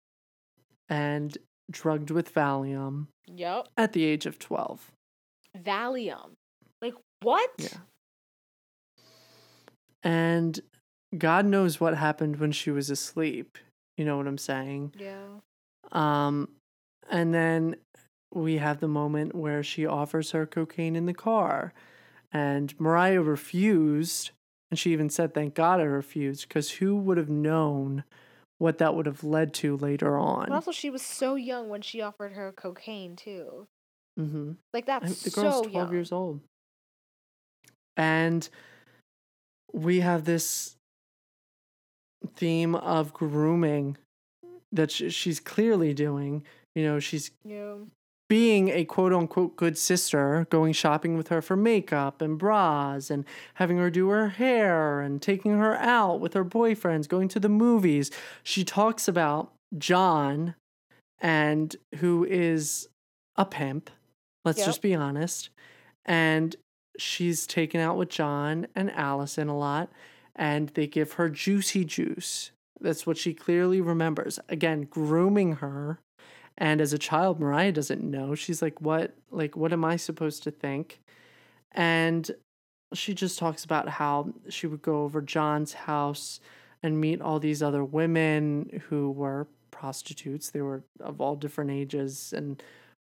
and 0.89 1.37
drugged 1.71 2.11
with 2.11 2.35
Valium 2.35 3.07
yep 3.29 3.69
at 3.77 3.93
the 3.93 4.05
age 4.05 4.27
of 4.27 4.39
12. 4.39 4.91
valium 5.63 6.31
like 6.83 6.95
what 7.23 7.51
Yeah. 7.59 7.79
And 10.03 10.59
God 11.17 11.45
knows 11.47 11.79
what 11.81 11.97
happened 11.97 12.37
when 12.37 12.53
she 12.53 12.71
was 12.71 12.89
asleep. 12.91 13.59
You 13.97 14.05
know 14.05 14.17
what 14.17 14.27
I'm 14.27 14.39
saying? 14.39 14.95
yeah 14.99 15.27
Um 15.93 16.49
and 17.11 17.35
then 17.35 17.77
we 18.33 18.59
have 18.59 18.81
the 18.81 18.89
moment 18.89 19.35
where 19.35 19.63
she 19.63 19.87
offers 19.87 20.31
her 20.31 20.47
cocaine 20.47 20.97
in 20.97 21.07
the 21.07 21.15
car 21.15 21.73
and 22.33 22.79
Mariah 22.79 23.23
refused 23.23 24.31
and 24.71 24.79
she 24.79 24.93
even 24.93 25.11
said 25.11 25.35
thank 25.35 25.55
God 25.55 25.81
I 25.81 25.85
refused 25.85 26.49
because 26.49 26.71
who 26.73 26.97
would 26.97 27.17
have 27.17 27.29
known 27.29 28.05
what 28.59 28.79
that 28.79 28.95
would 28.95 29.07
have 29.07 29.25
led 29.25 29.55
to 29.55 29.77
later 29.77 30.19
on. 30.19 30.47
but 30.49 30.55
also 30.55 30.73
she 30.73 30.91
was 30.91 31.03
so 31.03 31.35
young 31.35 31.69
when 31.69 31.83
she 31.83 32.01
offered 32.01 32.33
her 32.33 32.53
cocaine 32.53 33.17
too 33.17 33.67
mm-hmm. 34.19 34.53
like 34.73 34.87
that's 34.87 35.23
the 35.23 35.31
girl's 35.31 35.57
so 35.57 35.63
12 35.63 35.73
young 35.73 35.93
years 35.93 36.13
old. 36.13 36.41
And 37.97 38.49
we 39.73 40.01
have 40.01 40.25
this 40.25 40.77
theme 42.37 42.75
of 42.75 43.13
grooming 43.13 43.99
that 44.73 44.91
she's 44.91 45.41
clearly 45.41 45.93
doing. 45.93 46.45
You 46.75 46.85
know, 46.85 46.99
she's 46.99 47.31
yeah 47.45 47.75
being 48.31 48.69
a 48.69 48.85
quote 48.85 49.13
unquote 49.13 49.57
good 49.57 49.77
sister, 49.77 50.47
going 50.51 50.73
shopping 50.73 51.17
with 51.17 51.29
her 51.29 51.43
for 51.43 51.57
makeup 51.57 52.23
and 52.23 52.39
bras 52.39 53.11
and 53.11 53.25
having 53.55 53.77
her 53.79 53.91
do 53.91 54.09
her 54.11 54.29
hair 54.29 55.01
and 55.01 55.21
taking 55.21 55.59
her 55.59 55.75
out 55.79 56.21
with 56.21 56.33
her 56.35 56.45
boyfriends, 56.45 57.09
going 57.09 57.27
to 57.27 57.41
the 57.41 57.49
movies. 57.49 58.09
She 58.45 58.63
talks 58.65 59.09
about 59.09 59.53
John 59.77 60.55
and 61.21 61.75
who 61.97 62.25
is 62.25 62.89
a 63.35 63.45
pimp. 63.45 63.91
Let's 64.45 64.59
Yep. 64.61 64.67
just 64.67 64.83
be 64.83 64.95
honest. 64.95 65.51
And 66.07 66.55
she's 66.97 67.49
taken 67.49 67.81
out 67.81 67.97
with 67.97 68.11
John 68.11 68.69
and 68.77 68.93
Allison 68.93 69.49
a 69.49 69.59
lot 69.59 69.91
and 70.37 70.69
they 70.71 70.87
give 70.87 71.15
her 71.15 71.29
juicy 71.29 71.85
juice. 71.85 72.53
That's 72.81 73.09
what 73.09 73.19
she 73.19 73.35
clearly 73.35 73.81
remembers. 73.81 74.39
Again, 74.49 74.83
grooming 74.89 75.57
her 75.57 75.99
and 76.61 76.83
as 76.83 76.93
a 76.93 76.99
child, 76.99 77.41
Mariah 77.41 77.73
doesn't 77.73 78.03
know. 78.03 78.35
She's 78.35 78.61
like, 78.61 78.81
what? 78.83 79.15
Like, 79.31 79.57
what 79.57 79.73
am 79.73 79.83
I 79.83 79.97
supposed 79.97 80.43
to 80.43 80.51
think? 80.51 81.01
And 81.73 82.31
she 82.93 83.15
just 83.15 83.39
talks 83.39 83.65
about 83.65 83.89
how 83.89 84.35
she 84.51 84.67
would 84.67 84.83
go 84.83 85.03
over 85.05 85.23
John's 85.23 85.73
house 85.73 86.39
and 86.83 87.01
meet 87.01 87.23
all 87.23 87.39
these 87.39 87.63
other 87.63 87.83
women 87.83 88.83
who 88.89 89.11
were 89.11 89.47
prostitutes. 89.71 90.51
They 90.51 90.61
were 90.61 90.83
of 91.01 91.21
all 91.21 91.35
different 91.35 91.71
ages. 91.71 92.35
And 92.37 92.63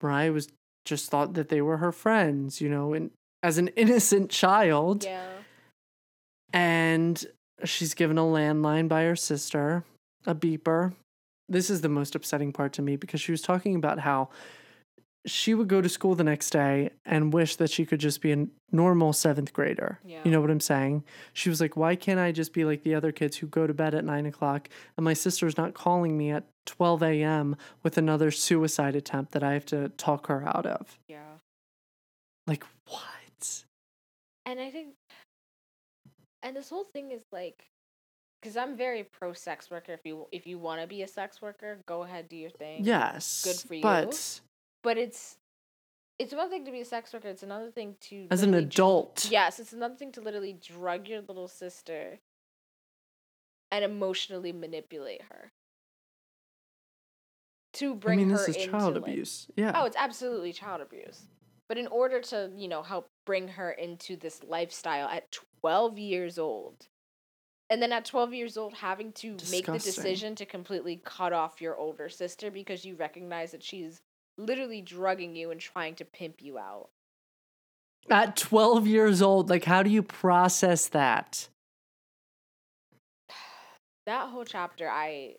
Mariah 0.02 0.32
was 0.32 0.48
just 0.84 1.12
thought 1.12 1.36
that 1.36 1.50
they 1.50 1.62
were 1.62 1.78
her 1.78 1.92
friends, 1.92 2.62
you 2.62 2.70
know, 2.70 2.94
and 2.94 3.12
as 3.44 3.60
an 3.60 3.68
innocent 3.76 4.32
child. 4.32 5.04
yeah 5.04 5.22
And 6.52 7.24
she's 7.64 7.94
given 7.94 8.18
a 8.18 8.24
landline 8.24 8.88
by 8.88 9.04
her 9.04 9.16
sister, 9.16 9.84
a 10.26 10.34
beeper. 10.34 10.94
This 11.48 11.70
is 11.70 11.82
the 11.82 11.90
most 11.90 12.16
upsetting 12.16 12.52
part 12.54 12.74
to 12.74 12.82
me 12.82 12.96
because 12.96 13.22
she 13.22 13.32
was 13.32 13.42
talking 13.42 13.76
about 13.76 14.00
how 14.00 14.30
she 15.28 15.56
would 15.56 15.68
go 15.68 15.82
to 15.82 15.90
school 15.90 16.14
the 16.14 16.24
next 16.24 16.52
day 16.52 16.92
and 17.04 17.34
wish 17.34 17.56
that 17.56 17.72
she 17.72 17.84
could 17.86 18.00
just 18.00 18.22
be 18.22 18.32
a 18.32 18.46
normal 18.72 19.12
seventh 19.12 19.54
grader. 19.54 20.00
Yeah. 20.06 20.22
You 20.24 20.30
know 20.32 20.40
what 20.40 20.52
I'm 20.52 20.60
saying? 20.60 21.04
She 21.34 21.50
was 21.50 21.60
like, 21.60 21.76
why 21.76 21.96
can't 21.96 22.20
I 22.20 22.32
just 22.32 22.54
be 22.54 22.64
like 22.64 22.84
the 22.84 22.94
other 22.94 23.12
kids 23.12 23.38
who 23.38 23.48
go 23.48 23.66
to 23.66 23.74
bed 23.74 23.96
at 23.96 24.06
nine 24.06 24.28
o'clock 24.28 24.70
and 24.98 25.04
my 25.04 25.14
sister's 25.14 25.58
not 25.58 25.74
calling 25.74 26.16
me 26.18 26.30
at 26.32 26.46
12 26.68 27.02
a.m. 27.04 27.56
with 27.82 27.98
another 27.98 28.30
suicide 28.30 28.96
attempt 28.96 29.32
that 29.32 29.44
I 29.44 29.54
have 29.54 29.66
to 29.68 29.90
talk 29.90 30.28
her 30.28 30.48
out 30.48 30.66
of? 30.68 31.00
yeah 31.08 31.38
Like, 32.46 32.64
what? 32.88 33.64
and 34.46 34.60
I 34.60 34.70
think, 34.70 34.94
and 36.44 36.56
this 36.56 36.70
whole 36.70 36.86
thing 36.94 37.12
is 37.12 37.24
like, 37.32 37.64
because 38.46 38.58
I'm 38.58 38.78
very 38.78 39.04
pro 39.04 39.34
sex 39.34 39.72
worker. 39.72 39.94
If 39.94 40.02
you 40.06 40.28
if 40.32 40.46
you 40.46 40.60
want 40.60 40.80
to 40.80 40.86
be 40.86 41.02
a 41.02 41.08
sex 41.08 41.42
worker, 41.42 41.80
go 41.88 42.04
ahead, 42.04 42.30
do 42.30 42.36
your 42.36 42.52
thing. 42.52 42.86
Yes. 42.86 43.44
Good 43.44 43.68
for 43.68 43.74
you. 43.74 43.82
But 43.82 44.40
but 44.84 45.00
it's 45.00 45.38
it's 46.20 46.32
one 46.34 46.52
thing 46.52 46.64
to 46.66 46.72
be 46.72 46.82
a 46.82 46.86
sex 46.86 47.12
worker. 47.12 47.28
It's 47.28 47.42
another 47.42 47.72
thing 47.72 47.96
to 48.02 48.28
as 48.30 48.44
an 48.44 48.52
literally 48.52 48.66
dr- 48.70 48.74
adult, 48.74 49.28
Yes, 49.32 49.60
it's 49.60 49.74
another 49.74 49.96
thing 49.96 50.12
to 50.12 50.22
literally 50.22 50.54
drug 50.54 51.08
your 51.08 51.22
little 51.22 51.48
sister 51.48 52.20
and 53.72 53.84
emotionally 53.84 54.52
manipulate 54.52 55.24
her 55.24 55.52
to 57.74 57.96
bring. 57.96 58.20
I 58.20 58.24
mean, 58.26 58.30
her 58.30 58.38
this 58.38 58.50
is 58.50 58.66
child 58.68 58.94
like- 58.94 59.04
abuse. 59.04 59.48
Yeah. 59.56 59.72
Oh, 59.74 59.86
it's 59.86 59.98
absolutely 59.98 60.54
child 60.54 60.82
abuse. 60.82 61.26
But 61.68 61.80
in 61.80 61.88
order 61.88 62.22
to, 62.22 62.52
you 62.56 62.68
know, 62.68 62.84
help 62.84 63.10
bring 63.26 63.48
her 63.48 63.72
into 63.72 64.16
this 64.16 64.44
lifestyle 64.44 65.08
at 65.08 65.32
12 65.62 65.98
years 65.98 66.38
old, 66.38 66.86
and 67.70 67.82
then 67.82 67.92
at 67.92 68.06
12 68.06 68.34
years 68.34 68.58
old, 68.58 68.74
having 68.74 69.12
to 69.14 69.38
make 69.50 69.66
the 69.66 69.74
decision 69.74 70.36
to 70.36 70.46
completely 70.46 71.02
cut 71.04 71.34
off 71.34 71.62
your 71.62 71.76
older 71.76 72.10
sister 72.10 72.52
because 72.52 72.86
you 72.86 72.96
recognize 72.96 73.52
that 73.52 73.64
she's 73.64 74.02
literally 74.38 74.82
drugging 74.82 75.36
you 75.36 75.52
and 75.52 75.60
trying 75.60 75.96
to 75.96 76.06
pimp 76.06 76.42
you 76.42 76.58
out. 76.58 76.90
At 78.10 78.38
12 78.38 78.86
years 78.86 79.22
old, 79.22 79.50
like, 79.50 79.64
how 79.64 79.82
do 79.82 79.90
you 79.90 80.04
process 80.04 80.88
that? 80.90 81.50
That 84.06 84.30
whole 84.30 84.46
chapter, 84.46 84.88
I. 84.88 85.38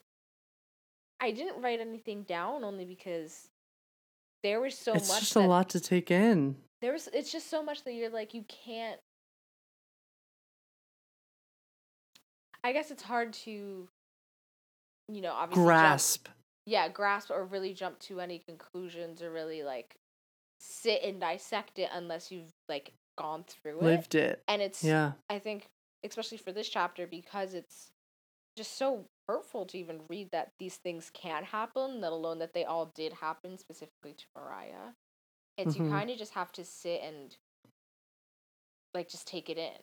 I 1.21 1.31
didn't 1.31 1.63
write 1.63 1.79
anything 1.81 2.25
down 2.25 2.65
only 2.65 2.85
because 2.85 3.49
there 4.43 4.61
was 4.61 4.77
so 4.77 4.93
it's 4.95 5.09
much 5.09 5.21
just 5.21 5.35
that 5.35 5.41
a 5.41 5.47
lot 5.47 5.69
to 5.71 5.81
take 5.81 6.11
in. 6.11 6.57
there 6.83 6.93
was 6.93 7.09
it's 7.13 7.33
just 7.33 7.49
so 7.49 7.63
much 7.63 7.85
that 7.85 7.95
you're 7.95 8.11
like 8.11 8.35
you 8.35 8.45
can't 8.49 9.01
i 12.67 12.73
guess 12.73 12.91
it's 12.91 13.03
hard 13.03 13.33
to 13.33 13.89
you 15.09 15.21
know 15.21 15.33
obviously 15.33 15.61
jump- 15.63 15.67
Grasp. 15.67 16.29
yeah 16.67 16.89
grasp 16.89 17.31
or 17.31 17.45
really 17.45 17.73
jump 17.73 17.99
to 18.01 18.21
any 18.21 18.39
conclusions 18.41 19.23
or 19.23 19.31
really 19.31 19.63
like 19.63 19.95
sit 20.59 21.03
and 21.05 21.21
dissect 21.21 21.79
it 21.79 21.89
unless 21.93 22.31
you've 22.33 22.51
like 22.69 22.93
gone 23.19 23.45
through 23.47 23.79
it 23.79 23.83
Lived 23.85 24.15
it. 24.15 24.43
and 24.49 24.61
it's 24.61 24.83
Yeah. 24.83 25.13
i 25.31 25.39
think 25.39 25.67
especially 26.05 26.39
for 26.39 26.53
this 26.53 26.69
chapter 26.69 27.07
because 27.07 27.55
it's 27.55 27.91
just 28.57 28.77
so 28.77 29.05
hurtful 29.29 29.67
to 29.67 29.79
even 29.79 30.01
read 30.09 30.31
that 30.33 30.51
these 30.59 30.77
things 30.77 31.11
can 31.15 31.45
happen 31.45 32.01
let 32.01 32.13
alone 32.13 32.39
that 32.41 32.53
they 32.53 32.65
all 32.65 32.87
did 32.95 33.13
happen 33.15 33.59
specifically 33.59 34.15
to 34.15 34.25
mariah 34.37 34.93
it's 35.57 35.77
Mhm. 35.77 35.85
you 35.85 35.91
kind 35.91 36.11
of 36.11 36.19
just 36.19 36.33
have 36.35 36.53
to 36.53 36.65
sit 36.65 37.01
and 37.03 37.37
like 38.95 39.09
just 39.09 39.27
take 39.29 39.49
it 39.51 39.59
in 39.59 39.77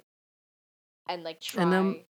and 1.08 1.24
like 1.24 1.40
try 1.40 1.64
And 1.64 1.72
then- 1.74 2.06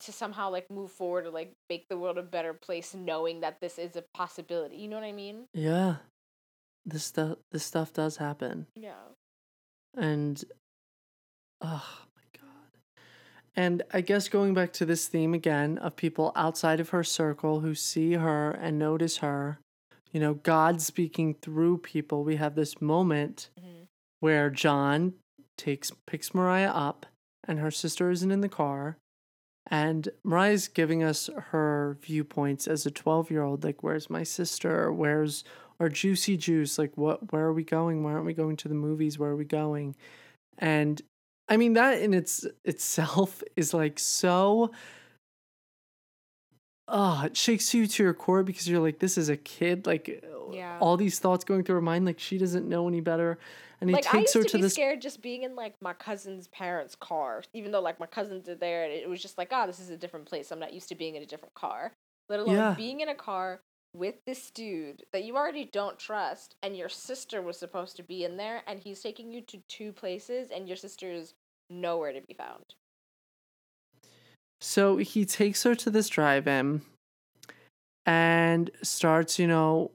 to 0.00 0.12
somehow 0.12 0.50
like 0.50 0.70
move 0.70 0.90
forward 0.90 1.26
or 1.26 1.30
like 1.30 1.52
make 1.70 1.88
the 1.88 1.96
world 1.98 2.18
a 2.18 2.22
better 2.22 2.52
place 2.52 2.94
knowing 2.94 3.40
that 3.40 3.60
this 3.60 3.78
is 3.78 3.96
a 3.96 4.04
possibility. 4.14 4.76
You 4.76 4.88
know 4.88 4.96
what 4.96 5.04
I 5.06 5.12
mean? 5.12 5.46
Yeah. 5.54 5.96
This 6.84 7.04
stuff 7.04 7.38
this 7.50 7.64
stuff 7.64 7.92
does 7.92 8.16
happen. 8.18 8.66
Yeah. 8.74 8.94
And 9.96 10.44
oh 11.60 11.88
my 12.14 12.40
god. 12.40 12.80
And 13.56 13.82
I 13.92 14.02
guess 14.02 14.28
going 14.28 14.54
back 14.54 14.72
to 14.74 14.84
this 14.84 15.08
theme 15.08 15.34
again 15.34 15.78
of 15.78 15.96
people 15.96 16.32
outside 16.36 16.78
of 16.80 16.90
her 16.90 17.02
circle 17.02 17.60
who 17.60 17.74
see 17.74 18.12
her 18.14 18.50
and 18.50 18.78
notice 18.78 19.18
her, 19.18 19.58
you 20.12 20.20
know, 20.20 20.34
God 20.34 20.80
speaking 20.82 21.34
through 21.34 21.78
people, 21.78 22.22
we 22.22 22.36
have 22.36 22.54
this 22.54 22.80
moment 22.80 23.48
Mhm. 23.58 23.86
where 24.20 24.50
John 24.50 25.14
takes 25.56 25.90
picks 26.06 26.34
Mariah 26.34 26.70
up 26.70 27.06
and 27.48 27.58
her 27.58 27.70
sister 27.70 28.10
isn't 28.10 28.30
in 28.30 28.42
the 28.42 28.48
car. 28.48 28.98
And 29.68 30.08
Mariah's 30.22 30.68
giving 30.68 31.02
us 31.02 31.28
her 31.50 31.98
viewpoints 32.00 32.68
as 32.68 32.86
a 32.86 32.90
12 32.90 33.30
year 33.30 33.42
old. 33.42 33.64
Like, 33.64 33.82
where's 33.82 34.08
my 34.08 34.22
sister? 34.22 34.92
Where's 34.92 35.42
our 35.80 35.88
juicy 35.88 36.36
juice? 36.36 36.78
Like, 36.78 36.92
what, 36.96 37.32
where 37.32 37.44
are 37.46 37.52
we 37.52 37.64
going? 37.64 38.04
Why 38.04 38.12
aren't 38.12 38.26
we 38.26 38.34
going 38.34 38.56
to 38.58 38.68
the 38.68 38.74
movies? 38.74 39.18
Where 39.18 39.30
are 39.30 39.36
we 39.36 39.44
going? 39.44 39.96
And 40.58 41.02
I 41.48 41.56
mean, 41.56 41.72
that 41.74 42.00
in 42.00 42.14
its 42.14 42.46
itself 42.64 43.42
is 43.56 43.74
like 43.74 43.98
so. 43.98 44.70
Oh, 46.88 47.22
it 47.24 47.36
shakes 47.36 47.74
you 47.74 47.88
to 47.88 48.02
your 48.04 48.14
core 48.14 48.44
because 48.44 48.68
you're 48.68 48.80
like, 48.80 49.00
this 49.00 49.18
is 49.18 49.28
a 49.28 49.36
kid. 49.36 49.86
Like, 49.86 50.24
Yeah. 50.52 50.78
all 50.80 50.96
these 50.96 51.18
thoughts 51.18 51.44
going 51.44 51.64
through 51.64 51.74
her 51.76 51.80
mind. 51.80 52.04
Like, 52.06 52.20
she 52.20 52.38
doesn't 52.38 52.68
know 52.68 52.86
any 52.86 53.00
better. 53.00 53.38
And 53.80 53.90
he 53.90 53.94
like 53.94 54.06
I 54.06 54.18
takes 54.18 54.34
used 54.34 54.34
her 54.34 54.42
to, 54.44 54.48
to 54.48 54.56
be 54.56 54.62
this. 54.62 54.72
scared 54.72 55.02
just 55.02 55.20
being 55.20 55.42
in 55.42 55.54
like 55.54 55.74
my 55.82 55.92
cousin's 55.92 56.48
parents' 56.48 56.94
car, 56.94 57.42
even 57.52 57.72
though 57.72 57.80
like 57.80 58.00
my 58.00 58.06
cousins 58.06 58.48
are 58.48 58.54
there, 58.54 58.84
and 58.84 58.92
it 58.92 59.08
was 59.08 59.20
just 59.20 59.36
like, 59.36 59.48
oh, 59.52 59.66
this 59.66 59.80
is 59.80 59.90
a 59.90 59.96
different 59.96 60.26
place. 60.26 60.50
I'm 60.50 60.58
not 60.58 60.72
used 60.72 60.88
to 60.88 60.94
being 60.94 61.14
in 61.14 61.22
a 61.22 61.26
different 61.26 61.54
car. 61.54 61.92
Let 62.28 62.40
alone 62.40 62.54
Yeah. 62.54 62.74
being 62.74 63.00
in 63.00 63.08
a 63.08 63.14
car 63.14 63.60
with 63.94 64.16
this 64.26 64.50
dude 64.50 65.04
that 65.12 65.24
you 65.24 65.36
already 65.36 65.64
don't 65.64 65.98
trust, 65.98 66.56
and 66.62 66.76
your 66.76 66.88
sister 66.88 67.40
was 67.42 67.58
supposed 67.58 67.96
to 67.96 68.02
be 68.02 68.24
in 68.24 68.36
there, 68.36 68.62
and 68.66 68.80
he's 68.80 69.00
taking 69.00 69.30
you 69.30 69.40
to 69.42 69.58
two 69.68 69.92
places, 69.92 70.50
and 70.50 70.66
your 70.66 70.76
sister 70.76 71.10
is 71.10 71.34
nowhere 71.70 72.12
to 72.12 72.20
be 72.20 72.34
found. 72.34 72.74
So 74.60 74.96
he 74.96 75.24
takes 75.24 75.62
her 75.64 75.74
to 75.74 75.90
this 75.90 76.08
drive 76.08 76.46
in 76.48 76.82
and 78.06 78.70
starts, 78.82 79.38
you 79.38 79.46
know, 79.46 79.90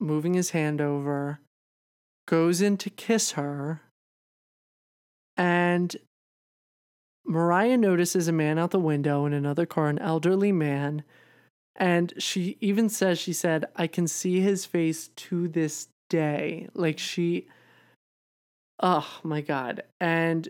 moving 0.00 0.34
his 0.34 0.50
hand 0.50 0.80
over, 0.80 1.40
goes 2.30 2.60
in 2.60 2.76
to 2.76 2.88
kiss 2.88 3.32
her. 3.32 3.82
And 5.36 5.96
Mariah 7.26 7.76
notices 7.76 8.28
a 8.28 8.32
man 8.32 8.56
out 8.56 8.70
the 8.70 8.78
window 8.78 9.26
in 9.26 9.32
another 9.32 9.66
car, 9.66 9.88
an 9.88 9.98
elderly 9.98 10.52
man. 10.52 11.02
And 11.74 12.12
she 12.18 12.56
even 12.60 12.88
says, 12.88 13.18
she 13.18 13.32
said, 13.32 13.64
I 13.74 13.88
can 13.88 14.06
see 14.06 14.40
his 14.40 14.64
face 14.64 15.08
to 15.08 15.48
this 15.48 15.88
day. 16.08 16.68
Like 16.72 17.00
she, 17.00 17.48
oh 18.80 19.18
my 19.24 19.40
God. 19.40 19.82
And 19.98 20.48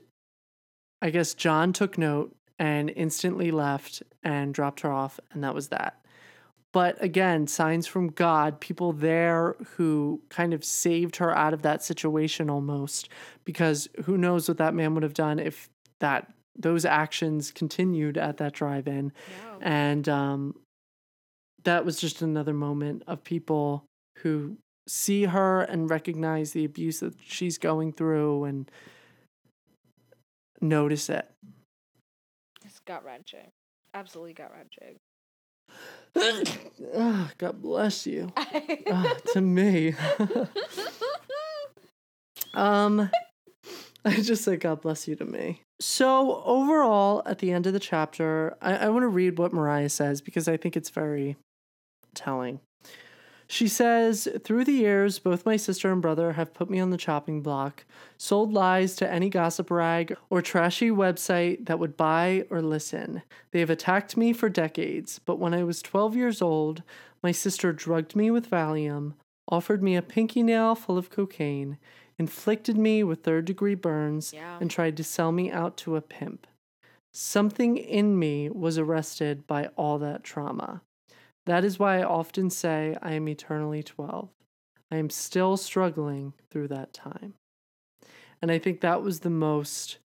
I 1.01 1.09
guess 1.09 1.32
John 1.32 1.73
took 1.73 1.97
note 1.97 2.36
and 2.59 2.90
instantly 2.90 3.51
left 3.51 4.02
and 4.23 4.52
dropped 4.52 4.81
her 4.81 4.93
off, 4.93 5.19
and 5.32 5.43
that 5.43 5.55
was 5.55 5.69
that. 5.69 5.99
But 6.72 7.02
again, 7.02 7.48
signs 7.48 7.86
from 7.88 8.09
God, 8.09 8.60
people 8.60 8.92
there 8.92 9.56
who 9.76 10.20
kind 10.28 10.55
of 10.55 10.64
saved 10.64 11.16
her 11.16 11.36
out 11.36 11.52
of 11.52 11.62
that 11.62 11.82
situation 11.82 12.48
almost, 12.48 13.09
because 13.44 13.88
who 14.05 14.16
knows 14.16 14.47
what 14.47 14.59
that 14.59 14.74
man 14.74 14.94
would 14.94 15.02
have 15.02 15.14
done 15.14 15.40
if 15.40 15.68
that 15.98 16.32
those 16.56 16.84
actions 16.84 17.51
continued 17.51 18.16
at 18.16 18.36
that 18.36 18.52
drive-in. 18.52 19.12
And 19.60 20.09
um, 20.09 20.55
that 21.64 21.84
was 21.84 22.01
just 22.01 22.22
another 22.22 22.55
moment 22.55 23.02
of 23.06 23.24
people 23.24 23.84
who 24.18 24.56
see 24.86 25.24
her 25.24 25.62
and 25.62 25.90
recognize 25.90 26.52
the 26.52 26.64
abuse 26.64 27.01
that 27.01 27.14
she's 27.24 27.59
going 27.59 27.92
through 27.92 28.44
and 28.44 28.70
notice 30.60 31.09
it. 31.09 31.28
It's 32.64 32.78
gut 32.86 33.05
wrenching. 33.05 33.51
Absolutely 33.94 34.34
gut 34.34 34.52
wrenching. 34.55 34.97
Ah, 36.16 37.31
God 37.39 37.62
bless 37.62 38.07
you. 38.07 38.32
Ah, 38.93 39.15
to 39.32 39.41
me. 39.41 39.95
um, 42.55 43.11
I 44.05 44.20
just 44.20 44.43
said 44.45 44.61
God 44.61 44.81
bless 44.81 45.07
you 45.07 45.15
to 45.16 45.24
me. 45.24 45.62
So 45.81 46.43
overall, 46.45 47.23
at 47.27 47.39
the 47.39 47.53
end 47.53 47.66
of 47.66 47.73
the 47.73 47.81
chapter, 47.81 48.57
I, 48.61 48.77
I 48.77 48.89
want 48.89 49.03
to 49.05 49.09
read 49.09 49.39
what 49.39 49.53
Mariah 49.53 49.89
says 49.89 50.20
because 50.20 50.49
I 50.49 50.57
think 50.57 50.77
it's 50.77 50.91
very 50.91 51.37
telling. 52.15 52.61
She 53.52 53.66
says, 53.66 54.28
Through 54.44 54.62
the 54.66 54.72
years, 54.72 55.18
both 55.18 55.44
my 55.44 55.56
sister 55.56 55.90
and 55.90 56.01
brother 56.01 56.35
have 56.35 56.55
put 56.55 56.70
me 56.70 56.78
on 56.78 56.90
the 56.90 56.97
chopping 56.97 57.43
block, 57.43 57.85
sold 58.16 58.52
lies 58.52 58.94
to 58.97 59.12
any 59.12 59.28
gossip 59.28 59.72
rag 59.72 60.16
or 60.31 60.40
trashy 60.40 60.89
website 60.89 61.66
that 61.66 61.81
would 61.81 61.97
buy 61.97 62.47
or 62.48 62.62
listen. 62.62 63.22
They 63.51 63.59
have 63.59 63.68
attacked 63.68 64.16
me 64.16 64.32
for 64.32 64.48
decades, 64.48 65.18
but 65.18 65.40
when 65.40 65.52
I 65.52 65.64
was 65.64 65.82
12 65.82 66.14
years 66.14 66.40
old, 66.40 66.85
my 67.24 67.32
sister 67.32 67.72
drugged 67.72 68.14
me 68.14 68.31
with 68.31 68.48
Valium, 68.48 69.14
offered 69.48 69.82
me 69.82 69.97
a 69.97 70.01
pinky 70.02 70.44
nail 70.44 70.77
full 70.77 70.97
of 70.97 71.10
cocaine, 71.10 71.77
inflicted 72.20 72.78
me 72.78 73.02
with 73.02 73.24
third 73.24 73.47
degree 73.47 73.74
burns, 73.74 74.32
Yeah. 74.32 74.59
and 74.60 74.70
tried 74.70 74.97
to 74.98 75.02
sell 75.02 75.32
me 75.32 75.51
out 75.51 75.77
to 75.78 75.97
a 75.97 76.01
pimp. 76.01 76.47
Something 77.12 77.77
in 77.77 78.16
me 78.16 78.48
was 78.48 78.78
arrested 78.78 79.48
by 79.48 79.70
all 79.77 79.98
that 79.98 80.22
trauma. 80.22 80.82
That 81.46 81.64
is 81.64 81.78
why 81.78 82.00
I 82.00 82.04
often 82.04 82.50
say 82.50 82.96
I 83.02 83.12
am 83.12 83.28
eternally 83.28 83.82
12. 83.82 84.28
I 84.90 84.96
am 84.96 85.10
still 85.10 85.56
struggling 85.56 86.34
through 86.50 86.68
that 86.68 86.92
time. 86.92 87.34
And 88.42 88.50
I 88.50 88.58
think 88.58 88.80
that 88.80 89.02
was 89.02 89.20
the 89.20 89.30
most 89.30 89.98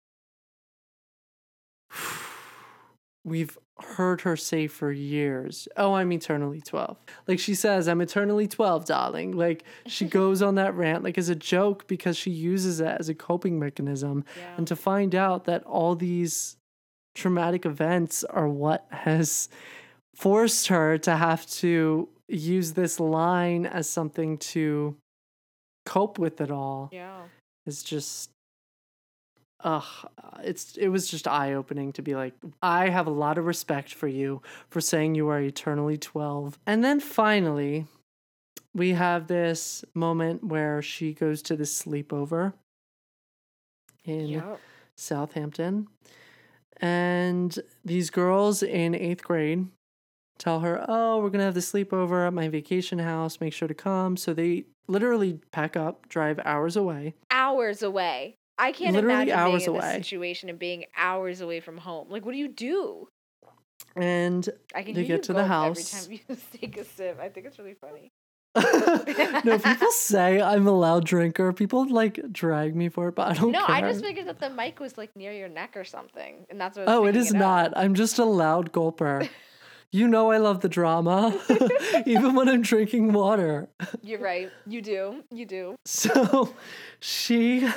we've 3.24 3.56
heard 3.80 4.20
her 4.20 4.36
say 4.36 4.66
for 4.66 4.92
years. 4.92 5.66
Oh, 5.76 5.94
I'm 5.94 6.12
eternally 6.12 6.60
12. 6.60 6.96
Like 7.26 7.38
she 7.38 7.54
says, 7.54 7.88
I'm 7.88 8.00
eternally 8.00 8.46
12, 8.46 8.84
darling. 8.84 9.32
Like 9.32 9.64
she 9.86 10.04
goes 10.08 10.42
on 10.42 10.54
that 10.56 10.74
rant 10.74 11.02
like 11.02 11.18
as 11.18 11.28
a 11.28 11.34
joke 11.34 11.86
because 11.86 12.16
she 12.16 12.30
uses 12.30 12.80
it 12.80 12.96
as 12.98 13.08
a 13.08 13.14
coping 13.14 13.58
mechanism. 13.58 14.24
Yeah. 14.36 14.54
And 14.56 14.66
to 14.68 14.76
find 14.76 15.14
out 15.14 15.44
that 15.44 15.64
all 15.64 15.96
these 15.96 16.56
traumatic 17.14 17.64
events 17.64 18.24
are 18.24 18.48
what 18.48 18.86
has 18.90 19.48
forced 20.14 20.68
her 20.68 20.98
to 20.98 21.16
have 21.16 21.46
to 21.46 22.08
use 22.28 22.72
this 22.72 22.98
line 23.00 23.66
as 23.66 23.88
something 23.88 24.38
to 24.38 24.96
cope 25.84 26.18
with 26.18 26.40
it 26.40 26.50
all 26.50 26.88
yeah. 26.92 27.22
is 27.66 27.82
just 27.82 28.30
ugh 29.60 30.08
it's 30.42 30.76
it 30.76 30.88
was 30.88 31.08
just 31.08 31.28
eye-opening 31.28 31.92
to 31.92 32.00
be 32.00 32.14
like 32.14 32.34
i 32.62 32.88
have 32.88 33.06
a 33.06 33.10
lot 33.10 33.36
of 33.36 33.44
respect 33.44 33.92
for 33.92 34.08
you 34.08 34.40
for 34.70 34.80
saying 34.80 35.14
you 35.14 35.28
are 35.28 35.40
eternally 35.40 35.98
12 35.98 36.58
and 36.66 36.82
then 36.82 37.00
finally 37.00 37.86
we 38.74 38.92
have 38.92 39.26
this 39.26 39.84
moment 39.94 40.42
where 40.42 40.82
she 40.82 41.12
goes 41.12 41.42
to 41.42 41.56
the 41.56 41.64
sleepover 41.64 42.52
in 44.04 44.26
Yep. 44.26 44.60
Southampton. 44.96 45.88
And 46.78 47.58
these 47.84 48.10
girls 48.10 48.62
in 48.62 48.94
eighth 48.94 49.22
grade 49.22 49.66
tell 50.38 50.60
her, 50.60 50.84
Oh, 50.88 51.16
we're 51.18 51.30
going 51.30 51.38
to 51.40 51.44
have 51.44 51.54
the 51.54 51.60
sleepover 51.60 52.26
at 52.26 52.32
my 52.32 52.48
vacation 52.48 52.98
house. 52.98 53.40
Make 53.40 53.52
sure 53.52 53.68
to 53.68 53.74
come. 53.74 54.16
So 54.16 54.34
they 54.34 54.64
literally 54.86 55.40
pack 55.52 55.76
up, 55.76 56.08
drive 56.08 56.38
hours 56.44 56.76
away. 56.76 57.14
Hours 57.30 57.82
away. 57.82 58.34
I 58.58 58.70
can't 58.72 58.94
Literally 58.94 59.14
imagine 59.14 59.34
hours 59.34 59.64
being 59.64 59.76
in 59.76 59.82
away. 59.82 59.96
this 59.98 60.06
situation 60.06 60.48
and 60.48 60.58
being 60.58 60.84
hours 60.96 61.40
away 61.40 61.60
from 61.60 61.78
home. 61.78 62.08
Like, 62.08 62.24
what 62.24 62.32
do 62.32 62.38
you 62.38 62.48
do? 62.48 63.08
And 63.96 64.48
I 64.74 64.82
can 64.82 64.94
They 64.94 65.04
get 65.04 65.24
to 65.24 65.32
the 65.32 65.44
house. 65.46 65.92
every 66.04 66.18
time 66.18 66.26
you 66.28 66.36
take 66.60 66.76
a 66.78 66.84
sip. 66.84 67.18
I 67.20 67.28
think 67.28 67.46
it's 67.46 67.58
really 67.58 67.74
funny. 67.80 68.10
no, 69.44 69.58
people 69.58 69.90
say 69.90 70.40
I'm 70.40 70.66
a 70.68 70.72
loud 70.72 71.04
drinker. 71.04 71.52
People 71.52 71.88
like 71.88 72.20
drag 72.32 72.76
me 72.76 72.88
for 72.88 73.08
it, 73.08 73.16
but 73.16 73.28
I 73.28 73.34
don't 73.34 73.50
No, 73.50 73.64
care. 73.66 73.74
I 73.74 73.80
just 73.80 74.04
figured 74.04 74.28
that 74.28 74.38
the 74.38 74.50
mic 74.50 74.78
was 74.78 74.96
like 74.96 75.10
near 75.16 75.32
your 75.32 75.48
neck 75.48 75.76
or 75.76 75.82
something, 75.84 76.46
and 76.48 76.60
that's 76.60 76.78
what. 76.78 76.88
Oh, 76.88 77.04
it 77.06 77.14
picking 77.14 77.36
up. 77.36 77.40
not. 77.40 77.72
I'm 77.76 77.94
just 77.94 78.20
a 78.20 78.24
loud 78.24 78.70
gulper. 78.72 79.28
You 79.94 80.08
know 80.08 80.32
I 80.32 80.38
love 80.38 80.60
the 80.60 80.68
drama, 80.68 81.40
even 82.04 82.34
when 82.34 82.48
I'm 82.48 82.62
drinking 82.62 83.12
water. 83.12 83.68
You're 84.02 84.18
right. 84.18 84.50
You 84.66 84.82
do. 84.82 85.22
You 85.30 85.46
do. 85.46 85.76
So 85.84 86.52
she 86.98 87.68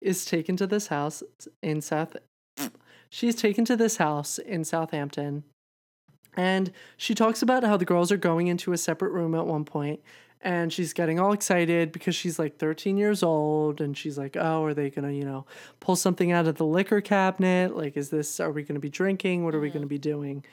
is 0.00 0.24
taken 0.24 0.56
to 0.56 0.66
this 0.66 0.88
house 0.88 1.22
in 1.62 1.82
South. 1.82 2.16
She's 3.10 3.36
taken 3.36 3.64
to 3.66 3.76
this 3.76 3.98
house 3.98 4.38
in 4.38 4.64
Southampton. 4.64 5.44
And 6.36 6.72
she 6.96 7.14
talks 7.14 7.42
about 7.42 7.62
how 7.62 7.76
the 7.76 7.84
girls 7.84 8.10
are 8.10 8.16
going 8.16 8.48
into 8.48 8.72
a 8.72 8.78
separate 8.78 9.12
room 9.12 9.36
at 9.36 9.46
one 9.46 9.64
point, 9.64 10.00
And 10.40 10.72
she's 10.72 10.92
getting 10.92 11.20
all 11.20 11.32
excited 11.32 11.92
because 11.92 12.16
she's 12.16 12.40
like 12.40 12.56
13 12.56 12.96
years 12.96 13.22
old 13.22 13.80
and 13.80 13.96
she's 13.96 14.18
like, 14.18 14.36
"Oh, 14.36 14.64
are 14.64 14.74
they 14.74 14.90
going 14.90 15.06
to, 15.06 15.14
you 15.14 15.24
know, 15.24 15.46
pull 15.78 15.94
something 15.94 16.32
out 16.32 16.48
of 16.48 16.56
the 16.56 16.66
liquor 16.66 17.00
cabinet? 17.00 17.76
Like 17.76 17.96
is 17.96 18.10
this 18.10 18.40
are 18.40 18.50
we 18.50 18.62
going 18.62 18.74
to 18.74 18.80
be 18.80 18.90
drinking? 18.90 19.44
What 19.44 19.54
are 19.54 19.60
we 19.60 19.68
mm-hmm. 19.68 19.78
going 19.78 19.84
to 19.84 19.88
be 19.88 19.98
doing?" 19.98 20.44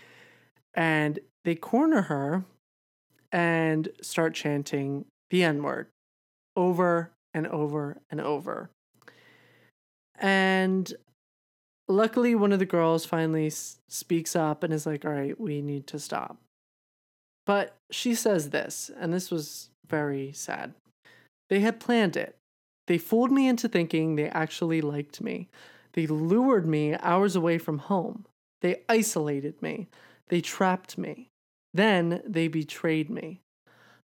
And 0.77 1.19
they 1.43 1.55
corner 1.55 2.03
her 2.03 2.45
and 3.31 3.89
start 4.01 4.33
chanting 4.33 5.05
the 5.31 5.43
N-word 5.43 5.87
over 6.55 7.11
and 7.33 7.47
over 7.47 7.97
and 8.09 8.21
over. 8.21 8.69
And 10.19 10.93
luckily 11.87 12.35
one 12.35 12.51
of 12.53 12.59
the 12.59 12.65
girls 12.65 13.05
finally 13.05 13.47
s- 13.47 13.79
speaks 13.87 14.35
up 14.35 14.63
and 14.63 14.71
is 14.71 14.85
like, 14.85 15.03
"All 15.03 15.11
right, 15.11 15.39
we 15.39 15.61
need 15.61 15.87
to 15.87 15.99
stop." 15.99 16.37
But 17.45 17.75
she 17.89 18.13
says 18.13 18.49
this, 18.51 18.91
and 18.97 19.13
this 19.13 19.31
was 19.31 19.69
very 19.87 20.31
sad. 20.31 20.73
They 21.49 21.61
had 21.61 21.79
planned 21.79 22.17
it. 22.17 22.37
They 22.87 22.97
fooled 22.97 23.31
me 23.31 23.47
into 23.47 23.67
thinking 23.67 24.15
they 24.15 24.29
actually 24.29 24.81
liked 24.81 25.21
me. 25.21 25.49
They 25.93 26.07
lured 26.07 26.67
me 26.67 26.95
hours 26.95 27.35
away 27.35 27.57
from 27.57 27.79
home. 27.79 28.25
They 28.61 28.83
isolated 28.89 29.61
me. 29.61 29.87
They 30.29 30.41
trapped 30.41 30.97
me. 30.97 31.29
Then 31.73 32.21
they 32.25 32.47
betrayed 32.47 33.09
me. 33.09 33.41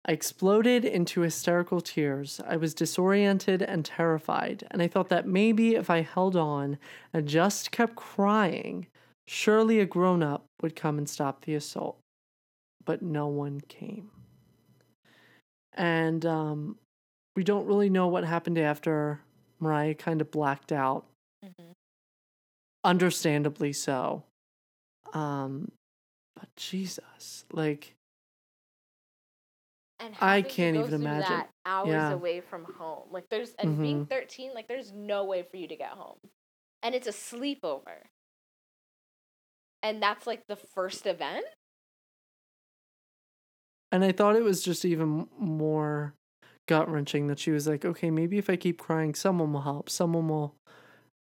I 0.04 0.12
exploded 0.12 0.84
into 0.84 1.20
hysterical 1.20 1.80
tears. 1.80 2.40
I 2.46 2.56
was 2.56 2.74
disoriented 2.74 3.62
and 3.62 3.84
terrified, 3.84 4.66
and 4.70 4.82
I 4.82 4.88
thought 4.88 5.08
that 5.10 5.28
maybe 5.28 5.76
if 5.76 5.90
I 5.90 6.00
held 6.02 6.34
on 6.36 6.78
and 7.12 7.28
just 7.28 7.70
kept 7.70 7.94
crying, 7.94 8.88
surely 9.28 9.78
a 9.78 9.86
grown 9.86 10.22
up 10.22 10.44
would 10.60 10.74
come 10.74 10.98
and 10.98 11.08
stop 11.08 11.44
the 11.44 11.54
assault. 11.54 11.98
But 12.84 13.00
no 13.00 13.28
one 13.28 13.60
came. 13.60 14.10
And 15.74 16.26
um, 16.26 16.78
we 17.36 17.44
don't 17.44 17.66
really 17.66 17.88
know 17.88 18.08
what 18.08 18.24
happened 18.24 18.58
after 18.58 19.20
Mariah 19.60 19.94
kind 19.94 20.20
of 20.20 20.32
blacked 20.32 20.72
out. 20.72 21.06
Mhm. 21.44 21.72
Understandably 22.82 23.72
so. 23.72 24.24
Um, 25.12 25.70
but 26.42 26.56
Jesus, 26.56 27.44
like, 27.52 27.94
And 30.00 30.12
I 30.20 30.42
can't 30.42 30.76
even 30.76 30.94
imagine. 30.94 31.20
that 31.20 31.50
hours 31.64 31.88
Yeah. 31.88 32.14
away 32.14 32.40
from 32.40 32.64
home. 32.64 33.04
Like 33.12 33.28
there's 33.28 33.52
and 33.54 33.80
being 33.80 34.00
Mhm. 34.00 34.08
13, 34.08 34.52
like 34.52 34.66
there's 34.66 34.90
no 34.90 35.24
way 35.24 35.44
for 35.44 35.56
you 35.56 35.68
to 35.68 35.76
get 35.76 35.90
home. 35.90 36.18
And 36.82 36.96
it's 36.96 37.06
a 37.06 37.12
sleepover. 37.12 38.08
And 39.84 40.02
that's 40.02 40.26
like 40.26 40.48
the 40.48 40.56
first 40.56 41.06
event? 41.06 41.46
And 43.92 44.04
I 44.04 44.10
thought 44.10 44.34
it 44.34 44.42
was 44.42 44.64
just 44.64 44.84
even 44.84 45.28
more 45.38 46.14
gut 46.66 46.90
wrenching 46.90 47.28
that 47.28 47.38
she 47.38 47.52
was 47.52 47.68
like, 47.68 47.84
okay, 47.84 48.10
maybe 48.10 48.38
if 48.38 48.50
I 48.50 48.56
keep 48.56 48.80
crying, 48.80 49.14
someone 49.14 49.52
will 49.52 49.60
help. 49.60 49.88
Someone 49.88 50.26
will 50.28 50.56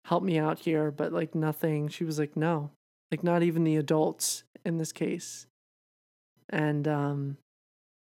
help 0.06 0.24
me 0.24 0.38
out 0.38 0.58
here. 0.60 0.90
But 0.90 1.12
like 1.12 1.36
nothing. 1.36 1.86
She 1.86 2.02
was 2.02 2.18
like, 2.18 2.36
no, 2.36 2.72
like 3.12 3.22
not 3.22 3.44
even 3.44 3.62
the 3.62 3.76
adults 3.76 4.42
in 4.64 4.78
this 4.78 4.92
case. 4.92 5.46
And 6.48 6.86
um, 6.86 7.36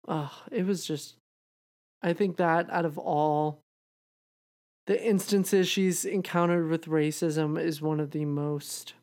oh, 0.08 0.32
it 0.50 0.66
was 0.66 0.84
just, 0.84 1.16
I 2.02 2.12
think 2.12 2.36
that 2.36 2.68
out 2.70 2.84
of 2.84 2.98
all 2.98 3.60
the 4.86 5.00
instances 5.02 5.68
she's 5.68 6.04
encountered 6.04 6.68
with 6.68 6.86
racism 6.86 7.60
is 7.60 7.80
one 7.80 8.00
of 8.00 8.10
the 8.10 8.24
most 8.24 8.94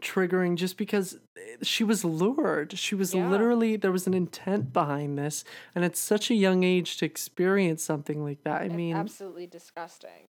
triggering 0.00 0.56
just 0.56 0.76
because 0.76 1.18
eh, 1.36 1.56
she 1.62 1.84
was 1.84 2.04
lured. 2.04 2.76
She 2.78 2.94
was 2.94 3.14
Yeah. 3.14 3.28
literally 3.30 3.76
there 3.76 3.92
was 3.92 4.06
an 4.06 4.14
intent 4.14 4.72
behind 4.72 5.16
this 5.16 5.44
and 5.74 5.84
at 5.84 5.96
such 5.96 6.30
a 6.30 6.34
young 6.34 6.64
age 6.64 6.96
to 6.98 7.06
experience 7.06 7.82
something 7.82 8.22
like 8.22 8.42
that. 8.42 8.62
I 8.62 8.64
It's 8.66 8.74
mean, 8.74 8.96
absolutely 8.96 9.46
disgusting. 9.46 10.26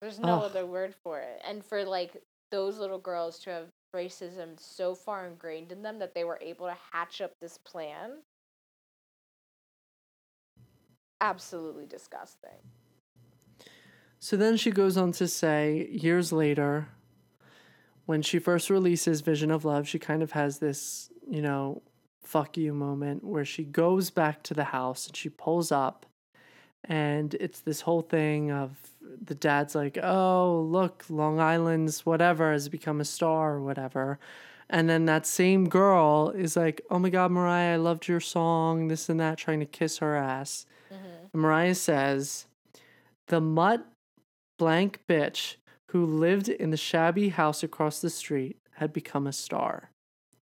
There's 0.00 0.18
no 0.18 0.38
Ugh. 0.38 0.42
other 0.44 0.66
word 0.66 0.94
for 1.04 1.20
it. 1.20 1.40
And 1.46 1.64
for 1.64 1.84
like 1.84 2.16
those 2.50 2.78
little 2.78 2.98
girls 2.98 3.38
to 3.40 3.50
have 3.50 3.68
racism 3.94 4.58
so 4.58 4.94
far 4.94 5.26
ingrained 5.26 5.72
in 5.72 5.82
them 5.82 5.98
that 5.98 6.14
they 6.14 6.24
were 6.24 6.38
able 6.42 6.66
to 6.66 6.76
hatch 6.92 7.20
up 7.20 7.32
this 7.40 7.58
plan. 7.58 8.22
Absolutely 11.20 11.86
disgusting. 11.86 12.50
So 14.18 14.36
then 14.36 14.56
she 14.56 14.70
goes 14.70 14.96
on 14.96 15.12
to 15.12 15.28
say, 15.28 15.88
years 15.90 16.32
later, 16.32 16.88
when 18.06 18.22
she 18.22 18.38
first 18.38 18.70
releases 18.70 19.20
Vision 19.20 19.50
of 19.50 19.64
Love, 19.64 19.86
she 19.88 19.98
kind 19.98 20.22
of 20.22 20.32
has 20.32 20.58
this, 20.58 21.10
you 21.28 21.42
know, 21.42 21.82
fuck 22.22 22.56
you 22.56 22.74
moment 22.74 23.24
where 23.24 23.44
she 23.44 23.64
goes 23.64 24.10
back 24.10 24.42
to 24.42 24.54
the 24.54 24.64
house 24.64 25.06
and 25.06 25.16
she 25.16 25.28
pulls 25.28 25.70
up. 25.70 26.06
And 26.88 27.34
it's 27.34 27.60
this 27.60 27.80
whole 27.80 28.02
thing 28.02 28.52
of 28.52 28.76
the 29.24 29.34
dad's 29.34 29.74
like, 29.74 29.98
oh, 30.02 30.66
look, 30.70 31.04
Long 31.08 31.40
Island's 31.40 32.06
whatever 32.06 32.52
has 32.52 32.68
become 32.68 33.00
a 33.00 33.04
star 33.04 33.54
or 33.54 33.60
whatever. 33.60 34.18
And 34.68 34.88
then 34.88 35.04
that 35.06 35.26
same 35.26 35.68
girl 35.68 36.30
is 36.30 36.56
like, 36.56 36.80
oh 36.90 36.98
my 36.98 37.10
God, 37.10 37.30
Mariah, 37.30 37.74
I 37.74 37.76
loved 37.76 38.08
your 38.08 38.20
song, 38.20 38.88
this 38.88 39.08
and 39.08 39.20
that, 39.20 39.38
trying 39.38 39.60
to 39.60 39.66
kiss 39.66 39.98
her 39.98 40.16
ass. 40.16 40.66
Mm-hmm. 40.92 41.26
And 41.32 41.42
Mariah 41.42 41.74
says, 41.74 42.46
the 43.28 43.40
mutt 43.40 43.86
blank 44.58 45.00
bitch 45.08 45.56
who 45.88 46.04
lived 46.04 46.48
in 46.48 46.70
the 46.70 46.76
shabby 46.76 47.28
house 47.28 47.62
across 47.62 48.00
the 48.00 48.10
street 48.10 48.58
had 48.74 48.92
become 48.92 49.26
a 49.26 49.32
star. 49.32 49.90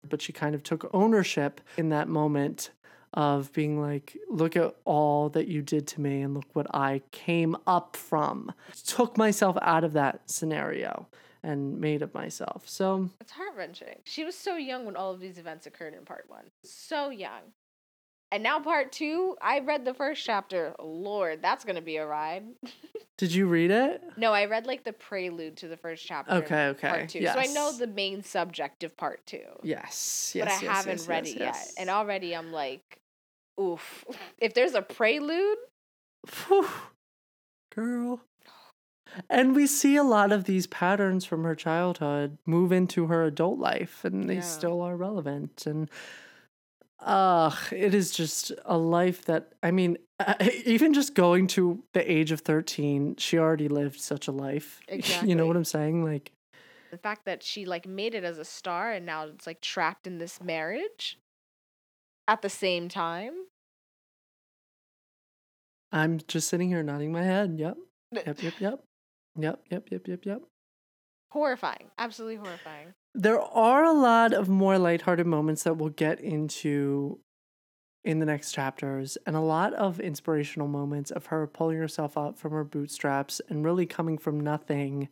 But 0.08 0.22
she 0.22 0.32
kind 0.32 0.54
of 0.54 0.62
took 0.62 0.90
ownership 0.92 1.60
in 1.76 1.90
that 1.90 2.08
moment 2.08 2.70
of 3.14 3.52
being 3.52 3.80
like, 3.80 4.16
look 4.28 4.56
at 4.56 4.74
all 4.84 5.28
that 5.30 5.46
you 5.46 5.62
did 5.62 5.86
to 5.86 6.00
me 6.00 6.22
and 6.22 6.34
look 6.34 6.46
what 6.52 6.66
I 6.74 7.00
came 7.12 7.56
up 7.66 7.96
from. 7.96 8.52
Took 8.86 9.16
myself 9.16 9.56
out 9.62 9.84
of 9.84 9.92
that 9.94 10.28
scenario 10.28 11.06
and 11.42 11.80
made 11.80 12.02
of 12.02 12.12
myself. 12.12 12.64
So 12.66 13.08
It's 13.20 13.32
heart 13.32 13.54
wrenching. 13.56 14.00
She 14.04 14.24
was 14.24 14.34
so 14.34 14.56
young 14.56 14.84
when 14.84 14.96
all 14.96 15.12
of 15.12 15.20
these 15.20 15.38
events 15.38 15.66
occurred 15.66 15.94
in 15.94 16.04
part 16.04 16.24
one. 16.28 16.44
So 16.64 17.10
young. 17.10 17.52
And 18.32 18.42
now 18.42 18.58
part 18.58 18.90
two, 18.90 19.36
I 19.40 19.60
read 19.60 19.84
the 19.84 19.94
first 19.94 20.24
chapter. 20.24 20.74
Lord, 20.82 21.40
that's 21.40 21.64
gonna 21.64 21.80
be 21.80 21.98
a 21.98 22.06
ride. 22.06 22.42
did 23.16 23.32
you 23.32 23.46
read 23.46 23.70
it? 23.70 24.02
No, 24.16 24.32
I 24.32 24.46
read 24.46 24.66
like 24.66 24.82
the 24.82 24.92
prelude 24.92 25.56
to 25.58 25.68
the 25.68 25.76
first 25.76 26.04
chapter. 26.04 26.32
Okay, 26.32 26.66
okay. 26.68 26.88
Part 26.88 27.08
two. 27.10 27.24
So 27.24 27.38
I 27.38 27.46
know 27.46 27.70
the 27.70 27.86
main 27.86 28.24
subject 28.24 28.82
of 28.82 28.96
part 28.96 29.24
two. 29.24 29.44
Yes, 29.62 30.32
yes. 30.34 30.44
but 30.44 30.48
I 30.48 30.62
yes, 30.62 30.76
haven't 30.76 30.98
yes, 30.98 31.08
read 31.08 31.26
yes, 31.26 31.34
it 31.34 31.38
yes. 31.38 31.64
yet. 31.68 31.82
And 31.82 31.90
already 31.90 32.34
I'm 32.34 32.50
like, 32.50 32.98
oof. 33.60 34.04
If 34.38 34.54
there's 34.54 34.74
a 34.74 34.82
prelude, 34.82 35.58
Phew, 36.26 36.68
girl. 37.74 38.20
And 39.28 39.54
we 39.54 39.66
see 39.66 39.96
a 39.96 40.02
lot 40.02 40.32
of 40.32 40.44
these 40.44 40.66
patterns 40.66 41.24
from 41.24 41.44
her 41.44 41.54
childhood 41.54 42.38
move 42.46 42.72
into 42.72 43.06
her 43.06 43.24
adult 43.24 43.58
life, 43.58 44.04
and 44.04 44.28
they 44.28 44.36
Yeah. 44.36 44.40
still 44.40 44.80
are 44.80 44.96
relevant. 44.96 45.66
And 45.66 45.88
uh, 47.00 47.54
it 47.70 47.94
is 47.94 48.10
just 48.10 48.52
a 48.64 48.78
life 48.78 49.26
that, 49.26 49.52
I 49.62 49.70
mean, 49.70 49.98
even 50.64 50.94
just 50.94 51.14
going 51.14 51.46
to 51.48 51.82
the 51.92 52.10
age 52.10 52.32
of 52.32 52.40
13, 52.40 53.16
she 53.16 53.38
already 53.38 53.68
lived 53.68 54.00
such 54.00 54.26
a 54.26 54.32
life. 54.32 54.80
You 55.22 55.34
know 55.36 55.46
what 55.46 55.56
I'm 55.56 55.64
saying? 55.64 56.04
Like, 56.04 56.32
the 56.90 56.98
fact 56.98 57.24
that 57.26 57.42
she 57.42 57.66
like 57.66 57.86
made 57.86 58.14
it 58.14 58.22
as 58.24 58.38
a 58.38 58.44
star 58.44 58.92
and 58.92 59.04
now 59.04 59.24
it's 59.26 59.46
like 59.48 59.60
trapped 59.60 60.06
in 60.06 60.18
this 60.18 60.40
marriage 60.40 61.18
at 62.28 62.42
the 62.42 62.48
same 62.48 62.88
time. 62.88 63.32
I'm 65.92 66.18
just 66.26 66.48
sitting 66.48 66.68
here 66.68 66.82
nodding 66.82 67.12
my 67.12 67.22
head. 67.22 67.56
Yep. 67.58 67.76
Yep, 68.12 68.42
yep, 68.42 68.54
yep. 68.58 68.84
Yep, 69.38 69.60
yep, 69.70 69.88
yep, 69.90 70.08
yep, 70.08 70.24
yep. 70.24 70.42
Horrifying. 71.30 71.90
Absolutely 71.98 72.36
horrifying. 72.36 72.94
There 73.14 73.40
are 73.40 73.84
a 73.84 73.92
lot 73.92 74.32
of 74.32 74.48
more 74.48 74.78
lighthearted 74.78 75.26
moments 75.26 75.64
that 75.64 75.76
we'll 75.76 75.90
get 75.90 76.20
into 76.20 77.20
in 78.04 78.18
the 78.18 78.26
next 78.26 78.52
chapters, 78.52 79.16
and 79.26 79.34
a 79.34 79.40
lot 79.40 79.72
of 79.74 79.98
inspirational 79.98 80.68
moments 80.68 81.10
of 81.10 81.26
her 81.26 81.46
pulling 81.46 81.78
herself 81.78 82.18
up 82.18 82.38
from 82.38 82.52
her 82.52 82.64
bootstraps 82.64 83.40
and 83.48 83.64
really 83.64 83.86
coming 83.86 84.18
from 84.18 84.38
nothing 84.38 85.08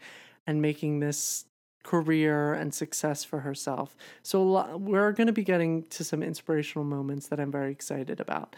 and 0.46 0.60
making 0.60 1.00
this 1.00 1.46
career 1.82 2.52
and 2.54 2.72
success 2.72 3.24
for 3.24 3.40
herself. 3.40 3.96
So 4.22 4.42
lot, 4.42 4.80
we're 4.80 5.12
going 5.12 5.26
to 5.26 5.32
be 5.32 5.44
getting 5.44 5.84
to 5.90 6.04
some 6.04 6.22
inspirational 6.22 6.84
moments 6.84 7.28
that 7.28 7.40
I'm 7.40 7.50
very 7.50 7.72
excited 7.72 8.20
about. 8.20 8.56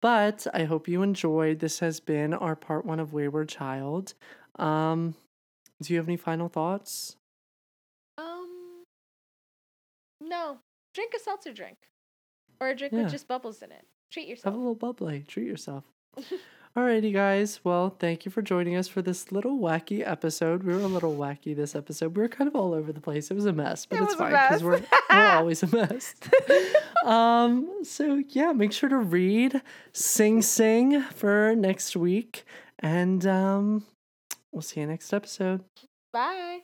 But 0.00 0.46
I 0.54 0.64
hope 0.64 0.86
you 0.86 1.02
enjoyed. 1.02 1.58
This 1.58 1.80
has 1.80 1.98
been 2.00 2.32
our 2.32 2.54
part 2.54 2.84
one 2.84 3.00
of 3.00 3.12
Wayward 3.12 3.48
Child. 3.48 4.14
Um, 4.56 5.14
do 5.82 5.92
you 5.92 5.98
have 5.98 6.08
any 6.08 6.16
final 6.16 6.48
thoughts? 6.48 7.16
Um 8.16 8.84
No. 10.20 10.58
Drink 10.94 11.12
a 11.16 11.20
seltzer 11.20 11.52
drink. 11.52 11.78
Or 12.60 12.68
a 12.68 12.74
drink 12.76 12.92
Yeah. 12.92 13.02
with 13.04 13.12
just 13.12 13.28
bubbles 13.28 13.62
in 13.62 13.70
it. 13.72 13.86
Treat 14.10 14.26
yourself. 14.28 14.52
Have 14.52 14.54
a 14.54 14.58
little 14.58 14.74
bubbly. 14.74 15.24
Treat 15.28 15.46
yourself. 15.46 15.84
All 16.78 16.84
Alrighty, 16.84 17.12
guys. 17.12 17.58
Well, 17.64 17.96
thank 17.98 18.24
you 18.24 18.30
for 18.30 18.40
joining 18.40 18.76
us 18.76 18.86
for 18.86 19.02
this 19.02 19.32
little 19.32 19.58
wacky 19.58 20.08
episode. 20.08 20.62
We 20.62 20.72
were 20.72 20.78
a 20.78 20.86
little 20.86 21.16
wacky 21.16 21.56
this 21.56 21.74
episode. 21.74 22.16
We 22.16 22.22
were 22.22 22.28
kind 22.28 22.46
of 22.46 22.54
all 22.54 22.72
over 22.72 22.92
the 22.92 23.00
place. 23.00 23.32
It 23.32 23.34
was 23.34 23.46
a 23.46 23.52
mess, 23.52 23.84
but 23.84 23.98
It 23.98 24.04
it's 24.04 24.14
fine 24.14 24.30
because 24.30 24.62
we're, 24.62 24.80
we're 25.10 25.26
always 25.30 25.64
a 25.64 25.74
mess. 25.74 26.14
um, 27.04 27.80
so 27.82 28.22
yeah, 28.28 28.52
make 28.52 28.72
sure 28.72 28.88
to 28.88 28.96
read 28.96 29.60
Sing 29.92 30.40
Sing 30.40 31.02
for 31.02 31.56
next 31.56 31.96
week, 31.96 32.44
and 32.78 33.26
um, 33.26 33.84
we'll 34.52 34.62
see 34.62 34.78
you 34.78 34.86
next 34.86 35.12
episode. 35.12 35.64
Bye. 36.12 36.60